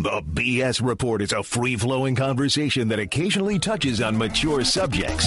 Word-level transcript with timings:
The 0.00 0.22
BS 0.22 0.80
Report 0.82 1.20
is 1.20 1.32
a 1.32 1.42
free 1.42 1.76
flowing 1.76 2.14
conversation 2.14 2.88
that 2.88 2.98
occasionally 2.98 3.58
touches 3.58 4.00
on 4.00 4.16
mature 4.16 4.64
subjects. 4.64 5.26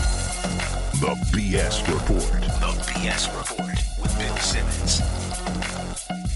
The 1.00 1.16
BS 1.32 1.88
Report. 1.94 2.42
The 2.42 2.82
BS 2.90 3.38
Report 3.38 3.76
with 4.02 4.18
Bill 4.18 4.36
Simmons. 4.38 5.00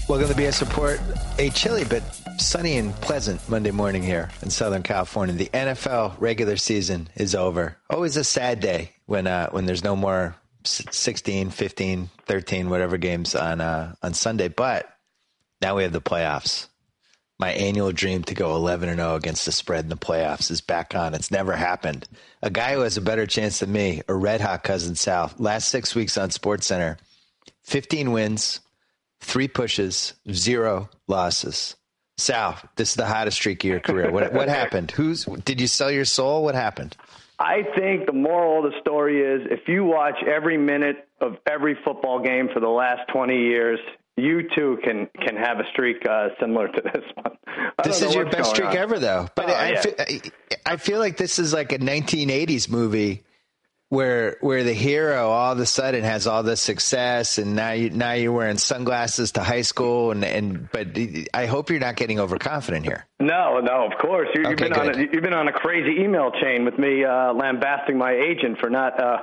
Welcome 0.08 0.28
to 0.28 0.34
the 0.34 0.40
BS 0.40 0.60
Report. 0.60 1.00
A 1.40 1.50
chilly 1.50 1.82
but 1.82 2.04
sunny 2.40 2.76
and 2.76 2.94
pleasant 3.00 3.40
Monday 3.48 3.72
morning 3.72 4.04
here 4.04 4.30
in 4.42 4.50
Southern 4.50 4.84
California. 4.84 5.34
The 5.34 5.50
NFL 5.52 6.14
regular 6.20 6.56
season 6.56 7.08
is 7.16 7.34
over. 7.34 7.76
Always 7.90 8.16
a 8.16 8.22
sad 8.22 8.60
day 8.60 8.92
when 9.06 9.26
uh, 9.26 9.50
when 9.50 9.66
there's 9.66 9.82
no 9.82 9.96
more 9.96 10.36
16, 10.62 11.50
15, 11.50 12.08
13, 12.26 12.70
whatever 12.70 12.98
games 12.98 13.34
on 13.34 13.60
uh, 13.60 13.96
on 14.00 14.14
Sunday. 14.14 14.46
But 14.46 14.88
now 15.60 15.74
we 15.74 15.82
have 15.82 15.92
the 15.92 16.00
playoffs 16.00 16.68
my 17.38 17.52
annual 17.52 17.92
dream 17.92 18.22
to 18.24 18.34
go 18.34 18.54
11 18.56 18.88
and 18.88 18.98
0 18.98 19.14
against 19.14 19.46
the 19.46 19.52
spread 19.52 19.84
in 19.84 19.90
the 19.90 19.96
playoffs 19.96 20.50
is 20.50 20.60
back 20.60 20.94
on. 20.94 21.14
It's 21.14 21.30
never 21.30 21.54
happened. 21.54 22.08
A 22.42 22.50
guy 22.50 22.74
who 22.74 22.80
has 22.80 22.96
a 22.96 23.02
better 23.02 23.26
chance 23.26 23.60
than 23.60 23.72
me, 23.72 24.02
a 24.08 24.14
red 24.14 24.40
hot 24.40 24.64
cousin 24.64 24.96
Sal, 24.96 25.32
last 25.38 25.68
six 25.68 25.94
weeks 25.94 26.18
on 26.18 26.30
Sports 26.30 26.66
Center, 26.66 26.98
15 27.62 28.10
wins, 28.12 28.60
three 29.20 29.48
pushes, 29.48 30.14
zero 30.32 30.88
losses. 31.06 31.76
Sal, 32.16 32.58
this 32.74 32.90
is 32.90 32.96
the 32.96 33.06
hottest 33.06 33.36
streak 33.36 33.62
of 33.62 33.70
your 33.70 33.80
career. 33.80 34.10
What, 34.10 34.32
what 34.32 34.48
happened? 34.48 34.90
Who's 34.90 35.24
did 35.24 35.60
you 35.60 35.68
sell 35.68 35.90
your 35.90 36.04
soul? 36.04 36.42
What 36.42 36.56
happened? 36.56 36.96
I 37.38 37.62
think 37.76 38.06
the 38.06 38.12
moral 38.12 38.66
of 38.66 38.72
the 38.72 38.80
story 38.80 39.20
is 39.20 39.46
if 39.48 39.68
you 39.68 39.84
watch 39.84 40.16
every 40.26 40.58
minute 40.58 41.08
of 41.20 41.36
every 41.46 41.78
football 41.84 42.20
game 42.20 42.48
for 42.52 42.58
the 42.58 42.68
last 42.68 43.02
20 43.12 43.36
years, 43.36 43.78
you 44.18 44.48
too 44.54 44.78
can 44.82 45.08
can 45.22 45.36
have 45.36 45.58
a 45.58 45.64
streak 45.72 46.04
uh, 46.08 46.28
similar 46.40 46.68
to 46.68 46.82
this 46.82 47.04
one. 47.14 47.32
This 47.82 48.02
is 48.02 48.14
your 48.14 48.26
best 48.26 48.50
streak 48.50 48.68
on. 48.68 48.76
ever, 48.76 48.98
though. 48.98 49.28
But 49.34 49.50
oh, 49.50 49.52
I, 49.52 49.70
yeah. 49.70 49.80
feel, 49.80 50.30
I 50.66 50.76
feel 50.76 50.98
like 51.00 51.16
this 51.16 51.38
is 51.38 51.52
like 51.52 51.72
a 51.72 51.78
1980s 51.78 52.68
movie 52.68 53.24
where 53.88 54.36
where 54.40 54.64
the 54.64 54.72
hero 54.72 55.30
all 55.30 55.52
of 55.52 55.58
a 55.58 55.66
sudden 55.66 56.04
has 56.04 56.26
all 56.26 56.42
this 56.42 56.60
success, 56.60 57.38
and 57.38 57.56
now 57.56 57.72
you 57.72 57.90
now 57.90 58.12
you're 58.12 58.32
wearing 58.32 58.58
sunglasses 58.58 59.32
to 59.32 59.42
high 59.42 59.62
school, 59.62 60.10
and 60.10 60.24
and 60.24 60.68
but 60.70 60.88
I 61.32 61.46
hope 61.46 61.70
you're 61.70 61.80
not 61.80 61.96
getting 61.96 62.20
overconfident 62.20 62.84
here. 62.84 63.06
No, 63.18 63.60
no, 63.60 63.86
of 63.86 63.98
course 63.98 64.28
you, 64.34 64.42
have 64.42 64.52
okay, 64.52 64.68
been 64.68 64.72
good. 64.72 64.96
on 64.96 65.00
a, 65.00 65.12
you've 65.12 65.22
been 65.22 65.34
on 65.34 65.48
a 65.48 65.52
crazy 65.52 66.02
email 66.02 66.30
chain 66.40 66.64
with 66.64 66.78
me 66.78 67.04
uh, 67.04 67.32
lambasting 67.32 67.96
my 67.96 68.12
agent 68.12 68.58
for 68.58 68.70
not. 68.70 69.00
Uh, 69.00 69.18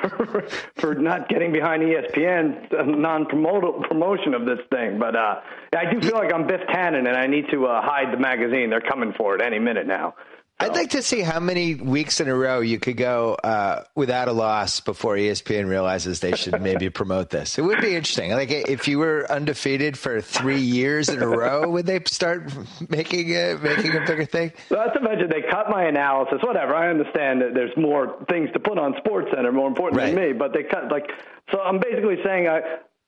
for, 0.76 0.94
not 0.94 1.28
getting 1.28 1.52
behind 1.52 1.82
ESPN's 1.82 2.72
non 2.72 3.26
promotion 3.26 4.34
of 4.34 4.44
this 4.46 4.58
thing. 4.70 4.98
But 4.98 5.16
uh, 5.16 5.40
I 5.76 5.92
do 5.92 6.00
feel 6.00 6.16
like 6.16 6.32
I'm 6.32 6.46
Biff 6.46 6.60
Tannen, 6.68 7.08
and 7.08 7.16
I 7.16 7.26
need 7.26 7.46
to 7.50 7.66
uh, 7.66 7.82
hide 7.82 8.12
the 8.12 8.18
magazine. 8.18 8.70
They're 8.70 8.80
coming 8.80 9.12
for 9.16 9.34
it 9.34 9.42
any 9.42 9.58
minute 9.58 9.86
now. 9.86 10.14
I'd 10.62 10.74
like 10.74 10.90
to 10.90 11.02
see 11.02 11.20
how 11.20 11.40
many 11.40 11.74
weeks 11.74 12.20
in 12.20 12.28
a 12.28 12.34
row 12.34 12.60
you 12.60 12.78
could 12.78 12.96
go 12.96 13.34
uh, 13.34 13.84
without 13.94 14.28
a 14.28 14.32
loss 14.32 14.80
before 14.80 15.16
ESPN 15.16 15.68
realizes 15.68 16.20
they 16.20 16.36
should 16.36 16.60
maybe 16.62 16.88
promote 16.90 17.30
this. 17.30 17.58
It 17.58 17.62
would 17.62 17.80
be 17.80 17.96
interesting. 17.96 18.30
Like 18.30 18.50
if 18.50 18.86
you 18.86 18.98
were 18.98 19.30
undefeated 19.30 19.98
for 19.98 20.20
three 20.20 20.60
years 20.60 21.08
in 21.08 21.22
a 21.22 21.28
row, 21.28 21.68
would 21.68 21.86
they 21.86 22.00
start 22.06 22.52
making 22.88 23.30
it 23.30 23.62
making 23.62 23.96
a 23.96 24.06
bigger 24.06 24.24
thing? 24.24 24.52
Well, 24.70 24.84
that's 24.86 24.96
imagine 24.96 25.28
they 25.28 25.42
cut 25.50 25.68
my 25.68 25.84
analysis. 25.84 26.38
Whatever. 26.42 26.74
I 26.74 26.88
understand 26.88 27.42
that 27.42 27.54
there's 27.54 27.76
more 27.76 28.24
things 28.30 28.50
to 28.52 28.60
put 28.60 28.78
on 28.78 28.94
Sports 28.98 29.28
Center, 29.34 29.52
more 29.52 29.68
important 29.68 30.00
right. 30.00 30.14
than 30.14 30.28
me. 30.28 30.32
But 30.32 30.52
they 30.52 30.62
cut 30.62 30.90
like 30.90 31.10
so. 31.50 31.60
I'm 31.60 31.80
basically 31.80 32.16
saying 32.24 32.48
I 32.48 32.60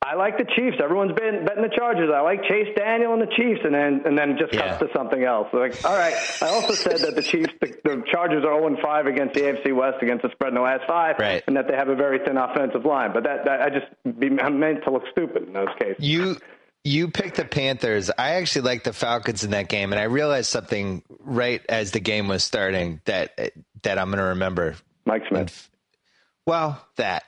I 0.05 0.17
like 0.17 0.37
the 0.37 0.45
Chiefs. 0.45 0.77
Everyone's 0.83 1.13
been 1.13 1.47
betting 1.47 1.63
the 1.63 1.75
Chargers. 1.75 2.11
I 2.15 2.21
like 2.21 2.43
Chase 2.45 2.69
Daniel 2.77 3.15
and 3.15 3.23
the 3.23 3.33
Chiefs, 3.35 3.61
and 3.65 3.75
then 3.75 4.03
and 4.05 4.19
then 4.19 4.37
just 4.39 4.53
cuts 4.53 4.79
to 4.81 4.89
something 4.95 5.25
else. 5.25 5.49
Like, 5.53 5.83
all 5.85 5.97
right. 5.97 6.15
I 6.43 6.49
also 6.49 6.75
said 6.75 6.99
that 6.99 7.17
the 7.17 7.23
Chiefs, 7.23 7.53
the, 7.61 7.69
the 7.85 8.05
Chargers 8.13 8.45
are 8.45 8.61
0 8.61 8.77
5 8.83 9.07
against 9.07 9.35
the 9.35 9.41
AFC 9.41 9.75
West 9.75 10.03
against 10.03 10.23
the 10.23 10.31
spread 10.33 10.49
in 10.49 10.57
the 10.57 10.61
last 10.61 10.85
five, 10.87 11.17
right. 11.19 11.43
and 11.47 11.57
that 11.57 11.69
they 11.69 11.75
have 11.75 11.89
a 11.89 11.95
very 11.95 12.19
thin 12.19 12.37
offensive 12.37 12.85
line. 12.85 13.13
But 13.15 13.25
that, 13.25 13.47
that 13.47 13.63
I 13.63 13.71
just 13.71 14.21
be, 14.21 14.29
I'm 14.41 14.61
meant 14.61 14.85
to 14.85 14.91
look 14.91 15.05
stupid 15.11 15.45
in 15.47 15.53
those 15.55 15.69
cases. 15.81 15.97
You 15.99 16.37
you 16.85 17.09
picked 17.09 17.37
the 17.37 17.47
Panthers. 17.47 18.11
I 18.17 18.35
actually 18.35 18.63
like 18.63 18.85
the 18.85 18.93
Falcons 18.93 19.43
in 19.43 19.53
that 19.53 19.69
game, 19.69 19.93
and 19.93 20.01
I 20.01 20.05
realized 20.05 20.51
something 20.51 21.03
right 21.21 21.63
as 21.69 21.93
the 21.93 22.01
game 22.01 22.29
was 22.29 22.45
starting 22.45 23.01
that 23.07 23.53
that 23.83 23.99
I'm 23.99 24.09
going 24.09 24.19
to 24.19 24.25
remember. 24.25 24.77
Mike 25.07 25.23
Smith. 25.29 25.71
Well, 26.47 26.85
that. 26.97 27.25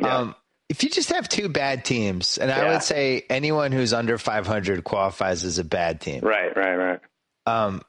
Yeah. 0.00 0.16
Um, 0.16 0.34
if 0.68 0.82
you 0.82 0.90
just 0.90 1.10
have 1.10 1.28
two 1.28 1.48
bad 1.48 1.84
teams, 1.84 2.38
and 2.38 2.50
yeah. 2.50 2.60
I 2.60 2.72
would 2.72 2.82
say 2.82 3.24
anyone 3.30 3.72
who's 3.72 3.92
under 3.92 4.18
500 4.18 4.84
qualifies 4.84 5.44
as 5.44 5.58
a 5.58 5.64
bad 5.64 6.00
team. 6.00 6.20
Right, 6.22 6.54
right, 6.54 6.76
right. 6.76 7.00
Um, 7.46 7.82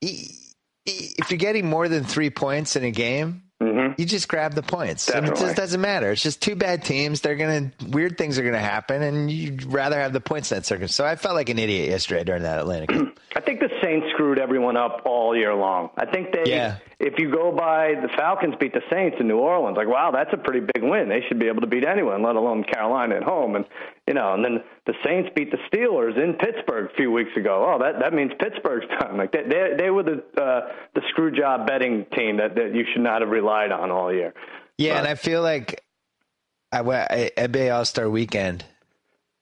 if 0.00 1.30
you're 1.30 1.38
getting 1.38 1.66
more 1.66 1.88
than 1.88 2.04
three 2.04 2.30
points 2.30 2.76
in 2.76 2.84
a 2.84 2.90
game, 2.90 3.42
Mm-hmm. 3.60 4.00
You 4.00 4.06
just 4.06 4.28
grab 4.28 4.54
the 4.54 4.62
points. 4.62 5.06
Definitely. 5.06 5.30
And 5.30 5.38
it 5.38 5.40
just 5.40 5.56
doesn't 5.56 5.80
matter. 5.80 6.12
It's 6.12 6.22
just 6.22 6.40
two 6.40 6.54
bad 6.54 6.84
teams. 6.84 7.22
They're 7.22 7.34
going 7.34 7.72
to, 7.78 7.86
weird 7.86 8.16
things 8.16 8.38
are 8.38 8.42
going 8.42 8.54
to 8.54 8.60
happen, 8.60 9.02
and 9.02 9.28
you'd 9.28 9.64
rather 9.64 9.98
have 9.98 10.12
the 10.12 10.20
points 10.20 10.50
that 10.50 10.64
circumstance. 10.64 10.94
So 10.94 11.04
I 11.04 11.16
felt 11.16 11.34
like 11.34 11.48
an 11.48 11.58
idiot 11.58 11.88
yesterday 11.88 12.22
during 12.22 12.44
that 12.44 12.60
Atlanta 12.60 12.86
game. 12.86 13.12
I 13.36 13.40
think 13.40 13.58
the 13.58 13.70
Saints 13.82 14.06
screwed 14.12 14.38
everyone 14.38 14.76
up 14.76 15.02
all 15.04 15.36
year 15.36 15.54
long. 15.54 15.90
I 15.96 16.06
think 16.06 16.32
they, 16.32 16.48
yeah. 16.50 16.76
if 17.00 17.18
you 17.18 17.32
go 17.32 17.50
by 17.50 17.94
the 18.00 18.08
Falcons 18.16 18.54
beat 18.60 18.74
the 18.74 18.82
Saints 18.90 19.16
in 19.18 19.26
New 19.26 19.38
Orleans, 19.38 19.76
like, 19.76 19.88
wow, 19.88 20.12
that's 20.12 20.32
a 20.32 20.36
pretty 20.36 20.60
big 20.60 20.84
win. 20.84 21.08
They 21.08 21.22
should 21.26 21.40
be 21.40 21.48
able 21.48 21.62
to 21.62 21.66
beat 21.66 21.84
anyone, 21.84 22.22
let 22.22 22.36
alone 22.36 22.62
Carolina 22.62 23.16
at 23.16 23.24
home. 23.24 23.56
And, 23.56 23.64
you 24.08 24.14
know, 24.14 24.32
and 24.32 24.42
then 24.42 24.64
the 24.86 24.94
Saints 25.04 25.28
beat 25.36 25.50
the 25.50 25.58
Steelers 25.70 26.16
in 26.16 26.32
Pittsburgh 26.32 26.90
a 26.90 26.96
few 26.96 27.12
weeks 27.12 27.36
ago. 27.36 27.74
Oh, 27.74 27.78
that, 27.78 28.00
that 28.00 28.14
means 28.14 28.32
Pittsburgh's 28.40 28.86
done. 28.98 29.18
Like, 29.18 29.32
they, 29.32 29.42
they, 29.42 29.74
they 29.76 29.90
were 29.90 30.02
the, 30.02 30.24
uh, 30.40 30.72
the 30.94 31.02
screw 31.10 31.30
job 31.30 31.66
betting 31.66 32.06
team 32.16 32.38
that, 32.38 32.54
that 32.54 32.74
you 32.74 32.84
should 32.90 33.02
not 33.02 33.20
have 33.20 33.28
relied 33.28 33.70
on 33.70 33.90
all 33.90 34.10
year. 34.10 34.32
Yeah, 34.78 34.94
but, 34.94 34.98
and 35.00 35.08
I 35.08 35.14
feel 35.14 35.42
like 35.42 35.84
I 36.72 36.80
went 36.80 37.10
NBA 37.10 37.74
All 37.74 37.84
Star 37.84 38.08
Weekend. 38.08 38.64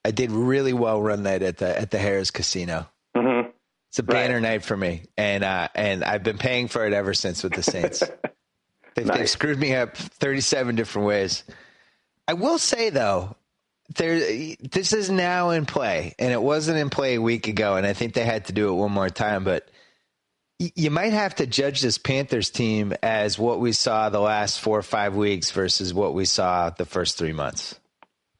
I 0.05 0.11
did 0.11 0.33
really 0.33 0.73
well 0.73 1.01
run 1.01 1.23
night 1.23 1.43
at 1.43 1.59
the 1.59 1.79
at 1.79 1.91
the 1.93 1.99
Harrah's 1.99 2.33
Casino. 2.33 2.89
Mm-hmm. 3.17 3.51
It's 3.91 3.99
a 4.01 4.03
banner 4.03 4.35
right. 4.35 4.43
night 4.43 4.65
for 4.65 4.77
me, 4.77 5.03
and 5.17 5.45
uh, 5.45 5.69
and 5.75 6.05
I've 6.05 6.23
been 6.23 6.39
paying 6.39 6.69
for 6.69 6.87
it 6.87 6.93
ever 6.93 7.13
since 7.13 7.43
with 7.43 7.55
the 7.55 7.63
Saints. 7.63 8.01
they've, 8.95 9.07
nice. 9.07 9.19
they've 9.19 9.31
screwed 9.31 9.59
me 9.59 9.75
up 9.75 9.97
thirty 9.97 10.41
seven 10.41 10.77
different 10.77 11.09
ways. 11.09 11.45
I 12.29 12.35
will 12.35 12.59
say 12.59 12.91
though, 12.91 13.37
there 13.95 14.19
this 14.61 14.93
is 14.93 15.11
now 15.11 15.51
in 15.51 15.67
play, 15.67 16.15
and 16.19 16.33
it 16.33 16.43
wasn't 16.43 16.79
in 16.79 16.91
play 16.91 17.15
a 17.15 17.23
week 17.23 17.49
ago, 17.49 17.77
and 17.77 17.87
I 17.87 17.93
think 17.93 18.15
they 18.15 18.25
had 18.25 18.47
to 18.47 18.53
do 18.53 18.69
it 18.69 18.73
one 18.73 18.93
more 18.93 19.11
time, 19.11 19.45
but 19.45 19.69
you 20.59 20.91
might 20.91 21.13
have 21.13 21.35
to 21.37 21.47
judge 21.47 21.83
this 21.83 21.99
Panthers 21.99 22.51
team 22.51 22.95
as 23.03 23.39
what 23.39 23.61
we 23.61 23.73
saw 23.73 24.09
the 24.09 24.21
last 24.21 24.61
four 24.61 24.79
or 24.79 24.83
five 24.83 25.15
weeks 25.15 25.51
versus 25.51 25.93
what 25.93 26.15
we 26.15 26.25
saw 26.25 26.71
the 26.71 26.87
first 26.87 27.19
three 27.19 27.35
months. 27.35 27.79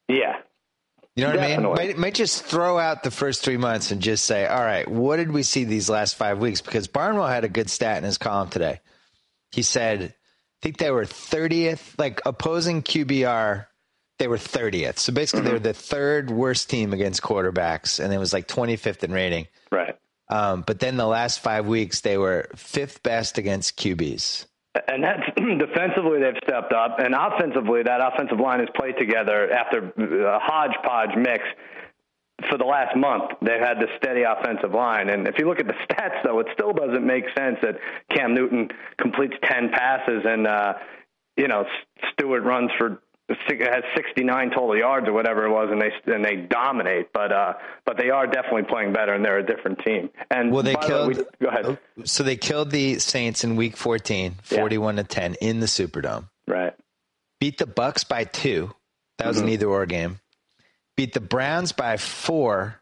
Yeah. 0.09 0.37
You 1.15 1.25
know 1.25 1.31
what 1.31 1.37
Definitely. 1.37 1.83
I 1.83 1.87
mean? 1.87 1.97
Might, 1.97 1.99
might 1.99 2.15
just 2.15 2.45
throw 2.45 2.79
out 2.79 3.03
the 3.03 3.11
first 3.11 3.43
three 3.43 3.57
months 3.59 3.91
and 3.91 4.01
just 4.01 4.25
say, 4.25 4.47
all 4.47 4.63
right, 4.63 4.89
what 4.89 5.17
did 5.17 5.31
we 5.31 5.43
see 5.43 5.65
these 5.65 5.91
last 5.91 6.15
five 6.15 6.39
weeks? 6.39 6.63
Because 6.63 6.89
Barnwell 6.89 7.27
had 7.27 7.45
a 7.45 7.49
good 7.49 7.69
stat 7.69 7.99
in 7.99 8.05
his 8.05 8.19
column 8.19 8.49
today. 8.49 8.81
He 9.53 9.63
said, 9.63 10.03
I 10.03 10.59
think 10.63 10.79
they 10.79 10.91
were 10.91 11.05
30th, 11.05 11.99
like 11.99 12.23
opposing 12.25 12.83
QBR, 12.83 13.67
they 14.19 14.29
were 14.29 14.37
30th. 14.37 14.99
So 14.99 15.13
basically, 15.13 15.41
mm-hmm. 15.41 15.47
they 15.49 15.53
were 15.55 15.59
the 15.59 15.75
third 15.75 16.31
worst 16.31 16.71
team 16.71 16.93
against 16.93 17.23
quarterbacks, 17.23 18.03
and 18.03 18.13
it 18.13 18.19
was 18.19 18.33
like 18.33 18.49
25th 18.49 19.05
in 19.05 19.13
rating. 19.13 19.47
Right. 19.71 19.97
Um, 20.29 20.63
but 20.67 20.81
then 20.81 20.97
the 20.97 21.07
last 21.07 21.41
five 21.41 21.67
weeks, 21.67 22.01
they 22.01 22.19
were 22.19 22.49
fifth 22.57 23.03
best 23.03 23.39
against 23.39 23.77
QBs. 23.77 24.47
And 24.89 25.03
that's 25.03 25.23
defensively, 25.37 26.21
they've 26.21 26.41
stepped 26.43 26.73
up. 26.73 26.99
And 26.99 27.15
offensively, 27.15 27.83
that 27.85 28.01
offensive 28.01 28.41
line 28.41 28.61
has 28.61 28.69
played 28.75 28.97
together 28.99 29.51
after 29.53 29.93
a 29.97 30.39
hodgepodge 30.41 31.17
mix 31.17 31.45
for 32.51 32.59
the 32.59 32.65
last 32.65 32.97
month. 32.97 33.31
They've 33.41 33.61
had 33.61 33.79
the 33.79 33.89
steady 33.97 34.23
offensive 34.23 34.73
line. 34.73 35.09
And 35.09 35.27
if 35.27 35.39
you 35.39 35.49
look 35.49 35.61
at 35.61 35.67
the 35.67 35.75
stats, 35.91 36.23
though, 36.25 36.41
it 36.41 36.49
still 36.53 36.73
doesn't 36.73 37.07
make 37.07 37.25
sense 37.37 37.59
that 37.63 37.79
Cam 38.11 38.35
Newton 38.35 38.69
completes 38.99 39.35
10 39.45 39.71
passes 39.71 40.23
and, 40.25 40.47
uh, 40.47 40.75
you 41.37 41.49
know, 41.49 41.65
Stewart 42.13 42.43
runs 42.45 42.71
for 42.79 43.03
has 43.29 43.83
69 43.97 44.51
total 44.51 44.77
yards 44.77 45.09
or 45.09 45.13
whatever 45.13 45.47
it 45.47 45.51
was, 45.51 45.69
and 45.71 45.81
they 45.81 45.91
and 46.13 46.25
they 46.25 46.37
dominate. 46.37 47.13
But 47.13 47.33
uh, 47.33 47.55
but 47.85 47.97
they 47.99 48.11
are 48.11 48.27
definitely 48.27 48.65
playing 48.65 48.93
better, 48.93 49.15
and 49.15 49.25
they're 49.25 49.39
a 49.39 49.47
different 49.47 49.81
team. 49.85 50.11
And 50.31 50.53
well, 50.53 50.63
they 50.63 50.75
killed. 50.77 51.15
The 51.15 51.23
way, 51.23 51.29
we, 51.41 51.47
go 51.47 51.49
ahead. 51.49 51.79
So 52.05 52.23
they 52.23 52.37
killed 52.37 52.71
the 52.71 52.99
Saints 52.99 53.45
in 53.45 53.57
Week 53.57 53.77
14, 53.77 54.37
41 54.43 54.97
yeah. 54.97 55.03
to 55.03 55.09
10 55.09 55.35
in 55.41 55.61
the 55.61 55.67
Superdome. 55.67 56.29
Right. 56.47 56.75
Beat 57.41 57.59
the 57.59 57.67
Bucs 57.67 58.09
by 58.09 58.25
two. 58.25 58.73
That 59.19 59.29
was 59.29 59.39
mm-hmm. 59.39 59.47
an 59.47 59.53
either 59.53 59.67
or 59.69 59.87
game. 59.87 60.21
Beat 60.97 61.13
the 61.13 61.21
Browns 61.21 61.73
by 61.73 61.97
four. 61.97 62.81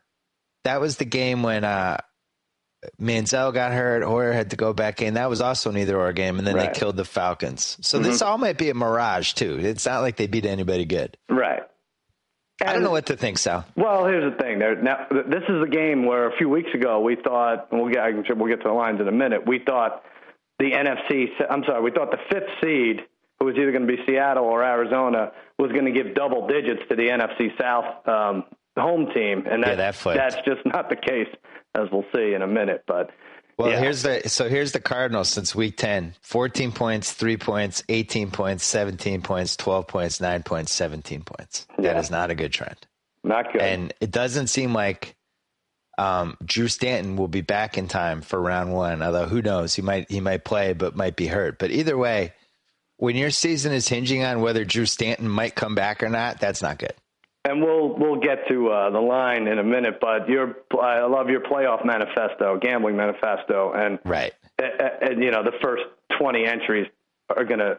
That 0.65 0.81
was 0.81 0.97
the 0.97 1.05
game 1.05 1.43
when 1.43 1.65
uh, 1.65 1.99
Manziel 3.01 3.53
got 3.53 3.73
hurt. 3.73 4.03
Hoyer 4.03 4.33
had 4.33 4.51
to 4.51 4.57
go 4.57 4.73
back 4.73 5.03
in. 5.03 5.15
That 5.15 5.29
was 5.29 5.41
also 5.41 5.71
an 5.71 5.79
either 5.79 5.99
or 5.99 6.13
game, 6.13 6.39
and 6.39 6.47
then 6.47 6.55
right. 6.55 6.73
they 6.73 6.79
killed 6.79 6.97
the 6.97 7.05
Falcons. 7.05 7.79
So 7.81 7.99
mm-hmm. 7.99 8.09
this 8.09 8.23
all 8.23 8.39
might 8.39 8.59
be 8.59 8.71
a 8.71 8.75
mirage 8.75 9.33
too. 9.33 9.59
It's 9.61 9.87
not 9.87 10.01
like 10.01 10.17
they 10.17 10.27
beat 10.27 10.47
anybody 10.47 10.85
good. 10.85 11.17
Right. 11.29 11.63
I 12.63 12.73
don't 12.73 12.83
know 12.83 12.91
what 12.91 13.07
to 13.07 13.17
think, 13.17 13.39
Sal. 13.39 13.65
Well, 13.77 14.07
here's 14.07 14.33
the 14.33 14.39
thing. 14.39 14.59
There, 14.61 14.81
now, 14.81 15.07
this 15.11 15.43
is 15.49 15.63
a 15.63 15.69
game 15.69 16.07
where 16.07 16.29
a 16.29 16.37
few 16.37 16.49
weeks 16.49 16.71
ago 16.73 17.01
we 17.01 17.17
thought, 17.17 17.69
and 17.71 17.81
we'll 17.81 17.93
get, 17.93 18.05
we'll 18.37 18.49
get 18.49 18.63
to 18.63 18.69
the 18.69 18.75
lines 18.75 19.01
in 19.01 19.09
a 19.09 19.13
minute. 19.13 19.47
We 19.47 19.59
thought 19.59 20.05
the 20.61 20.71
NFC, 20.71 21.27
I'm 21.51 21.65
sorry, 21.65 21.83
we 21.83 21.91
thought 21.91 22.13
the 22.13 22.21
fifth 22.31 22.49
seed, 22.63 23.01
who 23.39 23.47
was 23.47 23.57
either 23.57 23.73
going 23.73 23.87
to 23.87 23.97
be 23.97 24.01
Seattle 24.07 24.45
or 24.45 24.63
Arizona, 24.63 25.33
was 25.59 25.73
going 25.73 25.87
to 25.87 25.91
give 25.91 26.15
double 26.15 26.47
digits 26.47 26.83
to 26.89 26.97
the 26.97 27.09
NFC 27.09 27.59
South 27.61 28.07
um, 28.09 28.45
home 28.79 29.11
team, 29.13 29.45
and 29.51 29.63
that, 29.63 29.71
yeah, 29.71 29.91
that 29.91 29.97
that's 30.05 30.37
just 30.47 30.65
not 30.65 30.89
the 30.89 30.97
case, 30.97 31.29
as 31.75 31.89
we'll 31.91 32.05
see 32.15 32.35
in 32.35 32.43
a 32.43 32.47
minute. 32.47 32.85
But 32.87 33.11
well, 33.59 33.71
yeah. 33.71 33.81
here's 33.81 34.03
the 34.03 34.29
so 34.29 34.49
here's 34.49 34.73
the 34.73 34.81
Cardinals 34.81 35.29
since 35.29 35.55
week 35.55 35.77
10. 35.77 36.15
14 36.23 36.73
points, 36.73 37.13
3 37.13 37.37
points, 37.37 37.83
18 37.89 38.31
points, 38.31 38.65
17 38.65 39.23
points, 39.23 39.57
12 39.57 39.87
points, 39.87 40.21
9 40.21 40.43
points, 40.43 40.73
17 40.73 41.23
points. 41.23 41.67
Yeah. 41.79 41.95
That 41.95 42.01
is 42.01 42.11
not 42.11 42.31
a 42.31 42.35
good 42.35 42.53
trend. 42.53 42.87
Not 43.23 43.53
good. 43.53 43.63
And 43.63 43.95
it 44.01 44.11
doesn't 44.11 44.49
seem 44.49 44.73
like 44.73 45.15
um, 45.99 46.37
Drew 46.45 46.69
Stanton 46.69 47.17
will 47.17 47.29
be 47.29 47.43
back 47.43 47.79
in 47.79 47.87
time 47.87 48.21
for 48.21 48.41
round 48.41 48.73
1, 48.73 49.03
although 49.03 49.27
who 49.27 49.41
knows, 49.41 49.75
he 49.75 49.83
might 49.83 50.11
he 50.11 50.21
might 50.21 50.45
play 50.45 50.73
but 50.73 50.97
might 50.97 51.17
be 51.17 51.29
hurt. 51.29 51.59
But 51.59 51.71
either 51.71 51.97
way, 51.97 52.33
when 52.97 53.17
your 53.17 53.31
season 53.31 53.73
is 53.73 53.89
hinging 53.89 54.25
on 54.25 54.41
whether 54.41 54.65
Drew 54.65 54.87
Stanton 54.87 55.29
might 55.29 55.55
come 55.55 55.75
back 55.75 56.03
or 56.03 56.09
not, 56.09 56.41
that's 56.41 56.63
not 56.63 56.79
good 56.79 56.95
and 57.45 57.63
we'll 57.63 57.97
we'll 57.97 58.21
get 58.21 58.49
to 58.49 58.69
uh, 58.69 58.91
the 58.91 59.01
line 59.01 59.47
in 59.47 59.59
a 59.59 59.65
minute. 59.65 59.99
But 60.01 60.29
your 60.29 60.57
I 60.81 61.05
love 61.07 61.29
your 61.29 61.41
playoff 61.41 61.85
manifesto, 61.85 62.59
gambling 62.59 62.97
manifesto, 62.97 63.73
and 63.73 63.99
right, 64.05 64.33
and, 64.59 65.13
and 65.13 65.23
you 65.23 65.31
know 65.31 65.43
the 65.43 65.57
first 65.63 65.85
twenty 66.19 66.47
entries 66.47 66.87
are 67.35 67.45
going 67.45 67.59
to 67.61 67.79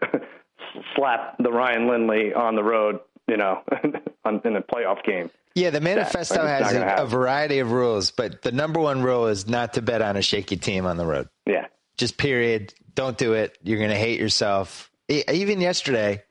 slap 0.96 1.38
the 1.40 1.52
Ryan 1.52 1.88
Lindley 1.88 2.34
on 2.34 2.56
the 2.56 2.64
road, 2.64 3.00
you 3.28 3.38
know, 3.38 3.64
in 3.84 4.56
a 4.56 4.62
playoff 4.62 5.04
game. 5.04 5.30
Yeah, 5.56 5.70
the 5.70 5.82
manifesto 5.82 6.36
that, 6.36 6.64
has 6.64 6.74
a, 6.74 7.04
a, 7.04 7.06
variety 7.06 7.60
of 7.60 7.72
rules, 7.72 8.12
but 8.12 8.42
the 8.42 8.52
number 8.52 8.82
one 8.82 9.02
rule 9.02 9.28
is 9.28 9.48
not 9.48 9.74
to 9.76 9.82
bet 9.82 10.02
on 10.02 10.18
a 10.18 10.22
shaky 10.22 10.58
team 10.58 10.86
on 10.86 10.98
the 10.98 11.06
road. 11.06 11.30
Yeah, 11.46 11.68
just 11.98 12.18
period. 12.18 12.74
Don't 12.94 13.18
do 13.18 13.34
it. 13.34 13.58
You're 13.64 13.78
going 13.78 13.90
to 13.90 13.98
hate 13.98 14.20
yourself. 14.20 14.92
Even 15.08 15.62
yesterday, 15.62 16.24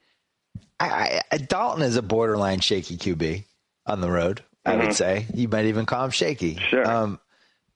I, 0.81 1.23
I, 1.31 1.37
Dalton 1.39 1.83
is 1.83 1.97
a 1.97 2.03
borderline 2.03 2.61
shaky 2.61 2.97
QB 2.97 3.45
on 3.87 4.01
the 4.01 4.11
road. 4.11 4.43
I 4.65 4.73
mm-hmm. 4.73 4.87
would 4.87 4.95
say 4.95 5.27
you 5.35 5.49
might 5.49 5.67
even 5.67 5.87
call 5.87 6.05
him 6.05 6.11
shaky. 6.11 6.57
Sure. 6.57 6.89
Um, 6.89 7.21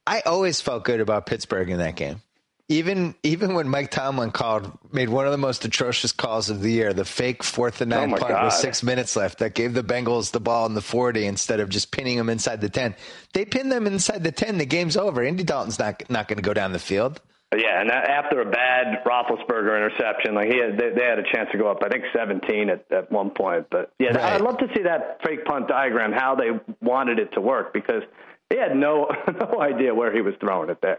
I 0.06 0.20
always 0.20 0.60
felt 0.60 0.84
good 0.84 1.00
about 1.00 1.26
Pittsburgh 1.26 1.68
in 1.68 1.78
that 1.78 1.96
game. 1.96 2.22
Even 2.70 3.14
even 3.22 3.54
when 3.54 3.66
Mike 3.66 3.90
Tomlin 3.90 4.30
called 4.30 4.70
made 4.92 5.08
one 5.08 5.24
of 5.24 5.32
the 5.32 5.38
most 5.38 5.64
atrocious 5.64 6.12
calls 6.12 6.50
of 6.50 6.60
the 6.60 6.70
year, 6.70 6.92
the 6.92 7.04
fake 7.04 7.42
fourth 7.42 7.80
and 7.80 7.90
nine 7.90 8.12
oh 8.12 8.16
punt 8.18 8.30
God. 8.30 8.44
with 8.44 8.54
six 8.54 8.82
minutes 8.82 9.16
left 9.16 9.38
that 9.38 9.54
gave 9.54 9.72
the 9.72 9.82
Bengals 9.82 10.32
the 10.32 10.40
ball 10.40 10.66
in 10.66 10.74
the 10.74 10.82
forty 10.82 11.24
instead 11.24 11.60
of 11.60 11.70
just 11.70 11.90
pinning 11.92 12.18
them 12.18 12.28
inside 12.28 12.60
the 12.60 12.68
ten. 12.68 12.94
They 13.32 13.46
pinned 13.46 13.72
them 13.72 13.86
inside 13.86 14.22
the 14.22 14.32
ten. 14.32 14.58
The 14.58 14.66
game's 14.66 14.98
over. 14.98 15.22
Andy 15.22 15.44
Dalton's 15.44 15.78
not 15.78 16.02
not 16.10 16.28
going 16.28 16.36
to 16.36 16.42
go 16.42 16.52
down 16.52 16.72
the 16.72 16.78
field. 16.78 17.22
Yeah, 17.56 17.80
and 17.80 17.90
after 17.90 18.42
a 18.42 18.50
bad 18.50 19.02
Roethlisberger 19.06 19.74
interception, 19.74 20.34
like 20.34 20.50
he 20.50 20.58
had, 20.58 20.78
they, 20.78 20.90
they 20.90 21.04
had 21.04 21.18
a 21.18 21.22
chance 21.32 21.48
to 21.52 21.58
go 21.58 21.70
up, 21.70 21.78
I 21.82 21.88
think 21.88 22.04
17 22.14 22.68
at, 22.68 22.84
at 22.92 23.10
one 23.10 23.30
point. 23.30 23.68
But 23.70 23.90
yeah, 23.98 24.08
right. 24.08 24.34
I'd 24.34 24.42
love 24.42 24.58
to 24.58 24.66
see 24.76 24.82
that 24.82 25.20
fake 25.24 25.46
punt 25.46 25.66
diagram, 25.66 26.12
how 26.12 26.34
they 26.34 26.50
wanted 26.82 27.18
it 27.18 27.32
to 27.34 27.40
work, 27.40 27.72
because 27.72 28.02
they 28.50 28.58
had 28.58 28.76
no 28.76 29.10
no 29.40 29.62
idea 29.62 29.94
where 29.94 30.12
he 30.14 30.20
was 30.20 30.34
throwing 30.40 30.68
it 30.68 30.78
there. 30.82 30.98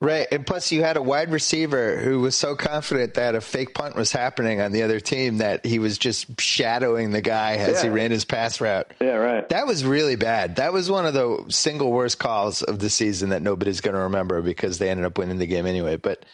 Right. 0.00 0.26
And 0.32 0.46
plus, 0.46 0.72
you 0.72 0.82
had 0.82 0.96
a 0.96 1.02
wide 1.02 1.30
receiver 1.30 1.98
who 1.98 2.20
was 2.20 2.34
so 2.34 2.56
confident 2.56 3.14
that 3.14 3.34
a 3.34 3.40
fake 3.42 3.74
punt 3.74 3.96
was 3.96 4.10
happening 4.10 4.62
on 4.62 4.72
the 4.72 4.82
other 4.82 4.98
team 4.98 5.38
that 5.38 5.66
he 5.66 5.78
was 5.78 5.98
just 5.98 6.40
shadowing 6.40 7.10
the 7.10 7.20
guy 7.20 7.56
as 7.56 7.76
yeah. 7.76 7.82
he 7.82 7.88
ran 7.90 8.10
his 8.10 8.24
pass 8.24 8.62
route. 8.62 8.90
Yeah, 8.98 9.16
right. 9.16 9.46
That 9.50 9.66
was 9.66 9.84
really 9.84 10.16
bad. 10.16 10.56
That 10.56 10.72
was 10.72 10.90
one 10.90 11.04
of 11.04 11.12
the 11.12 11.44
single 11.48 11.92
worst 11.92 12.18
calls 12.18 12.62
of 12.62 12.78
the 12.78 12.88
season 12.88 13.28
that 13.30 13.42
nobody's 13.42 13.82
going 13.82 13.94
to 13.94 14.02
remember 14.02 14.40
because 14.40 14.78
they 14.78 14.88
ended 14.88 15.04
up 15.04 15.18
winning 15.18 15.36
the 15.36 15.46
game 15.46 15.66
anyway. 15.66 15.96
But 15.96 16.24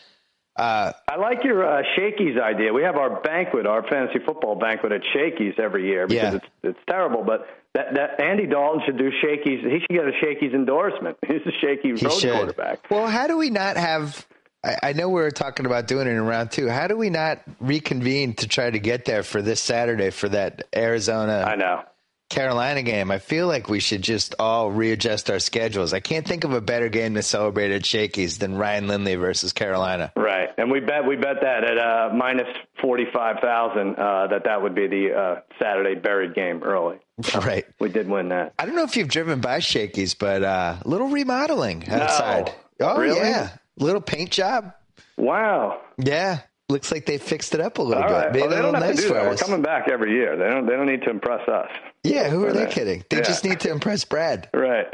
uh, 0.55 0.93
I 1.09 1.17
like 1.17 1.43
your 1.43 1.67
uh, 1.67 1.83
Shakey's 1.97 2.39
idea. 2.39 2.73
We 2.73 2.83
have 2.83 2.97
our 2.97 3.21
banquet, 3.21 3.67
our 3.67 3.83
fantasy 3.89 4.21
football 4.25 4.55
banquet 4.55 4.93
at 4.93 5.03
Shakey's 5.13 5.55
every 5.59 5.89
year 5.89 6.07
because 6.07 6.35
yeah. 6.35 6.37
it's 6.37 6.47
it's 6.63 6.79
terrible. 6.89 7.25
But 7.25 7.49
that, 7.77 7.95
that 7.95 8.21
Andy 8.21 8.47
Dalton 8.47 8.83
should 8.87 8.97
do 8.97 9.11
Shakey's. 9.21 9.63
He 9.63 9.81
should 9.81 9.91
get 9.91 10.09
a 10.09 10.13
Shakey's 10.21 10.55
endorsement. 10.55 11.19
He's 11.27 11.43
a 11.47 11.53
Shaky 11.61 11.93
road 11.93 12.13
should. 12.13 12.33
quarterback. 12.33 12.91
Well, 12.91 13.07
how 13.07 13.27
do 13.27 13.37
we 13.37 13.51
not 13.51 13.77
have? 13.77 14.27
I, 14.65 14.77
I 14.83 14.93
know 14.95 15.09
we 15.09 15.21
were 15.21 15.31
talking 15.31 15.67
about 15.67 15.87
doing 15.87 16.07
it 16.07 16.13
in 16.13 16.23
round 16.25 16.51
two. 16.51 16.69
How 16.69 16.87
do 16.87 16.97
we 16.97 17.11
not 17.11 17.43
reconvene 17.61 18.35
to 18.37 18.49
try 18.49 18.71
to 18.71 18.79
get 18.79 19.05
there 19.05 19.23
for 19.23 19.43
this 19.43 19.61
Saturday 19.61 20.11
for 20.11 20.29
that 20.31 20.67
Arizona? 20.75 21.45
I 21.47 21.57
know 21.57 21.83
Carolina 22.29 22.83
game, 22.83 23.11
I 23.11 23.19
feel 23.19 23.47
like 23.47 23.69
we 23.69 23.79
should 23.79 24.03
just 24.03 24.35
all 24.39 24.71
readjust 24.71 25.31
our 25.31 25.39
schedules. 25.39 25.93
I 25.93 26.01
can't 26.01 26.27
think 26.27 26.45
of 26.45 26.53
a 26.53 26.61
better 26.61 26.89
game 26.89 27.15
to 27.15 27.23
celebrate 27.23 27.71
at 27.71 27.87
Shakey's 27.87 28.39
than 28.39 28.57
Ryan 28.57 28.89
Lindley 28.89 29.15
versus 29.15 29.53
Carolina. 29.53 30.13
Right, 30.17 30.49
and 30.59 30.71
we 30.71 30.81
bet 30.81 31.07
we 31.07 31.17
bet 31.17 31.37
that 31.43 31.65
at 31.65 31.79
uh, 31.79 32.11
minus 32.15 32.49
forty 32.81 33.07
five 33.13 33.37
thousand 33.41 33.97
uh, 33.97 34.27
that 34.29 34.45
that 34.45 34.61
would 34.61 34.75
be 34.75 34.89
the 34.89 35.15
uh, 35.15 35.41
Saturday 35.61 35.95
buried 35.95 36.35
game 36.35 36.63
early. 36.63 36.99
Right, 37.35 37.65
we 37.79 37.89
did 37.89 38.09
win 38.09 38.29
that. 38.31 38.55
I 38.59 38.67
don't 38.67 38.75
know 38.75 38.83
if 38.83 38.97
you've 38.97 39.09
driven 39.09 39.41
by 39.41 39.61
Shakey's, 39.61 40.15
but 40.15 40.43
uh, 40.43 40.77
little 40.85 41.09
remodeling 41.09 41.89
outside. 41.89 42.53
No. 42.81 42.91
Oh 42.91 42.99
really? 42.99 43.21
yeah, 43.21 43.51
little 43.79 44.01
paint 44.01 44.31
job. 44.31 44.73
Wow. 45.17 45.81
Yeah, 45.97 46.41
looks 46.69 46.91
like 46.91 47.07
they 47.07 47.19
fixed 47.19 47.55
it 47.55 47.61
up 47.61 47.79
a 47.79 47.83
little 47.83 48.03
All 48.03 48.09
bit. 48.09 48.15
Right. 48.15 48.35
Well, 48.35 48.49
they 48.51 48.57
don't 48.57 48.75
have 48.75 48.83
nice 48.83 48.97
to 48.97 49.03
do 49.03 49.15
that. 49.15 49.25
We're 49.27 49.37
coming 49.37 49.63
back 49.63 49.89
every 49.89 50.13
year. 50.13 50.37
They 50.37 50.49
don't. 50.49 50.67
They 50.67 50.73
don't 50.73 50.87
need 50.87 51.03
to 51.03 51.11
impress 51.11 51.49
us. 51.49 51.71
Yeah, 52.03 52.29
who 52.29 52.45
are 52.45 52.53
they 52.53 52.67
kidding? 52.67 53.05
They 53.11 53.19
yeah. 53.19 53.23
just 53.23 53.45
need 53.45 53.61
to 53.61 53.71
impress 53.71 54.05
Brad. 54.05 54.49
Right. 54.57 54.87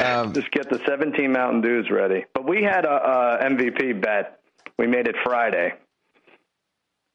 um, 0.00 0.32
just 0.32 0.50
get 0.50 0.68
the 0.68 0.80
17 0.86 1.32
Mountain 1.32 1.60
Dews 1.62 1.90
ready. 1.90 2.24
But 2.34 2.48
we 2.48 2.62
had 2.62 2.84
a, 2.84 3.38
a 3.40 3.48
MVP 3.48 4.00
bet. 4.00 4.40
We 4.78 4.86
made 4.86 5.08
it 5.08 5.16
Friday. 5.24 5.74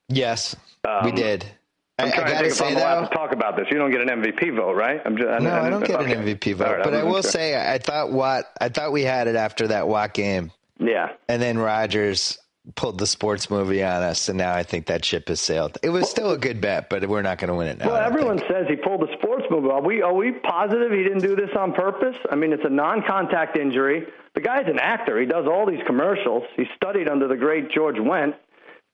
Yes, 0.10 0.56
um, 0.88 1.06
we 1.06 1.12
did. 1.12 1.46
I'm 1.98 2.12
trying 2.12 2.34
I, 2.34 2.40
I 2.40 2.42
to 2.44 2.50
think 2.50 2.54
if 2.54 2.62
I'm 2.62 2.78
allowed 2.78 3.10
to 3.10 3.16
talk 3.16 3.32
about 3.32 3.56
this. 3.56 3.68
You 3.72 3.78
don't 3.78 3.92
get 3.92 4.02
an 4.02 4.10
MVP 4.10 4.56
vote, 4.56 4.76
right? 4.76 5.02
I'm 5.06 5.18
just, 5.18 5.44
no, 5.44 5.50
I, 5.50 5.68
I 5.68 5.70
don't 5.70 5.86
get 5.86 6.00
okay. 6.02 6.14
an 6.14 6.26
MVP 6.26 6.56
vote. 6.56 6.78
Right, 6.78 6.84
but 6.84 6.94
I 6.94 7.04
will 7.04 7.22
sure. 7.22 7.32
say, 7.32 7.74
I 7.74 7.78
thought 7.78 8.12
what 8.12 8.52
I 8.60 8.70
thought 8.70 8.92
we 8.92 9.04
had 9.04 9.28
it 9.28 9.36
after 9.36 9.68
that 9.68 9.88
Watt 9.88 10.14
game. 10.14 10.52
Yeah. 10.80 11.14
And 11.30 11.42
then 11.42 11.58
Rodgers 11.58 12.38
pulled 12.76 12.98
the 12.98 13.06
sports 13.06 13.50
movie 13.50 13.84
on 13.84 14.02
us, 14.02 14.28
and 14.28 14.38
now 14.38 14.54
I 14.54 14.64
think 14.64 14.88
that 14.88 15.06
ship 15.06 15.28
has 15.28 15.40
sailed. 15.40 15.78
It 15.84 15.90
was 15.90 16.10
still 16.10 16.32
a 16.32 16.38
good 16.38 16.62
bet, 16.62 16.90
but 16.90 17.08
we're 17.08 17.22
not 17.22 17.38
going 17.38 17.50
to 17.50 17.54
win 17.56 17.68
it 17.68 17.78
now. 17.78 17.88
Well, 17.88 17.98
everyone 17.98 18.40
think. 18.40 18.52
says 18.52 18.66
he 18.68 18.76
pulled 18.76 19.02
the 19.02 19.14
sports 19.14 19.46
movie. 19.52 19.70
Are 19.70 19.82
we 19.82 20.02
are 20.02 20.14
we 20.14 20.32
positive 20.32 20.92
he 20.92 21.04
didn't 21.04 21.22
do 21.22 21.36
this 21.36 21.52
on 21.58 21.74
purpose? 21.74 22.16
I 22.32 22.36
mean, 22.36 22.54
it's 22.54 22.66
a 22.66 22.70
non-contact 22.70 23.58
injury. 23.58 24.08
The 24.34 24.42
guy's 24.42 24.68
an 24.68 24.80
actor. 24.80 25.20
He 25.20 25.26
does 25.26 25.46
all 25.48 25.66
these 25.66 25.84
commercials. 25.86 26.44
He 26.58 26.66
studied 26.76 27.08
under 27.08 27.28
the 27.28 27.38
great 27.38 27.72
George 27.72 27.98
Wendt, 27.98 28.36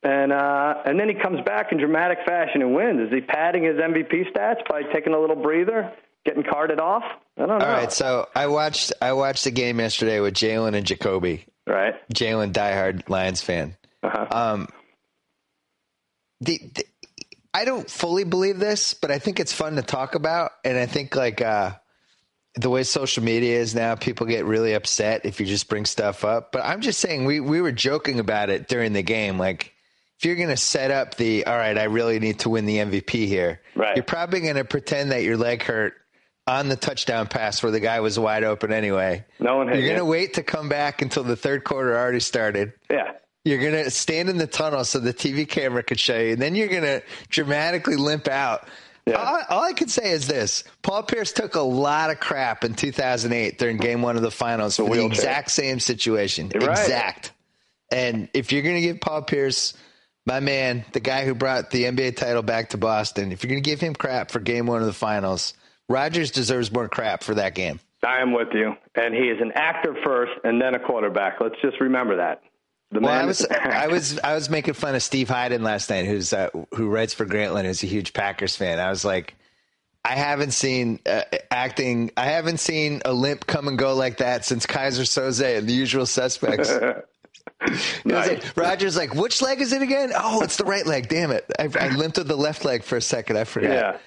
and 0.04 0.32
uh, 0.32 0.82
and 0.86 1.00
then 1.00 1.08
he 1.08 1.16
comes 1.16 1.42
back 1.46 1.72
in 1.72 1.78
dramatic 1.78 2.20
fashion 2.26 2.62
and 2.62 2.76
wins. 2.76 3.08
Is 3.08 3.14
he 3.14 3.22
padding 3.22 3.64
his 3.64 3.78
MVP 3.78 4.32
stats 4.32 4.68
by 4.68 4.84
taking 4.94 5.14
a 5.14 5.20
little 5.20 5.36
breather? 5.36 5.94
Getting 6.24 6.44
carted 6.44 6.80
off? 6.80 7.04
I 7.38 7.46
don't 7.48 7.60
know. 7.60 7.66
All 7.66 7.72
right, 7.72 7.92
so 7.92 8.28
I 8.36 8.46
watched 8.48 8.94
I 9.02 9.14
watched 9.14 9.44
the 9.46 9.52
game 9.52 9.80
yesterday 9.80 10.20
with 10.20 10.36
Jalen 10.36 10.76
and 10.76 10.86
Jacoby, 10.86 11.46
Right. 11.72 11.96
Jalen, 12.14 12.52
diehard 12.52 13.08
Lions 13.08 13.42
fan. 13.42 13.78
Uh-huh. 14.04 14.28
Um, 14.30 14.68
the, 16.42 16.60
the, 16.76 16.84
I 17.54 17.64
don't 17.64 17.90
fully 17.90 18.26
believe 18.26 18.60
this, 18.60 18.94
but 18.94 19.10
I 19.10 19.20
think 19.20 19.40
it's 19.40 19.54
fun 19.54 19.78
to 19.78 19.82
talk 19.82 20.16
about, 20.16 20.52
and 20.66 20.78
I 20.78 20.86
think 20.86 21.16
like 21.16 21.42
uh, 21.42 21.72
the 22.56 22.70
way 22.70 22.84
social 22.84 23.24
media 23.24 23.58
is 23.58 23.74
now, 23.74 23.96
people 23.96 24.26
get 24.26 24.44
really 24.44 24.74
upset 24.74 25.26
if 25.26 25.40
you 25.40 25.46
just 25.46 25.70
bring 25.70 25.86
stuff 25.86 26.26
up. 26.26 26.52
But 26.52 26.66
I'm 26.66 26.82
just 26.82 27.00
saying, 27.00 27.24
we 27.24 27.40
we 27.40 27.62
were 27.62 27.72
joking 27.72 28.20
about 28.20 28.50
it 28.50 28.68
during 28.68 28.94
the 28.94 29.04
game, 29.04 29.38
like. 29.38 29.74
If 30.20 30.26
you're 30.26 30.36
going 30.36 30.50
to 30.50 30.56
set 30.56 30.92
up 30.92 31.16
the, 31.16 31.48
all 31.48 31.58
right, 31.58 31.76
I 31.76 31.86
really 31.86 32.20
need 32.20 32.42
to 32.42 32.50
win 32.50 32.68
the 32.68 32.78
MVP 32.78 33.26
here, 33.26 33.60
right. 33.76 33.96
you're 33.96 34.04
probably 34.04 34.42
going 34.42 34.56
to 34.56 34.64
pretend 34.64 35.10
that 35.10 35.24
your 35.24 35.36
leg 35.36 35.64
hurt 35.64 35.96
on 36.52 36.68
the 36.68 36.76
touchdown 36.76 37.28
pass 37.28 37.64
where 37.64 37.72
the 37.72 37.80
guy 37.80 38.02
was 38.02 38.20
wide 38.20 38.44
open 38.44 38.74
anyway. 38.74 39.24
No 39.40 39.58
one. 39.58 39.68
You're 39.70 39.82
going 39.82 39.96
to 39.96 40.06
wait 40.06 40.34
to 40.34 40.44
come 40.44 40.68
back 40.68 41.02
until 41.02 41.24
the 41.24 41.38
third 41.38 41.64
quarter 41.64 41.98
already 41.98 42.20
started. 42.20 42.74
Yeah. 42.90 43.14
You're 43.46 43.60
going 43.60 43.86
to 43.86 43.90
stand 43.90 44.30
in 44.30 44.38
the 44.38 44.48
tunnel 44.48 44.84
so 44.84 45.00
the 45.00 45.14
TV 45.14 45.48
camera 45.48 45.82
could 45.82 46.00
show 46.00 46.20
you, 46.20 46.34
and 46.34 46.42
then 46.42 46.54
you're 46.54 46.68
going 46.68 46.84
to 46.84 47.02
dramatically 47.30 47.96
limp 47.96 48.28
out. 48.28 48.68
Yeah. 49.08 49.16
All, 49.16 49.42
all, 49.50 49.64
I 49.64 49.74
can 49.74 49.88
say 49.88 50.12
is 50.12 50.28
this: 50.28 50.64
Paul 50.84 51.04
Pierce 51.04 51.32
took 51.32 51.56
a 51.56 51.62
lot 51.62 52.12
of 52.12 52.20
crap 52.20 52.64
in 52.64 52.76
2008 52.76 53.58
during 53.58 53.78
Game 53.78 54.04
One 54.04 54.16
of 54.16 54.22
the 54.22 54.30
Finals 54.30 54.78
the 54.78 54.86
for 54.86 54.96
the 54.96 55.06
exact 55.06 55.50
same 55.50 55.80
situation. 55.80 56.52
You're 56.54 56.70
exact. 56.70 57.32
Right. 57.92 58.00
And 58.00 58.30
if 58.34 58.52
you're 58.52 58.62
going 58.62 58.76
to 58.76 58.82
give 58.82 59.02
Paul 59.02 59.24
Pierce, 59.24 59.74
my 60.28 60.40
man, 60.40 60.86
the 60.92 61.00
guy 61.00 61.26
who 61.26 61.34
brought 61.34 61.72
the 61.72 61.86
NBA 61.86 62.18
title 62.18 62.44
back 62.44 62.70
to 62.70 62.78
Boston, 62.78 63.32
if 63.32 63.44
you're 63.44 63.50
going 63.50 63.64
to 63.64 63.68
give 63.68 63.82
him 63.82 63.96
crap 63.96 64.30
for 64.30 64.40
Game 64.40 64.68
One 64.68 64.82
of 64.82 64.88
the 64.88 64.94
Finals, 64.94 65.56
Rodgers 65.92 66.32
deserves 66.32 66.72
more 66.72 66.88
crap 66.90 67.24
for 67.24 67.36
that 67.36 67.56
game. 67.56 67.80
I 68.04 68.22
am 68.22 68.34
with 68.34 68.50
you. 68.54 68.76
And 68.96 69.14
he 69.14 69.30
is 69.30 69.40
an 69.42 69.52
actor 69.54 69.96
first 70.04 70.32
and 70.44 70.62
then 70.62 70.76
a 70.76 70.80
quarterback. 70.80 71.40
Let's 71.40 71.60
just 71.62 71.80
remember 71.80 72.18
that. 72.18 72.42
The 72.92 73.00
well, 73.00 73.12
I 73.12 73.26
was 73.26 73.46
I 73.50 73.88
was 73.88 74.20
I 74.20 74.34
was 74.34 74.50
making 74.50 74.74
fun 74.74 74.96
of 74.96 75.04
Steve 75.04 75.30
Hyden 75.30 75.64
last 75.64 75.90
night, 75.90 76.06
who's 76.06 76.34
uh, 76.34 76.50
who 76.74 76.90
writes 76.90 77.14
for 77.14 77.26
Grantland, 77.26 77.66
who's 77.66 77.84
a 77.84 77.88
huge 77.88 78.14
Packers 78.14 78.56
fan. 78.56 78.80
I 78.80 78.90
was 78.90 79.06
like, 79.06 79.36
I 80.04 80.16
haven't 80.16 80.52
seen 80.52 81.00
uh, 81.06 81.22
acting. 81.50 82.12
I 82.18 82.26
haven't 82.26 82.60
seen 82.60 83.02
a 83.06 83.14
limp 83.14 83.48
come 83.48 83.68
and 83.68 83.78
go 83.78 83.96
like 83.96 84.18
that 84.18 84.44
since 84.44 84.66
Keyser 84.66 85.04
Söze 85.04 85.58
and 85.58 85.68
the 85.70 85.74
Usual 85.74 86.06
Suspects. 86.06 86.70
nice. 88.06 88.28
like, 88.28 88.58
Rodgers 88.58 88.98
like, 88.98 89.14
which 89.14 89.42
leg 89.42 89.62
is 89.62 89.72
it 89.72 89.82
again? 89.82 90.12
Oh, 90.16 90.42
it's 90.42 90.58
the 90.58 90.66
right 90.66 90.86
leg. 90.86 91.08
Damn 91.08 91.32
it! 91.32 91.46
I, 91.60 91.70
I 91.80 91.90
limped 91.90 92.18
with 92.18 92.28
the 92.28 92.36
left 92.36 92.66
leg 92.66 92.84
for 92.84 92.98
a 92.98 93.02
second. 93.02 93.38
I 93.38 93.44
forgot. 93.44 93.72
Yeah. 93.72 93.98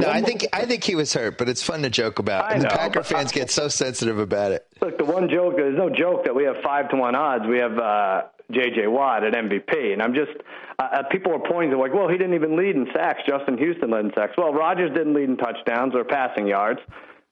No, 0.00 0.08
I 0.08 0.22
think 0.22 0.46
I 0.52 0.64
think 0.64 0.84
he 0.84 0.94
was 0.94 1.12
hurt, 1.12 1.38
but 1.38 1.48
it's 1.48 1.62
fun 1.62 1.82
to 1.82 1.90
joke 1.90 2.18
about. 2.18 2.52
And 2.52 2.62
the 2.62 2.68
know, 2.68 2.74
Packer 2.76 3.02
fans 3.02 3.32
get 3.32 3.50
so 3.50 3.68
sensitive 3.68 4.18
about 4.18 4.52
it. 4.52 4.66
Look, 4.80 4.98
the 4.98 5.04
one 5.04 5.28
joke, 5.28 5.56
there's 5.56 5.76
no 5.76 5.90
joke 5.90 6.24
that 6.24 6.34
we 6.34 6.44
have 6.44 6.56
five 6.64 6.88
to 6.90 6.96
one 6.96 7.14
odds. 7.14 7.44
We 7.46 7.58
have 7.58 7.78
uh, 7.78 8.22
J.J. 8.52 8.86
Watt 8.86 9.24
at 9.24 9.34
MVP. 9.34 9.92
And 9.92 10.02
I'm 10.02 10.14
just, 10.14 10.32
uh, 10.78 10.82
uh, 10.82 11.02
people 11.10 11.32
are 11.32 11.50
pointing 11.50 11.70
to 11.70 11.78
like, 11.78 11.94
well, 11.94 12.08
he 12.08 12.16
didn't 12.16 12.34
even 12.34 12.56
lead 12.56 12.76
in 12.76 12.86
sacks. 12.94 13.20
Justin 13.28 13.58
Houston 13.58 13.90
led 13.90 14.04
in 14.04 14.12
sacks. 14.14 14.32
Well, 14.36 14.52
Rodgers 14.52 14.90
didn't 14.94 15.14
lead 15.14 15.28
in 15.28 15.36
touchdowns 15.36 15.94
or 15.94 16.04
passing 16.04 16.46
yards. 16.46 16.80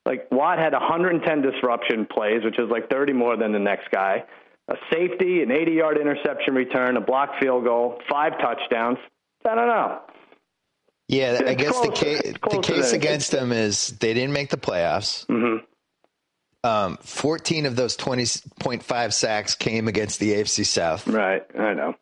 Like, 0.06 0.28
Watt 0.30 0.58
had 0.58 0.72
110 0.72 1.42
disruption 1.42 2.06
plays, 2.06 2.42
which 2.44 2.58
is 2.58 2.70
like 2.70 2.88
30 2.88 3.12
more 3.12 3.36
than 3.36 3.52
the 3.52 3.58
next 3.58 3.90
guy. 3.90 4.24
A 4.68 4.74
safety, 4.92 5.42
an 5.42 5.50
80 5.50 5.72
yard 5.72 5.98
interception 5.98 6.54
return, 6.54 6.96
a 6.96 7.00
blocked 7.00 7.42
field 7.42 7.64
goal, 7.64 8.00
five 8.10 8.32
touchdowns. 8.38 8.98
I 9.46 9.54
don't 9.54 9.68
know. 9.68 10.00
Yeah, 11.08 11.40
I 11.46 11.54
guess 11.54 11.78
the 11.80 11.90
case 11.94 12.20
the 12.50 12.60
case 12.62 12.92
against 12.92 13.30
them 13.30 13.50
is 13.52 13.88
they 13.98 14.12
didn't 14.14 14.32
make 14.34 14.50
the 14.50 14.56
playoffs. 14.58 15.26
Mm-hmm. 15.26 15.64
Um, 16.68 16.98
Fourteen 17.02 17.66
of 17.66 17.76
those 17.76 17.96
twenty 17.96 18.26
point 18.60 18.82
five 18.82 19.14
sacks 19.14 19.54
came 19.54 19.88
against 19.88 20.20
the 20.20 20.32
AFC 20.34 20.66
South. 20.66 21.06
Right. 21.06 21.44
I 21.58 21.74
know. 21.74 21.94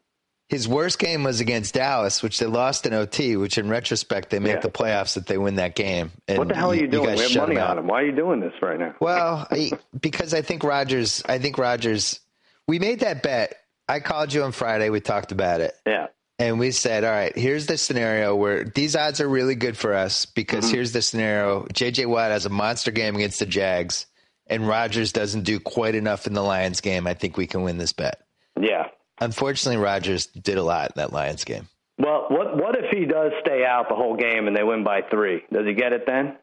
His 0.49 0.69
worst 0.69 1.01
game 1.01 1.25
was 1.25 1.41
against 1.41 1.75
Dallas, 1.75 2.23
which 2.23 2.39
they 2.39 2.47
lost 2.47 2.87
in 2.87 2.93
OT. 2.95 3.37
Which, 3.37 3.59
in 3.59 3.69
retrospect, 3.69 4.31
they 4.31 4.39
make 4.39 4.55
Yeah. 4.55 4.61
the 4.61 4.71
playoffs 4.71 5.15
that 5.15 5.27
they 5.27 5.39
win 5.39 5.57
that 5.57 5.75
game. 5.75 6.13
And 6.29 6.39
What 6.39 6.49
the 6.49 6.55
hell 6.55 6.71
are 6.71 6.75
you 6.75 6.87
doing? 6.87 7.09
guys 7.09 7.19
we 7.19 7.35
have 7.35 7.49
money 7.49 7.59
on 7.61 7.79
him. 7.79 7.87
Why 7.89 8.03
are 8.03 8.07
you 8.07 8.13
doing 8.15 8.39
this 8.41 8.53
right 8.63 8.79
now? 8.79 8.95
Well, 9.01 9.47
I, 9.53 9.73
because 10.01 10.35
I 10.35 10.43
think 10.43 10.63
Rodgers. 10.65 11.23
I 11.29 11.39
think 11.39 11.59
Rodgers. 11.59 12.21
We 12.69 12.79
made 12.79 13.01
that 13.01 13.23
bet. 13.23 13.55
I 13.89 14.01
called 14.01 14.33
you 14.33 14.43
on 14.45 14.53
Friday. 14.53 14.89
We 14.91 15.01
talked 15.01 15.31
about 15.33 15.61
it, 15.61 15.73
Yeah. 15.87 16.07
And 16.39 16.59
we 16.59 16.71
said, 16.71 17.03
"All 17.05 17.11
right, 17.11 17.35
here's 17.37 17.67
the 17.67 17.79
scenario 17.79 18.35
where 18.37 18.65
these 18.65 18.95
odds 18.95 19.21
are 19.23 19.29
really 19.29 19.55
good 19.55 19.77
for 19.77 19.95
us 19.95 20.27
because 20.27 20.67
Mm-hmm. 20.67 20.75
here's 20.75 20.93
the 20.93 21.01
scenario: 21.03 21.67
J.J. 21.73 22.07
Watt 22.07 22.31
has 22.31 22.45
a 22.47 22.51
monster 22.51 22.91
game 22.91 23.17
against 23.17 23.39
the 23.39 23.47
Jags, 23.47 24.07
and 24.47 24.69
Rodgers 24.69 25.13
doesn't 25.13 25.45
do 25.45 25.59
quite 25.61 25.95
enough 25.95 26.27
in 26.27 26.35
the 26.35 26.43
Lions 26.43 26.81
game. 26.83 27.07
I 27.07 27.15
think 27.15 27.37
we 27.39 27.47
can 27.47 27.63
win 27.63 27.79
this 27.79 27.93
bet." 27.95 28.21
Yeah. 28.61 28.89
Unfortunately, 29.19 29.83
Rodgers 29.83 30.27
did 30.27 30.59
a 30.59 30.63
lot 30.63 30.89
in 30.89 31.01
that 31.01 31.13
Lions 31.13 31.45
game. 31.45 31.69
Well, 31.99 32.27
what 32.29 32.55
what 32.59 32.77
if 32.77 32.91
he 32.91 33.07
does 33.07 33.33
stay 33.41 33.65
out 33.65 33.89
the 33.89 33.95
whole 33.95 34.15
game 34.17 34.47
and 34.47 34.55
they 34.55 34.63
win 34.63 34.85
by 34.85 35.01
three? 35.11 35.43
Does 35.51 35.67
he 35.67 35.73
get 35.73 35.95
it 35.95 36.05
then? 36.07 36.37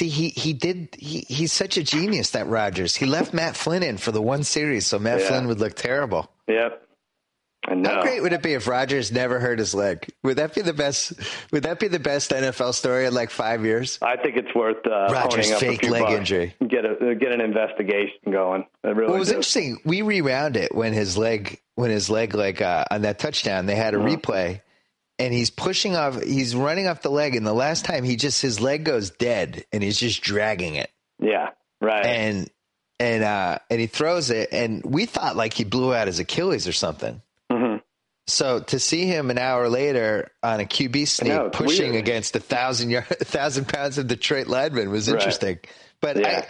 See, 0.00 0.08
he 0.08 0.30
he 0.30 0.54
did. 0.54 0.96
He 0.98 1.26
he's 1.28 1.52
such 1.52 1.76
a 1.76 1.82
genius. 1.82 2.30
That 2.30 2.46
Rodgers. 2.46 2.96
He 2.96 3.04
left 3.04 3.34
Matt 3.34 3.54
Flynn 3.54 3.82
in 3.82 3.98
for 3.98 4.12
the 4.12 4.22
one 4.22 4.44
series, 4.44 4.86
so 4.86 4.98
Matt 4.98 5.20
Yeah. 5.20 5.28
Flynn 5.28 5.46
would 5.46 5.60
look 5.60 5.74
terrible. 5.74 6.30
Yep. 6.48 6.86
How 7.68 8.00
great 8.00 8.22
would 8.22 8.32
it 8.32 8.42
be 8.42 8.54
if 8.54 8.66
Rodgers 8.66 9.12
never 9.12 9.38
hurt 9.38 9.58
his 9.58 9.74
leg? 9.74 10.08
Would 10.22 10.38
that 10.38 10.54
be 10.54 10.62
the 10.62 10.72
best? 10.72 11.12
Would 11.52 11.64
that 11.64 11.78
be 11.78 11.88
the 11.88 11.98
best 11.98 12.30
NFL 12.30 12.72
story 12.72 13.04
in 13.04 13.12
like 13.12 13.28
five 13.30 13.62
years? 13.62 13.98
I 14.00 14.16
think 14.16 14.38
it's 14.38 14.54
worth 14.54 14.78
uh, 14.86 14.90
up 14.90 15.34
fake 15.34 15.82
leg 15.82 16.00
bucks. 16.02 16.14
injury. 16.14 16.54
Get 16.66 16.86
a 16.86 17.14
get 17.14 17.32
an 17.32 17.42
investigation 17.42 18.32
going. 18.32 18.64
I 18.82 18.88
really 18.88 19.08
Well, 19.08 19.16
it 19.16 19.18
was 19.18 19.28
do. 19.28 19.34
interesting. 19.34 19.76
We 19.84 20.00
rewound 20.00 20.56
it 20.56 20.74
when 20.74 20.94
his 20.94 21.18
leg, 21.18 21.60
when 21.74 21.90
his 21.90 22.08
leg, 22.08 22.34
like 22.34 22.62
uh, 22.62 22.86
on 22.90 23.02
that 23.02 23.18
touchdown, 23.18 23.66
they 23.66 23.76
had 23.76 23.92
a 23.94 23.98
Uh-huh. 23.98 24.08
replay, 24.16 24.62
and 25.20 25.32
he's 25.32 25.50
pushing 25.50 25.94
off. 25.94 26.20
He's 26.22 26.56
running 26.56 26.88
off 26.88 27.02
the 27.02 27.10
leg, 27.10 27.36
and 27.36 27.46
the 27.46 27.52
last 27.52 27.84
time 27.84 28.02
he 28.02 28.16
just 28.16 28.42
his 28.42 28.60
leg 28.60 28.82
goes 28.84 29.10
dead, 29.10 29.64
and 29.72 29.82
he's 29.82 29.98
just 29.98 30.22
dragging 30.22 30.74
it, 30.74 30.90
Yeah. 31.20 31.50
Right. 31.80 32.04
and 32.06 32.50
and 32.98 33.22
uh, 33.22 33.58
and 33.70 33.80
he 33.80 33.86
throws 33.86 34.30
it, 34.30 34.48
and 34.52 34.82
we 34.84 35.06
thought 35.06 35.36
like 35.36 35.54
he 35.54 35.64
blew 35.64 35.94
out 35.94 36.06
his 36.08 36.18
Achilles 36.18 36.66
or 36.66 36.72
something. 36.72 37.22
hmm 37.50 37.76
So 38.26 38.60
to 38.60 38.78
see 38.78 39.04
him 39.06 39.30
an 39.30 39.38
hour 39.38 39.68
later 39.68 40.30
on 40.42 40.60
a 40.60 40.64
QB 40.64 41.06
sneak 41.08 41.32
it's 41.32 41.56
pushing 41.56 41.92
weird. 41.92 42.02
against 42.04 42.34
a 42.36 42.40
thousand 42.40 42.90
yard, 42.90 43.06
a 43.20 43.24
thousand 43.24 43.68
pounds 43.68 43.98
of 43.98 44.06
Detroit 44.08 44.46
lineman 44.48 44.90
was 44.90 45.08
Right. 45.08 45.14
interesting. 45.18 45.58
But 46.00 46.16
Yeah. 46.18 46.44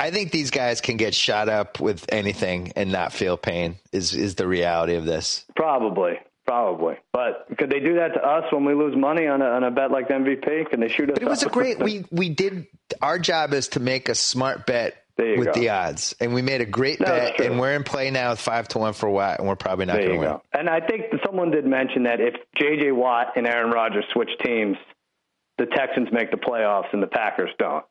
I, 0.00 0.06
I 0.06 0.10
think 0.10 0.32
these 0.32 0.50
guys 0.50 0.80
can 0.80 0.96
get 0.96 1.14
shot 1.14 1.48
up 1.48 1.78
with 1.78 2.04
anything 2.12 2.72
and 2.74 2.90
not 2.90 3.12
feel 3.12 3.36
pain. 3.36 3.76
Is 3.92 4.14
is 4.14 4.34
the 4.34 4.46
reality 4.48 4.96
of 4.96 5.04
this? 5.04 5.44
Probably. 5.54 6.18
Probably. 6.46 6.96
But 7.12 7.46
could 7.56 7.70
they 7.70 7.80
do 7.80 7.94
that 7.96 8.14
to 8.14 8.22
us 8.22 8.44
when 8.52 8.64
we 8.64 8.74
lose 8.74 8.94
money 8.96 9.26
on 9.26 9.40
a, 9.40 9.46
on 9.46 9.64
a 9.64 9.70
bet 9.70 9.90
like 9.90 10.08
the 10.08 10.14
MVP? 10.14 10.68
Can 10.70 10.80
they 10.80 10.88
shoot 10.88 11.10
us? 11.10 11.14
But 11.14 11.22
it 11.22 11.28
was 11.28 11.42
a 11.42 11.48
great. 11.48 11.78
We 11.78 12.04
we 12.10 12.28
did 12.28 12.66
our 13.00 13.18
job 13.18 13.54
is 13.54 13.68
to 13.68 13.80
make 13.80 14.08
a 14.10 14.14
smart 14.14 14.66
bet 14.66 14.94
with 15.16 15.46
go. 15.46 15.52
the 15.52 15.70
odds, 15.70 16.14
and 16.20 16.34
we 16.34 16.42
made 16.42 16.60
a 16.60 16.66
great 16.66 17.00
No, 17.00 17.06
bet, 17.06 17.40
and 17.40 17.58
we're 17.58 17.72
in 17.74 17.82
play 17.82 18.10
now 18.10 18.30
with 18.30 18.40
five 18.40 18.68
to 18.68 18.78
one 18.78 18.92
for 18.92 19.08
Watt, 19.08 19.38
and 19.38 19.48
we're 19.48 19.56
probably 19.56 19.86
not 19.86 19.96
going 19.96 20.08
to 20.10 20.16
win. 20.18 20.28
go. 20.28 20.42
And 20.52 20.68
I 20.68 20.80
think 20.80 21.04
someone 21.24 21.50
did 21.50 21.64
mention 21.64 22.02
that 22.02 22.20
if 22.20 22.34
J.J. 22.56 22.92
Watt 22.92 23.36
and 23.36 23.46
Aaron 23.46 23.70
Rodgers 23.70 24.04
switch 24.12 24.30
teams, 24.44 24.76
the 25.56 25.66
Texans 25.66 26.08
make 26.12 26.30
the 26.30 26.36
playoffs 26.36 26.92
and 26.92 27.02
the 27.02 27.06
Packers 27.06 27.50
don't. 27.58 27.84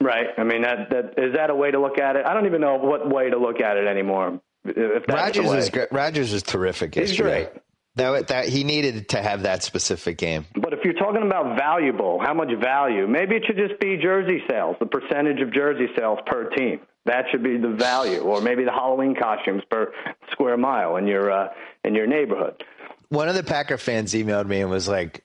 Right. 0.00 0.26
I 0.36 0.42
mean, 0.42 0.62
that 0.62 0.90
that 0.90 1.14
is 1.18 1.34
that 1.36 1.50
a 1.50 1.54
way 1.54 1.70
to 1.70 1.78
look 1.80 1.98
at 1.98 2.16
it? 2.16 2.26
I 2.26 2.34
don't 2.34 2.46
even 2.46 2.60
know 2.60 2.74
what 2.76 3.08
way 3.08 3.30
to 3.30 3.38
look 3.38 3.60
at 3.60 3.76
it 3.76 3.86
anymore. 3.86 4.40
If 4.64 5.04
Rodgers 5.08 5.70
great. 5.70 5.92
Rodgers 5.92 6.32
was 6.32 6.42
terrific 6.42 6.94
He's 6.94 7.10
yesterday. 7.10 7.44
great. 7.44 7.62
That 7.96 8.28
that 8.28 8.48
he 8.48 8.64
needed 8.64 9.10
to 9.10 9.20
have 9.22 9.42
that 9.42 9.62
specific 9.62 10.16
game. 10.16 10.46
But 10.54 10.72
if 10.72 10.78
you're 10.84 10.94
talking 10.94 11.22
about 11.26 11.58
valuable, 11.58 12.20
how 12.24 12.32
much 12.32 12.48
value? 12.60 13.06
Maybe 13.06 13.36
it 13.36 13.42
should 13.46 13.56
just 13.58 13.78
be 13.80 13.98
jersey 13.98 14.42
sales, 14.48 14.76
the 14.80 14.86
percentage 14.86 15.40
of 15.42 15.52
jersey 15.52 15.88
sales 15.98 16.18
per 16.24 16.48
team. 16.50 16.80
That 17.04 17.24
should 17.30 17.42
be 17.42 17.58
the 17.58 17.68
value, 17.68 18.20
or 18.20 18.40
maybe 18.40 18.64
the 18.64 18.70
Halloween 18.70 19.14
costumes 19.14 19.62
per 19.68 19.92
square 20.30 20.56
mile 20.56 20.96
in 20.96 21.06
your 21.06 21.30
uh, 21.30 21.48
in 21.84 21.94
your 21.94 22.06
neighborhood. 22.06 22.64
One 23.08 23.28
of 23.28 23.34
the 23.34 23.42
Packer 23.42 23.76
fans 23.76 24.14
emailed 24.14 24.46
me 24.46 24.60
and 24.60 24.70
was 24.70 24.88
like, 24.88 25.22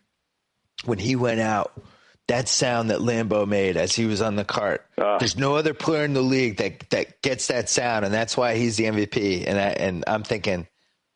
when 0.84 0.98
he 0.98 1.15
went 1.15 1.39
out, 1.39 1.72
that 2.27 2.50
sound 2.50 2.89
that 2.89 3.00
Lambeau 3.00 3.48
made 3.48 3.77
as 3.77 3.96
he 3.96 4.05
was 4.05 4.22
on 4.22 4.36
the 4.36 4.43
cart. 4.46 4.86
Uh. 4.98 5.17
there's 5.17 5.38
no 5.38 5.55
other 5.55 5.74
player 5.74 6.03
in 6.03 6.13
the 6.13 6.22
league 6.22 6.57
that 6.57 6.89
that 6.89 7.22
gets 7.22 7.48
that 7.48 7.69
sound, 7.69 8.05
and 8.05 8.13
that's 8.13 8.36
why 8.36 8.55
he's 8.55 8.77
the 8.77 8.86
MVP. 8.86 9.46
And 9.48 9.57
I 9.57 9.69
and 9.69 10.03
I'm 10.07 10.24
thinking, 10.24 10.67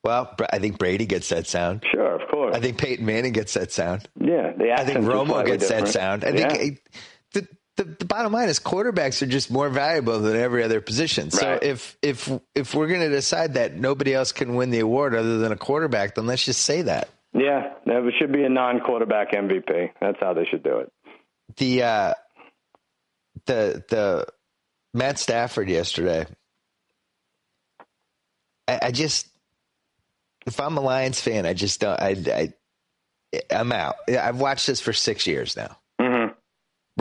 well, 0.03 0.33
I 0.51 0.59
think 0.59 0.77
Brady 0.77 1.05
gets 1.05 1.29
that 1.29 1.47
sound. 1.47 1.83
Sure, 1.91 2.15
of 2.21 2.27
course. 2.29 2.55
I 2.55 2.59
think 2.59 2.77
Peyton 2.77 3.05
Manning 3.05 3.33
gets 3.33 3.53
that 3.55 3.71
sound. 3.71 4.07
yeah, 4.19 4.51
the 4.57 4.71
I 4.73 4.85
think 4.85 4.99
Romo 4.99 5.45
gets 5.45 5.67
that 5.69 5.87
sound. 5.89 6.23
I 6.23 6.29
Yeah. 6.29 6.49
think 6.53 6.81
eh, 6.95 6.99
the, 7.33 7.47
the 7.77 7.83
the 7.99 8.05
bottom 8.05 8.31
line 8.33 8.49
is 8.49 8.59
quarterbacks 8.59 9.21
are 9.21 9.25
just 9.27 9.51
more 9.51 9.69
valuable 9.69 10.19
than 10.19 10.35
every 10.37 10.63
other 10.63 10.81
position. 10.81 11.29
So 11.31 11.45
Right. 11.51 11.61
if 11.63 11.97
if 12.01 12.29
if 12.55 12.73
we're 12.73 12.87
going 12.87 13.01
to 13.01 13.09
decide 13.09 13.55
that 13.55 13.75
nobody 13.75 14.13
else 14.13 14.31
can 14.31 14.55
win 14.55 14.69
the 14.71 14.79
award 14.79 15.13
other 15.13 15.37
than 15.39 15.51
a 15.51 15.57
quarterback, 15.57 16.15
then 16.15 16.25
let's 16.25 16.45
just 16.45 16.61
say 16.63 16.83
that. 16.83 17.09
Yeah, 17.33 17.73
there 17.85 18.01
should 18.19 18.33
be 18.33 18.43
a 18.43 18.49
non-quarterback 18.49 19.31
MVP. 19.31 19.91
That's 20.01 20.17
how 20.19 20.33
they 20.33 20.43
should 20.43 20.63
do 20.63 20.79
it. 20.79 20.91
The 21.57 21.83
uh 21.83 22.13
the 23.45 23.83
the 23.89 24.27
Matt 24.93 25.19
Stafford 25.19 25.69
yesterday. 25.69 26.25
I, 28.67 28.79
I 28.83 28.91
just 28.91 29.27
if 30.45 30.59
I'm 30.59 30.77
a 30.77 30.81
Lions 30.81 31.19
fan, 31.19 31.45
I 31.45 31.53
just 31.53 31.79
don't 31.79 31.99
I 31.99 32.15
I 32.27 32.53
I'm 33.51 33.71
out. 33.71 33.95
I've 34.09 34.39
watched 34.39 34.67
this 34.67 34.81
for 34.81 34.93
six 34.93 35.27
years 35.27 35.55
now. 35.55 35.77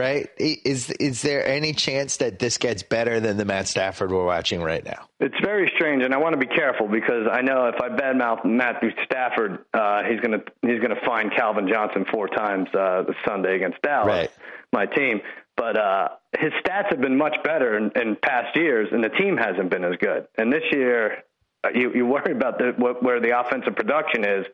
Right? 0.01 0.31
Is 0.39 0.89
is 0.93 1.21
there 1.21 1.47
any 1.47 1.75
chance 1.75 2.17
that 2.17 2.39
this 2.39 2.57
gets 2.57 2.83
better 2.83 3.21
than 3.21 3.37
the 3.37 3.45
Matt 3.45 3.69
Stafford 3.69 4.11
we're 4.11 4.25
watching 4.25 4.63
right 4.63 4.83
now? 4.83 5.07
It's 5.21 5.39
very 5.45 5.71
strange, 5.75 6.03
and 6.03 6.15
I 6.15 6.17
want 6.17 6.33
to 6.33 6.39
be 6.39 6.47
careful 6.47 6.89
because 6.89 7.29
I 7.31 7.43
know 7.43 7.67
if 7.67 7.75
I 7.83 7.91
badmouth 7.91 8.47
Matthew 8.47 8.93
Stafford, 9.05 9.59
uh, 9.75 10.05
he's 10.05 10.19
gonna 10.21 10.43
he's 10.63 10.81
gonna 10.81 11.01
find 11.05 11.31
Calvin 11.37 11.69
Johnson 11.69 12.07
four 12.11 12.29
times 12.29 12.69
uh, 12.75 13.03
this 13.07 13.17
Sunday 13.29 13.57
against 13.57 13.83
Dallas, 13.83 14.07
Right. 14.07 14.31
my 14.73 14.87
team. 14.87 15.21
But 15.55 15.77
uh, 15.77 16.09
his 16.39 16.53
stats 16.65 16.89
have 16.89 17.03
been 17.03 17.19
much 17.19 17.37
better 17.45 17.77
in, 17.77 17.93
in 18.01 18.17
past 18.17 18.57
years, 18.57 18.89
and 18.93 19.05
the 19.05 19.11
team 19.11 19.37
hasn't 19.37 19.69
been 19.69 19.85
as 19.85 19.97
good. 20.01 20.27
And 20.39 20.51
this 20.51 20.65
year, 20.73 21.25
uh, 21.63 21.69
you 21.75 21.93
you 21.95 22.07
worry 22.07 22.33
about 22.33 22.57
the, 22.57 22.73
what, 22.79 23.03
where 23.03 23.21
the 23.21 23.39
offensive 23.39 23.77
production 23.77 24.25
is, 24.25 24.47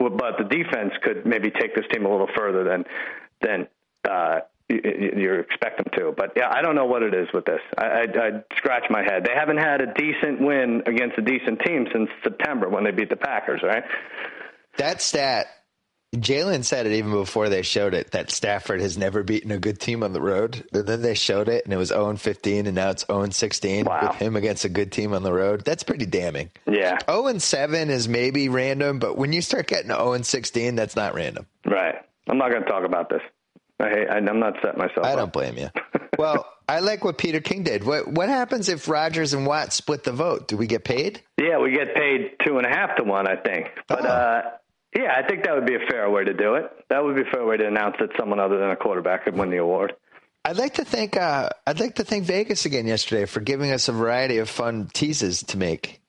but 0.00 0.36
the 0.36 0.44
defense 0.50 0.94
could 1.02 1.24
maybe 1.24 1.52
take 1.52 1.76
this 1.76 1.84
team 1.92 2.06
a 2.06 2.10
little 2.10 2.30
further 2.36 2.64
than 2.64 2.84
than 3.40 3.68
uh, 4.10 4.40
you, 4.70 5.34
expect 5.34 5.78
them 5.78 5.86
to. 5.96 6.14
But 6.16 6.32
yeah, 6.36 6.48
I 6.50 6.62
don't 6.62 6.74
know 6.74 6.86
what 6.86 7.02
it 7.02 7.14
is 7.14 7.28
with 7.32 7.44
this. 7.44 7.60
I, 7.76 7.84
I, 7.84 8.02
I 8.02 8.30
scratch 8.56 8.84
my 8.90 9.02
head. 9.02 9.24
They 9.24 9.34
haven't 9.34 9.58
had 9.58 9.80
a 9.80 9.92
decent 9.94 10.40
win 10.40 10.82
against 10.86 11.18
a 11.18 11.22
decent 11.22 11.60
team 11.64 11.86
since 11.92 12.08
September 12.22 12.68
when 12.68 12.84
they 12.84 12.90
beat 12.90 13.10
the 13.10 13.16
Packers, 13.16 13.62
right? 13.62 13.84
That 14.76 15.02
stat 15.02 15.46
Jalen 16.16 16.64
said 16.64 16.86
it 16.86 16.92
even 16.92 17.12
before 17.12 17.48
they 17.48 17.62
showed 17.62 17.94
it 17.94 18.10
that 18.10 18.32
Stafford 18.32 18.80
has 18.80 18.98
never 18.98 19.22
beaten 19.22 19.52
a 19.52 19.58
good 19.58 19.78
team 19.78 20.02
on 20.02 20.12
the 20.12 20.20
road. 20.20 20.66
And 20.72 20.84
then 20.86 21.02
they 21.02 21.14
showed 21.14 21.48
it 21.48 21.64
and 21.64 21.72
it 21.72 21.76
was 21.76 21.90
0 21.90 22.16
15 22.16 22.66
and 22.66 22.74
now 22.74 22.90
it's 22.90 23.06
0 23.06 23.30
16 23.30 23.84
Wow. 23.84 24.08
with 24.08 24.16
him 24.16 24.34
against 24.34 24.64
a 24.64 24.68
good 24.68 24.90
team 24.90 25.12
on 25.12 25.22
the 25.22 25.32
road. 25.32 25.64
That's 25.64 25.84
pretty 25.84 26.06
damning. 26.06 26.50
Yeah. 26.66 26.98
0 27.08 27.38
7 27.38 27.90
is 27.90 28.08
maybe 28.08 28.48
random, 28.48 28.98
but 28.98 29.16
when 29.16 29.32
you 29.32 29.40
start 29.40 29.68
getting 29.68 29.90
0 29.90 30.20
16, 30.20 30.74
that's 30.74 30.96
not 30.96 31.14
random. 31.14 31.46
Right. 31.64 31.94
I'm 32.28 32.38
not 32.38 32.50
going 32.50 32.64
to 32.64 32.68
talk 32.68 32.84
about 32.84 33.08
this. 33.08 33.22
I 33.80 34.06
I'm 34.16 34.38
not 34.40 34.54
setting 34.62 34.78
myself 34.78 35.04
I 35.06 35.12
up. 35.12 35.18
don't 35.18 35.32
blame 35.32 35.56
you. 35.58 35.68
well, 36.18 36.46
I 36.68 36.80
like 36.80 37.04
what 37.04 37.18
Peter 37.18 37.40
King 37.40 37.62
did. 37.64 37.84
What 37.84 38.08
what 38.08 38.28
happens 38.28 38.68
if 38.68 38.88
Rodgers 38.88 39.32
and 39.34 39.46
Watt 39.46 39.72
split 39.72 40.04
the 40.04 40.12
vote? 40.12 40.48
Do 40.48 40.56
we 40.56 40.66
get 40.66 40.84
paid? 40.84 41.22
Yeah, 41.40 41.58
we 41.58 41.72
get 41.72 41.94
paid 41.94 42.32
two 42.44 42.58
and 42.58 42.66
a 42.66 42.70
half 42.70 42.96
to 42.96 43.04
one, 43.04 43.26
I 43.26 43.36
think. 43.36 43.66
But 43.88 44.04
Oh. 44.04 44.08
uh, 44.08 44.42
yeah, 44.96 45.14
I 45.16 45.26
think 45.28 45.44
that 45.44 45.54
would 45.54 45.66
be 45.66 45.76
a 45.76 45.86
fair 45.90 46.10
way 46.10 46.24
to 46.24 46.34
do 46.34 46.54
it. 46.54 46.64
That 46.88 47.04
would 47.04 47.14
be 47.14 47.22
a 47.22 47.32
fair 47.32 47.44
way 47.46 47.56
to 47.56 47.66
announce 47.66 47.96
that 48.00 48.10
someone 48.18 48.40
other 48.40 48.58
than 48.58 48.70
a 48.70 48.76
quarterback 48.76 49.24
could 49.24 49.36
win 49.36 49.50
the 49.50 49.58
award. 49.58 49.94
I'd 50.44 50.56
like 50.56 50.74
to 50.74 50.84
thank 50.84 51.16
uh, 51.16 51.50
I'd 51.66 51.80
like 51.80 51.96
to 51.96 52.04
thank 52.04 52.24
Vegas 52.24 52.64
again 52.64 52.86
yesterday 52.86 53.26
for 53.26 53.40
giving 53.40 53.70
us 53.72 53.88
a 53.88 53.92
variety 53.92 54.38
of 54.38 54.48
fun 54.48 54.88
teases 54.92 55.42
to 55.44 55.58
make. 55.58 55.99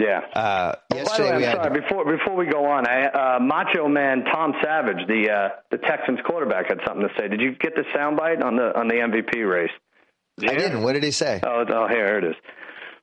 Yeah. 0.00 0.20
Uh, 0.32 0.72
By 0.72 0.76
the 0.88 0.96
yesterday 0.96 1.30
way, 1.30 1.36
we 1.38 1.46
I'm 1.46 1.56
had 1.56 1.64
sorry. 1.64 1.80
Before 1.80 2.04
before 2.04 2.36
we 2.36 2.46
go 2.46 2.64
on, 2.64 2.86
I, 2.88 3.04
uh, 3.06 3.38
Macho 3.40 3.86
Man 3.88 4.24
Tom 4.24 4.54
Savage, 4.62 5.06
the 5.06 5.30
uh, 5.30 5.48
the 5.70 5.78
Texans 5.78 6.20
quarterback, 6.24 6.68
had 6.68 6.78
something 6.86 7.06
to 7.06 7.14
say. 7.18 7.28
Did 7.28 7.40
you 7.40 7.54
get 7.54 7.74
the 7.74 7.84
soundbite 7.94 8.42
on 8.42 8.56
the 8.56 8.76
on 8.78 8.88
the 8.88 8.94
MVP 8.94 9.48
race? 9.48 9.70
Did 10.38 10.50
I 10.50 10.54
didn't. 10.54 10.82
What 10.82 10.94
did 10.94 11.02
he 11.04 11.10
say? 11.10 11.40
Oh, 11.42 11.64
oh, 11.68 11.86
here 11.88 12.16
it 12.18 12.24
is. 12.24 12.34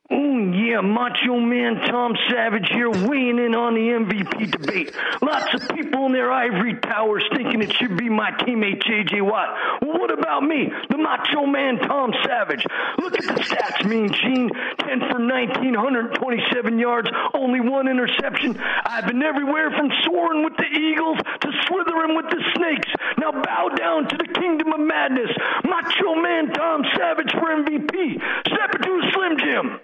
Oh, 0.09 0.39
yeah, 0.53 0.79
Macho 0.79 1.35
Man 1.35 1.75
Tom 1.85 2.15
Savage 2.29 2.69
here 2.71 2.89
weighing 2.89 3.39
in 3.43 3.53
on 3.55 3.75
the 3.75 3.91
MVP 3.91 4.51
debate. 4.51 4.95
Lots 5.21 5.53
of 5.53 5.67
people 5.75 6.05
in 6.05 6.13
their 6.13 6.31
ivory 6.31 6.79
towers 6.79 7.25
thinking 7.35 7.61
it 7.61 7.73
should 7.73 7.97
be 7.97 8.07
my 8.07 8.31
teammate 8.31 8.81
J.J. 8.87 9.19
Watt. 9.19 9.49
Well, 9.81 9.99
what 9.99 10.11
about 10.11 10.43
me, 10.43 10.71
the 10.89 10.97
Macho 10.97 11.45
Man 11.45 11.79
Tom 11.79 12.13
Savage? 12.23 12.63
Look 12.99 13.19
at 13.19 13.35
the 13.35 13.43
stats, 13.43 13.83
Mean 13.83 14.07
Gene. 14.13 14.49
10 14.79 15.11
for 15.11 15.19
19, 15.19 15.75
127 15.75 16.79
yards, 16.79 17.09
only 17.33 17.59
one 17.59 17.89
interception. 17.89 18.57
I've 18.85 19.07
been 19.07 19.21
everywhere 19.21 19.71
from 19.71 19.91
soaring 20.05 20.45
with 20.45 20.55
the 20.55 20.71
Eagles 20.71 21.17
to 21.41 21.49
slithering 21.67 22.15
with 22.15 22.29
the 22.31 22.39
Snakes. 22.55 22.91
Now 23.17 23.31
bow 23.31 23.75
down 23.75 24.07
to 24.07 24.15
the 24.15 24.31
kingdom 24.39 24.71
of 24.71 24.79
madness. 24.79 25.31
Macho 25.65 26.15
Man 26.15 26.53
Tom 26.53 26.83
Savage 26.95 27.31
for 27.33 27.51
MVP. 27.51 28.21
Step 28.47 28.71
into 28.75 29.11
Slim 29.11 29.37
Jim. 29.43 29.79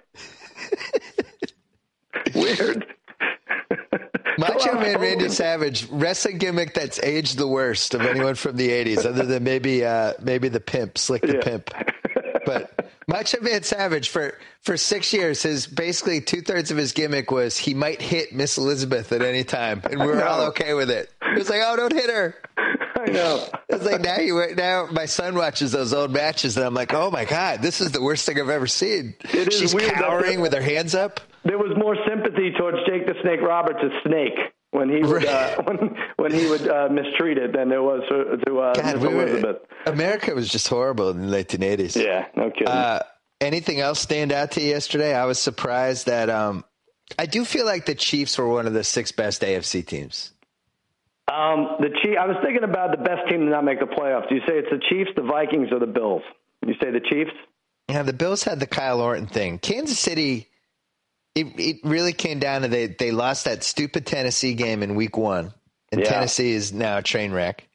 Weird. 2.34 2.86
Macho 4.38 4.74
Man 4.74 5.00
Randy 5.00 5.28
Savage 5.28 5.88
wrestling 5.90 6.38
gimmick 6.38 6.74
that's 6.74 6.98
aged 7.02 7.38
the 7.38 7.46
worst 7.46 7.94
of 7.94 8.00
anyone 8.02 8.34
from 8.34 8.56
the 8.56 8.68
'80s, 8.70 9.06
other 9.06 9.24
than 9.24 9.44
maybe 9.44 9.84
uh, 9.84 10.14
maybe 10.20 10.48
the 10.48 10.60
pimp, 10.60 10.98
Slick 10.98 11.22
the 11.22 11.34
Yeah. 11.34 11.42
pimp. 11.42 11.70
But 12.44 12.90
Macho 13.06 13.40
Man 13.40 13.62
Savage 13.62 14.08
for 14.08 14.36
for 14.62 14.76
six 14.76 15.12
years, 15.12 15.42
his 15.42 15.66
basically 15.66 16.20
two 16.20 16.40
thirds 16.40 16.70
of 16.72 16.76
his 16.76 16.92
gimmick 16.92 17.30
was 17.30 17.56
he 17.56 17.74
might 17.74 18.02
hit 18.02 18.32
Miss 18.34 18.58
Elizabeth 18.58 19.12
at 19.12 19.22
any 19.22 19.44
time, 19.44 19.80
and 19.88 20.00
we 20.00 20.06
were 20.06 20.24
all 20.24 20.42
okay 20.48 20.74
with 20.74 20.90
it. 20.90 21.10
It 21.22 21.38
was 21.38 21.48
like, 21.48 21.60
oh, 21.64 21.76
don't 21.76 21.92
hit 21.92 22.10
her. 22.10 22.34
I 23.04 23.10
know. 23.10 23.46
It's 23.68 23.84
like 23.84 24.00
now 24.00 24.18
you 24.18 24.54
now 24.54 24.86
my 24.90 25.06
son 25.06 25.34
watches 25.34 25.72
those 25.72 25.92
old 25.92 26.12
matches 26.12 26.56
and 26.56 26.64
I'm 26.64 26.74
like, 26.74 26.94
oh 26.94 27.10
my 27.10 27.24
god, 27.24 27.62
this 27.62 27.80
is 27.80 27.92
the 27.92 28.02
worst 28.02 28.26
thing 28.26 28.40
I've 28.40 28.48
ever 28.48 28.66
seen. 28.66 29.14
It 29.32 29.48
is 29.48 29.58
She's 29.58 29.74
weird 29.74 29.92
cowering 29.92 30.40
with 30.40 30.52
her 30.54 30.62
hands 30.62 30.94
up. 30.94 31.20
There 31.44 31.58
was 31.58 31.76
more 31.76 31.96
sympathy 32.08 32.52
towards 32.56 32.78
Jake 32.86 33.06
the 33.06 33.14
Snake 33.22 33.40
Roberts 33.40 33.80
as 33.82 33.90
Snake 34.06 34.38
when 34.70 34.88
he 34.88 35.02
would 35.02 35.24
uh, 35.24 35.62
when 35.64 35.96
when 36.16 36.32
he 36.32 36.46
would 36.48 36.68
uh, 36.68 36.88
mistreat 36.90 37.38
it 37.38 37.52
than 37.52 37.68
there 37.68 37.82
was 37.82 38.02
to, 38.08 38.36
to 38.44 38.58
uh, 38.60 38.74
God, 38.74 38.96
we 38.98 39.08
were, 39.08 39.60
America 39.86 40.34
was 40.34 40.48
just 40.48 40.68
horrible 40.68 41.10
in 41.10 41.30
the 41.30 41.36
1980s. 41.36 42.02
Yeah, 42.02 42.26
no 42.36 42.50
kidding. 42.50 42.68
Uh, 42.68 43.02
anything 43.40 43.80
else 43.80 44.00
stand 44.00 44.32
out 44.32 44.52
to 44.52 44.60
you 44.60 44.68
yesterday? 44.68 45.14
I 45.14 45.26
was 45.26 45.38
surprised 45.38 46.06
that 46.06 46.28
um, 46.30 46.64
I 47.18 47.26
do 47.26 47.44
feel 47.44 47.66
like 47.66 47.86
the 47.86 47.94
Chiefs 47.94 48.38
were 48.38 48.48
one 48.48 48.66
of 48.66 48.72
the 48.72 48.84
six 48.84 49.12
best 49.12 49.42
AFC 49.42 49.86
teams. 49.86 50.32
Um, 51.32 51.76
the 51.80 51.88
Chief, 52.02 52.16
I 52.18 52.26
was 52.26 52.36
thinking 52.42 52.64
about 52.64 52.90
the 52.90 53.02
best 53.02 53.28
team 53.28 53.40
to 53.40 53.46
not 53.46 53.64
make 53.64 53.80
the 53.80 53.86
playoffs. 53.86 54.28
Do 54.28 54.34
you 54.34 54.42
say 54.46 54.58
it's 54.58 54.70
the 54.70 54.80
Chiefs, 54.90 55.10
the 55.16 55.22
Vikings, 55.22 55.68
or 55.72 55.78
the 55.78 55.86
Bills? 55.86 56.22
You 56.66 56.74
say 56.82 56.90
the 56.90 57.00
Chiefs? 57.00 57.30
Yeah, 57.88 58.02
the 58.02 58.12
Bills 58.12 58.42
had 58.42 58.60
the 58.60 58.66
Kyle 58.66 59.00
Orton 59.00 59.26
thing. 59.26 59.58
Kansas 59.58 59.98
City, 59.98 60.48
it, 61.34 61.46
it 61.58 61.76
really 61.84 62.12
came 62.12 62.38
down 62.38 62.62
to 62.62 62.68
they 62.68 62.86
they 62.86 63.10
lost 63.10 63.44
that 63.44 63.62
stupid 63.64 64.06
Tennessee 64.06 64.54
game 64.54 64.82
in 64.82 64.94
Week 64.94 65.16
One, 65.16 65.52
and 65.92 66.00
Yeah. 66.00 66.08
Tennessee 66.08 66.52
is 66.52 66.72
now 66.72 66.98
a 66.98 67.02
train 67.02 67.32
wreck. 67.32 67.66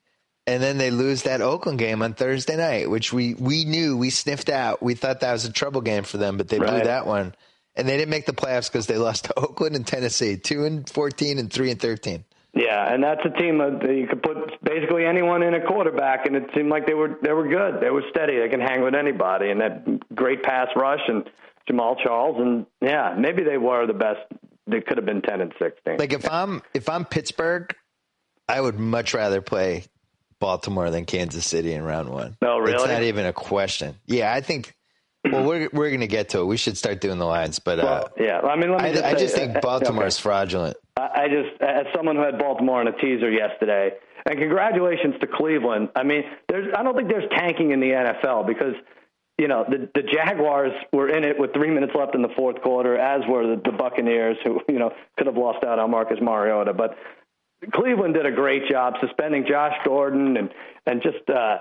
And 0.48 0.64
then 0.64 0.80
they 0.80 0.90
lose 0.90 1.24
that 1.24 1.42
Oakland 1.42 1.78
game 1.78 2.02
on 2.02 2.16
Thursday 2.16 2.56
night, 2.56 2.90
which 2.90 3.14
we 3.14 3.36
we 3.36 3.66
knew 3.66 3.96
we 3.98 4.10
sniffed 4.10 4.50
out. 4.50 4.82
We 4.82 4.96
thought 4.96 5.20
that 5.20 5.32
was 5.32 5.46
a 5.46 5.52
trouble 5.52 5.82
game 5.82 6.04
for 6.04 6.18
them, 6.18 6.38
but 6.38 6.48
they 6.48 6.58
blew 6.58 6.82
that 6.84 7.06
one, 7.06 7.36
and 7.76 7.88
they 7.88 7.98
didn't 7.98 8.10
make 8.10 8.26
the 8.26 8.34
playoffs 8.34 8.72
because 8.72 8.88
they 8.88 8.98
lost 8.98 9.26
to 9.26 9.34
Oakland 9.40 9.76
and 9.76 9.86
Tennessee, 9.86 10.38
two 10.38 10.66
and 10.66 10.90
fourteen 10.90 11.38
and 11.38 11.54
three 11.54 11.70
and 11.70 11.80
thirteen. 11.80 12.26
Yeah, 12.60 12.94
and 12.94 13.02
that's 13.02 13.22
a 13.24 13.30
team 13.30 13.60
that 13.60 13.82
you 13.88 14.06
could 14.08 14.22
put 14.22 14.38
basically 14.64 15.06
anyone 15.06 15.44
in 15.44 15.54
a 15.54 15.66
quarterback, 15.66 16.26
and 16.26 16.36
it 16.36 16.44
seemed 16.54 16.70
like 16.70 16.86
they 16.86 16.94
were 16.94 17.18
they 17.22 17.32
were 17.32 17.48
good. 17.48 17.82
They 17.82 17.90
were 17.90 18.04
steady. 18.10 18.38
They 18.38 18.50
can 18.50 18.60
hang 18.60 18.82
with 18.82 18.96
anybody, 18.96 19.50
and 19.50 19.62
that 19.62 20.14
great 20.14 20.44
pass 20.44 20.68
rush 20.76 21.00
and 21.08 21.30
Jamaal 21.70 21.96
Charles, 22.04 22.36
and 22.40 22.66
yeah, 22.82 23.16
maybe 23.18 23.44
they 23.44 23.58
were 23.58 23.88
the 23.88 23.94
best. 23.94 24.20
They 24.68 24.82
could 24.82 24.98
have 24.98 25.06
been 25.06 25.22
ten 25.22 25.40
and 25.40 25.54
sixteen. 25.58 25.98
Like 25.98 26.12
if 26.12 26.30
I'm 26.30 26.62
if 26.74 26.90
I'm 26.90 27.06
Pittsburgh, 27.06 27.74
I 28.50 28.60
would 28.60 28.78
much 28.78 29.14
rather 29.14 29.42
play 29.42 29.86
Baltimore 30.40 30.90
than 30.90 31.06
Kansas 31.06 31.46
City 31.46 31.74
in 31.74 31.84
round 31.84 32.10
one. 32.10 32.36
Oh, 32.42 32.64
It's 32.66 32.86
not 32.86 33.04
even 33.04 33.26
a 33.26 33.34
question. 33.34 33.96
Yeah, 34.06 34.34
I 34.34 34.42
think. 34.42 34.76
Well, 35.30 35.44
we're 35.44 35.70
we're 35.74 35.92
gonna 35.92 36.08
get 36.08 36.30
to 36.30 36.40
it. 36.40 36.46
We 36.46 36.58
should 36.58 36.78
start 36.78 37.02
doing 37.02 37.20
the 37.20 37.26
lines, 37.26 37.60
but 37.60 37.80
uh, 37.80 37.84
Well, 37.84 38.10
yeah, 38.26 38.40
I 38.40 38.56
mean, 38.56 38.72
let 38.72 38.82
me 38.82 38.90
I, 38.90 38.94
just 38.94 39.04
I 39.04 39.14
just 39.16 39.36
think 39.36 39.58
uh, 39.58 39.60
Baltimore 39.60 40.06
is 40.06 40.18
fraudulent. 40.18 40.78
Just, 41.30 41.62
as 41.62 41.86
someone 41.96 42.16
who 42.16 42.24
had 42.24 42.38
Baltimore 42.38 42.80
on 42.82 42.88
a 42.88 42.98
teaser 42.98 43.30
yesterday, 43.30 43.92
and 44.26 44.38
congratulations 44.38 45.16
to 45.22 45.28
Cleveland. 45.28 45.90
I 45.96 46.04
mean, 46.04 46.24
there's, 46.48 46.74
I 46.76 46.84
don't 46.84 46.96
think 46.96 47.10
there's 47.10 47.30
tanking 47.38 47.72
in 47.72 47.80
the 47.80 47.92
NFL 47.92 48.48
because, 48.48 48.76
you 49.38 49.48
know, 49.48 49.66
the 49.68 49.90
the 49.94 50.04
Jaguars 50.04 50.74
were 50.92 51.10
in 51.10 51.24
it 51.24 51.40
with 51.40 51.54
three 51.54 51.70
minutes 51.70 51.94
left 51.98 52.16
in 52.16 52.22
the 52.22 52.34
fourth 52.36 52.62
quarter, 52.62 52.98
as 52.98 53.22
were 53.28 53.56
the, 53.56 53.62
the 53.64 53.72
Buccaneers, 53.72 54.38
who 54.44 54.62
you 54.68 54.80
know 54.80 54.92
could 55.18 55.28
have 55.28 55.38
lost 55.38 55.64
out 55.64 55.80
on 55.80 55.92
Marcus 55.92 56.20
Mariota, 56.22 56.74
but 56.74 56.98
Cleveland 57.74 58.14
did 58.14 58.26
a 58.26 58.32
great 58.32 58.70
job 58.70 58.96
suspending 59.02 59.46
Josh 59.48 59.76
Gordon 59.86 60.38
and 60.38 60.50
and 60.86 61.02
just 61.02 61.30
uh, 61.30 61.60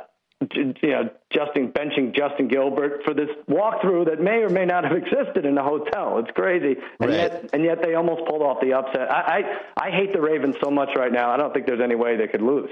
you 0.54 0.74
know 0.82 1.10
Justin 1.32 1.72
benching 1.72 2.14
Justin 2.16 2.48
Gilbert 2.48 3.02
for 3.04 3.12
this 3.12 3.28
walkthrough 3.48 4.06
that 4.06 4.20
may 4.20 4.38
or 4.42 4.48
may 4.48 4.64
not 4.64 4.84
have 4.84 4.96
existed 4.96 5.44
in 5.44 5.54
the 5.54 5.62
hotel. 5.62 6.18
It's 6.18 6.30
crazy, 6.34 6.76
and 7.00 7.10
Right. 7.10 7.16
yet 7.16 7.50
and 7.52 7.64
yet 7.64 7.82
they 7.82 7.94
almost 7.94 8.24
pulled 8.28 8.42
off 8.42 8.60
the 8.60 8.72
upset. 8.74 9.10
I, 9.10 9.42
I 9.78 9.88
I 9.88 9.90
hate 9.90 10.12
the 10.12 10.20
Ravens 10.20 10.54
so 10.62 10.70
much 10.70 10.90
right 10.96 11.12
now. 11.12 11.30
I 11.30 11.36
don't 11.36 11.52
think 11.52 11.66
there's 11.66 11.80
any 11.82 11.96
way 11.96 12.16
they 12.16 12.28
could 12.28 12.42
lose. 12.42 12.70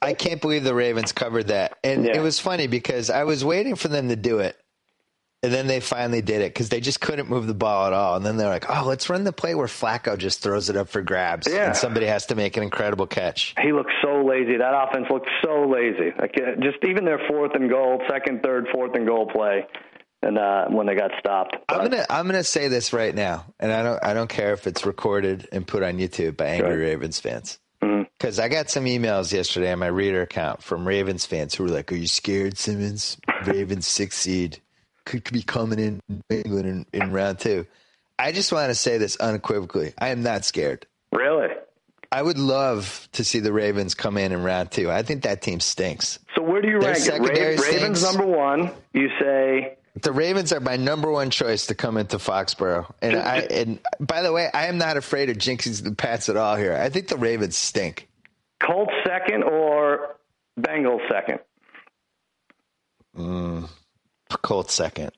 I 0.00 0.14
can't 0.14 0.40
believe 0.40 0.64
the 0.64 0.74
Ravens 0.74 1.12
covered 1.12 1.48
that, 1.48 1.78
and 1.84 2.04
Yeah. 2.04 2.16
it 2.16 2.20
was 2.20 2.38
funny 2.40 2.66
because 2.66 3.10
I 3.10 3.24
was 3.24 3.44
waiting 3.44 3.76
for 3.76 3.88
them 3.88 4.08
to 4.08 4.16
do 4.16 4.38
it, 4.40 4.56
and 5.42 5.52
then 5.52 5.66
they 5.66 5.80
finally 5.80 6.22
did 6.22 6.40
it 6.40 6.52
because 6.54 6.68
they 6.68 6.80
just 6.80 7.00
couldn't 7.00 7.28
move 7.28 7.46
the 7.46 7.54
ball 7.54 7.86
at 7.86 7.92
all. 7.92 8.16
And 8.16 8.24
then 8.24 8.36
they're 8.36 8.48
like, 8.48 8.66
"Oh, 8.70 8.84
let's 8.86 9.10
run 9.10 9.24
the 9.24 9.32
play 9.32 9.54
where 9.54 9.66
Flacco 9.66 10.16
just 10.16 10.42
throws 10.42 10.70
it 10.70 10.76
up 10.76 10.88
for 10.88 11.02
grabs, 11.02 11.48
Yeah. 11.50 11.66
and 11.66 11.76
somebody 11.76 12.06
has 12.06 12.26
to 12.26 12.34
make 12.34 12.56
an 12.56 12.62
incredible 12.62 13.06
catch." 13.06 13.54
He 13.60 13.72
looks 13.72 13.92
so 14.02 14.24
lazy. 14.24 14.56
That 14.56 14.72
offense 14.74 15.06
looks 15.10 15.28
so 15.44 15.66
lazy. 15.68 16.12
Like 16.18 16.34
just 16.60 16.78
even 16.86 17.04
their 17.04 17.20
fourth 17.28 17.52
and 17.54 17.68
goal, 17.68 18.00
second, 18.08 18.42
third, 18.42 18.66
fourth 18.72 18.94
and 18.94 19.06
goal 19.06 19.26
play, 19.26 19.66
and 20.22 20.38
uh, 20.38 20.66
when 20.68 20.86
they 20.86 20.94
got 20.94 21.10
stopped. 21.18 21.56
I'm 21.68 21.90
gonna 21.90 22.06
I'm 22.08 22.26
gonna 22.26 22.44
say 22.44 22.68
this 22.68 22.92
right 22.92 23.14
now, 23.14 23.46
and 23.58 23.72
I 23.72 23.82
don't 23.82 23.98
I 24.04 24.14
don't 24.14 24.30
care 24.30 24.52
if 24.52 24.66
it's 24.68 24.86
recorded 24.86 25.48
and 25.50 25.66
put 25.66 25.82
on 25.82 25.98
YouTube 25.98 26.36
by 26.36 26.46
angry 26.46 26.68
Sure. 26.70 26.78
Ravens 26.78 27.18
fans. 27.18 27.58
Mm-hmm. 27.82 28.02
Because 28.16 28.38
I 28.38 28.48
got 28.48 28.70
some 28.70 28.84
emails 28.84 29.32
yesterday 29.32 29.72
on 29.72 29.80
my 29.80 29.88
reader 29.88 30.22
account 30.22 30.62
from 30.62 30.86
Ravens 30.86 31.26
fans 31.26 31.56
who 31.56 31.64
were 31.64 31.70
like, 31.70 31.90
"Are 31.90 31.96
you 31.96 32.06
scared, 32.06 32.56
Simmons? 32.56 33.16
Ravens 33.44 33.88
six 33.88 34.16
seed 34.16 34.60
could 35.04 35.24
be 35.32 35.42
coming 35.42 35.78
in 35.78 36.00
England 36.30 36.66
in, 36.92 37.00
in 37.02 37.12
round 37.12 37.38
two. 37.38 37.66
I 38.18 38.32
just 38.32 38.52
want 38.52 38.70
to 38.70 38.74
say 38.74 38.98
this 38.98 39.16
unequivocally: 39.16 39.92
I 39.98 40.08
am 40.08 40.22
not 40.22 40.44
scared. 40.44 40.86
really. 41.12 41.48
I 42.10 42.20
would 42.20 42.36
love 42.38 43.08
to 43.12 43.24
see 43.24 43.40
the 43.40 43.54
Ravens 43.54 43.94
come 43.94 44.18
in 44.18 44.32
in 44.32 44.42
round 44.42 44.70
two. 44.70 44.90
I 44.90 45.02
think 45.02 45.22
that 45.22 45.40
team 45.40 45.60
stinks. 45.60 46.18
So 46.34 46.42
where 46.42 46.60
do 46.60 46.68
you 46.68 46.78
Their 46.78 46.92
rank 46.92 47.06
it? 47.06 47.20
Ravens 47.20 48.00
stinks. 48.00 48.02
number 48.02 48.26
one. 48.26 48.70
You 48.92 49.08
say 49.18 49.78
The 50.02 50.12
Ravens 50.12 50.52
are 50.52 50.60
my 50.60 50.76
number 50.76 51.10
one 51.10 51.30
choice 51.30 51.68
to 51.68 51.74
come 51.74 51.96
into 51.96 52.18
Foxborough, 52.18 52.92
and 53.00 53.16
I 53.16 53.38
and 53.50 53.78
by 53.98 54.20
the 54.20 54.30
way, 54.30 54.48
I 54.52 54.66
am 54.66 54.76
not 54.76 54.98
afraid 54.98 55.30
of 55.30 55.38
jinxing 55.38 55.82
the 55.82 55.94
Pats 55.94 56.28
at 56.28 56.36
all 56.36 56.54
here. 56.56 56.74
I 56.74 56.90
think 56.90 57.08
the 57.08 57.16
Ravens 57.16 57.56
stink. 57.56 58.08
Colts 58.60 58.92
second 59.06 59.42
or 59.44 60.16
Bengals 60.60 61.00
second? 61.10 61.38
Mm. 63.16 63.68
Colts 64.42 64.72
second, 64.74 65.12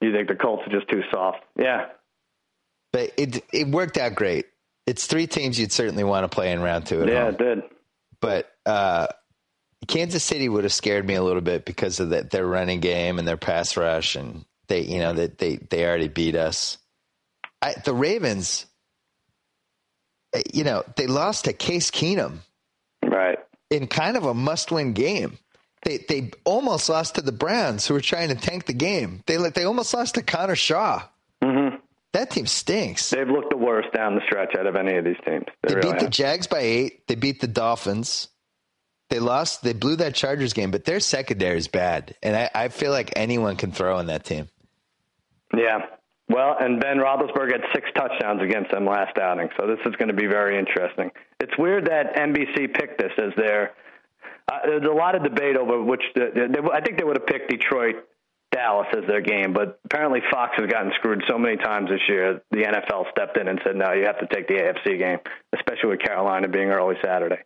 You 0.00 0.12
think 0.12 0.28
the 0.28 0.34
Colts 0.36 0.62
are 0.66 0.70
just 0.70 0.88
too 0.88 1.02
soft? 1.10 1.40
Yeah. 1.58 1.86
but 2.92 3.12
it 3.16 3.44
it 3.52 3.68
worked 3.68 3.96
out 3.98 4.14
great. 4.14 4.46
it's 4.86 5.06
three 5.06 5.26
teams 5.26 5.58
you'd 5.58 5.72
certainly 5.72 6.04
want 6.04 6.24
to 6.24 6.28
play 6.34 6.52
in 6.52 6.60
round 6.60 6.86
two. 6.86 7.04
yeah, 7.06 7.24
home. 7.24 7.34
it 7.34 7.38
did. 7.38 7.62
But 8.20 8.50
uh, 8.66 9.06
Kansas 9.88 10.22
City 10.22 10.48
would 10.48 10.64
have 10.64 10.72
scared 10.72 11.06
me 11.06 11.14
a 11.14 11.22
little 11.22 11.40
bit 11.42 11.64
because 11.64 12.00
of 12.00 12.10
the, 12.10 12.22
their 12.22 12.46
running 12.46 12.80
game 12.80 13.18
and 13.18 13.26
their 13.26 13.36
pass 13.38 13.76
rush, 13.76 14.14
and 14.16 14.44
they, 14.68 14.80
you 14.82 14.98
know, 14.98 15.14
that 15.14 15.38
they, 15.38 15.56
they 15.56 15.86
already 15.86 16.08
beat 16.08 16.36
us. 16.36 16.76
I, 17.62 17.74
the 17.84 17.94
Ravens, 17.94 18.66
eh, 20.34 20.42
you 20.52 20.64
know, 20.64 20.82
they 20.96 21.06
lost 21.06 21.46
to 21.46 21.52
Case 21.54 21.90
Keenum 21.90 22.38
Right. 23.02 23.38
in 23.70 23.86
kind 23.86 24.16
of 24.18 24.24
a 24.24 24.34
must-win 24.34 24.92
game. 24.92 25.38
They 25.82 25.98
they 25.98 26.30
almost 26.44 26.88
lost 26.88 27.14
to 27.14 27.22
the 27.22 27.32
Browns, 27.32 27.86
who 27.86 27.94
were 27.94 28.00
trying 28.00 28.28
to 28.28 28.34
tank 28.34 28.66
the 28.66 28.74
game. 28.74 29.22
They 29.26 29.36
they 29.36 29.64
almost 29.64 29.94
lost 29.94 30.16
to 30.16 30.22
Connor 30.22 30.56
Shaw. 30.56 31.02
Mm-hmm. 31.42 31.76
That 32.12 32.30
team 32.30 32.46
stinks. 32.46 33.10
They've 33.10 33.28
looked 33.28 33.50
the 33.50 33.56
worst 33.56 33.92
down 33.92 34.16
the 34.16 34.20
stretch 34.26 34.54
out 34.58 34.66
of 34.66 34.74
any 34.76 34.96
of 34.96 35.04
these 35.04 35.16
teams. 35.24 35.44
They, 35.62 35.68
They 35.68 35.74
really 35.76 35.92
beat 35.92 36.00
the. 36.00 36.08
Jags 36.08 36.46
by 36.46 36.58
eight. 36.58 37.06
They 37.06 37.14
beat 37.14 37.40
the 37.40 37.46
Dolphins. 37.46 38.28
They 39.08 39.20
lost. 39.20 39.62
They 39.62 39.72
blew 39.72 39.96
that 39.96 40.14
Chargers 40.14 40.52
game, 40.52 40.70
but 40.70 40.84
their 40.84 41.00
secondary 41.00 41.58
is 41.58 41.68
bad, 41.68 42.14
and 42.22 42.36
I, 42.36 42.50
I 42.54 42.68
feel 42.68 42.90
like 42.92 43.12
anyone 43.16 43.56
can 43.56 43.72
throw 43.72 43.98
in 43.98 44.06
that 44.06 44.24
team. 44.24 44.48
Yeah. 45.56 45.78
Well, 46.28 46.56
and 46.60 46.80
Ben 46.80 46.98
Roethlisberger 46.98 47.52
had 47.52 47.62
six 47.74 47.88
touchdowns 47.96 48.40
against 48.40 48.70
them 48.70 48.86
last 48.86 49.18
outing, 49.18 49.48
so 49.58 49.66
this 49.66 49.80
is 49.84 49.96
going 49.96 50.08
to 50.08 50.14
be 50.14 50.26
very 50.26 50.56
interesting. 50.56 51.10
It's 51.40 51.56
weird 51.58 51.86
that 51.86 52.14
NBC 52.14 52.72
picked 52.74 52.98
this 52.98 53.12
as 53.18 53.32
their. 53.36 53.72
Uh, 54.50 54.58
there's 54.66 54.84
a 54.84 54.94
lot 54.94 55.14
of 55.14 55.22
debate 55.22 55.56
over 55.56 55.82
which. 55.82 56.02
The, 56.14 56.30
they, 56.34 56.68
I 56.72 56.80
think 56.80 56.98
they 56.98 57.04
would 57.04 57.16
have 57.16 57.26
picked 57.26 57.50
Detroit, 57.50 57.96
Dallas 58.50 58.88
as 58.96 59.06
their 59.06 59.20
game, 59.20 59.52
but 59.52 59.78
apparently 59.84 60.20
Fox 60.30 60.52
has 60.58 60.68
gotten 60.68 60.90
screwed 60.96 61.22
so 61.28 61.38
many 61.38 61.56
times 61.56 61.88
this 61.88 62.00
year. 62.08 62.42
The 62.50 62.62
NFL 62.62 63.10
stepped 63.10 63.36
in 63.36 63.46
and 63.46 63.60
said, 63.64 63.76
"No, 63.76 63.92
you 63.92 64.06
have 64.06 64.18
to 64.18 64.26
take 64.26 64.48
the 64.48 64.54
AFC 64.54 64.98
game, 64.98 65.18
especially 65.54 65.90
with 65.90 66.00
Carolina 66.00 66.48
being 66.48 66.70
early 66.70 66.96
Saturday." 67.04 67.38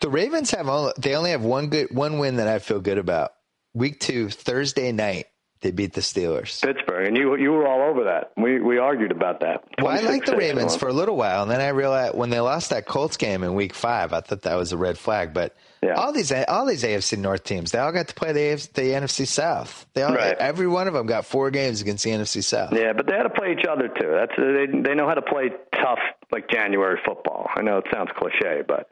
The 0.00 0.10
Ravens 0.10 0.50
have 0.50 0.68
only, 0.68 0.92
they 0.98 1.14
only 1.14 1.30
have 1.30 1.42
one 1.42 1.68
good 1.68 1.88
one 1.90 2.18
win 2.18 2.36
that 2.36 2.48
I 2.48 2.58
feel 2.58 2.80
good 2.80 2.98
about. 2.98 3.32
Week 3.72 3.98
two, 3.98 4.28
Thursday 4.28 4.92
night, 4.92 5.26
they 5.60 5.70
beat 5.70 5.94
the 5.94 6.02
Steelers. 6.02 6.62
Pittsburgh, 6.62 7.08
and 7.08 7.16
you 7.16 7.34
you 7.36 7.50
were 7.52 7.66
all 7.66 7.88
over 7.88 8.04
that. 8.04 8.32
We 8.36 8.60
we 8.60 8.78
argued 8.78 9.12
about 9.12 9.40
that. 9.40 9.64
Well, 9.80 9.88
I 9.88 10.00
liked 10.00 10.26
the 10.26 10.36
Ravens 10.36 10.76
for 10.76 10.88
a 10.88 10.92
little 10.92 11.16
while, 11.16 11.42
and 11.42 11.50
then 11.50 11.62
I 11.62 11.68
realized 11.68 12.14
when 12.14 12.28
they 12.28 12.40
lost 12.40 12.70
that 12.70 12.86
Colts 12.86 13.16
game 13.16 13.42
in 13.42 13.54
Week 13.54 13.74
Five, 13.74 14.12
I 14.12 14.20
thought 14.20 14.42
that 14.42 14.56
was 14.56 14.72
a 14.72 14.76
red 14.76 14.98
flag. 14.98 15.32
But 15.32 15.56
Yeah. 15.86 15.94
all 15.94 16.12
these 16.12 16.32
all 16.32 16.66
these 16.66 16.82
AFC 16.82 17.16
North 17.18 17.44
teams, 17.44 17.70
they 17.72 17.78
all 17.78 17.92
got 17.92 18.08
to 18.08 18.14
play 18.14 18.32
the 18.32 18.40
AFC, 18.40 18.72
the 18.72 18.82
NFC 18.82 19.26
South. 19.26 19.86
They 19.94 20.02
all 20.02 20.14
Right. 20.14 20.36
every 20.38 20.66
one 20.66 20.88
of 20.88 20.94
them 20.94 21.06
got 21.06 21.24
four 21.26 21.50
games 21.50 21.80
against 21.80 22.04
the 22.04 22.10
NFC 22.10 22.42
South. 22.42 22.72
Yeah, 22.72 22.92
but 22.92 23.06
they 23.06 23.12
had 23.14 23.22
to 23.24 23.30
play 23.30 23.52
each 23.52 23.66
other 23.66 23.88
too. 23.88 24.10
That's 24.10 24.32
they 24.36 24.66
they 24.82 24.94
know 24.94 25.06
how 25.06 25.14
to 25.14 25.22
play 25.22 25.50
tough 25.74 25.98
like 26.32 26.48
January 26.48 26.98
football. 27.06 27.48
I 27.54 27.62
know 27.62 27.78
it 27.78 27.84
sounds 27.92 28.10
cliche, 28.16 28.62
but 28.66 28.88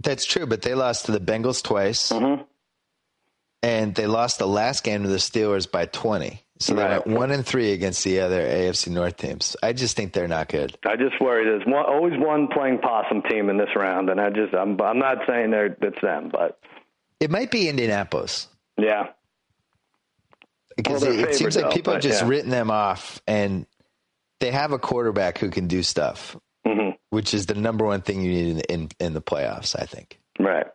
That's 0.00 0.24
true, 0.24 0.46
but 0.46 0.62
they 0.62 0.74
lost 0.74 1.06
to 1.06 1.12
the 1.12 1.18
Bengals 1.20 1.60
twice, 1.62 2.12
Mhm. 2.12 2.44
and 3.62 3.94
they 3.94 4.06
lost 4.06 4.38
the 4.38 4.46
last 4.46 4.84
game 4.84 5.02
to 5.02 5.08
the 5.08 5.16
Steelers 5.16 5.70
by 5.70 5.86
twenty. 5.86 6.44
So 6.60 6.74
they 6.74 6.82
Right. 6.82 7.06
went 7.06 7.18
one 7.18 7.30
and 7.30 7.46
three 7.46 7.72
against 7.72 8.02
the 8.04 8.20
other 8.20 8.40
AFC 8.40 8.90
North 8.90 9.16
teams. 9.16 9.56
I 9.62 9.72
just 9.72 9.96
think 9.96 10.12
they're 10.12 10.26
not 10.28 10.48
good. 10.48 10.76
I 10.84 10.96
just 10.96 11.20
worry 11.20 11.44
there's 11.44 11.64
one, 11.66 11.84
always 11.86 12.14
one 12.18 12.48
playing 12.48 12.78
possum 12.78 13.22
team 13.22 13.48
in 13.48 13.58
this 13.58 13.68
round, 13.76 14.10
and 14.10 14.20
I 14.20 14.30
just 14.30 14.52
I'm 14.54 14.80
I'm 14.80 14.98
not 14.98 15.18
saying 15.28 15.50
they're 15.52 15.76
it's 15.80 16.00
them, 16.02 16.30
but 16.32 16.58
It 17.20 17.30
might 17.30 17.50
be 17.50 17.68
Indianapolis 17.68 18.48
yeah, 18.76 19.08
because 20.76 21.02
Well, 21.02 21.12
it, 21.12 21.20
it 21.30 21.34
seems 21.36 21.54
favored, 21.54 21.66
like 21.68 21.74
people 21.76 21.92
have 21.94 22.02
just 22.02 22.22
yeah. 22.22 22.28
written 22.28 22.50
them 22.50 22.70
off, 22.70 23.20
and 23.26 23.66
they 24.40 24.50
have 24.50 24.72
a 24.72 24.78
quarterback 24.78 25.38
who 25.38 25.50
can 25.50 25.66
do 25.68 25.82
stuff, 25.82 26.36
hmm 26.66 26.90
which 27.10 27.32
is 27.34 27.46
the 27.46 27.54
number 27.54 27.84
one 27.84 28.02
thing 28.02 28.20
you 28.22 28.30
need 28.32 28.48
in 28.48 28.60
in, 28.82 28.88
in 29.00 29.12
the 29.14 29.22
playoffs. 29.22 29.74
I 29.80 29.84
think. 29.86 30.18
right. 30.40 30.66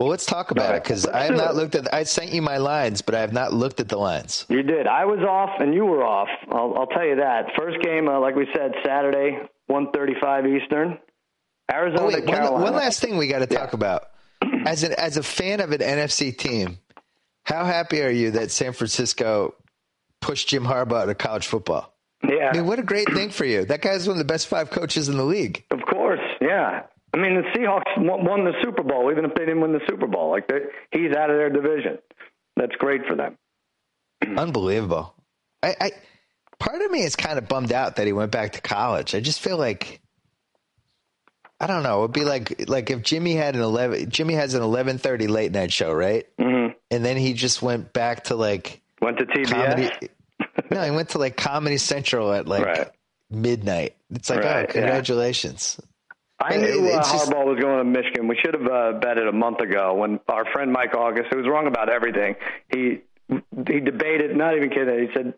Well, 0.00 0.08
let's 0.08 0.26
talk 0.26 0.50
about 0.50 0.70
All 0.70 0.76
it 0.76 0.82
because 0.82 1.06
I 1.06 1.24
have 1.24 1.36
not 1.36 1.54
looked 1.54 1.74
at. 1.76 1.92
I 1.94 2.02
sent 2.02 2.32
you 2.32 2.42
my 2.42 2.56
lines, 2.56 3.00
but 3.00 3.14
I 3.14 3.20
have 3.20 3.32
not 3.32 3.52
looked 3.52 3.78
at 3.80 3.88
the 3.88 3.96
lines. 3.96 4.44
You 4.48 4.62
did. 4.62 4.86
I 4.88 5.04
was 5.04 5.20
off, 5.20 5.60
and 5.60 5.72
you 5.72 5.84
were 5.86 6.04
off. 6.04 6.28
I'll, 6.50 6.74
I'll 6.76 6.86
tell 6.88 7.06
you 7.06 7.16
that. 7.16 7.46
First 7.56 7.80
game, 7.80 8.08
uh, 8.08 8.18
like 8.18 8.34
we 8.34 8.46
said, 8.54 8.72
Saturday, 8.84 9.38
1:35 9.70 10.62
Eastern. 10.62 10.98
Arizona, 11.72 12.02
Oh 12.02 12.06
wait, 12.08 12.26
one, 12.26 12.52
one 12.60 12.74
last 12.74 13.00
thing 13.00 13.16
we 13.16 13.28
got 13.28 13.38
to 13.38 13.46
talk 13.46 13.70
Yeah. 13.72 13.76
about. 13.76 14.02
As 14.66 14.82
an 14.82 14.92
as 14.98 15.16
a 15.16 15.22
fan 15.22 15.60
of 15.60 15.72
an 15.72 15.80
NFC 15.80 16.36
team, 16.36 16.78
how 17.44 17.64
happy 17.64 18.02
are 18.02 18.10
you 18.10 18.32
that 18.32 18.50
San 18.50 18.72
Francisco 18.72 19.54
pushed 20.20 20.48
Jim 20.48 20.64
Harbaugh 20.64 21.06
to 21.06 21.14
college 21.14 21.46
football? 21.46 21.94
Yeah, 22.26 22.50
I 22.50 22.56
mean, 22.56 22.66
what 22.66 22.78
a 22.78 22.82
great 22.82 23.10
thing 23.12 23.30
for 23.30 23.44
you. 23.44 23.64
That 23.64 23.80
guy's 23.82 24.06
one 24.08 24.14
of 24.14 24.18
the 24.18 24.24
best 24.30 24.48
five 24.48 24.70
coaches 24.70 25.08
in 25.08 25.16
the 25.18 25.24
league. 25.24 25.64
Of 25.70 25.80
course, 25.90 26.20
yeah. 26.40 26.82
I 27.14 27.16
mean, 27.16 27.36
the 27.36 27.42
Seahawks 27.58 27.96
won 27.96 28.44
the 28.44 28.52
Super 28.62 28.82
Bowl, 28.82 29.10
even 29.12 29.24
if 29.24 29.34
they 29.34 29.44
didn't 29.44 29.60
win 29.60 29.72
the 29.72 29.80
Super 29.88 30.06
Bowl. 30.08 30.30
Like 30.30 30.48
they- 30.48 30.66
he's 30.90 31.14
out 31.14 31.30
of 31.30 31.36
their 31.36 31.48
division. 31.50 31.98
That's 32.56 32.74
great 32.76 33.02
for 33.06 33.14
them. 33.14 33.36
Unbelievable. 34.36 35.14
I, 35.62 35.74
I 35.80 35.90
part 36.58 36.82
of 36.82 36.90
me 36.90 37.02
is 37.02 37.14
kind 37.16 37.38
of 37.38 37.48
bummed 37.48 37.72
out 37.72 37.96
that 37.96 38.06
he 38.06 38.12
went 38.12 38.32
back 38.32 38.52
to 38.52 38.60
college. 38.60 39.14
I 39.14 39.20
just 39.20 39.40
feel 39.40 39.56
like 39.56 40.00
I 41.60 41.66
don't 41.66 41.82
know. 41.82 42.00
It'd 42.04 42.12
be 42.12 42.24
like 42.24 42.68
like 42.68 42.90
if 42.90 43.02
Jimmy 43.02 43.34
had 43.34 43.54
an 43.54 43.62
eleven. 43.62 44.10
Jimmy 44.10 44.34
has 44.34 44.54
an 44.54 44.62
eleven 44.62 44.98
thirty 44.98 45.26
late 45.28 45.52
night 45.52 45.72
show, 45.72 45.92
right? 45.92 46.26
hmm 46.38 46.68
And 46.90 47.04
then 47.04 47.16
he 47.16 47.32
just 47.32 47.62
went 47.62 47.92
back 47.92 48.24
to 48.24 48.34
like 48.34 48.82
Went 49.00 49.18
to 49.18 49.26
TBS. 49.26 49.50
comedy. 49.50 49.90
no, 50.70 50.82
he 50.82 50.90
went 50.90 51.10
to 51.10 51.18
like 51.18 51.36
Comedy 51.36 51.76
Central 51.78 52.32
at 52.32 52.46
like 52.48 52.64
Right. 52.64 52.88
midnight. 53.30 53.94
It's 54.10 54.28
like, 54.30 54.40
Right, 54.40 54.70
oh, 54.74 54.78
yeah. 54.78 54.86
I 56.44 56.56
knew 56.56 56.88
uh, 56.90 56.96
just- 57.02 57.30
Harbaugh 57.30 57.44
was 57.46 57.58
going 57.60 57.78
to 57.78 57.84
Michigan. 57.84 58.28
We 58.28 58.36
should 58.44 58.54
have 58.54 58.66
uh, 58.66 58.92
bet 59.00 59.18
it 59.18 59.26
a 59.26 59.32
month 59.32 59.60
ago 59.60 59.94
when 59.94 60.20
our 60.28 60.44
friend 60.52 60.72
Mike 60.72 60.94
August, 60.94 61.28
who 61.32 61.38
was 61.38 61.48
wrong 61.48 61.66
about 61.66 61.88
everything, 61.90 62.36
he 62.72 63.00
he 63.28 63.80
debated. 63.80 64.36
Not 64.36 64.56
even 64.56 64.70
kidding. 64.70 65.08
He 65.08 65.14
said 65.14 65.34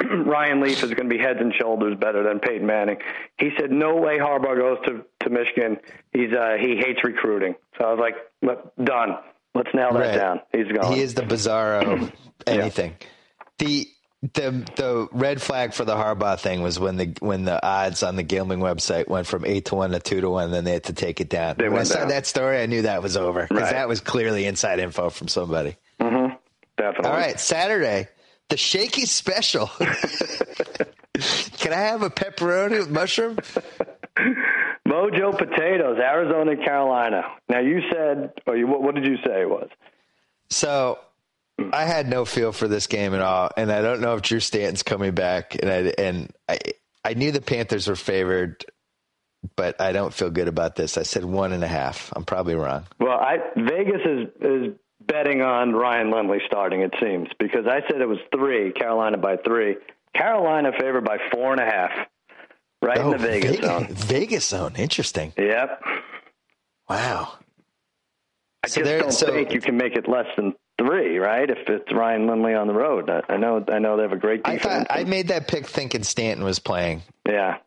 Ryan 0.26 0.60
Leaf 0.60 0.82
is 0.82 0.92
going 0.94 1.08
to 1.08 1.14
be 1.16 1.18
heads 1.18 1.38
and 1.40 1.52
shoulders 1.58 1.96
better 1.98 2.22
than 2.22 2.40
Peyton 2.40 2.66
Manning. 2.66 2.98
He 3.38 3.50
said 3.58 3.70
no 3.70 3.96
way 3.96 4.18
Harbaugh 4.18 4.56
goes 4.56 4.78
to 4.86 5.04
to 5.24 5.30
Michigan. 5.30 5.78
He's 6.12 6.32
uh, 6.32 6.56
he 6.60 6.76
hates 6.76 7.00
recruiting. 7.04 7.54
So 7.78 7.86
I 7.86 7.90
was 7.92 8.00
like, 8.00 8.14
"Let- 8.42 8.84
done. 8.84 9.16
Let's 9.54 9.68
nail 9.74 9.92
that 9.94 9.98
Right. 10.00 10.16
down. 10.18 10.40
He's 10.52 10.66
going. 10.66 10.92
He 10.94 11.02
is 11.02 11.14
the 11.14 11.22
bizarro 11.22 12.10
anything. 12.46 12.94
The 13.58 13.86
the 14.22 14.50
the 14.76 15.08
red 15.12 15.42
flag 15.42 15.74
for 15.74 15.84
the 15.84 15.96
Harbaugh 15.96 16.38
thing 16.38 16.62
was 16.62 16.78
when 16.78 16.96
the 16.96 17.14
when 17.20 17.44
the 17.44 17.64
odds 17.64 18.02
on 18.04 18.14
the 18.16 18.22
gambling 18.22 18.60
website 18.60 19.08
went 19.08 19.26
from 19.26 19.44
eight 19.44 19.64
to 19.66 19.74
one 19.74 19.90
to 19.90 19.98
two 20.00 20.20
to 20.20 20.30
one, 20.30 20.50
then 20.52 20.62
they 20.64 20.72
had 20.74 20.84
to 20.84 20.92
take 20.92 21.20
it 21.20 21.28
down. 21.28 21.56
They 21.58 21.68
when 21.68 21.80
I 21.80 21.82
saw 21.84 21.98
down. 22.00 22.08
that 22.08 22.26
story, 22.26 22.60
I 22.62 22.66
knew 22.66 22.82
that 22.82 23.02
was 23.02 23.16
over 23.16 23.42
because 23.42 23.64
Right. 23.64 23.72
that 23.72 23.88
was 23.88 24.00
clearly 24.00 24.46
inside 24.46 24.78
info 24.78 25.10
from 25.10 25.28
somebody. 25.28 25.76
hmm 26.00 26.26
Definitely. 26.78 27.10
All 27.10 27.16
right, 27.16 27.38
Saturday, 27.38 28.08
the 28.48 28.56
shaky 28.56 29.06
special. 29.06 29.66
Can 31.58 31.72
I 31.72 31.76
have 31.76 32.02
a 32.02 32.10
pepperoni 32.10 32.78
with 32.78 32.90
mushroom? 32.90 33.36
Mojo 34.88 35.36
Potatoes, 35.36 35.98
Arizona, 35.98 36.56
Carolina. 36.56 37.22
Now 37.48 37.60
you 37.60 37.80
said, 37.92 38.32
or 38.46 38.56
you, 38.56 38.66
what, 38.66 38.82
what 38.82 38.94
did 38.94 39.06
you 39.06 39.16
say 39.24 39.42
it 39.42 39.48
was? 39.50 39.68
So 40.50 40.98
I 41.72 41.84
had 41.84 42.08
no 42.08 42.24
feel 42.24 42.52
for 42.52 42.68
this 42.68 42.86
game 42.86 43.14
at 43.14 43.20
all, 43.22 43.50
and 43.56 43.70
I 43.70 43.82
don't 43.82 44.00
know 44.00 44.14
if 44.14 44.22
Drew 44.22 44.40
Stanton's 44.40 44.82
coming 44.82 45.12
back. 45.14 45.56
And 45.62 45.70
I 45.70 45.92
and 45.98 46.32
I 46.48 46.58
I 47.04 47.14
knew 47.14 47.32
the 47.32 47.40
Panthers 47.40 47.88
were 47.88 47.96
favored, 47.96 48.64
but 49.56 49.80
I 49.80 49.92
don't 49.92 50.12
feel 50.14 50.30
good 50.30 50.48
about 50.48 50.76
this. 50.76 50.96
I 50.98 51.02
said 51.02 51.24
one 51.24 51.52
and 51.52 51.64
a 51.64 51.68
half. 51.68 52.12
I'm 52.14 52.24
probably 52.24 52.54
wrong. 52.54 52.84
Well, 53.00 53.18
I 53.18 53.38
Vegas 53.56 54.00
is 54.04 54.28
is 54.40 54.74
betting 55.04 55.42
on 55.42 55.72
Ryan 55.72 56.10
Lindley 56.10 56.38
starting. 56.46 56.80
It 56.82 56.94
seems 57.00 57.28
because 57.38 57.66
I 57.66 57.80
said 57.90 58.00
it 58.00 58.08
was 58.08 58.18
three, 58.34 58.72
Carolina 58.72 59.18
by 59.18 59.36
three. 59.36 59.76
Carolina 60.14 60.72
favored 60.78 61.04
by 61.04 61.18
four 61.32 61.52
and 61.52 61.60
a 61.60 61.64
half, 61.64 61.90
right 62.82 62.98
in 62.98 63.10
the 63.10 63.16
oh, 63.16 63.18
Vegas, 63.18 63.56
zone. 63.64 63.86
Oh, 63.90 63.94
Vegas 63.94 64.46
zone. 64.46 64.74
Interesting. 64.76 65.32
Yep. 65.38 65.82
Wow. 66.88 67.32
I 68.64 68.68
So 68.68 68.80
just 68.80 68.84
there- 68.84 69.00
don't 69.00 69.10
so- 69.12 69.32
think 69.32 69.52
you 69.52 69.60
can 69.60 69.76
make 69.76 69.96
it 69.96 70.06
less 70.08 70.26
than 70.36 70.54
three, 70.84 71.18
right? 71.18 71.48
If 71.48 71.68
it's 71.68 71.92
Ryan 71.92 72.26
Lindley 72.26 72.54
on 72.54 72.66
the 72.66 72.74
road, 72.74 73.08
I, 73.10 73.22
I 73.32 73.36
know. 73.36 73.64
I 73.68 73.78
know 73.78 73.96
they 73.96 74.02
have 74.02 74.12
a 74.12 74.16
great 74.16 74.42
I 74.44 74.54
defense. 74.56 74.86
thought 74.88 74.96
I 74.98 75.04
made 75.04 75.28
that 75.28 75.48
pick 75.48 75.66
thinking 75.66 76.02
Stanton 76.02 76.44
was 76.44 76.58
playing, 76.58 77.02
yeah. 77.28 77.58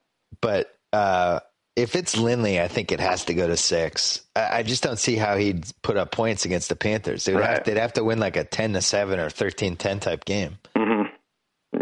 but 0.42 0.76
uh, 0.94 1.40
if 1.76 1.96
it's 1.96 2.18
Lindley, 2.18 2.60
I 2.62 2.68
think 2.68 2.92
it 2.92 3.00
has 3.00 3.26
to 3.26 3.34
go 3.34 3.48
to 3.48 3.58
six. 3.58 4.22
I, 4.36 4.60
I 4.60 4.64
just 4.64 4.82
don't 4.84 5.00
see 5.00 5.16
how 5.16 5.36
he'd 5.38 5.66
put 5.82 5.98
up 5.98 6.12
points 6.12 6.46
against 6.46 6.70
the 6.70 6.76
Panthers. 6.76 7.26
They'd, 7.26 7.36
have, 7.36 7.64
they'd 7.66 7.78
have 7.78 7.94
to 7.94 8.04
win 8.04 8.20
like 8.20 8.38
a 8.38 8.44
ten 8.44 8.74
to 8.74 8.82
seven 8.82 9.20
or 9.20 9.30
13-10 9.30 10.00
type 10.02 10.26
game. 10.26 10.58
hmm 10.76 11.04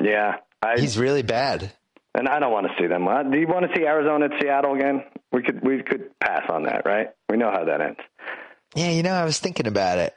Yeah. 0.04 0.38
I, 0.62 0.80
He's 0.80 0.98
really 0.98 1.22
bad. 1.24 1.72
and 2.16 2.28
I 2.28 2.40
don't 2.40 2.52
want 2.54 2.68
to 2.68 2.74
see 2.82 2.88
them. 2.88 3.08
Uh, 3.08 3.24
Do 3.24 3.38
you 3.38 3.48
want 3.48 3.70
to 3.70 3.76
see 3.78 3.86
Arizona 3.86 4.26
at 4.26 4.42
Seattle 4.42 4.74
again? 4.76 5.04
We 5.32 5.42
could 5.44 5.62
we 5.62 5.84
could 5.84 6.18
pass 6.20 6.44
on 6.50 6.64
that, 6.64 6.86
right? 6.86 7.10
We 7.30 7.38
know 7.38 7.52
how 7.52 7.66
that 7.66 7.82
ends. 7.82 8.00
Yeah, 8.76 8.90
you 8.92 9.04
know, 9.04 9.14
I 9.14 9.26
was 9.26 9.40
thinking 9.40 9.68
about 9.68 9.98
it. 10.00 10.14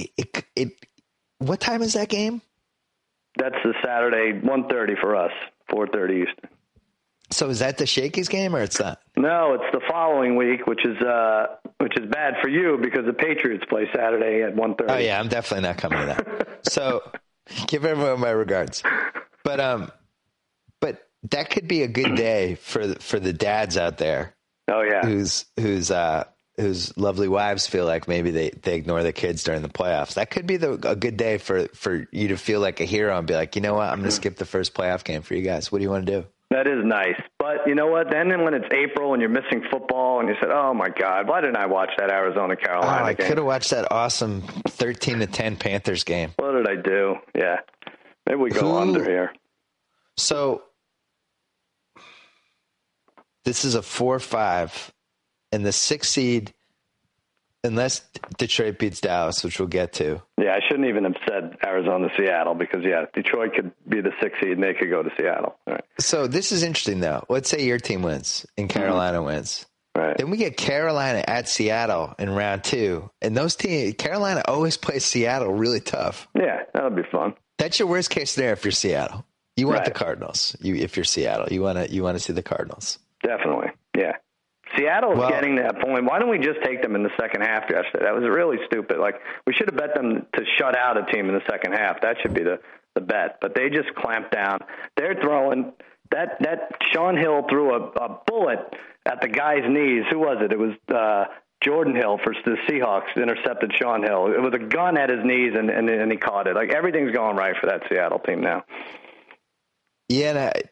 It, 0.00 0.10
it, 0.16 0.44
it 0.56 0.86
what 1.38 1.60
time 1.60 1.82
is 1.82 1.94
that 1.94 2.08
game? 2.08 2.42
That's 3.36 3.56
the 3.64 3.74
Saturday, 3.84 4.38
one 4.46 4.68
thirty 4.68 4.94
for 5.00 5.16
us, 5.16 5.32
four 5.68 5.86
thirty 5.86 6.22
Eastern. 6.22 6.50
So 7.32 7.48
is 7.48 7.60
that 7.60 7.78
the 7.78 7.86
Shakey's 7.86 8.28
game 8.28 8.56
or 8.56 8.60
it's 8.60 8.80
not? 8.80 9.00
No, 9.16 9.54
it's 9.54 9.72
the 9.72 9.80
following 9.88 10.36
week, 10.36 10.66
which 10.66 10.84
is 10.84 11.00
uh, 11.00 11.46
which 11.78 11.96
is 11.98 12.06
bad 12.10 12.34
for 12.42 12.48
you 12.48 12.78
because 12.82 13.06
the 13.06 13.12
Patriots 13.12 13.64
play 13.68 13.88
Saturday 13.94 14.42
at 14.42 14.54
one 14.54 14.74
thirty. 14.74 14.92
Oh 14.92 14.98
yeah, 14.98 15.20
I'm 15.20 15.28
definitely 15.28 15.68
not 15.68 15.78
coming 15.78 16.00
to 16.00 16.06
that. 16.06 16.58
so 16.70 17.02
give 17.68 17.84
everyone 17.84 18.20
my 18.20 18.30
regards. 18.30 18.82
But 19.44 19.60
um, 19.60 19.92
but 20.80 21.08
that 21.30 21.50
could 21.50 21.68
be 21.68 21.82
a 21.82 21.88
good 21.88 22.16
day 22.16 22.56
for 22.56 22.86
the, 22.86 22.96
for 22.96 23.20
the 23.20 23.32
dads 23.32 23.76
out 23.76 23.98
there. 23.98 24.34
Oh 24.68 24.82
yeah, 24.82 25.06
who's 25.06 25.46
who's 25.58 25.92
uh 25.92 26.24
whose 26.60 26.96
lovely 26.96 27.28
wives 27.28 27.66
feel 27.66 27.86
like 27.86 28.06
maybe 28.08 28.30
they, 28.30 28.50
they 28.50 28.76
ignore 28.76 29.02
the 29.02 29.12
kids 29.12 29.42
during 29.42 29.62
the 29.62 29.68
playoffs. 29.68 30.14
That 30.14 30.30
could 30.30 30.46
be 30.46 30.56
the, 30.56 30.72
a 30.88 30.96
good 30.96 31.16
day 31.16 31.38
for, 31.38 31.68
for 31.68 32.06
you 32.12 32.28
to 32.28 32.36
feel 32.36 32.60
like 32.60 32.80
a 32.80 32.84
hero 32.84 33.16
and 33.16 33.26
be 33.26 33.34
like, 33.34 33.56
you 33.56 33.62
know 33.62 33.74
what, 33.74 33.88
I'm 33.88 33.98
going 33.98 34.10
to 34.10 34.14
skip 34.14 34.36
the 34.36 34.44
first 34.44 34.74
playoff 34.74 35.04
game 35.04 35.22
for 35.22 35.34
you 35.34 35.42
guys. 35.42 35.72
What 35.72 35.78
do 35.78 35.84
you 35.84 35.90
want 35.90 36.06
to 36.06 36.20
do? 36.20 36.26
That 36.50 36.66
is 36.66 36.84
nice. 36.84 37.20
But 37.38 37.66
you 37.66 37.76
know 37.76 37.86
what? 37.86 38.10
Then 38.10 38.42
when 38.42 38.54
it's 38.54 38.66
April 38.72 39.12
and 39.12 39.20
you're 39.20 39.30
missing 39.30 39.62
football 39.70 40.18
and 40.18 40.28
you 40.28 40.34
said, 40.40 40.50
oh 40.50 40.74
my 40.74 40.88
God, 40.88 41.28
why 41.28 41.40
didn't 41.40 41.56
I 41.56 41.66
watch 41.66 41.90
that 41.98 42.10
Arizona 42.10 42.56
Carolina 42.56 43.02
oh, 43.02 43.04
I 43.04 43.14
could 43.14 43.38
have 43.38 43.46
watched 43.46 43.70
that 43.70 43.90
awesome 43.92 44.42
13 44.66 45.20
to 45.20 45.26
10 45.26 45.56
Panthers 45.56 46.02
game. 46.02 46.32
What 46.36 46.52
did 46.52 46.68
I 46.68 46.74
do? 46.74 47.16
Yeah. 47.36 47.58
Maybe 48.26 48.40
we 48.40 48.50
go 48.50 48.60
Who, 48.60 48.78
under 48.78 49.04
here. 49.04 49.32
So 50.16 50.62
this 53.44 53.64
is 53.64 53.76
a 53.76 53.82
4 53.82 54.18
5 54.18 54.92
and 55.52 55.64
the 55.64 55.72
six 55.72 56.08
seed, 56.08 56.52
unless 57.64 58.00
Detroit 58.38 58.78
beats 58.78 59.00
Dallas, 59.00 59.44
which 59.44 59.58
we'll 59.58 59.68
get 59.68 59.92
to. 59.94 60.22
Yeah, 60.38 60.54
I 60.54 60.60
shouldn't 60.66 60.88
even 60.88 61.04
have 61.04 61.16
said 61.28 61.56
Arizona, 61.64 62.08
Seattle, 62.16 62.54
because 62.54 62.84
yeah, 62.84 63.06
Detroit 63.14 63.54
could 63.54 63.72
be 63.88 64.00
the 64.00 64.12
six 64.20 64.38
seed 64.40 64.52
and 64.52 64.62
they 64.62 64.74
could 64.74 64.90
go 64.90 65.02
to 65.02 65.10
Seattle. 65.18 65.56
Right. 65.66 65.84
So 65.98 66.26
this 66.26 66.52
is 66.52 66.62
interesting, 66.62 67.00
though. 67.00 67.24
Let's 67.28 67.48
say 67.48 67.64
your 67.64 67.78
team 67.78 68.02
wins 68.02 68.46
and 68.56 68.68
mm-hmm. 68.68 68.78
Carolina 68.78 69.18
mm-hmm. 69.18 69.26
wins. 69.26 69.66
Right. 69.96 70.16
Then 70.16 70.30
we 70.30 70.36
get 70.36 70.56
Carolina 70.56 71.24
at 71.26 71.48
Seattle 71.48 72.14
in 72.18 72.30
round 72.30 72.62
two, 72.62 73.10
and 73.20 73.36
those 73.36 73.56
teams, 73.56 73.94
Carolina 73.98 74.42
always 74.46 74.76
plays 74.76 75.04
Seattle 75.04 75.52
really 75.52 75.80
tough. 75.80 76.28
Yeah, 76.34 76.60
that'll 76.72 76.90
be 76.90 77.02
fun. 77.10 77.34
That's 77.58 77.78
your 77.78 77.88
worst 77.88 78.08
case 78.08 78.30
scenario 78.30 78.52
if 78.52 78.64
you're 78.64 78.70
Seattle. 78.70 79.26
You 79.56 79.66
want 79.66 79.80
right. 79.80 79.84
the 79.86 79.90
Cardinals. 79.90 80.56
You 80.60 80.76
if 80.76 80.96
you're 80.96 81.04
Seattle, 81.04 81.48
you 81.50 81.60
want 81.60 81.76
to 81.76 81.92
you 81.92 82.04
want 82.04 82.16
to 82.16 82.22
see 82.22 82.32
the 82.32 82.42
Cardinals. 82.42 82.98
Definitely. 83.22 83.70
Seattle's 84.76 85.18
well, 85.18 85.28
getting 85.28 85.56
to 85.56 85.62
that 85.62 85.80
point. 85.80 86.04
Why 86.04 86.18
don't 86.18 86.30
we 86.30 86.38
just 86.38 86.62
take 86.62 86.82
them 86.82 86.94
in 86.94 87.02
the 87.02 87.10
second 87.18 87.42
half 87.42 87.70
yesterday? 87.70 88.04
That 88.04 88.14
was 88.14 88.24
really 88.24 88.58
stupid. 88.66 88.98
Like 88.98 89.16
we 89.46 89.54
should 89.54 89.68
have 89.70 89.76
bet 89.76 89.94
them 89.94 90.26
to 90.34 90.44
shut 90.58 90.76
out 90.76 90.96
a 90.96 91.10
team 91.12 91.28
in 91.28 91.34
the 91.34 91.42
second 91.48 91.72
half. 91.72 92.00
That 92.02 92.16
should 92.22 92.34
be 92.34 92.42
the 92.42 92.60
the 92.94 93.00
bet. 93.00 93.38
But 93.40 93.54
they 93.54 93.68
just 93.68 93.94
clamped 93.94 94.32
down. 94.32 94.58
They're 94.96 95.16
throwing 95.20 95.72
that 96.10 96.36
that 96.40 96.72
Shaun 96.92 97.16
Hill 97.16 97.46
threw 97.48 97.74
a, 97.74 97.80
a 97.80 98.20
bullet 98.26 98.60
at 99.06 99.20
the 99.20 99.28
guy's 99.28 99.64
knees. 99.68 100.04
Who 100.10 100.18
was 100.18 100.38
it? 100.40 100.52
It 100.52 100.58
was 100.58 100.74
uh 100.88 101.24
Jordan 101.62 101.94
Hill 101.94 102.18
for 102.22 102.32
the 102.44 102.56
Seahawks 102.68 103.16
intercepted 103.16 103.72
Shaun 103.76 104.02
Hill. 104.02 104.32
It 104.32 104.40
was 104.40 104.54
a 104.54 104.58
gun 104.58 104.96
at 104.96 105.10
his 105.10 105.24
knees 105.24 105.52
and 105.56 105.70
and, 105.70 105.90
and 105.90 106.10
he 106.10 106.18
caught 106.18 106.46
it. 106.46 106.54
Like 106.54 106.72
everything's 106.72 107.12
going 107.12 107.36
right 107.36 107.54
for 107.60 107.66
that 107.66 107.82
Seattle 107.88 108.18
team 108.18 108.40
now. 108.40 108.64
Yeah, 110.08 110.52
and 110.52 110.68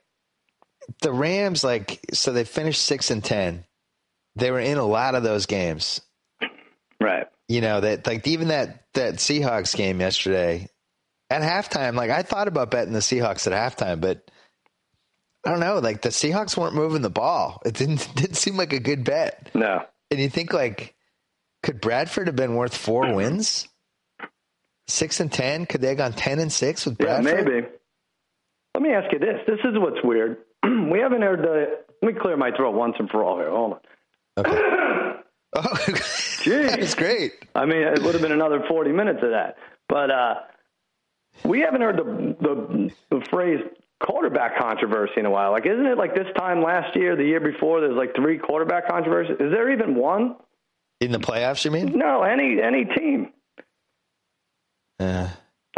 the 1.03 1.13
Rams 1.13 1.63
like 1.63 2.01
so 2.13 2.33
they 2.33 2.45
finished 2.45 2.83
6 2.83 3.11
and 3.11 3.23
10 3.23 3.65
they 4.39 4.51
were 4.51 4.61
in 4.61 4.79
a 4.79 4.85
lot 4.85 5.15
of 5.15 5.23
those 5.23 5.47
games. 5.47 6.01
Right. 7.01 7.27
You 7.49 7.61
know, 7.61 7.81
that 7.81 8.07
like 8.07 8.27
even 8.27 8.49
that 8.49 8.85
that 8.95 9.15
Seahawks 9.15 9.77
game 9.77 10.01
yesterday 10.01 10.69
at 11.31 11.43
halftime, 11.43 11.95
like 11.95 12.11
I 12.11 12.23
thought 12.23 12.49
about 12.49 12.71
betting 12.71 12.93
the 12.93 13.01
Seahawks 13.01 13.51
at 13.51 13.53
halftime, 13.53 14.01
but 14.01 14.31
I 15.47 15.51
don't 15.51 15.61
know, 15.61 15.79
like 15.79 16.03
the 16.03 16.11
Seahawks 16.11 16.57
weren't 16.57 16.75
moving 16.75 17.03
the 17.03 17.11
ball. 17.11 17.63
It 17.65 17.75
didn't 17.75 18.09
didn't 18.17 18.37
seem 18.37 18.57
like 18.57 18.73
a 18.73 18.81
good 18.81 19.05
bet. 19.05 19.51
No. 19.55 19.85
And 20.11 20.21
you 20.21 20.29
think 20.29 20.53
like 20.53 20.95
could 21.63 21.81
Bradford 21.81 22.27
have 22.27 22.37
been 22.37 22.55
worth 22.55 22.77
four 22.77 23.05
mm-hmm. 23.05 23.17
wins? 23.17 23.69
Six 24.87 25.21
and 25.21 25.33
ten? 25.33 25.67
Could 25.67 25.81
they 25.81 25.89
have 25.89 25.99
gone 25.99 26.13
ten 26.13 26.39
and 26.39 26.53
six 26.53 26.85
with 26.85 26.99
Bradford? 26.99 27.27
Yeah, 27.27 27.45
maybe. 27.45 27.67
Let 28.75 28.83
me 28.83 28.91
ask 28.91 29.13
you 29.13 29.19
this. 29.19 29.41
This 29.47 29.59
is 29.65 29.79
what's 29.79 30.03
weird. 30.05 30.39
we 30.65 31.01
haven't 31.01 31.23
heard 31.23 31.41
the 31.41 31.85
let 32.03 32.15
me 32.15 32.21
clear 32.21 32.37
my 32.37 32.51
throat 32.57 32.75
once 32.75 32.95
and 32.99 33.11
for 33.11 33.25
all 33.25 33.39
here. 33.39 33.51
Hold 33.51 33.75
on. 33.75 33.81
Okay. 34.39 34.51
oh, 35.55 35.79
that's 36.47 36.95
great. 36.95 37.33
I 37.55 37.65
mean, 37.65 37.83
it 37.83 38.03
would 38.03 38.15
have 38.15 38.23
been 38.23 38.33
another 38.33 38.63
40 38.69 38.93
minutes 38.93 39.21
of 39.23 39.31
that. 39.31 39.57
But 39.89 40.11
uh, 40.11 40.35
we 41.45 41.61
haven't 41.61 41.81
heard 41.81 41.97
the, 41.97 42.37
the, 42.41 42.91
the 43.11 43.25
phrase 43.31 43.61
quarterback 44.01 44.59
controversy 44.59 45.15
in 45.17 45.27
a 45.27 45.31
while. 45.31 45.51
Like, 45.51 45.67
isn't 45.67 45.87
it 45.87 45.99
like 45.99 46.15
this 46.15 46.29
time 46.37 46.63
last 46.63 46.95
year, 46.97 47.17
the 47.17 47.25
year 47.25 47.41
before, 47.41 47.81
there's 47.81 47.97
like 47.97 48.15
three 48.15 48.39
quarterback 48.39 48.89
controversies? 48.89 49.37
Is 49.41 49.51
there 49.51 49.71
even 49.73 49.95
one? 49.95 50.37
In 51.01 51.13
the 51.13 51.19
playoffs, 51.19 51.65
you 51.65 51.71
mean? 51.71 51.97
No, 51.97 52.23
any 52.23 52.61
any 52.61 52.85
team. 52.85 53.33
Uh, 54.99 55.29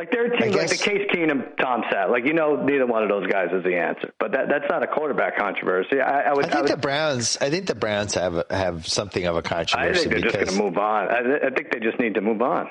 like 0.01 0.11
there 0.11 0.25
are 0.25 0.31
teams 0.31 0.55
guess, 0.55 0.71
like 0.71 0.79
the 0.79 0.85
Case 0.85 1.11
Keenum, 1.13 1.57
Tom 1.59 1.85
Sat. 1.93 2.11
Like 2.11 2.25
you 2.25 2.33
know, 2.33 2.57
neither 2.57 2.87
one 2.87 3.03
of 3.03 3.11
those 3.11 3.27
guys 3.27 3.49
is 3.53 3.63
the 3.63 3.77
answer. 3.77 4.11
But 4.19 4.33
that 4.33 4.49
that's 4.49 4.65
not 4.71 4.83
a 4.83 4.87
quarterback 4.87 5.37
controversy. 5.37 6.01
I, 6.01 6.23
I 6.23 6.33
would. 6.33 6.47
I 6.47 6.49
think 6.49 6.57
I 6.57 6.61
would, 6.63 6.71
the 6.71 6.77
Browns. 6.79 7.37
I 7.39 7.51
think 7.51 7.67
the 7.67 7.75
Browns 7.75 8.15
have 8.15 8.43
have 8.49 8.89
something 8.89 9.27
of 9.27 9.37
a 9.37 9.43
controversy. 9.43 9.91
I 9.91 9.93
think 9.93 10.11
they're 10.11 10.23
just 10.23 10.35
going 10.37 10.47
to 10.49 10.63
move 10.63 10.79
on. 10.79 11.09
I, 11.09 11.49
I 11.49 11.51
think 11.51 11.71
they 11.71 11.81
just 11.81 12.01
need 12.01 12.15
to 12.15 12.23
move 12.23 12.41
on. 12.41 12.67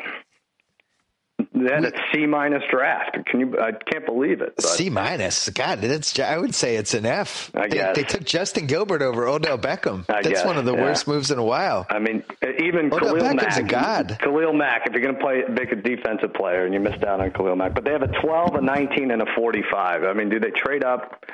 Then 1.53 1.85
it's 1.85 1.97
C 2.13 2.25
minus 2.25 2.63
draft. 2.69 3.17
Can 3.25 3.39
you? 3.39 3.59
I 3.59 3.71
can't 3.71 4.05
believe 4.05 4.41
it. 4.41 4.55
But. 4.57 4.65
C 4.65 4.89
minus. 4.89 5.49
God, 5.49 5.79
that's. 5.79 6.19
I 6.19 6.37
would 6.37 6.53
say 6.53 6.75
it's 6.75 6.93
an 6.93 7.05
F. 7.05 7.51
I 7.53 7.61
they, 7.61 7.69
guess 7.69 7.95
they 7.95 8.03
took 8.03 8.23
Justin 8.23 8.67
Gilbert 8.67 9.01
over 9.01 9.25
Odell 9.27 9.57
Beckham. 9.57 10.05
I 10.09 10.21
that's 10.21 10.29
guess, 10.29 10.45
one 10.45 10.57
of 10.57 10.65
the 10.65 10.73
yeah. 10.73 10.83
worst 10.83 11.07
moves 11.07 11.31
in 11.31 11.39
a 11.39 11.43
while. 11.43 11.87
I 11.89 11.99
mean, 11.99 12.23
even 12.43 12.87
Odell 12.87 12.99
Khalil 12.99 13.23
Beckham's 13.23 13.35
Mack. 13.35 13.57
a 13.57 13.63
god. 13.63 14.17
Khalil 14.21 14.53
Mack. 14.53 14.87
If 14.87 14.93
you're 14.93 15.01
going 15.01 15.15
to 15.15 15.21
play, 15.21 15.43
make 15.49 15.71
a 15.71 15.75
defensive 15.75 16.33
player, 16.33 16.65
and 16.65 16.73
you 16.73 16.79
missed 16.79 17.03
out 17.03 17.21
on 17.21 17.31
Khalil 17.31 17.55
Mack, 17.55 17.73
but 17.73 17.85
they 17.85 17.91
have 17.91 18.03
a 18.03 18.21
12, 18.21 18.55
a 18.55 18.61
19, 18.61 19.11
and 19.11 19.21
a 19.21 19.25
45. 19.35 20.03
I 20.03 20.13
mean, 20.13 20.29
do 20.29 20.39
they 20.39 20.51
trade 20.51 20.83
up? 20.83 21.25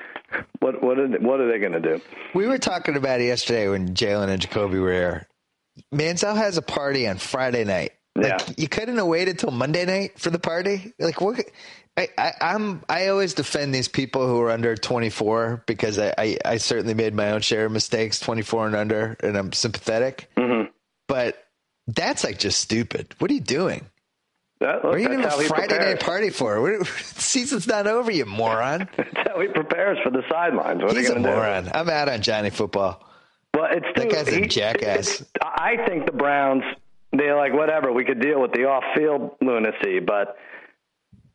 What 0.59 0.83
what 0.83 0.99
are 0.99 1.07
they, 1.07 1.17
what 1.17 1.39
are 1.39 1.51
they 1.51 1.59
going 1.59 1.73
to 1.73 1.79
do? 1.79 2.01
We 2.33 2.47
were 2.47 2.57
talking 2.57 2.95
about 2.95 3.21
it 3.21 3.25
yesterday 3.25 3.69
when 3.69 3.93
Jalen 3.93 4.29
and 4.29 4.41
Jacoby 4.41 4.79
were 4.79 4.91
here. 4.91 5.27
Manziel 5.93 6.35
has 6.35 6.57
a 6.57 6.61
party 6.61 7.07
on 7.07 7.17
Friday 7.17 7.63
night. 7.63 7.93
Like 8.15 8.27
Yeah. 8.47 8.53
you 8.57 8.67
couldn't 8.67 8.97
have 8.97 9.07
waited 9.07 9.39
till 9.39 9.51
Monday 9.51 9.85
night 9.85 10.19
for 10.19 10.29
the 10.29 10.39
party. 10.39 10.93
Like 10.99 11.19
what? 11.21 11.43
I, 11.97 12.09
I, 12.17 12.31
I'm 12.41 12.83
I 12.89 13.07
always 13.07 13.33
defend 13.33 13.73
these 13.73 13.87
people 13.87 14.27
who 14.27 14.39
are 14.41 14.51
under 14.51 14.75
24 14.75 15.63
because 15.65 15.97
I, 15.99 16.13
I, 16.17 16.37
I 16.43 16.57
certainly 16.57 16.93
made 16.93 17.13
my 17.13 17.31
own 17.31 17.41
share 17.41 17.65
of 17.65 17.71
mistakes 17.71 18.19
24 18.19 18.67
and 18.67 18.75
under, 18.75 19.15
and 19.21 19.37
I'm 19.37 19.51
sympathetic. 19.53 20.29
Mhm. 20.37 20.69
But 21.07 21.37
that's 21.87 22.23
like 22.23 22.39
just 22.39 22.59
stupid. 22.59 23.13
What 23.19 23.31
are 23.31 23.33
you 23.33 23.39
doing? 23.41 23.85
That, 24.61 24.83
What 24.83 24.95
are 24.95 24.99
you 24.99 25.07
doing 25.09 25.23
a 25.23 25.29
Friday 25.31 25.77
night 25.77 25.99
party 25.99 26.29
for? 26.29 26.61
What- 26.61 26.87
season's 27.03 27.67
not 27.67 27.87
over, 27.87 28.09
you 28.11 28.25
moron. 28.25 28.89
That's 28.97 29.27
how 29.29 29.39
he 29.41 29.47
prepares 29.49 29.97
for 30.03 30.09
the 30.09 30.23
sidelines. 30.29 30.81
What 30.81 30.95
He's 30.95 31.09
are 31.09 31.13
a 31.13 31.15
to 31.15 31.21
do? 31.21 31.27
moron. 31.27 31.69
I'm 31.73 31.89
out 31.89 32.07
on 32.09 32.21
Johnny 32.21 32.49
football. 32.49 33.05
Well, 33.53 33.67
it's 33.69 33.85
That 33.95 34.09
guy's 34.09 34.27
a 34.29 34.39
he- 34.41 34.47
jackass. 34.47 35.23
I 35.41 35.75
think 35.87 36.05
the 36.05 36.13
Browns 36.13 36.63
they're 37.19 37.35
like 37.35 37.53
whatever 37.53 37.91
we 37.91 38.05
could 38.05 38.19
deal 38.19 38.41
with 38.41 38.51
the 38.51 38.65
off-field 38.65 39.37
lunacy, 39.41 39.99
but 39.99 40.37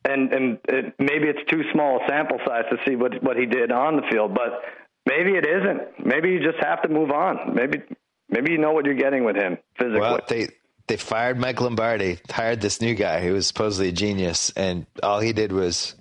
and 0.05 0.33
and 0.33 0.59
it, 0.67 0.93
maybe 0.99 1.27
it's 1.27 1.49
too 1.49 1.63
small 1.71 2.01
a 2.03 2.07
sample 2.07 2.39
size 2.45 2.65
to 2.69 2.77
see 2.87 2.95
what 2.95 3.21
what 3.23 3.37
he 3.37 3.45
did 3.45 3.71
on 3.71 3.95
the 3.95 4.03
field, 4.11 4.33
but 4.33 4.61
maybe 5.05 5.31
it 5.31 5.45
isn't. 5.45 6.05
Maybe 6.05 6.29
you 6.29 6.39
just 6.39 6.63
have 6.63 6.81
to 6.83 6.89
move 6.89 7.11
on. 7.11 7.53
Maybe 7.55 7.81
maybe 8.29 8.51
you 8.51 8.57
know 8.57 8.71
what 8.71 8.85
you're 8.85 8.95
getting 8.95 9.23
with 9.23 9.35
him 9.35 9.57
physically. 9.77 9.99
Well, 9.99 10.19
they 10.27 10.49
they 10.87 10.97
fired 10.97 11.37
Mike 11.37 11.61
Lombardi, 11.61 12.19
hired 12.29 12.61
this 12.61 12.81
new 12.81 12.95
guy 12.95 13.21
who 13.21 13.33
was 13.33 13.47
supposedly 13.47 13.89
a 13.89 13.93
genius, 13.93 14.51
and 14.55 14.85
all 15.03 15.19
he 15.19 15.33
did 15.33 15.51
was 15.51 15.95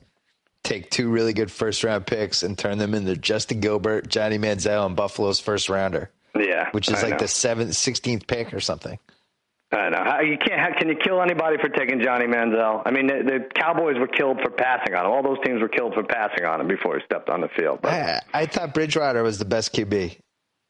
take 0.62 0.90
two 0.90 1.10
really 1.10 1.32
good 1.32 1.50
first 1.50 1.84
round 1.84 2.06
picks 2.06 2.42
and 2.42 2.58
turn 2.58 2.78
them 2.78 2.94
into 2.94 3.16
Justin 3.16 3.60
Gilbert, 3.60 4.08
Johnny 4.08 4.38
Manziel, 4.38 4.86
and 4.86 4.96
Buffalo's 4.96 5.40
first 5.40 5.68
rounder, 5.68 6.10
yeah, 6.34 6.70
which 6.72 6.88
is 6.88 6.94
I 6.94 7.02
like 7.02 7.10
know. 7.12 7.18
the 7.18 7.28
seventh, 7.28 7.74
sixteenth 7.74 8.26
pick 8.26 8.54
or 8.54 8.60
something. 8.60 8.98
I 9.72 9.88
know. 9.88 10.02
How, 10.02 10.20
you 10.20 10.36
can't. 10.36 10.60
How, 10.60 10.76
can 10.76 10.88
you 10.88 10.96
kill 10.96 11.22
anybody 11.22 11.56
for 11.58 11.68
taking 11.68 12.02
Johnny 12.02 12.26
Manziel? 12.26 12.82
I 12.84 12.90
mean, 12.90 13.06
the, 13.06 13.22
the 13.24 13.48
Cowboys 13.54 13.96
were 13.98 14.08
killed 14.08 14.40
for 14.42 14.50
passing 14.50 14.94
on 14.94 15.06
him. 15.06 15.12
All 15.12 15.22
those 15.22 15.38
teams 15.44 15.60
were 15.60 15.68
killed 15.68 15.94
for 15.94 16.02
passing 16.02 16.44
on 16.44 16.60
him 16.60 16.66
before 16.66 16.98
he 16.98 17.04
stepped 17.04 17.28
on 17.28 17.40
the 17.40 17.48
field. 17.56 17.80
But, 17.82 17.92
I, 17.92 18.20
I 18.34 18.46
thought 18.46 18.74
Bridgewater 18.74 19.22
was 19.22 19.38
the 19.38 19.44
best 19.44 19.72
QB. 19.72 20.18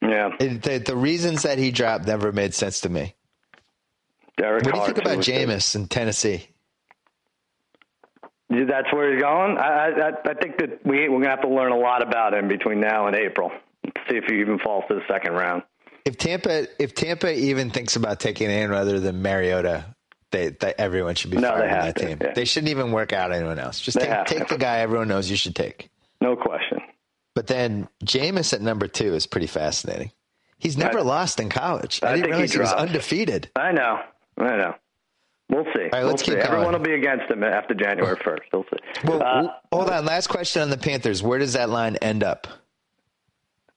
yeah, 0.03 0.31
It, 0.39 0.63
the, 0.63 0.79
the 0.79 0.97
reasons 0.97 1.43
that 1.45 1.59
he 1.59 1.71
dropped 1.71 2.07
never 2.07 2.31
made 2.31 2.53
sense 2.55 2.83
to 2.83 2.91
me. 2.91 3.15
Derek 4.37 4.65
What 4.65 4.75
do 4.75 4.81
you 4.81 4.87
think 4.87 4.99
about. 4.99 5.19
Jameis 5.19 5.75
in 5.75 5.87
Tennessee? 5.87 6.47
That's 8.51 8.93
where 8.93 9.13
he's 9.13 9.23
going. 9.23 9.59
I, 9.59 9.91
I, 9.91 10.31
I 10.31 10.35
think 10.35 10.59
that 10.59 10.85
we 10.85 11.09
we're 11.09 11.21
gonna 11.21 11.31
have 11.31 11.43
to 11.43 11.49
learn 11.49 11.73
a 11.73 11.79
lot 11.79 12.03
about 12.03 12.35
him 12.35 12.49
between 12.49 12.81
now 12.81 13.07
and 13.07 13.15
April. 13.15 13.53
See 14.09 14.17
if 14.17 14.25
he 14.25 14.41
even 14.41 14.59
falls 14.59 14.85
to 14.89 14.95
the 14.95 15.03
second 15.09 15.35
round. 15.35 15.63
If 16.05 16.17
Tampa, 16.17 16.67
if 16.83 16.95
Tampa 16.95 17.33
even 17.33 17.71
thinks 17.71 17.97
about 17.97 18.21
taking 18.21 18.49
anyone 18.49 18.77
other 18.77 19.01
than 19.01 19.23
Mariota, 19.23 19.85
they, 20.31 20.49
they 20.51 20.75
everyone 20.79 21.15
should 21.15 21.31
be 21.31 21.37
No, 21.39 21.51
fired 21.51 21.63
on 21.71 21.79
that 21.87 21.97
to, 21.97 22.07
team. 22.07 22.19
yeah. 22.21 22.33
They 22.35 22.45
shouldn't 22.45 22.71
even 22.71 22.93
work 22.93 23.13
out 23.13 23.33
anyone 23.33 23.59
else. 23.59 23.81
Just 23.81 23.99
take, 24.01 24.27
take 24.27 24.49
the 24.49 24.59
guy 24.59 24.79
everyone 24.79 25.09
knows 25.09 25.31
you 25.31 25.37
should 25.37 25.55
take. 25.57 25.91
No 26.21 26.37
question. 26.37 26.79
But 27.35 27.47
then 27.47 27.89
Jameis 28.05 28.53
at 28.53 28.61
number 28.61 28.87
two 28.89 29.15
is 29.15 29.27
pretty 29.27 29.47
fascinating. 29.47 30.11
He's 30.59 30.77
never 30.77 30.99
I, 30.99 31.03
lost 31.03 31.41
in 31.41 31.49
college. 31.49 32.01
I, 32.03 32.09
I 32.09 32.17
didn't 32.17 32.23
think 32.25 32.33
realize 32.35 32.51
he, 32.53 32.57
he, 32.57 32.61
was 32.61 32.73
undefeated. 32.73 33.51
I 33.57 33.73
know. 33.73 34.01
I 34.39 34.57
know. 34.57 34.75
We'll 35.49 35.65
see. 35.75 35.83
right, 35.93 36.03
we'll 36.03 36.09
let's 36.11 36.25
see. 36.25 36.37
Everyone 36.37 36.73
will 36.73 36.79
be 36.81 36.95
against 36.95 37.31
him 37.31 37.43
after 37.43 37.75
January 37.75 38.17
1st. 38.17 38.39
We'll 38.53 38.65
see. 38.65 39.07
Well, 39.09 39.23
Uh, 39.23 39.49
hold 39.73 39.91
on. 39.91 40.05
Last 40.05 40.29
question 40.29 40.63
on 40.63 40.71
the 40.71 40.77
Panthers. 40.79 41.23
Where 41.23 41.39
does 41.39 41.55
that 41.55 41.71
line 41.71 41.97
end 41.97 42.23
up? 42.23 42.47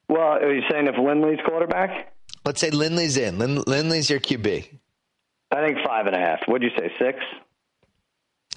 well, 0.08 0.34
are 0.38 0.54
you 0.54 0.62
saying 0.70 0.88
if 0.88 0.96
Lindley's 0.98 1.40
quarterback? 1.48 2.13
Let's 2.46 2.60
say 2.60 2.70
Lindley's 2.72 3.18
in. 3.18 3.40
Lin- 3.40 3.64
Lindley's 3.66 4.10
your 4.10 4.20
QB. 4.20 4.68
I 5.52 5.66
think 5.66 5.78
five 5.86 6.08
and 6.08 6.16
a 6.16 6.20
half. 6.20 6.40
What'd 6.48 6.64
you 6.70 6.78
say, 6.78 6.92
six? 7.00 7.20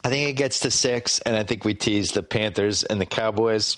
I 0.04 0.08
think 0.08 0.28
it 0.30 0.34
gets 0.34 0.60
to 0.60 0.70
six, 0.70 1.20
and 1.20 1.36
I 1.36 1.42
think 1.42 1.64
we 1.64 1.74
tease 1.74 2.12
the 2.12 2.22
Panthers 2.22 2.84
and 2.84 3.00
the 3.00 3.06
Cowboys 3.06 3.76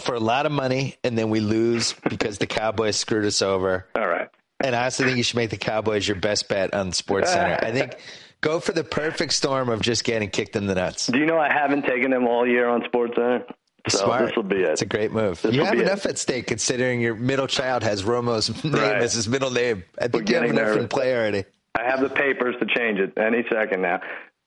for 0.00 0.14
a 0.14 0.20
lot 0.20 0.46
of 0.46 0.52
money, 0.52 0.96
and 1.04 1.16
then 1.16 1.30
we 1.30 1.40
lose 1.40 1.94
because 2.08 2.38
the 2.38 2.46
Cowboys 2.46 2.96
screwed 2.96 3.26
us 3.26 3.42
over. 3.42 3.86
All 3.94 4.06
right. 4.08 4.28
And 4.60 4.74
I 4.74 4.84
also 4.84 5.04
think 5.04 5.16
you 5.16 5.22
should 5.22 5.36
make 5.36 5.50
the 5.50 5.56
Cowboys 5.56 6.06
your 6.06 6.16
best 6.16 6.48
bet 6.48 6.72
on 6.72 6.92
Sports 6.92 7.32
Center. 7.32 7.58
I 7.60 7.72
think 7.72 7.96
go 8.40 8.60
for 8.60 8.72
the 8.72 8.84
perfect 8.84 9.32
storm 9.32 9.68
of 9.68 9.80
just 9.82 10.04
getting 10.04 10.30
kicked 10.30 10.56
in 10.56 10.66
the 10.66 10.74
nuts. 10.74 11.08
Do 11.08 11.18
you 11.18 11.26
know 11.26 11.38
I 11.38 11.52
haven't 11.52 11.84
taken 11.84 12.10
them 12.10 12.26
all 12.26 12.46
year 12.46 12.68
on 12.68 12.82
SportsCenter? 12.82 13.44
So 13.88 14.04
Smart. 14.04 14.26
this 14.26 14.36
will 14.36 14.42
be 14.44 14.56
it. 14.62 14.70
It's 14.70 14.82
a 14.82 14.86
great 14.86 15.10
move. 15.12 15.42
This 15.42 15.54
you 15.54 15.64
have 15.64 15.74
enough 15.78 16.04
it. 16.06 16.10
at 16.12 16.18
stake 16.18 16.46
considering 16.46 17.00
your 17.00 17.16
middle 17.16 17.48
child 17.48 17.82
has 17.82 18.04
Romo's 18.04 18.48
name 18.64 18.74
Right. 18.74 18.96
as 19.02 19.12
his 19.14 19.28
middle 19.28 19.50
name. 19.50 19.82
I 20.00 20.04
We're 20.04 20.08
think 20.08 20.28
you 20.28 20.36
have 20.36 20.44
enough 20.44 20.54
there. 20.66 20.78
in 20.78 20.88
play 20.88 21.14
already. 21.16 21.44
I 21.76 21.82
have 21.84 22.00
the 22.00 22.08
papers 22.08 22.54
to 22.60 22.66
change 22.66 23.00
it 23.00 23.12
any 23.18 23.44
second 23.50 23.82
now. 23.82 24.00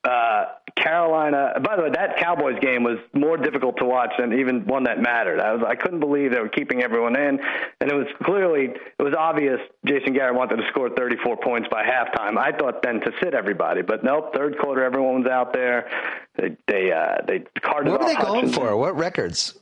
Uh, 0.05 0.45
Carolina. 0.77 1.53
By 1.63 1.77
the 1.77 1.83
way, 1.83 1.89
that 1.91 2.17
Cowboys 2.17 2.59
game 2.61 2.83
was 2.83 2.97
more 3.13 3.37
difficult 3.37 3.77
to 3.77 3.85
watch 3.85 4.11
than 4.19 4.33
even 4.33 4.65
one 4.67 4.83
that 4.83 4.99
mattered. 5.01 5.39
I 5.39 5.53
was 5.53 5.63
I 5.67 5.75
couldn't 5.75 6.01
believe 6.01 6.31
they 6.31 6.39
were 6.39 6.49
keeping 6.49 6.83
everyone 6.83 7.15
in, 7.17 7.39
and 7.81 7.91
it 7.91 7.95
was 7.95 8.07
clearly 8.23 8.65
it 8.99 9.01
was 9.03 9.15
obvious 9.17 9.59
Jason 9.85 10.13
Garrett 10.13 10.35
wanted 10.35 10.57
to 10.57 10.63
score 10.69 10.89
34 10.89 11.37
points 11.37 11.69
by 11.71 11.83
halftime. 11.83 12.37
I 12.37 12.51
thought 12.51 12.81
then 12.83 12.99
to 13.01 13.11
sit 13.23 13.33
everybody, 13.33 13.81
but 13.83 14.03
nope. 14.03 14.35
Third 14.35 14.57
quarter, 14.59 14.83
everyone 14.83 15.23
was 15.23 15.31
out 15.31 15.53
there. 15.53 15.89
They 16.37 16.57
they 16.67 16.91
uh, 16.91 17.23
they 17.25 17.43
carted 17.61 17.91
What 17.91 18.01
were 18.01 18.07
they 18.07 18.15
going 18.15 18.49
for? 18.49 18.75
What 18.77 18.97
records? 18.97 19.57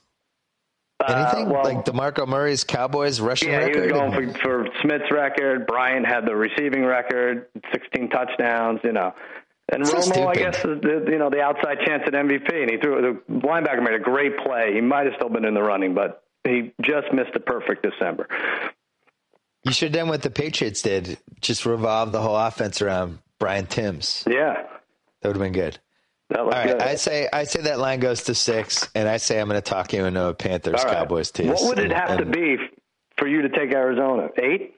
Uh, 0.99 1.27
Anything? 1.31 1.49
well, 1.49 1.63
like 1.63 1.85
DeMarco 1.85 2.27
Murray's 2.27 2.63
Cowboys 2.63 3.19
rushing 3.19 3.49
Yeah, 3.49 3.57
record? 3.57 3.75
he 3.75 3.81
was 3.81 3.91
going 3.91 4.33
for, 4.33 4.39
for 4.39 4.67
Smith's 4.81 5.11
record. 5.11 5.67
Bryant 5.67 6.05
had 6.07 6.25
the 6.25 6.35
receiving 6.35 6.83
record, 6.85 7.47
16 7.73 8.09
touchdowns. 8.09 8.79
You 8.83 8.93
know, 8.93 9.13
and 9.71 9.87
So 9.87 9.97
Romo, 9.97 10.27
I 10.27 10.35
guess, 10.35 10.63
you 10.63 11.17
know, 11.17 11.29
the 11.29 11.41
outside 11.41 11.79
chance 11.85 12.03
at 12.05 12.13
MVP, 12.13 12.61
and 12.61 12.69
he 12.69 12.77
threw 12.77 13.01
the 13.01 13.33
linebacker 13.39 13.83
made 13.83 13.93
a 13.93 13.99
great 13.99 14.37
play. 14.37 14.73
He 14.73 14.81
might 14.81 15.05
have 15.05 15.15
still 15.15 15.29
been 15.29 15.45
in 15.45 15.53
the 15.53 15.63
running, 15.63 15.93
but 15.93 16.23
he 16.43 16.73
just 16.81 17.13
missed 17.13 17.35
a 17.35 17.39
perfect 17.39 17.83
December. 17.83 18.27
You 19.63 19.71
should 19.71 19.95
have 19.95 20.01
done 20.01 20.09
what 20.09 20.21
the 20.21 20.29
Patriots 20.29 20.81
did. 20.81 21.17
Just 21.39 21.65
revolve 21.65 22.11
the 22.11 22.21
whole 22.21 22.35
offense 22.35 22.81
around 22.81 23.19
Brian 23.39 23.65
Tyms. 23.65 24.29
Yeah, 24.29 24.63
That 25.21 25.29
would 25.29 25.37
have 25.37 25.43
been 25.43 25.53
good. 25.53 25.79
that 26.29 26.39
All 26.39 26.49
good. 26.49 26.81
I 26.81 26.95
say 26.95 27.29
I 27.31 27.45
say 27.45 27.61
that 27.61 27.79
line 27.79 28.01
goes 28.01 28.23
to 28.23 28.35
six, 28.35 28.89
and 28.93 29.07
I 29.07 29.17
say 29.17 29.39
I'm 29.39 29.47
going 29.47 29.61
to 29.61 29.69
talk 29.69 29.93
you 29.93 30.03
into 30.03 30.25
a 30.25 30.33
Panthers 30.33 30.83
right. 30.83 30.93
Cowboys 30.93 31.31
team. 31.31 31.47
What 31.47 31.63
would 31.63 31.79
it 31.79 31.93
have 31.93 32.17
to 32.17 32.25
be 32.25 32.57
for 33.17 33.27
you 33.27 33.43
to 33.43 33.49
take 33.49 33.71
Arizona? 33.73 34.29
Eight? 34.37 34.75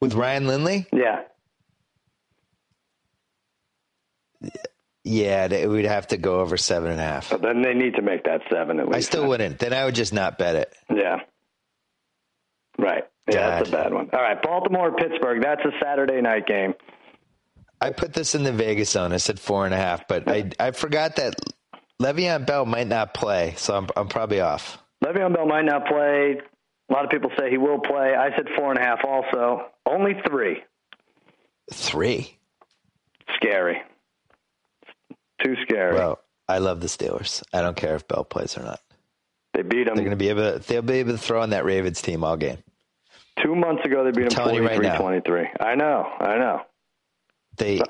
with 0.00 0.14
Ryan 0.14 0.46
Lindley? 0.46 0.86
Yeah. 0.92 1.22
Yeah, 5.08 5.46
they- 5.46 5.66
we'd 5.68 5.84
have 5.84 6.08
to 6.08 6.16
go 6.16 6.40
over 6.40 6.56
seven 6.56 6.90
and 6.90 7.00
a 7.00 7.04
half. 7.04 7.30
But 7.30 7.40
then 7.42 7.62
they 7.62 7.74
need 7.74 7.94
to 7.94 8.02
make 8.02 8.24
that 8.24 8.40
seven 8.50 8.80
at 8.80 8.86
least. 8.86 8.96
I 8.96 9.00
still 9.00 9.28
wouldn't. 9.28 9.58
Then 9.60 9.72
I 9.72 9.84
would 9.84 9.94
just 9.94 10.12
not 10.12 10.36
bet 10.36 10.56
it. 10.56 10.74
Yeah. 10.92 11.20
Right. 12.78 13.04
Yeah, 13.30 13.50
that's 13.50 13.68
a 13.68 13.72
bad 13.72 13.92
one. 13.94 14.10
All 14.12 14.20
right, 14.20 14.40
Baltimore, 14.42 14.92
Pittsburgh. 14.96 15.42
That's 15.42 15.62
a 15.64 15.70
Saturday 15.82 16.20
night 16.20 16.46
game. 16.46 16.74
I 17.80 17.90
put 17.90 18.12
this 18.14 18.34
in 18.34 18.42
the 18.42 18.52
Vegas 18.52 18.90
zone. 18.90 19.12
I 19.12 19.16
said 19.18 19.38
four 19.38 19.64
and 19.64 19.74
a 19.74 19.76
half, 19.76 20.06
but 20.08 20.28
I 20.28 20.50
I 20.58 20.70
forgot 20.72 21.16
that 21.16 21.34
Le'Veon 22.02 22.46
Bell 22.46 22.64
might 22.66 22.86
not 22.88 23.14
play, 23.14 23.54
so 23.56 23.76
I'm 23.76 23.88
I'm 23.96 24.08
probably 24.08 24.40
off. 24.40 24.78
Le'Veon 25.04 25.34
Bell 25.34 25.46
might 25.46 25.64
not 25.64 25.86
play. 25.86 26.40
A 26.88 26.92
lot 26.92 27.04
of 27.04 27.10
people 27.10 27.30
say 27.38 27.50
he 27.50 27.58
will 27.58 27.80
play. 27.80 28.14
I 28.14 28.30
said 28.36 28.46
four 28.56 28.70
and 28.70 28.78
a 28.78 28.82
half 28.82 29.00
also. 29.04 29.66
Only 29.86 30.14
three. 30.28 30.62
Three. 31.72 32.38
Scary. 33.34 33.82
Too 35.44 35.54
scary. 35.62 35.94
Well, 35.94 36.20
I 36.48 36.58
love 36.58 36.80
the 36.80 36.86
Steelers. 36.86 37.42
I 37.52 37.60
don't 37.60 37.76
care 37.76 37.94
if 37.96 38.06
Bell 38.08 38.24
plays 38.24 38.56
or 38.56 38.62
not. 38.62 38.80
they 39.54 39.62
beat 39.62 39.84
them 39.84 39.94
They're 39.96 40.04
going 40.04 40.10
to 40.10 40.16
be 40.16 40.28
able. 40.28 40.52
To, 40.52 40.58
they'll 40.60 40.82
be 40.82 40.94
able 40.94 41.12
to 41.12 41.18
throw 41.18 41.42
on 41.42 41.50
that 41.50 41.64
Ravens 41.64 42.00
team 42.02 42.24
all 42.24 42.36
game. 42.36 42.58
two 43.42 43.54
months 43.54 43.84
ago. 43.84 44.04
They 44.04 44.10
beat 44.12 44.30
them 44.30 44.30
telling 44.30 44.54
you 44.56 44.66
right 44.66 44.78
43-23. 44.80 45.48
I 45.60 45.74
know. 45.74 46.06
I 46.20 46.38
know. 46.38 46.62
They 47.58 47.80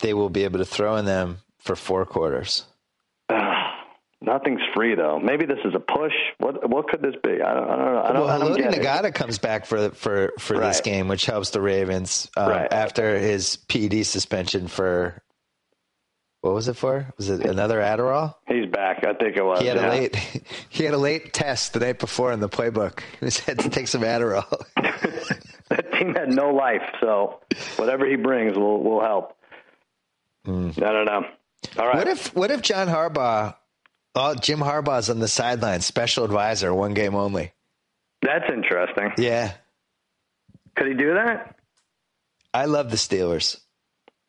they 0.00 0.14
will 0.14 0.30
be 0.30 0.44
able 0.44 0.58
to 0.60 0.64
throw 0.64 0.96
in 0.96 1.04
them 1.04 1.38
for 1.58 1.74
four 1.76 2.04
quarters. 2.06 2.64
Nothing's 4.22 4.60
free 4.74 4.94
though. 4.94 5.18
Maybe 5.18 5.46
this 5.46 5.58
is 5.64 5.74
a 5.74 5.80
push. 5.80 6.12
What 6.38 6.68
what 6.68 6.88
could 6.88 7.00
this 7.00 7.14
be? 7.24 7.40
I 7.42 7.54
don't, 7.54 7.70
I 7.70 7.76
don't 7.76 7.94
know. 7.94 8.02
I 8.02 8.12
don't, 8.12 8.20
well, 8.22 8.28
I 8.28 8.38
don't 8.38 8.72
Haloti. 8.72 8.82
Ngata 8.84 9.14
comes 9.14 9.38
back 9.38 9.64
for 9.64 9.90
for 9.90 10.32
for 10.38 10.58
this 10.58 10.80
game, 10.82 11.08
which 11.08 11.24
helps 11.24 11.50
the 11.50 11.60
Ravens 11.62 12.30
um, 12.36 12.50
Right. 12.50 12.72
after 12.72 13.18
his 13.18 13.58
PD 13.68 14.04
suspension 14.04 14.68
for 14.68 15.22
what 16.40 16.54
was 16.54 16.68
it 16.68 16.74
for? 16.74 17.06
Was 17.18 17.28
it 17.28 17.44
another 17.44 17.80
Adderall? 17.80 18.34
He's 18.48 18.66
back. 18.66 19.04
I 19.04 19.12
think 19.12 19.36
it 19.36 19.44
was. 19.44 19.60
He 19.60 19.66
had 19.66 19.76
yeah. 19.76 19.88
a 19.88 19.90
late 19.90 20.16
he 20.68 20.84
had 20.84 20.94
a 20.94 20.98
late 20.98 21.32
test 21.32 21.74
the 21.74 21.80
night 21.80 21.98
before 21.98 22.32
in 22.32 22.40
the 22.40 22.48
playbook. 22.48 23.00
He 23.20 23.26
had 23.46 23.58
to 23.60 23.68
take 23.70 23.88
some 23.88 24.02
Adderall. 24.02 24.48
that 25.68 25.92
team 25.92 26.14
had 26.14 26.30
no 26.30 26.50
life. 26.50 26.82
So 27.00 27.40
whatever 27.76 28.06
he 28.06 28.16
brings 28.16 28.56
will 28.56 28.82
will 28.82 29.00
help. 29.00 29.36
I 30.46 30.50
don't 30.50 31.04
know. 31.04 31.26
All 31.78 31.86
right. 31.86 31.96
What 31.96 32.08
if 32.08 32.34
what 32.34 32.50
if 32.50 32.62
John 32.62 32.88
Harbaugh, 32.88 33.54
oh 34.14 34.34
Jim 34.34 34.60
Harbaugh's 34.60 35.10
on 35.10 35.18
the 35.18 35.28
sideline, 35.28 35.82
special 35.82 36.24
advisor, 36.24 36.74
one 36.74 36.94
game 36.94 37.14
only? 37.14 37.52
That's 38.22 38.50
interesting. 38.52 39.12
Yeah, 39.18 39.52
Could 40.76 40.88
he 40.88 40.94
do 40.94 41.14
that? 41.14 41.56
I 42.52 42.66
love 42.66 42.90
the 42.90 42.96
Steelers. 42.96 43.58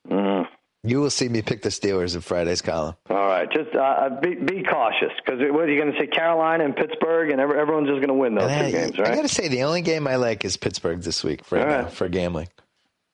Mm. 0.10 0.41
You 0.84 1.00
will 1.00 1.12
see 1.12 1.30
me 1.30 1.44
pick 1.44 1.62
the 1.62 1.70
Steelers 1.70 2.16
in 2.16 2.22
Friday's 2.22 2.62
column. 2.62 2.96
All 3.10 3.16
right, 3.16 3.48
just 3.52 3.76
uh, 3.76 4.10
be 4.20 4.34
be 4.34 4.64
cautious 4.64 5.12
because 5.24 5.40
what 5.52 5.66
are 5.66 5.72
you 5.72 5.80
going 5.80 5.94
to 5.94 6.00
say? 6.00 6.08
Carolina 6.08 6.66
and 6.66 6.76
Pittsburgh, 6.76 7.30
and 7.30 7.40
every, 7.40 7.60
everyone's 7.60 7.88
just 7.88 8.00
going 8.00 8.08
to 8.08 8.16
win 8.16 8.34
those 8.34 8.50
And 8.50 8.72
two 8.72 8.78
I, 8.78 8.82
games, 8.82 9.00
I 9.00 9.16
got 9.16 9.22
to 9.22 9.28
say, 9.28 9.48
the 9.48 9.64
only 9.64 9.82
game 9.82 10.08
I 10.08 10.16
like 10.16 10.44
is 10.44 10.58
Pittsburgh 10.58 11.02
this 11.02 11.24
week 11.24 11.46
for 11.46 11.60
All 11.60 11.66
now, 11.66 11.86
for 11.86 12.10
gambling. 12.10 12.48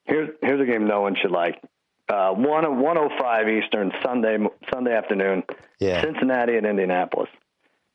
Here's 0.06 0.30
here's 0.42 0.62
a 0.62 0.66
game 0.66 0.88
no 0.88 1.02
one 1.02 1.18
should 1.22 1.32
like. 1.32 1.62
Uh, 2.08 2.32
one 2.32 2.80
one 2.80 2.98
oh 2.98 3.10
five 3.20 3.50
Eastern 3.50 3.92
Sunday 4.02 4.38
Sunday 4.72 4.96
afternoon. 4.96 5.44
Yeah. 5.80 6.02
Cincinnati 6.02 6.56
and 6.56 6.66
Indianapolis. 6.66 7.30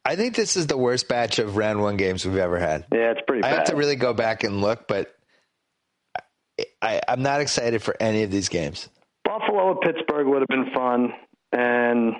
I 0.04 0.16
think 0.16 0.34
this 0.34 0.56
is 0.56 0.66
the 0.66 0.76
worst 0.76 1.08
batch 1.08 1.38
of 1.38 1.56
round 1.56 1.80
one 1.80 1.96
games 1.96 2.26
we've 2.26 2.36
ever 2.36 2.58
had. 2.58 2.84
Yeah, 2.92 3.12
it's 3.12 3.22
pretty 3.26 3.42
I 3.42 3.50
bad. 3.50 3.58
have 3.60 3.66
to 3.68 3.76
really 3.76 3.96
go 3.96 4.12
back 4.12 4.44
and 4.44 4.60
look, 4.60 4.86
but 4.86 5.14
I, 6.82 7.00
I'm 7.08 7.22
not 7.22 7.40
excited 7.40 7.82
for 7.82 7.96
any 7.98 8.22
of 8.24 8.30
these 8.30 8.50
games. 8.50 8.90
Pittsburgh 9.76 10.26
would 10.26 10.40
have 10.40 10.48
been 10.48 10.72
fun, 10.74 11.12
and 11.52 12.14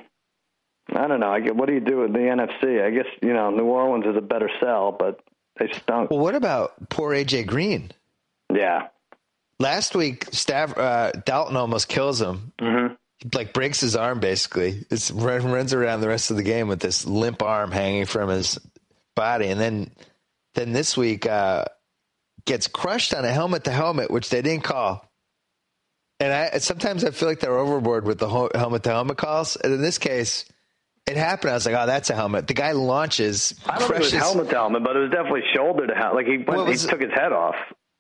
I 0.94 1.06
don't 1.06 1.20
know. 1.20 1.30
I 1.30 1.40
get, 1.40 1.56
what 1.56 1.66
do 1.66 1.74
you 1.74 1.80
do 1.80 1.98
with 1.98 2.12
the 2.12 2.18
NFC? 2.18 2.84
I 2.84 2.90
guess 2.90 3.06
you 3.22 3.32
know 3.32 3.50
New 3.50 3.64
Orleans 3.64 4.06
is 4.06 4.16
a 4.16 4.20
better 4.20 4.50
sell, 4.60 4.92
but 4.92 5.20
they 5.58 5.70
stunk. 5.72 6.10
Well, 6.10 6.20
what 6.20 6.34
about 6.34 6.88
poor 6.88 7.12
AJ 7.12 7.46
Green? 7.46 7.90
Yeah. 8.52 8.88
Last 9.58 9.94
week, 9.94 10.26
Stav, 10.30 10.76
uh, 10.76 11.12
Dalton 11.24 11.56
almost 11.56 11.88
kills 11.88 12.20
him. 12.20 12.52
Mm-hmm. 12.60 12.94
Like 13.32 13.52
breaks 13.52 13.80
his 13.80 13.94
arm 13.94 14.18
basically. 14.18 14.84
It's, 14.90 15.12
run, 15.12 15.52
runs 15.52 15.72
around 15.72 16.00
the 16.00 16.08
rest 16.08 16.32
of 16.32 16.36
the 16.36 16.42
game 16.42 16.66
with 16.66 16.80
this 16.80 17.06
limp 17.06 17.42
arm 17.42 17.70
hanging 17.70 18.06
from 18.06 18.28
his 18.28 18.58
body, 19.14 19.48
and 19.48 19.60
then 19.60 19.92
then 20.54 20.72
this 20.72 20.96
week 20.96 21.26
uh, 21.26 21.64
gets 22.44 22.66
crushed 22.66 23.14
on 23.14 23.24
a 23.24 23.30
helmet 23.30 23.64
to 23.64 23.70
helmet, 23.70 24.10
which 24.10 24.30
they 24.30 24.42
didn't 24.42 24.64
call. 24.64 25.08
And 26.22 26.32
I 26.32 26.58
sometimes 26.58 27.04
I 27.04 27.10
feel 27.10 27.28
like 27.28 27.40
they're 27.40 27.58
overboard 27.58 28.04
with 28.06 28.18
the 28.18 28.28
helmet 28.28 28.84
to 28.84 28.90
helmet 28.90 29.16
calls, 29.18 29.56
and 29.56 29.72
in 29.74 29.82
this 29.82 29.98
case. 29.98 30.44
It 31.04 31.16
happened. 31.16 31.50
I 31.50 31.54
was 31.54 31.66
like, 31.66 31.74
"Oh, 31.74 31.84
that's 31.84 32.10
a 32.10 32.14
helmet." 32.14 32.46
The 32.46 32.54
guy 32.54 32.70
launches, 32.70 33.54
I 33.66 33.80
don't 33.80 33.88
think 33.88 33.90
it 33.90 33.98
was 33.98 34.10
crushes. 34.12 34.22
helmet 34.28 34.48
to 34.50 34.54
helmet, 34.54 34.84
but 34.84 34.94
it 34.94 35.00
was 35.00 35.10
definitely 35.10 35.42
shoulder 35.52 35.84
to 35.88 35.94
helmet. 35.94 36.14
Like 36.14 36.26
he 36.26 36.36
went, 36.38 36.46
Well, 36.46 36.66
was- 36.66 36.82
he 36.84 36.88
took 36.88 37.00
his 37.00 37.10
head 37.12 37.32
off. 37.32 37.56